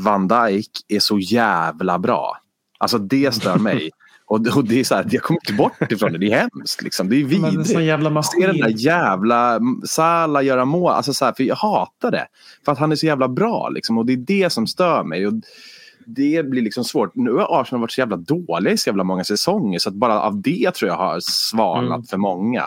Van 0.04 0.28
Dijk 0.28 0.70
är 0.88 1.00
så 1.00 1.18
jävla 1.18 1.98
bra. 1.98 2.38
Alltså 2.78 2.98
det 2.98 3.34
stör 3.34 3.58
mig. 3.58 3.90
Och, 4.28 4.64
det 4.64 4.80
är 4.80 4.84
så 4.84 4.94
här, 4.94 5.06
jag 5.10 5.22
kommer 5.22 5.40
inte 5.44 5.52
bort 5.52 5.92
ifrån 5.92 6.12
det. 6.12 6.18
Det 6.18 6.32
är 6.32 6.38
hemskt. 6.38 6.82
Liksom. 6.82 7.08
Det 7.08 7.16
är 7.16 7.24
vidrigt. 7.24 7.80
jävla 7.80 8.22
Se 8.22 8.46
den 8.46 8.56
där 8.56 8.68
jävla 8.68 9.60
Salah 9.84 10.44
göra 10.44 10.64
mål. 10.64 10.92
Alltså 10.92 11.14
så 11.14 11.24
här, 11.24 11.32
för 11.32 11.44
jag 11.44 11.56
hatar 11.56 12.10
det. 12.10 12.26
För 12.64 12.72
att 12.72 12.78
han 12.78 12.92
är 12.92 12.96
så 12.96 13.06
jävla 13.06 13.28
bra. 13.28 13.68
Liksom, 13.68 13.98
och 13.98 14.06
det 14.06 14.12
är 14.12 14.16
det 14.16 14.50
som 14.50 14.66
stör 14.66 15.04
mig. 15.04 15.26
Och 15.26 15.32
det 16.06 16.46
blir 16.46 16.62
liksom 16.62 16.84
svårt. 16.84 17.14
Nu 17.14 17.32
har 17.32 17.60
Arsenal 17.60 17.80
varit 17.80 17.92
så 17.92 18.00
jävla 18.00 18.16
dåliga 18.16 18.72
i 18.72 18.76
så 18.78 18.88
jävla 18.88 19.04
många 19.04 19.24
säsonger. 19.24 19.78
Så 19.78 19.88
att 19.88 19.94
bara 19.94 20.20
av 20.20 20.42
det 20.42 20.74
tror 20.74 20.88
jag 20.88 20.96
har 20.96 21.18
svalnat 21.20 21.96
Mm. 21.96 22.04
för 22.04 22.16
många. 22.16 22.64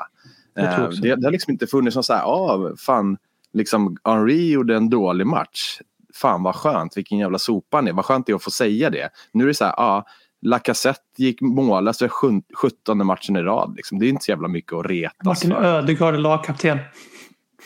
Eh, 0.58 0.90
det, 0.90 1.16
det 1.16 1.28
har 1.28 1.32
liksom 1.32 1.52
inte 1.52 1.68
funnits 1.68 1.96
någon 1.96 2.04
så 2.04 2.14
här, 2.14 2.24
ah, 2.24 2.76
fan, 2.78 3.18
liksom 3.54 3.98
Henri 4.04 4.52
gjorde 4.52 4.76
en 4.76 4.90
dålig 4.90 5.28
match. 5.28 5.80
Fan 6.14 6.44
vad 6.44 6.56
skönt, 6.56 6.98
vilken 6.98 7.18
jävla 7.18 7.38
sopa 7.40 7.78
han 7.78 7.88
är. 7.88 7.94
Vad 7.94 8.06
skönt 8.06 8.26
det 8.26 8.32
är 8.32 8.36
att 8.36 8.44
få 8.44 8.52
säga 8.52 8.90
det. 8.90 9.10
Nu 9.32 9.44
är 9.44 9.48
det 9.48 9.54
så 9.54 9.66
här, 9.66 9.74
ah, 9.78 10.04
Lacazette 10.42 11.02
gick 11.18 11.42
mållös 11.42 11.98
för 11.98 12.10
17 12.56 13.06
matchen 13.06 13.36
i 13.36 13.42
rad. 13.42 13.74
Liksom. 13.76 14.00
Det 14.00 14.06
är 14.06 14.10
inte 14.10 14.24
så 14.26 14.32
jävla 14.32 14.48
mycket 14.48 14.74
att 14.74 14.86
retas 14.86 15.26
Martin. 15.26 15.52
Ödegaard 15.52 16.14
är 16.14 16.18
lagkapten. 16.18 16.78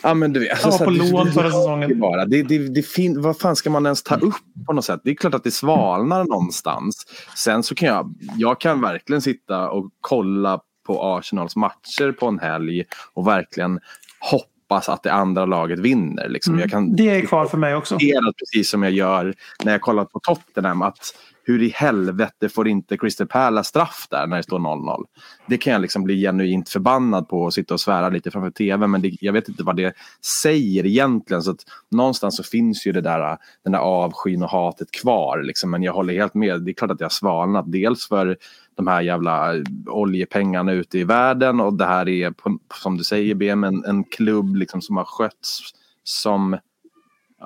Ja, 0.04 0.14
men 0.14 0.32
du 0.32 0.40
vet, 0.40 0.62
Han 0.62 0.70
var 0.70 0.78
så 0.78 0.84
på 0.84 0.90
här, 0.90 1.12
lån 1.12 1.32
förra 1.32 1.50
säsongen. 1.50 2.00
Bara. 2.00 2.24
Det, 2.26 2.42
det, 2.42 2.58
det 2.58 2.82
fin- 2.82 3.22
vad 3.22 3.38
fan 3.38 3.56
ska 3.56 3.70
man 3.70 3.86
ens 3.86 4.02
ta 4.02 4.14
upp 4.16 4.34
på 4.66 4.72
något 4.72 4.84
sätt? 4.84 5.00
Det 5.04 5.10
är 5.10 5.14
klart 5.14 5.34
att 5.34 5.44
det 5.44 5.50
svalnar 5.50 6.24
någonstans. 6.24 7.06
Sen 7.36 7.62
så 7.62 7.74
kan 7.74 7.88
jag, 7.88 8.14
jag 8.36 8.60
kan 8.60 8.80
verkligen 8.80 9.22
sitta 9.22 9.70
och 9.70 9.90
kolla 10.00 10.60
på 10.86 11.02
Arsenals 11.16 11.56
matcher 11.56 12.12
på 12.12 12.26
en 12.26 12.38
helg 12.38 12.84
och 13.14 13.26
verkligen 13.26 13.80
hoppas 14.20 14.88
att 14.88 15.02
det 15.02 15.12
andra 15.12 15.46
laget 15.46 15.78
vinner. 15.78 16.28
Liksom. 16.28 16.58
Jag 16.58 16.70
kan 16.70 16.82
Mm. 16.84 16.96
Det 16.96 17.10
är 17.10 17.26
kvar 17.26 17.46
för 17.46 17.58
mig 17.58 17.74
också. 17.74 17.98
precis 18.38 18.70
som 18.70 18.82
jag 18.82 18.92
gör 18.92 19.34
när 19.64 19.72
jag 19.72 19.80
kollar 19.80 20.04
på 20.04 20.20
Tottenham. 20.20 20.82
Att 20.82 21.14
hur 21.46 21.62
i 21.62 21.68
helvete 21.68 22.48
får 22.48 22.68
inte 22.68 22.96
Crystal 22.96 23.26
Palace 23.26 23.68
straff 23.68 24.06
där 24.10 24.26
när 24.26 24.36
det 24.36 24.42
står 24.42 24.58
0-0? 24.58 25.04
Det 25.46 25.56
kan 25.56 25.72
jag 25.72 25.82
liksom 25.82 26.04
bli 26.04 26.20
genuint 26.20 26.68
förbannad 26.68 27.28
på 27.28 27.42
och 27.42 27.54
sitta 27.54 27.74
och 27.74 27.80
svära 27.80 28.08
lite 28.08 28.30
framför 28.30 28.50
tv. 28.50 28.86
Men 28.86 29.02
det, 29.02 29.16
jag 29.20 29.32
vet 29.32 29.48
inte 29.48 29.62
vad 29.62 29.76
det 29.76 29.94
säger 30.42 30.86
egentligen. 30.86 31.42
Så 31.42 31.50
att 31.50 31.60
någonstans 31.90 32.36
så 32.36 32.42
finns 32.42 32.86
ju 32.86 32.92
det 32.92 33.00
där, 33.00 33.38
den 33.62 33.72
där 33.72 33.78
avskyn 33.78 34.42
och 34.42 34.50
hatet 34.50 34.90
kvar. 34.90 35.42
Liksom. 35.42 35.70
Men 35.70 35.82
jag 35.82 35.92
håller 35.92 36.14
helt 36.14 36.34
med. 36.34 36.62
Det 36.62 36.70
är 36.70 36.74
klart 36.74 36.90
att 36.90 37.00
jag 37.00 37.04
har 37.04 37.10
svalnat. 37.10 37.72
Dels 37.72 38.08
för 38.08 38.36
de 38.74 38.86
här 38.86 39.02
jävla 39.02 39.56
eh, 39.56 39.62
oljepengarna 39.86 40.72
ute 40.72 40.98
i 40.98 41.04
världen 41.04 41.60
och 41.60 41.74
det 41.74 41.86
här 41.86 42.08
är, 42.08 42.34
som 42.82 42.96
du 42.96 43.04
säger 43.04 43.34
BM, 43.34 43.64
en, 43.64 43.84
en 43.84 44.04
klubb 44.04 44.56
liksom 44.56 44.82
som 44.82 44.96
har 44.96 45.04
skötts 45.04 45.60
som 46.04 46.56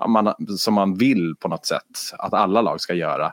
man, 0.09 0.35
som 0.59 0.75
man 0.75 0.95
vill 0.95 1.35
på 1.41 1.49
något 1.49 1.67
sätt 1.67 1.83
att 2.19 2.35
alla 2.35 2.63
lag 2.63 2.81
ska 2.81 2.95
göra. 2.95 3.33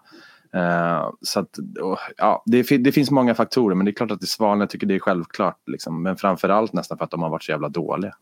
Eh, 0.55 1.09
så 1.21 1.39
att, 1.39 1.57
och, 1.81 1.97
ja, 2.17 2.43
det, 2.45 2.63
det 2.77 2.91
finns 2.91 3.11
många 3.11 3.35
faktorer 3.35 3.75
men 3.75 3.85
det 3.85 3.91
är 3.91 3.93
klart 3.93 4.11
att 4.11 4.21
det 4.21 4.27
är. 4.27 4.59
Jag 4.59 4.69
tycker 4.69 4.87
det 4.87 4.95
är 4.95 4.99
självklart. 4.99 5.59
Liksom. 5.67 6.03
Men 6.03 6.17
framförallt 6.17 6.73
nästan 6.73 6.97
för 6.97 7.05
att 7.05 7.11
de 7.11 7.21
har 7.23 7.29
varit 7.29 7.43
så 7.43 7.51
jävla 7.51 7.69
dåliga. 7.69 8.13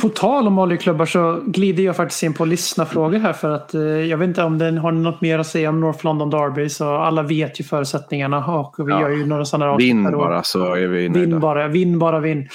På 0.00 0.08
tal 0.08 0.46
om 0.46 0.58
oljeklubbar 0.58 1.06
så 1.06 1.40
glider 1.46 1.82
jag 1.82 1.96
faktiskt 1.96 2.22
in 2.22 2.34
på 2.34 2.44
lyssnarfrågor 2.44 3.18
här 3.18 3.32
för 3.32 3.50
att 3.50 3.74
eh, 3.74 3.80
jag 3.82 4.18
vet 4.18 4.28
inte 4.28 4.42
om 4.44 4.58
den 4.58 4.78
har 4.78 4.92
något 4.92 5.20
mer 5.20 5.38
att 5.38 5.46
säga 5.46 5.68
om 5.68 5.80
North 5.80 6.04
London 6.04 6.30
Derby 6.30 6.68
så 6.68 6.94
alla 6.96 7.22
vet 7.22 7.60
ju 7.60 7.64
förutsättningarna 7.64 8.46
och 8.46 8.88
vi 8.88 8.92
Ja. 8.92 9.00
gör 9.00 9.08
ju 9.10 9.26
några 9.26 9.44
sådana 9.44 9.70
avsnitt 9.72 9.88
Vinn 9.88 10.06
år. 10.06 10.12
bara 10.12 10.42
så 10.42 10.74
är 10.74 10.86
vi 10.86 11.08
nöjda. 11.08 11.20
Vinn 11.30 11.40
bara, 11.40 11.68
vinn 11.68 11.98
bara, 11.98 12.20
vinn. 12.20 12.48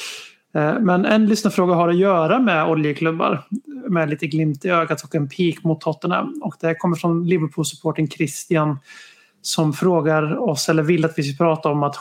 Eh, 0.56 0.80
men 0.80 1.06
en 1.06 1.26
lyssnarfråga 1.26 1.74
har 1.74 1.90
att 1.90 1.98
göra 1.98 2.40
med 2.40 2.68
oljeklubbar. 2.68 3.44
Med 3.90 4.10
lite 4.10 4.28
glimt 4.28 4.66
i 4.66 4.70
ögat 4.70 5.04
och 5.04 5.16
en 5.16 5.30
pik 5.30 5.64
mot 5.64 5.82
Tottenham. 5.82 6.42
Och 6.44 6.56
det 6.60 6.76
kommer 6.76 6.96
från 6.96 7.28
Liverpool-supporten 7.28 8.08
Christian. 8.08 8.80
Som 9.42 9.74
frågar 9.74 10.38
oss, 10.50 10.70
eller 10.70 10.84
vill 10.84 11.06
att 11.06 11.14
vi 11.18 11.24
ska 11.24 11.44
prata 11.44 11.70
om 11.70 11.84
att 11.84 11.96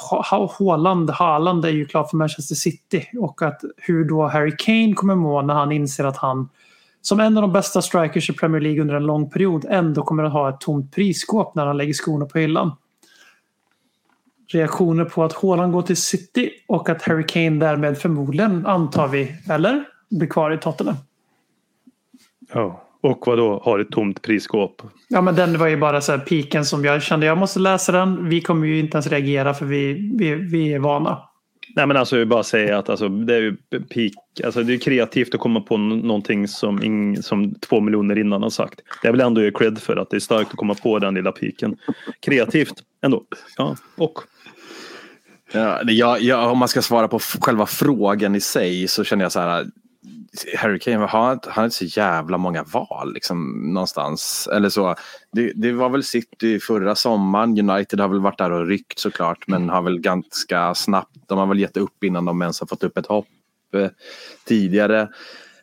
Haaland, 0.58 1.10
Haaland 1.10 1.64
är 1.64 1.70
ju 1.70 1.86
klar 1.86 2.04
för 2.04 2.16
Manchester 2.16 2.54
City. 2.54 3.08
Och 3.18 3.42
att 3.42 3.60
hur 3.76 4.04
då 4.04 4.26
Harry 4.26 4.56
Kane 4.58 4.94
kommer 4.94 5.14
må 5.14 5.42
när 5.42 5.54
han 5.54 5.72
inser 5.72 6.04
att 6.04 6.16
han 6.16 6.48
som 7.02 7.20
en 7.20 7.36
av 7.36 7.42
de 7.42 7.52
bästa 7.52 7.82
strikers 7.82 8.30
i 8.30 8.32
Premier 8.32 8.60
League 8.60 8.80
under 8.80 8.94
en 8.94 9.06
lång 9.06 9.30
period 9.30 9.66
ändå 9.68 10.02
kommer 10.02 10.24
att 10.24 10.32
ha 10.32 10.48
ett 10.48 10.60
tomt 10.60 10.94
prisskåp 10.94 11.54
när 11.54 11.66
han 11.66 11.76
lägger 11.76 11.92
skorna 11.92 12.26
på 12.26 12.38
hyllan 12.38 12.72
reaktioner 14.52 15.04
på 15.04 15.24
att 15.24 15.32
Haaland 15.32 15.72
går 15.72 15.82
till 15.82 15.96
City 15.96 16.50
och 16.68 16.88
att 16.88 17.02
Harry 17.02 17.26
Kane 17.26 17.50
därmed 17.50 17.98
förmodligen, 17.98 18.66
antar 18.66 19.08
vi, 19.08 19.34
eller 19.50 19.84
blir 20.10 20.28
kvar 20.28 20.50
i 20.50 20.58
Tottenham. 20.58 20.96
Ja. 22.52 22.80
Och 23.00 23.26
vad 23.26 23.38
då 23.38 23.62
har 23.64 23.78
ett 23.78 23.90
tomt 23.90 24.22
prisskåp. 24.22 24.82
Ja 25.08 25.20
men 25.20 25.34
den 25.34 25.58
var 25.58 25.66
ju 25.66 25.76
bara 25.76 26.00
så 26.00 26.12
här 26.12 26.18
piken 26.18 26.64
som 26.64 26.84
jag 26.84 27.02
kände 27.02 27.26
jag 27.26 27.38
måste 27.38 27.58
läsa 27.58 27.92
den. 27.92 28.28
Vi 28.28 28.40
kommer 28.40 28.66
ju 28.66 28.78
inte 28.78 28.96
ens 28.96 29.06
reagera 29.06 29.54
för 29.54 29.66
vi, 29.66 30.12
vi, 30.18 30.34
vi 30.34 30.72
är 30.72 30.78
vana. 30.78 31.18
Nej 31.76 31.86
men 31.86 31.96
alltså 31.96 32.16
jag 32.16 32.18
vill 32.18 32.28
bara 32.28 32.42
säga 32.42 32.78
att 32.78 32.88
alltså, 32.88 33.08
det 33.08 33.34
är 33.34 33.40
ju 33.40 33.56
peak, 33.70 34.12
alltså 34.44 34.62
det 34.62 34.74
är 34.74 34.78
kreativt 34.78 35.34
att 35.34 35.40
komma 35.40 35.60
på 35.60 35.76
någonting 35.76 36.48
som, 36.48 36.82
ing, 36.82 37.22
som 37.22 37.54
två 37.54 37.80
miljoner 37.80 38.18
innan 38.18 38.42
har 38.42 38.50
sagt. 38.50 38.80
Jag 39.02 39.12
vill 39.12 39.20
ändå 39.20 39.42
ge 39.42 39.50
cred 39.50 39.78
för 39.78 39.96
att 39.96 40.10
det 40.10 40.16
är 40.16 40.20
starkt 40.20 40.50
att 40.50 40.56
komma 40.56 40.74
på 40.74 40.98
den 40.98 41.14
lilla 41.14 41.32
piken. 41.32 41.76
Kreativt 42.20 42.74
ändå. 43.02 43.24
Ja, 43.56 43.76
och 43.96 44.18
Ja, 45.54 45.80
jag, 45.86 46.20
jag, 46.20 46.50
om 46.50 46.58
man 46.58 46.68
ska 46.68 46.82
svara 46.82 47.08
på 47.08 47.18
själva 47.18 47.66
frågan 47.66 48.34
i 48.34 48.40
sig 48.40 48.88
så 48.88 49.04
känner 49.04 49.24
jag 49.24 49.32
så 49.32 49.40
här. 49.40 49.66
Harry 50.56 50.78
Kane 50.78 51.06
han 51.06 51.40
har 51.46 51.64
inte 51.64 51.76
så 51.76 51.84
jävla 51.84 52.38
många 52.38 52.62
val 52.62 53.14
liksom, 53.14 53.52
någonstans. 53.74 54.48
Eller 54.52 54.68
så. 54.68 54.94
Det, 55.32 55.52
det 55.54 55.72
var 55.72 55.88
väl 55.88 56.04
City 56.04 56.60
förra 56.60 56.94
sommaren. 56.94 57.70
United 57.70 58.00
har 58.00 58.08
väl 58.08 58.20
varit 58.20 58.38
där 58.38 58.52
och 58.52 58.66
ryckt 58.66 58.98
såklart 58.98 59.44
men 59.46 59.68
har 59.68 59.82
väl 59.82 60.00
ganska 60.00 60.74
snabbt. 60.74 61.16
De 61.26 61.38
har 61.38 61.46
väl 61.46 61.60
gett 61.60 61.76
upp 61.76 62.04
innan 62.04 62.24
de 62.24 62.42
ens 62.42 62.60
har 62.60 62.66
fått 62.66 62.82
upp 62.82 62.98
ett 62.98 63.06
hopp 63.06 63.26
eh, 63.74 63.88
tidigare. 64.44 65.08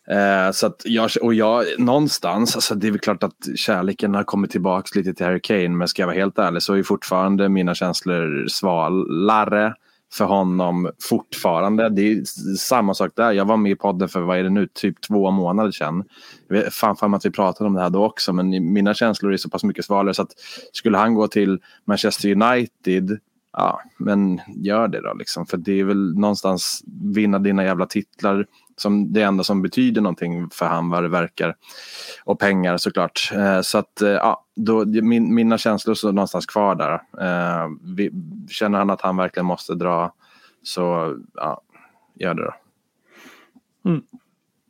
Eh, 0.08 0.52
så 0.52 0.68
att 0.68 0.82
jag, 0.86 1.10
och 1.22 1.34
jag, 1.34 1.66
någonstans, 1.78 2.56
alltså 2.56 2.76
det 2.76 2.88
är 2.88 2.92
väl 2.92 3.00
klart 3.00 3.24
att 3.24 3.48
kärleken 3.56 4.16
har 4.16 4.24
kommit 4.24 4.52
tillbaka 4.52 5.00
lite 5.00 5.14
till 5.14 5.26
Harry 5.26 5.42
Kane 5.42 5.70
men 5.70 5.88
ska 5.88 6.02
jag 6.02 6.08
vara 6.08 6.18
helt 6.18 6.39
ärlig 6.39 6.62
så 6.62 6.74
är 6.74 6.84
fortfarande 6.84 7.50
mina 7.50 7.76
känslor 7.76 8.48
svalare 8.48 9.74
för 10.14 10.26
honom 10.26 10.89
fortfarande. 11.09 11.89
Det 11.89 12.01
är 12.01 12.24
samma 12.57 12.93
sak 12.93 13.12
där. 13.16 13.32
Jag 13.32 13.45
var 13.45 13.57
med 13.57 13.72
i 13.72 13.76
podden 13.76 14.09
för, 14.09 14.22
vad 14.22 14.38
är 14.38 14.43
det 14.43 14.49
nu, 14.49 14.68
typ 14.74 15.01
två 15.01 15.32
månader 15.32 15.72
sedan. 15.72 16.03
Jag 16.47 16.55
vet 16.55 16.74
fan 16.74 16.95
för 16.95 17.16
att 17.16 17.26
vi 17.26 17.32
pratade 17.32 17.68
om 17.68 17.74
det 17.74 17.82
här 17.82 17.89
då 17.89 18.05
också 18.05 18.34
men 18.34 18.74
mina 18.74 18.93
känslor 18.93 19.34
är 19.34 19.38
så 19.38 19.49
pass 19.49 19.64
mycket 19.64 19.86
svalare 19.86 20.14
så 20.14 20.22
att 20.22 20.32
skulle 20.72 20.97
han 20.97 21.14
gå 21.14 21.28
till 21.28 21.59
Manchester 21.86 22.32
United 22.32 23.20
Ja, 23.54 23.82
men 23.97 24.41
gör 24.56 24.88
det 24.88 25.02
då 25.02 25.14
liksom. 25.14 25.45
För 25.45 25.58
det 25.58 25.80
är 25.80 25.84
väl 25.84 26.14
någonstans 26.20 26.84
vinna 27.14 27.39
dina 27.39 27.64
jävla 27.64 27.86
titlar 27.86 28.45
som 28.78 29.14
det 29.14 29.22
enda 29.22 29.43
som 29.43 29.62
betyder 29.62 30.02
någonting 30.02 30.49
för 30.49 30.66
han 30.66 30.89
vad 30.89 31.04
det 31.04 31.10
verkar. 31.10 31.56
Och 32.24 32.39
pengar 32.39 32.78
såklart. 32.78 33.32
Eh, 33.34 33.62
så 33.62 33.78
att 33.78 34.02
eh, 34.02 34.10
ja, 34.10 34.45
då, 34.56 34.86
min, 34.86 35.36
mina 35.36 35.58
känslor 35.58 35.93
står 35.93 36.12
någonstans 36.12 36.45
kvar 36.45 36.76
där. 36.76 36.93
Eh, 36.93 37.70
vi, 37.95 38.12
känner 38.49 38.78
han 38.78 38.89
att 38.89 39.02
han 39.02 39.18
verkligen 39.18 39.45
måste 39.45 39.76
dra 39.76 40.14
så 40.64 41.16
ja, 41.34 41.62
gör 42.16 42.34
det 42.34 42.43
då. 42.43 42.54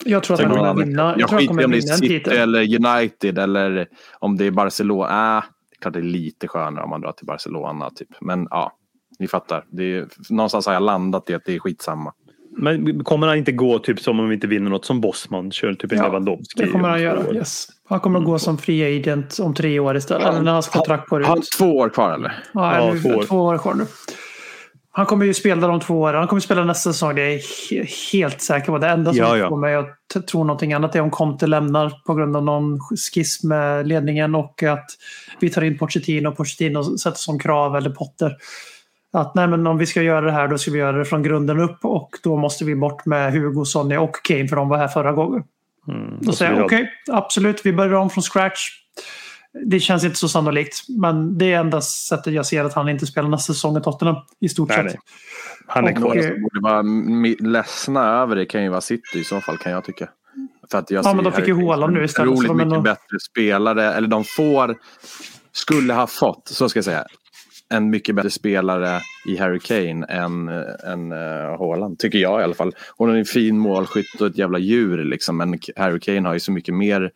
Jag 0.05 0.23
tror 0.23 0.35
att 0.35 0.47
han 0.47 0.57
kommer 0.57 0.85
vinna. 0.85 1.01
Jag, 1.01 1.19
Jag 1.19 1.29
tror 1.29 1.39
att 1.39 1.47
han 1.47 1.57
skiter 1.57 1.61
i 1.61 1.65
om 1.65 1.71
det 1.71 1.77
är 1.77 1.81
City 1.81 2.07
titel. 2.07 2.37
eller 2.37 2.61
United 2.61 3.37
eller 3.37 3.87
om 4.19 4.37
det 4.37 4.45
är 4.45 4.51
Barcelona. 4.51 5.37
Äh, 5.37 5.43
klart 5.81 5.93
det 5.93 5.99
är 5.99 6.03
lite 6.03 6.47
skönare 6.47 6.83
om 6.83 6.89
man 6.89 7.01
drar 7.01 7.11
till 7.11 7.25
Barcelona. 7.25 7.89
Typ. 7.89 8.07
Men 8.21 8.47
ja, 8.49 8.71
ni 9.19 9.27
fattar. 9.27 9.65
Det 9.69 9.83
är, 9.97 10.07
någonstans 10.29 10.65
har 10.65 10.73
jag 10.73 10.83
landat 10.83 11.29
i 11.29 11.33
att 11.33 11.45
det 11.45 11.55
är 11.55 11.59
skitsamma. 11.59 12.13
men 12.57 13.03
kommer 13.03 13.27
han 13.27 13.37
inte 13.37 13.51
gå 13.51 13.79
typ 13.79 13.99
som 13.99 14.19
om 14.19 14.27
vi 14.29 14.33
inte 14.35 14.47
vinner 14.47 14.69
något 14.69 14.85
som 14.85 15.01
Bosman 15.01 15.51
kör 15.51 15.73
typ 15.73 15.91
en 15.91 15.97
Ja, 15.97 16.03
Lewandowski? 16.03 16.63
Det 16.63 16.67
kommer 16.71 16.89
han 16.89 17.01
göra. 17.01 17.33
Yes. 17.33 17.67
Han 17.89 17.99
kommer 17.99 18.19
att 18.19 18.25
gå 18.25 18.39
som 18.39 18.57
free 18.57 18.99
agent 18.99 19.39
om 19.39 19.53
tre 19.53 19.79
år 19.79 19.97
istället. 19.97 20.27
Eller 20.27 20.41
när 20.41 20.51
hans 20.51 20.67
kontrakt 20.67 21.09
går 21.09 21.21
ut. 21.21 21.27
Har 21.27 21.35
han 21.35 21.43
två 21.57 21.77
år 21.77 21.89
kvar 21.89 22.13
eller? 22.13 22.43
Ja, 22.53 22.75
Ja, 22.77 22.89
eller 22.89 23.01
två 23.01 23.09
år. 23.09 23.23
två 23.23 23.41
år 23.41 23.57
kvar 23.57 23.73
nu. 23.73 23.85
Han 24.93 25.05
kommer 25.05 25.25
ju 25.25 25.33
spela 25.33 25.67
de 25.67 25.79
två 25.79 26.01
åren. 26.01 26.15
Han 26.19 26.27
kommer 26.27 26.39
spela 26.39 26.63
nästa 26.63 26.93
säsong. 26.93 27.15
Det 27.15 27.21
är 27.21 27.29
jag 27.29 27.39
he- 27.39 28.11
helt 28.13 28.41
säker 28.41 28.65
på. 28.65 28.77
Det 28.77 28.87
enda 28.87 29.11
som 29.13 29.17
Ja, 29.19 29.37
ja. 29.37 29.49
får 29.49 29.57
mig 29.57 29.75
att 29.75 30.27
tro 30.27 30.43
någonting 30.43 30.73
annat 30.73 30.95
är 30.95 31.01
om 31.01 31.11
Conte 31.11 31.47
lämnar 31.47 31.93
på 32.05 32.13
grund 32.13 32.35
av 32.35 32.43
någon 32.43 32.79
skiss 32.79 33.43
med 33.43 33.87
ledningen 33.87 34.35
och 34.35 34.63
att 34.63 34.85
vi 35.39 35.49
tar 35.49 35.61
in 35.61 35.77
Pochettino 35.77 36.27
och 36.29 36.37
Pochettino 36.37 36.97
sätter 36.97 37.17
som 37.17 37.39
krav 37.39 37.75
eller 37.75 37.89
Potter. 37.89 38.35
Att 39.13 39.35
nej, 39.35 39.47
men 39.47 39.67
om 39.67 39.77
vi 39.77 39.85
ska 39.85 40.01
göra 40.01 40.21
det 40.25 40.31
här 40.31 40.47
då 40.47 40.57
ska 40.57 40.71
vi 40.71 40.79
göra 40.79 40.97
det 40.97 41.05
från 41.05 41.23
grunden 41.23 41.59
upp 41.59 41.85
och 41.85 42.09
då 42.23 42.37
måste 42.37 42.65
vi 42.65 42.75
bort 42.75 43.05
med 43.05 43.33
Hugo, 43.33 43.65
Sonny 43.65 43.97
och 43.97 44.15
Kane 44.23 44.47
för 44.47 44.55
de 44.55 44.69
var 44.69 44.77
här 44.77 44.87
förra 44.87 45.11
gången. 45.11 45.43
Mm, 45.87 46.17
Då 46.21 46.31
säger 46.31 46.51
jag 46.55 46.65
okej, 46.65 46.89
absolut, 47.11 47.65
vi 47.65 47.73
börjar 47.73 47.93
om 47.93 48.09
från 48.09 48.21
scratch. 48.23 48.69
Det 49.65 49.79
känns 49.79 50.03
inte 50.03 50.15
så 50.17 50.27
sannolikt, 50.29 50.75
men 50.89 51.37
det 51.37 51.53
är 51.53 51.59
enda 51.59 51.81
sättet 51.81 52.33
jag 52.33 52.45
ser 52.45 52.63
att 52.63 52.73
han 52.73 52.89
inte 52.89 53.05
spelar 53.07 53.29
nästa 53.29 53.53
säsong 53.53 53.77
i 53.77 53.81
Tottenham 53.81 54.15
i 54.39 54.49
stort 54.49 54.69
Nej, 54.69 54.77
sett. 54.77 54.85
nej. 54.85 54.97
Han 55.67 55.87
är 55.87 55.91
kvar. 55.93 56.09
och- 56.09 56.15
Några 56.15 56.29
som 56.31 56.41
borde 56.41 56.59
vara 56.61 56.81
ledsna 57.51 58.05
över 58.21 58.35
det 58.35 58.45
kan 58.45 58.63
ju 58.63 58.69
vara 58.69 58.81
City 58.81 59.19
i 59.19 59.23
så 59.23 59.41
fall 59.41 59.57
kan 59.57 59.71
jag 59.71 59.83
tycka. 59.83 60.09
För 60.71 60.77
att 60.77 60.91
jag 60.91 60.99
Ja, 60.99 61.03
ser 61.03 61.13
men 61.15 61.23
de 61.23 61.31
fick 61.33 61.47
ju 61.47 61.65
Haaland 61.65 61.93
nu 61.93 62.03
istället, 62.03 62.29
Otroligt 62.31 62.47
de 62.47 62.59
är 62.59 62.65
mycket 62.65 62.73
nog- 62.73 62.83
bättre 62.83 63.19
spelare. 63.31 63.93
Eller 63.93 64.07
de 64.07 64.23
får, 64.23 64.75
skulle 65.51 65.93
ha 65.93 66.07
fått, 66.07 66.47
så 66.47 66.69
ska 66.69 66.77
jag 66.77 66.85
säga, 66.85 67.05
en 67.69 67.89
mycket 67.89 68.15
bättre 68.15 68.29
spelare 68.29 68.99
i 69.27 69.37
Harry 69.37 69.59
Kane 69.59 70.05
än, 70.05 70.47
än 70.85 71.11
uh, 71.11 71.57
Haaland. 71.59 71.99
Tycker 71.99 72.19
jag 72.19 72.41
i 72.41 72.43
alla 72.43 72.53
fall. 72.53 72.75
Hon 72.97 73.09
är 73.09 73.15
en 73.15 73.25
fin 73.25 73.57
målskytt 73.57 74.21
och 74.21 74.27
ett 74.27 74.37
jävla 74.37 74.59
djur 74.59 75.03
liksom. 75.03 75.37
Men 75.37 75.59
Harry 75.75 75.99
Kane 75.99 76.27
har 76.27 76.33
ju 76.33 76.39
så 76.39 76.51
mycket 76.51 76.73
mer 76.75 77.11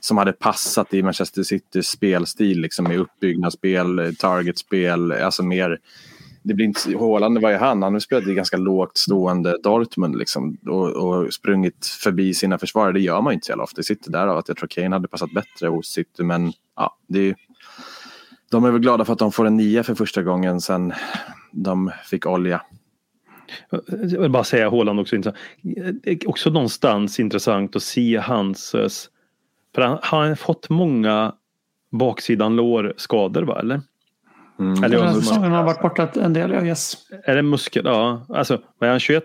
som 0.00 0.16
hade 0.16 0.32
passat 0.32 0.94
i 0.94 1.02
Manchester 1.02 1.42
Citys 1.42 1.88
spelstil. 1.88 2.60
Liksom, 2.60 2.84
med 2.84 2.98
uppbyggnadsspel, 2.98 4.16
targetspel, 4.18 5.12
alltså 5.12 5.42
mer 5.42 5.78
det 6.46 6.54
blir 6.54 6.66
inte, 6.66 6.98
Haaland 6.98 7.38
var 7.38 7.50
ju 7.50 7.56
han, 7.56 7.82
han 7.82 7.92
har 7.92 8.00
spelat 8.00 8.26
i 8.26 8.34
ganska 8.34 8.56
lågt 8.56 8.96
stående 8.98 9.58
Dortmund 9.62 10.18
liksom, 10.18 10.56
och, 10.66 10.90
och 10.90 11.34
sprungit 11.34 11.86
förbi 11.86 12.34
sina 12.34 12.58
försvarare. 12.58 12.92
Det 12.92 13.00
gör 13.00 13.22
man 13.22 13.32
ju 13.32 13.34
inte 13.34 13.46
så 13.46 13.50
jävla 13.50 13.64
ofta 13.64 13.80
i 13.80 13.84
City. 13.84 14.10
Därav 14.10 14.38
att 14.38 14.48
jag 14.48 14.56
tror 14.56 14.68
Kane 14.68 14.96
hade 14.96 15.08
passat 15.08 15.30
bättre 15.30 15.68
hos 15.68 15.86
City. 15.86 16.22
Men 16.22 16.52
ja, 16.76 16.96
det 17.06 17.28
är, 17.28 17.36
de 18.50 18.64
är 18.64 18.70
väl 18.70 18.80
glada 18.80 19.04
för 19.04 19.12
att 19.12 19.18
de 19.18 19.32
får 19.32 19.46
en 19.46 19.56
nia 19.56 19.82
för 19.82 19.94
första 19.94 20.22
gången 20.22 20.60
sen 20.60 20.92
de 21.52 21.90
fick 22.04 22.26
olja. 22.26 22.62
Jag 24.10 24.20
vill 24.20 24.30
bara 24.30 24.44
säga 24.44 24.70
Haaland 24.70 25.00
också 25.00 25.16
intressant. 25.16 25.42
Det 26.02 26.10
är 26.10 26.28
också 26.28 26.50
någonstans 26.50 27.20
intressant 27.20 27.76
att 27.76 27.82
se 27.82 28.16
hans... 28.16 28.74
Eh, 28.74 28.88
för 29.76 29.82
han 29.82 29.98
har 30.02 30.26
han 30.26 30.36
fått 30.36 30.70
många 30.70 31.32
baksidan 31.90 32.56
lårskador 32.56 33.42
va 33.42 33.60
eller? 33.60 33.80
Mm. 34.58 34.84
Eller 34.84 34.96
Den 34.96 35.06
här 35.06 35.14
säsongen 35.14 35.52
har 35.52 35.64
varit 35.64 35.82
borta 35.82 36.08
en 36.20 36.32
del, 36.32 36.50
ja, 36.50 36.64
yes. 36.64 36.96
Är 37.24 37.36
det 37.36 37.42
muskel? 37.42 37.82
Ja, 37.84 38.26
alltså 38.28 38.60
vad 38.78 38.86
är 38.86 38.90
han 38.90 39.00
21? 39.00 39.22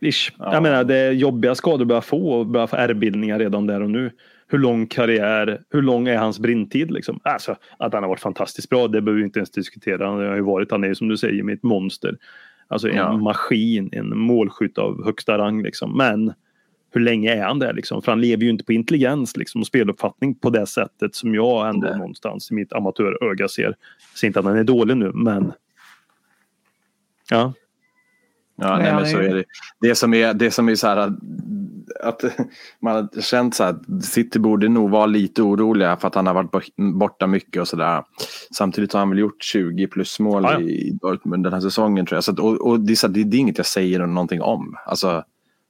Ish. 0.00 0.32
Ja. 0.38 0.52
Jag 0.52 0.62
menar 0.62 0.84
det 0.84 0.96
är 0.96 1.12
jobbiga 1.12 1.54
skador 1.54 1.82
att 1.82 1.88
börja 1.88 2.00
få 2.00 2.32
och 2.32 2.46
börja 2.46 2.66
få 2.66 2.76
ärrbildningar 2.76 3.38
redan 3.38 3.66
där 3.66 3.82
och 3.82 3.90
nu. 3.90 4.10
Hur 4.48 4.58
lång 4.58 4.86
karriär, 4.86 5.60
hur 5.70 5.82
lång 5.82 6.08
är 6.08 6.16
hans 6.16 6.38
brintid 6.38 6.90
liksom? 6.90 7.20
Alltså 7.24 7.56
att 7.78 7.94
han 7.94 8.02
har 8.02 8.10
varit 8.10 8.20
fantastiskt 8.20 8.70
bra, 8.70 8.88
det 8.88 9.00
behöver 9.02 9.18
vi 9.18 9.24
inte 9.24 9.38
ens 9.38 9.50
diskutera. 9.50 10.06
Han 10.06 10.26
har 10.26 10.34
ju 10.34 10.40
varit, 10.40 10.70
han 10.70 10.84
är 10.84 10.88
ju 10.88 10.94
som 10.94 11.08
du 11.08 11.16
säger, 11.16 11.42
med 11.42 11.54
ett 11.54 11.62
monster. 11.62 12.16
Alltså 12.68 12.88
en 12.88 12.96
Ja. 12.96 13.16
maskin, 13.16 13.88
en 13.92 14.18
målskytt 14.18 14.78
av 14.78 15.04
högsta 15.04 15.38
rang 15.38 15.62
liksom. 15.62 15.96
Men 15.96 16.32
hur 16.96 17.04
länge 17.04 17.34
är 17.34 17.42
han 17.44 17.58
där 17.58 17.72
liksom? 17.72 18.02
För 18.02 18.12
han 18.12 18.20
lever 18.20 18.42
ju 18.44 18.50
inte 18.50 18.64
på 18.64 18.72
intelligens 18.72 19.36
liksom 19.36 19.60
och 19.60 19.66
speluppfattning 19.66 20.34
på 20.34 20.50
det 20.50 20.66
sättet 20.66 21.14
som 21.14 21.34
jag 21.34 21.68
ändå 21.68 21.86
Nej. 21.88 21.98
någonstans 21.98 22.50
i 22.50 22.54
mitt 22.54 22.72
amatöröga 22.72 23.48
ser. 23.48 23.62
Jag 23.62 23.74
säger 24.18 24.28
inte 24.28 24.38
att 24.38 24.44
han 24.44 24.56
är 24.56 24.64
dålig 24.64 24.96
nu, 24.96 25.12
men 25.14 25.52
Ja, 27.30 27.52
Ja, 28.58 28.78
Nej, 28.78 28.94
men 28.94 29.06
så 29.06 29.18
är 29.18 29.34
det. 29.34 29.44
Det 29.80 29.94
som 29.94 30.14
är, 30.14 30.34
det 30.34 30.50
som 30.50 30.68
är 30.68 30.74
så 30.74 30.86
här 30.86 30.96
att, 30.96 31.12
att 32.02 32.24
man 32.80 32.94
har 32.94 33.20
känt 33.20 33.54
så 33.54 33.64
här 33.64 33.70
att 33.70 34.04
City 34.04 34.38
borde 34.38 34.68
nog 34.68 34.90
vara 34.90 35.06
lite 35.06 35.42
oroliga 35.42 35.96
för 35.96 36.08
att 36.08 36.14
han 36.14 36.26
har 36.26 36.34
varit 36.34 36.50
bo- 36.50 36.92
borta 36.98 37.26
mycket 37.26 37.60
och 37.60 37.68
sådär. 37.68 38.04
Samtidigt 38.56 38.92
har 38.92 39.00
han 39.00 39.10
väl 39.10 39.18
gjort 39.18 39.42
20 39.44 39.86
plus 39.86 40.20
mål 40.20 40.42
Ja, 40.42 40.52
ja. 40.52 40.60
i 40.60 40.98
Dortmund 41.02 41.44
den 41.44 41.52
här 41.52 41.60
säsongen 41.60 42.06
tror 42.06 42.16
jag. 42.16 42.24
Så 42.24 42.32
att, 42.32 42.38
och 42.38 42.66
och 42.66 42.80
det, 42.80 42.92
är 42.92 42.94
så 42.94 43.06
här, 43.06 43.14
det, 43.14 43.24
det 43.24 43.36
är 43.36 43.38
inget 43.38 43.58
jag 43.58 43.66
säger 43.66 44.06
någonting 44.06 44.42
om. 44.42 44.76
Alltså, 44.86 45.24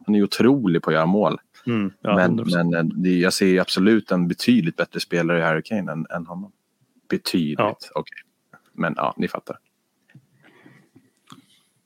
Han 0.07 0.15
är 0.15 0.23
otrolig 0.23 0.83
på 0.83 0.91
att 0.91 0.95
göra 0.95 1.07
mål. 1.07 1.39
Mm, 1.67 1.93
ja, 2.01 2.17
men 2.17 2.41
100%. 2.41 2.55
men 2.57 2.75
eh, 2.75 2.83
det, 2.85 3.19
jag 3.19 3.33
ser 3.33 3.47
ju 3.47 3.59
absolut 3.59 4.11
en 4.11 4.29
betydligt 4.29 4.77
bättre 4.77 5.01
spelare 5.01 5.39
i 5.39 5.43
Harry 5.43 5.63
Kane 5.63 5.93
än, 5.93 6.07
än 6.11 6.27
honom. 6.27 6.53
Betydligt, 7.11 7.59
Ja. 7.59 7.77
okej. 7.95 8.19
Men 8.73 8.95
ja, 8.97 9.15
ni 9.17 9.29
fattar. 9.29 9.57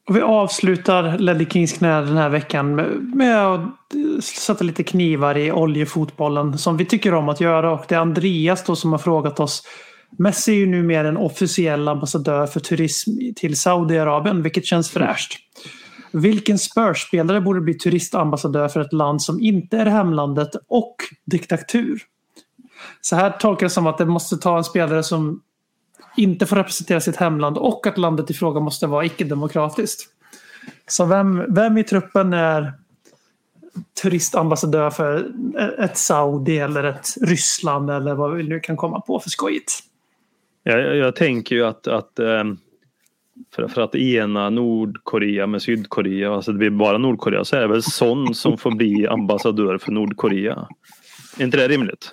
Och 0.08 0.16
vi 0.16 0.20
avslutar 0.20 1.18
Ledley 1.18 1.46
Kings 1.50 1.72
knä 1.72 2.00
den 2.00 2.16
här 2.16 2.28
veckan 2.28 2.74
med, 3.14 3.46
att 3.46 4.24
sätta 4.24 4.64
lite 4.64 4.82
knivar 4.82 5.36
i 5.38 5.52
oljefotbollen 5.52 6.58
som 6.58 6.76
vi 6.76 6.84
tycker 6.84 7.14
om 7.14 7.28
att 7.28 7.40
göra. 7.40 7.72
Och 7.72 7.84
det 7.88 7.94
är 7.94 7.98
Andreas 7.98 8.64
då 8.64 8.76
som 8.76 8.92
har 8.92 8.98
frågat 8.98 9.40
oss. 9.40 9.62
Messi 10.18 10.52
är 10.52 10.56
ju 10.56 10.66
numera 10.66 11.08
en 11.08 11.16
officiell 11.16 11.88
ambassadör 11.88 12.46
för 12.46 12.60
turism 12.60 13.10
till 13.36 13.56
Saudiarabien, 13.60 14.42
vilket 14.42 14.66
känns 14.66 14.90
fräscht. 14.90 15.36
Vilken 16.10 16.58
Spurs-spelare 16.58 17.40
borde 17.40 17.60
bli 17.60 17.74
turistambassadör 17.74 18.68
för 18.68 18.80
ett 18.80 18.92
land 18.92 19.22
som 19.22 19.40
inte 19.40 19.76
är 19.76 19.86
hemlandet 19.86 20.50
och 20.68 20.96
diktatur? 21.24 22.02
Så 23.00 23.16
här 23.16 23.30
tolkar 23.30 23.64
jag 23.64 23.70
det 23.70 23.74
som 23.74 23.86
att 23.86 23.98
det 23.98 24.06
måste 24.06 24.36
ta 24.36 24.58
en 24.58 24.64
spelare 24.64 25.02
som 25.02 25.42
inte 26.16 26.46
får 26.46 26.56
representera 26.56 27.00
sitt 27.00 27.16
hemland 27.16 27.58
och 27.58 27.86
att 27.86 27.98
landet 27.98 28.30
i 28.30 28.34
fråga 28.34 28.60
måste 28.60 28.86
vara 28.86 29.04
icke-demokratiskt. 29.04 30.08
Så 30.86 31.04
vem, 31.04 31.54
vem 31.54 31.78
i 31.78 31.84
truppen 31.84 32.32
är 32.32 32.72
turistambassadör 34.02 34.90
för 34.90 35.32
ett 35.80 35.98
Saudi 35.98 36.58
eller 36.58 36.84
ett 36.84 37.06
Ryssland 37.20 37.90
eller 37.90 38.14
vad 38.14 38.36
vi 38.36 38.42
nu 38.42 38.60
kan 38.60 38.76
komma 38.76 39.00
på 39.00 39.20
för 39.20 39.30
skojigt? 39.30 39.72
Jag, 40.62 40.96
jag, 40.96 41.16
tänker 41.16 41.56
ju 41.56 41.66
att, 41.66 41.86
att 41.86 42.18
ehm, 42.18 42.58
för, 43.54 43.68
för 43.68 43.82
att 43.82 43.94
ena 43.94 44.50
Nordkorea 44.50 45.46
med 45.46 45.62
Sydkorea, 45.62 46.34
alltså 46.34 46.52
det 46.52 46.58
blir 46.58 46.70
bara 46.70 46.98
Nordkorea, 46.98 47.44
så 47.44 47.56
är 47.56 47.60
det 47.60 47.68
väl 47.68 47.82
Son 47.82 48.34
som 48.34 48.58
får 48.58 48.70
bli 48.70 49.06
ambassadör 49.06 49.78
för 49.78 49.92
Nordkorea. 49.92 50.68
Är 51.38 51.44
inte 51.44 51.56
det 51.56 51.68
rimligt? 51.68 52.12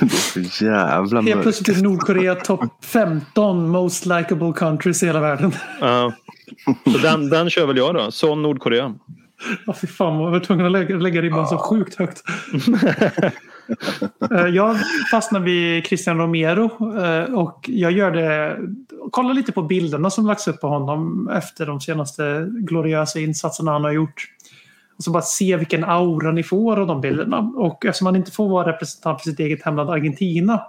Det 0.00 0.40
är 0.40 0.44
så 0.44 0.64
jävla 0.64 1.20
Helt 1.20 1.34
mörkt. 1.34 1.42
plötsligt 1.42 1.78
är 1.78 1.82
Nordkorea 1.82 2.34
topp 2.34 2.84
15 2.84 3.68
most 3.68 4.06
likable 4.06 4.52
countries 4.56 5.02
i 5.02 5.06
hela 5.06 5.20
världen. 5.20 5.52
Ja. 5.80 6.12
så 6.92 6.98
den, 6.98 7.30
den 7.30 7.50
kör 7.50 7.66
väl 7.66 7.76
jag 7.76 7.94
då. 7.94 8.10
Son 8.10 8.42
Nordkorea. 8.42 8.94
Ja, 9.66 9.74
fy 9.80 9.86
fan, 9.86 10.20
jag 10.20 10.30
var 10.30 10.40
tvungen 10.40 10.66
att 10.66 10.72
lägga, 10.72 10.96
lägga 10.96 11.22
ribban 11.22 11.46
så 11.46 11.58
sjukt 11.58 11.94
högt. 11.94 12.22
Eh, 14.30 14.46
jag 14.46 14.76
fastnar 15.10 15.40
vid 15.40 15.86
Christian 15.86 16.18
Romero 16.18 16.64
eh, 17.02 17.34
och 17.34 17.64
jag 17.68 17.92
gör 17.92 18.10
det, 18.10 18.58
kollar 19.10 19.34
lite 19.34 19.52
på 19.52 19.62
bilderna 19.62 20.10
som 20.10 20.26
lagts 20.26 20.48
upp 20.48 20.60
på 20.60 20.68
honom 20.68 21.28
efter 21.28 21.66
de 21.66 21.80
senaste 21.80 22.48
gloriösa 22.50 23.18
insatserna 23.20 23.72
han 23.72 23.84
har 23.84 23.92
gjort. 23.92 24.24
Och 24.96 25.04
så 25.04 25.10
bara 25.10 25.22
se 25.22 25.56
vilken 25.56 25.84
aura 25.84 26.32
ni 26.32 26.42
får 26.42 26.80
av 26.80 26.86
de 26.86 27.00
bilderna. 27.00 27.38
Och 27.38 27.86
eftersom 27.86 28.06
han 28.06 28.16
inte 28.16 28.30
får 28.30 28.48
vara 28.48 28.68
representant 28.68 29.22
för 29.22 29.30
sitt 29.30 29.40
eget 29.40 29.62
hemland 29.62 29.90
Argentina 29.90 30.62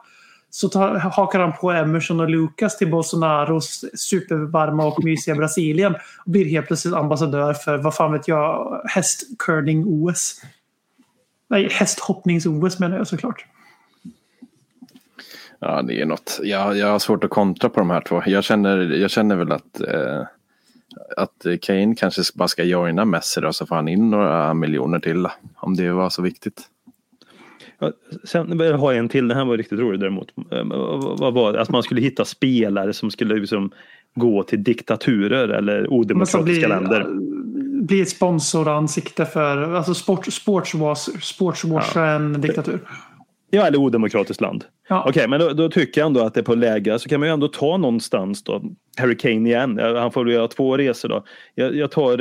så 0.50 0.70
tar, 0.70 0.96
hakar 0.96 1.40
han 1.40 1.54
på 1.54 1.72
Emerson 1.72 2.20
och 2.20 2.30
Lucas 2.30 2.78
till 2.78 2.92
Bolsonaros 2.92 3.86
supervarma 3.94 4.86
och 4.86 5.04
mysiga 5.04 5.36
Brasilien 5.36 5.96
och 6.26 6.32
blir 6.32 6.46
helt 6.46 6.68
plötsligt 6.68 6.94
ambassadör 6.94 7.54
för, 7.54 7.78
vad 7.78 7.96
fan 7.96 8.12
vet 8.12 8.28
jag, 8.28 8.82
hästcurling-OS. 8.86 10.42
Nej, 11.48 11.68
hästhoppnings-OS 11.72 12.80
menar 12.80 12.98
jag 12.98 13.08
såklart. 13.08 13.46
Ja, 15.60 15.82
det 15.82 16.02
är 16.02 16.06
något. 16.06 16.40
Jag, 16.44 16.78
jag 16.78 16.88
har 16.88 17.00
svårt 17.00 17.24
att 17.24 17.30
kontra 17.30 17.70
på 17.70 17.80
de 17.80 17.90
här 17.90 18.02
två. 18.02 18.24
Jag 18.26 18.44
känner, 18.44 18.78
jag 18.78 19.12
känner 19.12 19.36
väl 19.36 19.52
att, 19.52 19.82
eh, 19.82 20.22
att 21.18 21.46
Kane 21.62 21.96
kanske 21.96 22.22
bara 22.36 22.48
ska 22.48 22.64
joina 22.64 23.06
Messi 23.06 23.42
då, 23.42 23.54
så 23.54 23.66
får 23.66 23.76
han 23.76 23.88
in 23.88 24.10
några 24.10 24.54
miljoner 24.54 25.00
till. 25.00 25.28
Om 25.56 25.76
det 25.76 25.92
var 25.92 26.10
så 26.10 26.22
viktigt. 26.22 26.62
Ja, 27.80 27.92
Sen 28.24 28.60
jag 28.60 28.78
har 28.78 28.92
jag 28.92 29.00
en 29.00 29.10
till, 29.10 29.28
den 29.28 29.38
här 29.38 29.46
var 29.46 29.58
riktigt 29.58 29.80
rolig 29.80 30.00
däremot. 30.00 30.28
Ehm, 30.52 30.70
Vad 31.20 31.34
var 31.34 31.54
det? 31.54 31.62
Att 31.62 31.70
man 31.70 31.84
skulle 31.84 32.02
hitta 32.02 32.26
spelare 32.26 32.94
som 32.94 33.12
skulle 33.12 33.36
liksom 33.36 33.72
gå 34.16 34.44
till 34.44 34.64
diktaturer 34.64 35.50
eller 35.50 35.94
odemokratiska 35.94 36.44
blir, 36.44 36.68
länder. 36.68 37.06
Blir 37.88 38.02
ett 38.02 38.10
sponsoransikte 38.10 39.26
för 39.26 39.74
alltså 39.74 39.94
sport, 39.94 40.26
sportswash, 41.22 41.98
en 41.98 42.42
diktatur. 42.42 42.80
Ja, 43.50 43.68
eller 43.68 43.78
odemokratiskt 43.78 44.42
land. 44.42 44.66
Ja. 44.90 45.06
Okej, 45.10 45.28
men 45.28 45.40
då, 45.40 45.50
då 45.50 45.70
tycker 45.70 46.02
jag 46.02 46.06
ändå 46.06 46.22
att 46.22 46.34
det 46.34 46.40
är 46.40 46.44
på 46.44 46.56
läge. 46.56 47.00
Så 47.00 47.10
kan 47.10 47.20
man 47.20 47.30
ju 47.30 47.34
ändå 47.34 47.48
ta 47.48 47.78
någonstans 47.78 48.44
då. 48.44 48.64
Harry 48.98 49.18
Kane 49.18 49.50
igen. 49.50 49.78
Ja, 49.82 50.00
Han 50.00 50.12
får 50.12 50.24
väl 50.24 50.34
göra 50.34 50.48
två 50.48 50.78
resor 50.78 51.10
då. 51.10 51.24
Jag, 51.56 51.76
jag 51.76 51.92
tar 51.92 52.18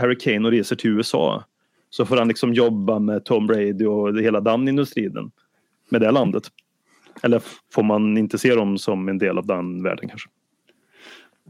Harry 0.00 0.18
Kane 0.18 0.46
och 0.46 0.52
reser 0.52 0.76
till 0.76 0.90
USA. 0.90 1.44
Så 1.90 2.06
får 2.06 2.16
han 2.16 2.28
liksom 2.28 2.54
jobba 2.54 2.98
med 2.98 3.24
Tom 3.24 3.46
Brady 3.46 3.84
och 3.84 4.20
hela 4.20 4.40
den 4.40 4.68
industrin. 4.68 5.30
Med 5.88 6.00
det 6.00 6.10
landet. 6.10 6.42
Eller 7.22 7.42
får 7.72 7.82
man 7.82 8.16
inte 8.18 8.38
se 8.38 8.54
dem 8.54 8.78
som 8.78 9.08
en 9.08 9.18
del 9.18 9.38
av 9.38 9.46
den 9.46 9.82
världen 9.82 10.08
kanske? 10.08 10.28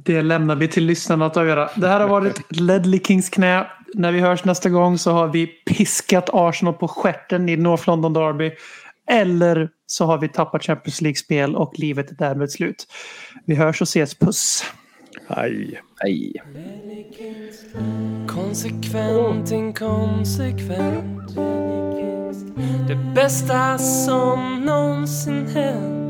Det 0.04 0.22
lämnar 0.22 0.56
vi 0.56 0.68
till 0.68 0.84
lyssnarna 0.86 1.26
att 1.26 1.36
avgöra. 1.36 1.70
Det 1.76 1.88
här 1.88 2.00
har 2.00 2.08
varit 2.08 2.60
Ledley 2.60 3.00
Kings 3.00 3.30
knä. 3.30 3.66
När 3.94 4.12
vi 4.12 4.20
hörs 4.20 4.44
nästa 4.44 4.68
gång 4.68 4.98
så 4.98 5.12
har 5.12 5.28
vi 5.28 5.46
piskat 5.46 6.30
Arsenal 6.32 6.74
på 6.74 6.88
stjärten 6.88 7.48
i 7.48 7.56
North 7.56 7.88
London 7.88 8.12
Derby. 8.12 8.52
Eller 9.10 9.68
så 9.86 10.04
har 10.04 10.18
vi 10.18 10.28
tappat 10.28 10.64
Champions 10.64 11.00
League-spel 11.00 11.56
och 11.56 11.78
livet 11.78 12.10
är 12.10 12.14
därmed 12.14 12.50
slut. 12.50 12.86
Vi 13.46 13.54
hörs 13.54 13.80
och 13.80 13.88
ses. 13.88 14.14
Puss! 14.14 14.64
Aj. 15.26 15.80
Nej. 16.04 16.32
Konsekvent, 18.28 19.50
inkonsekvent 19.52 21.36
Det 22.88 23.14
bästa 23.14 23.78
som 23.78 24.64
någonsin 24.64 25.46
hänt 25.46 26.09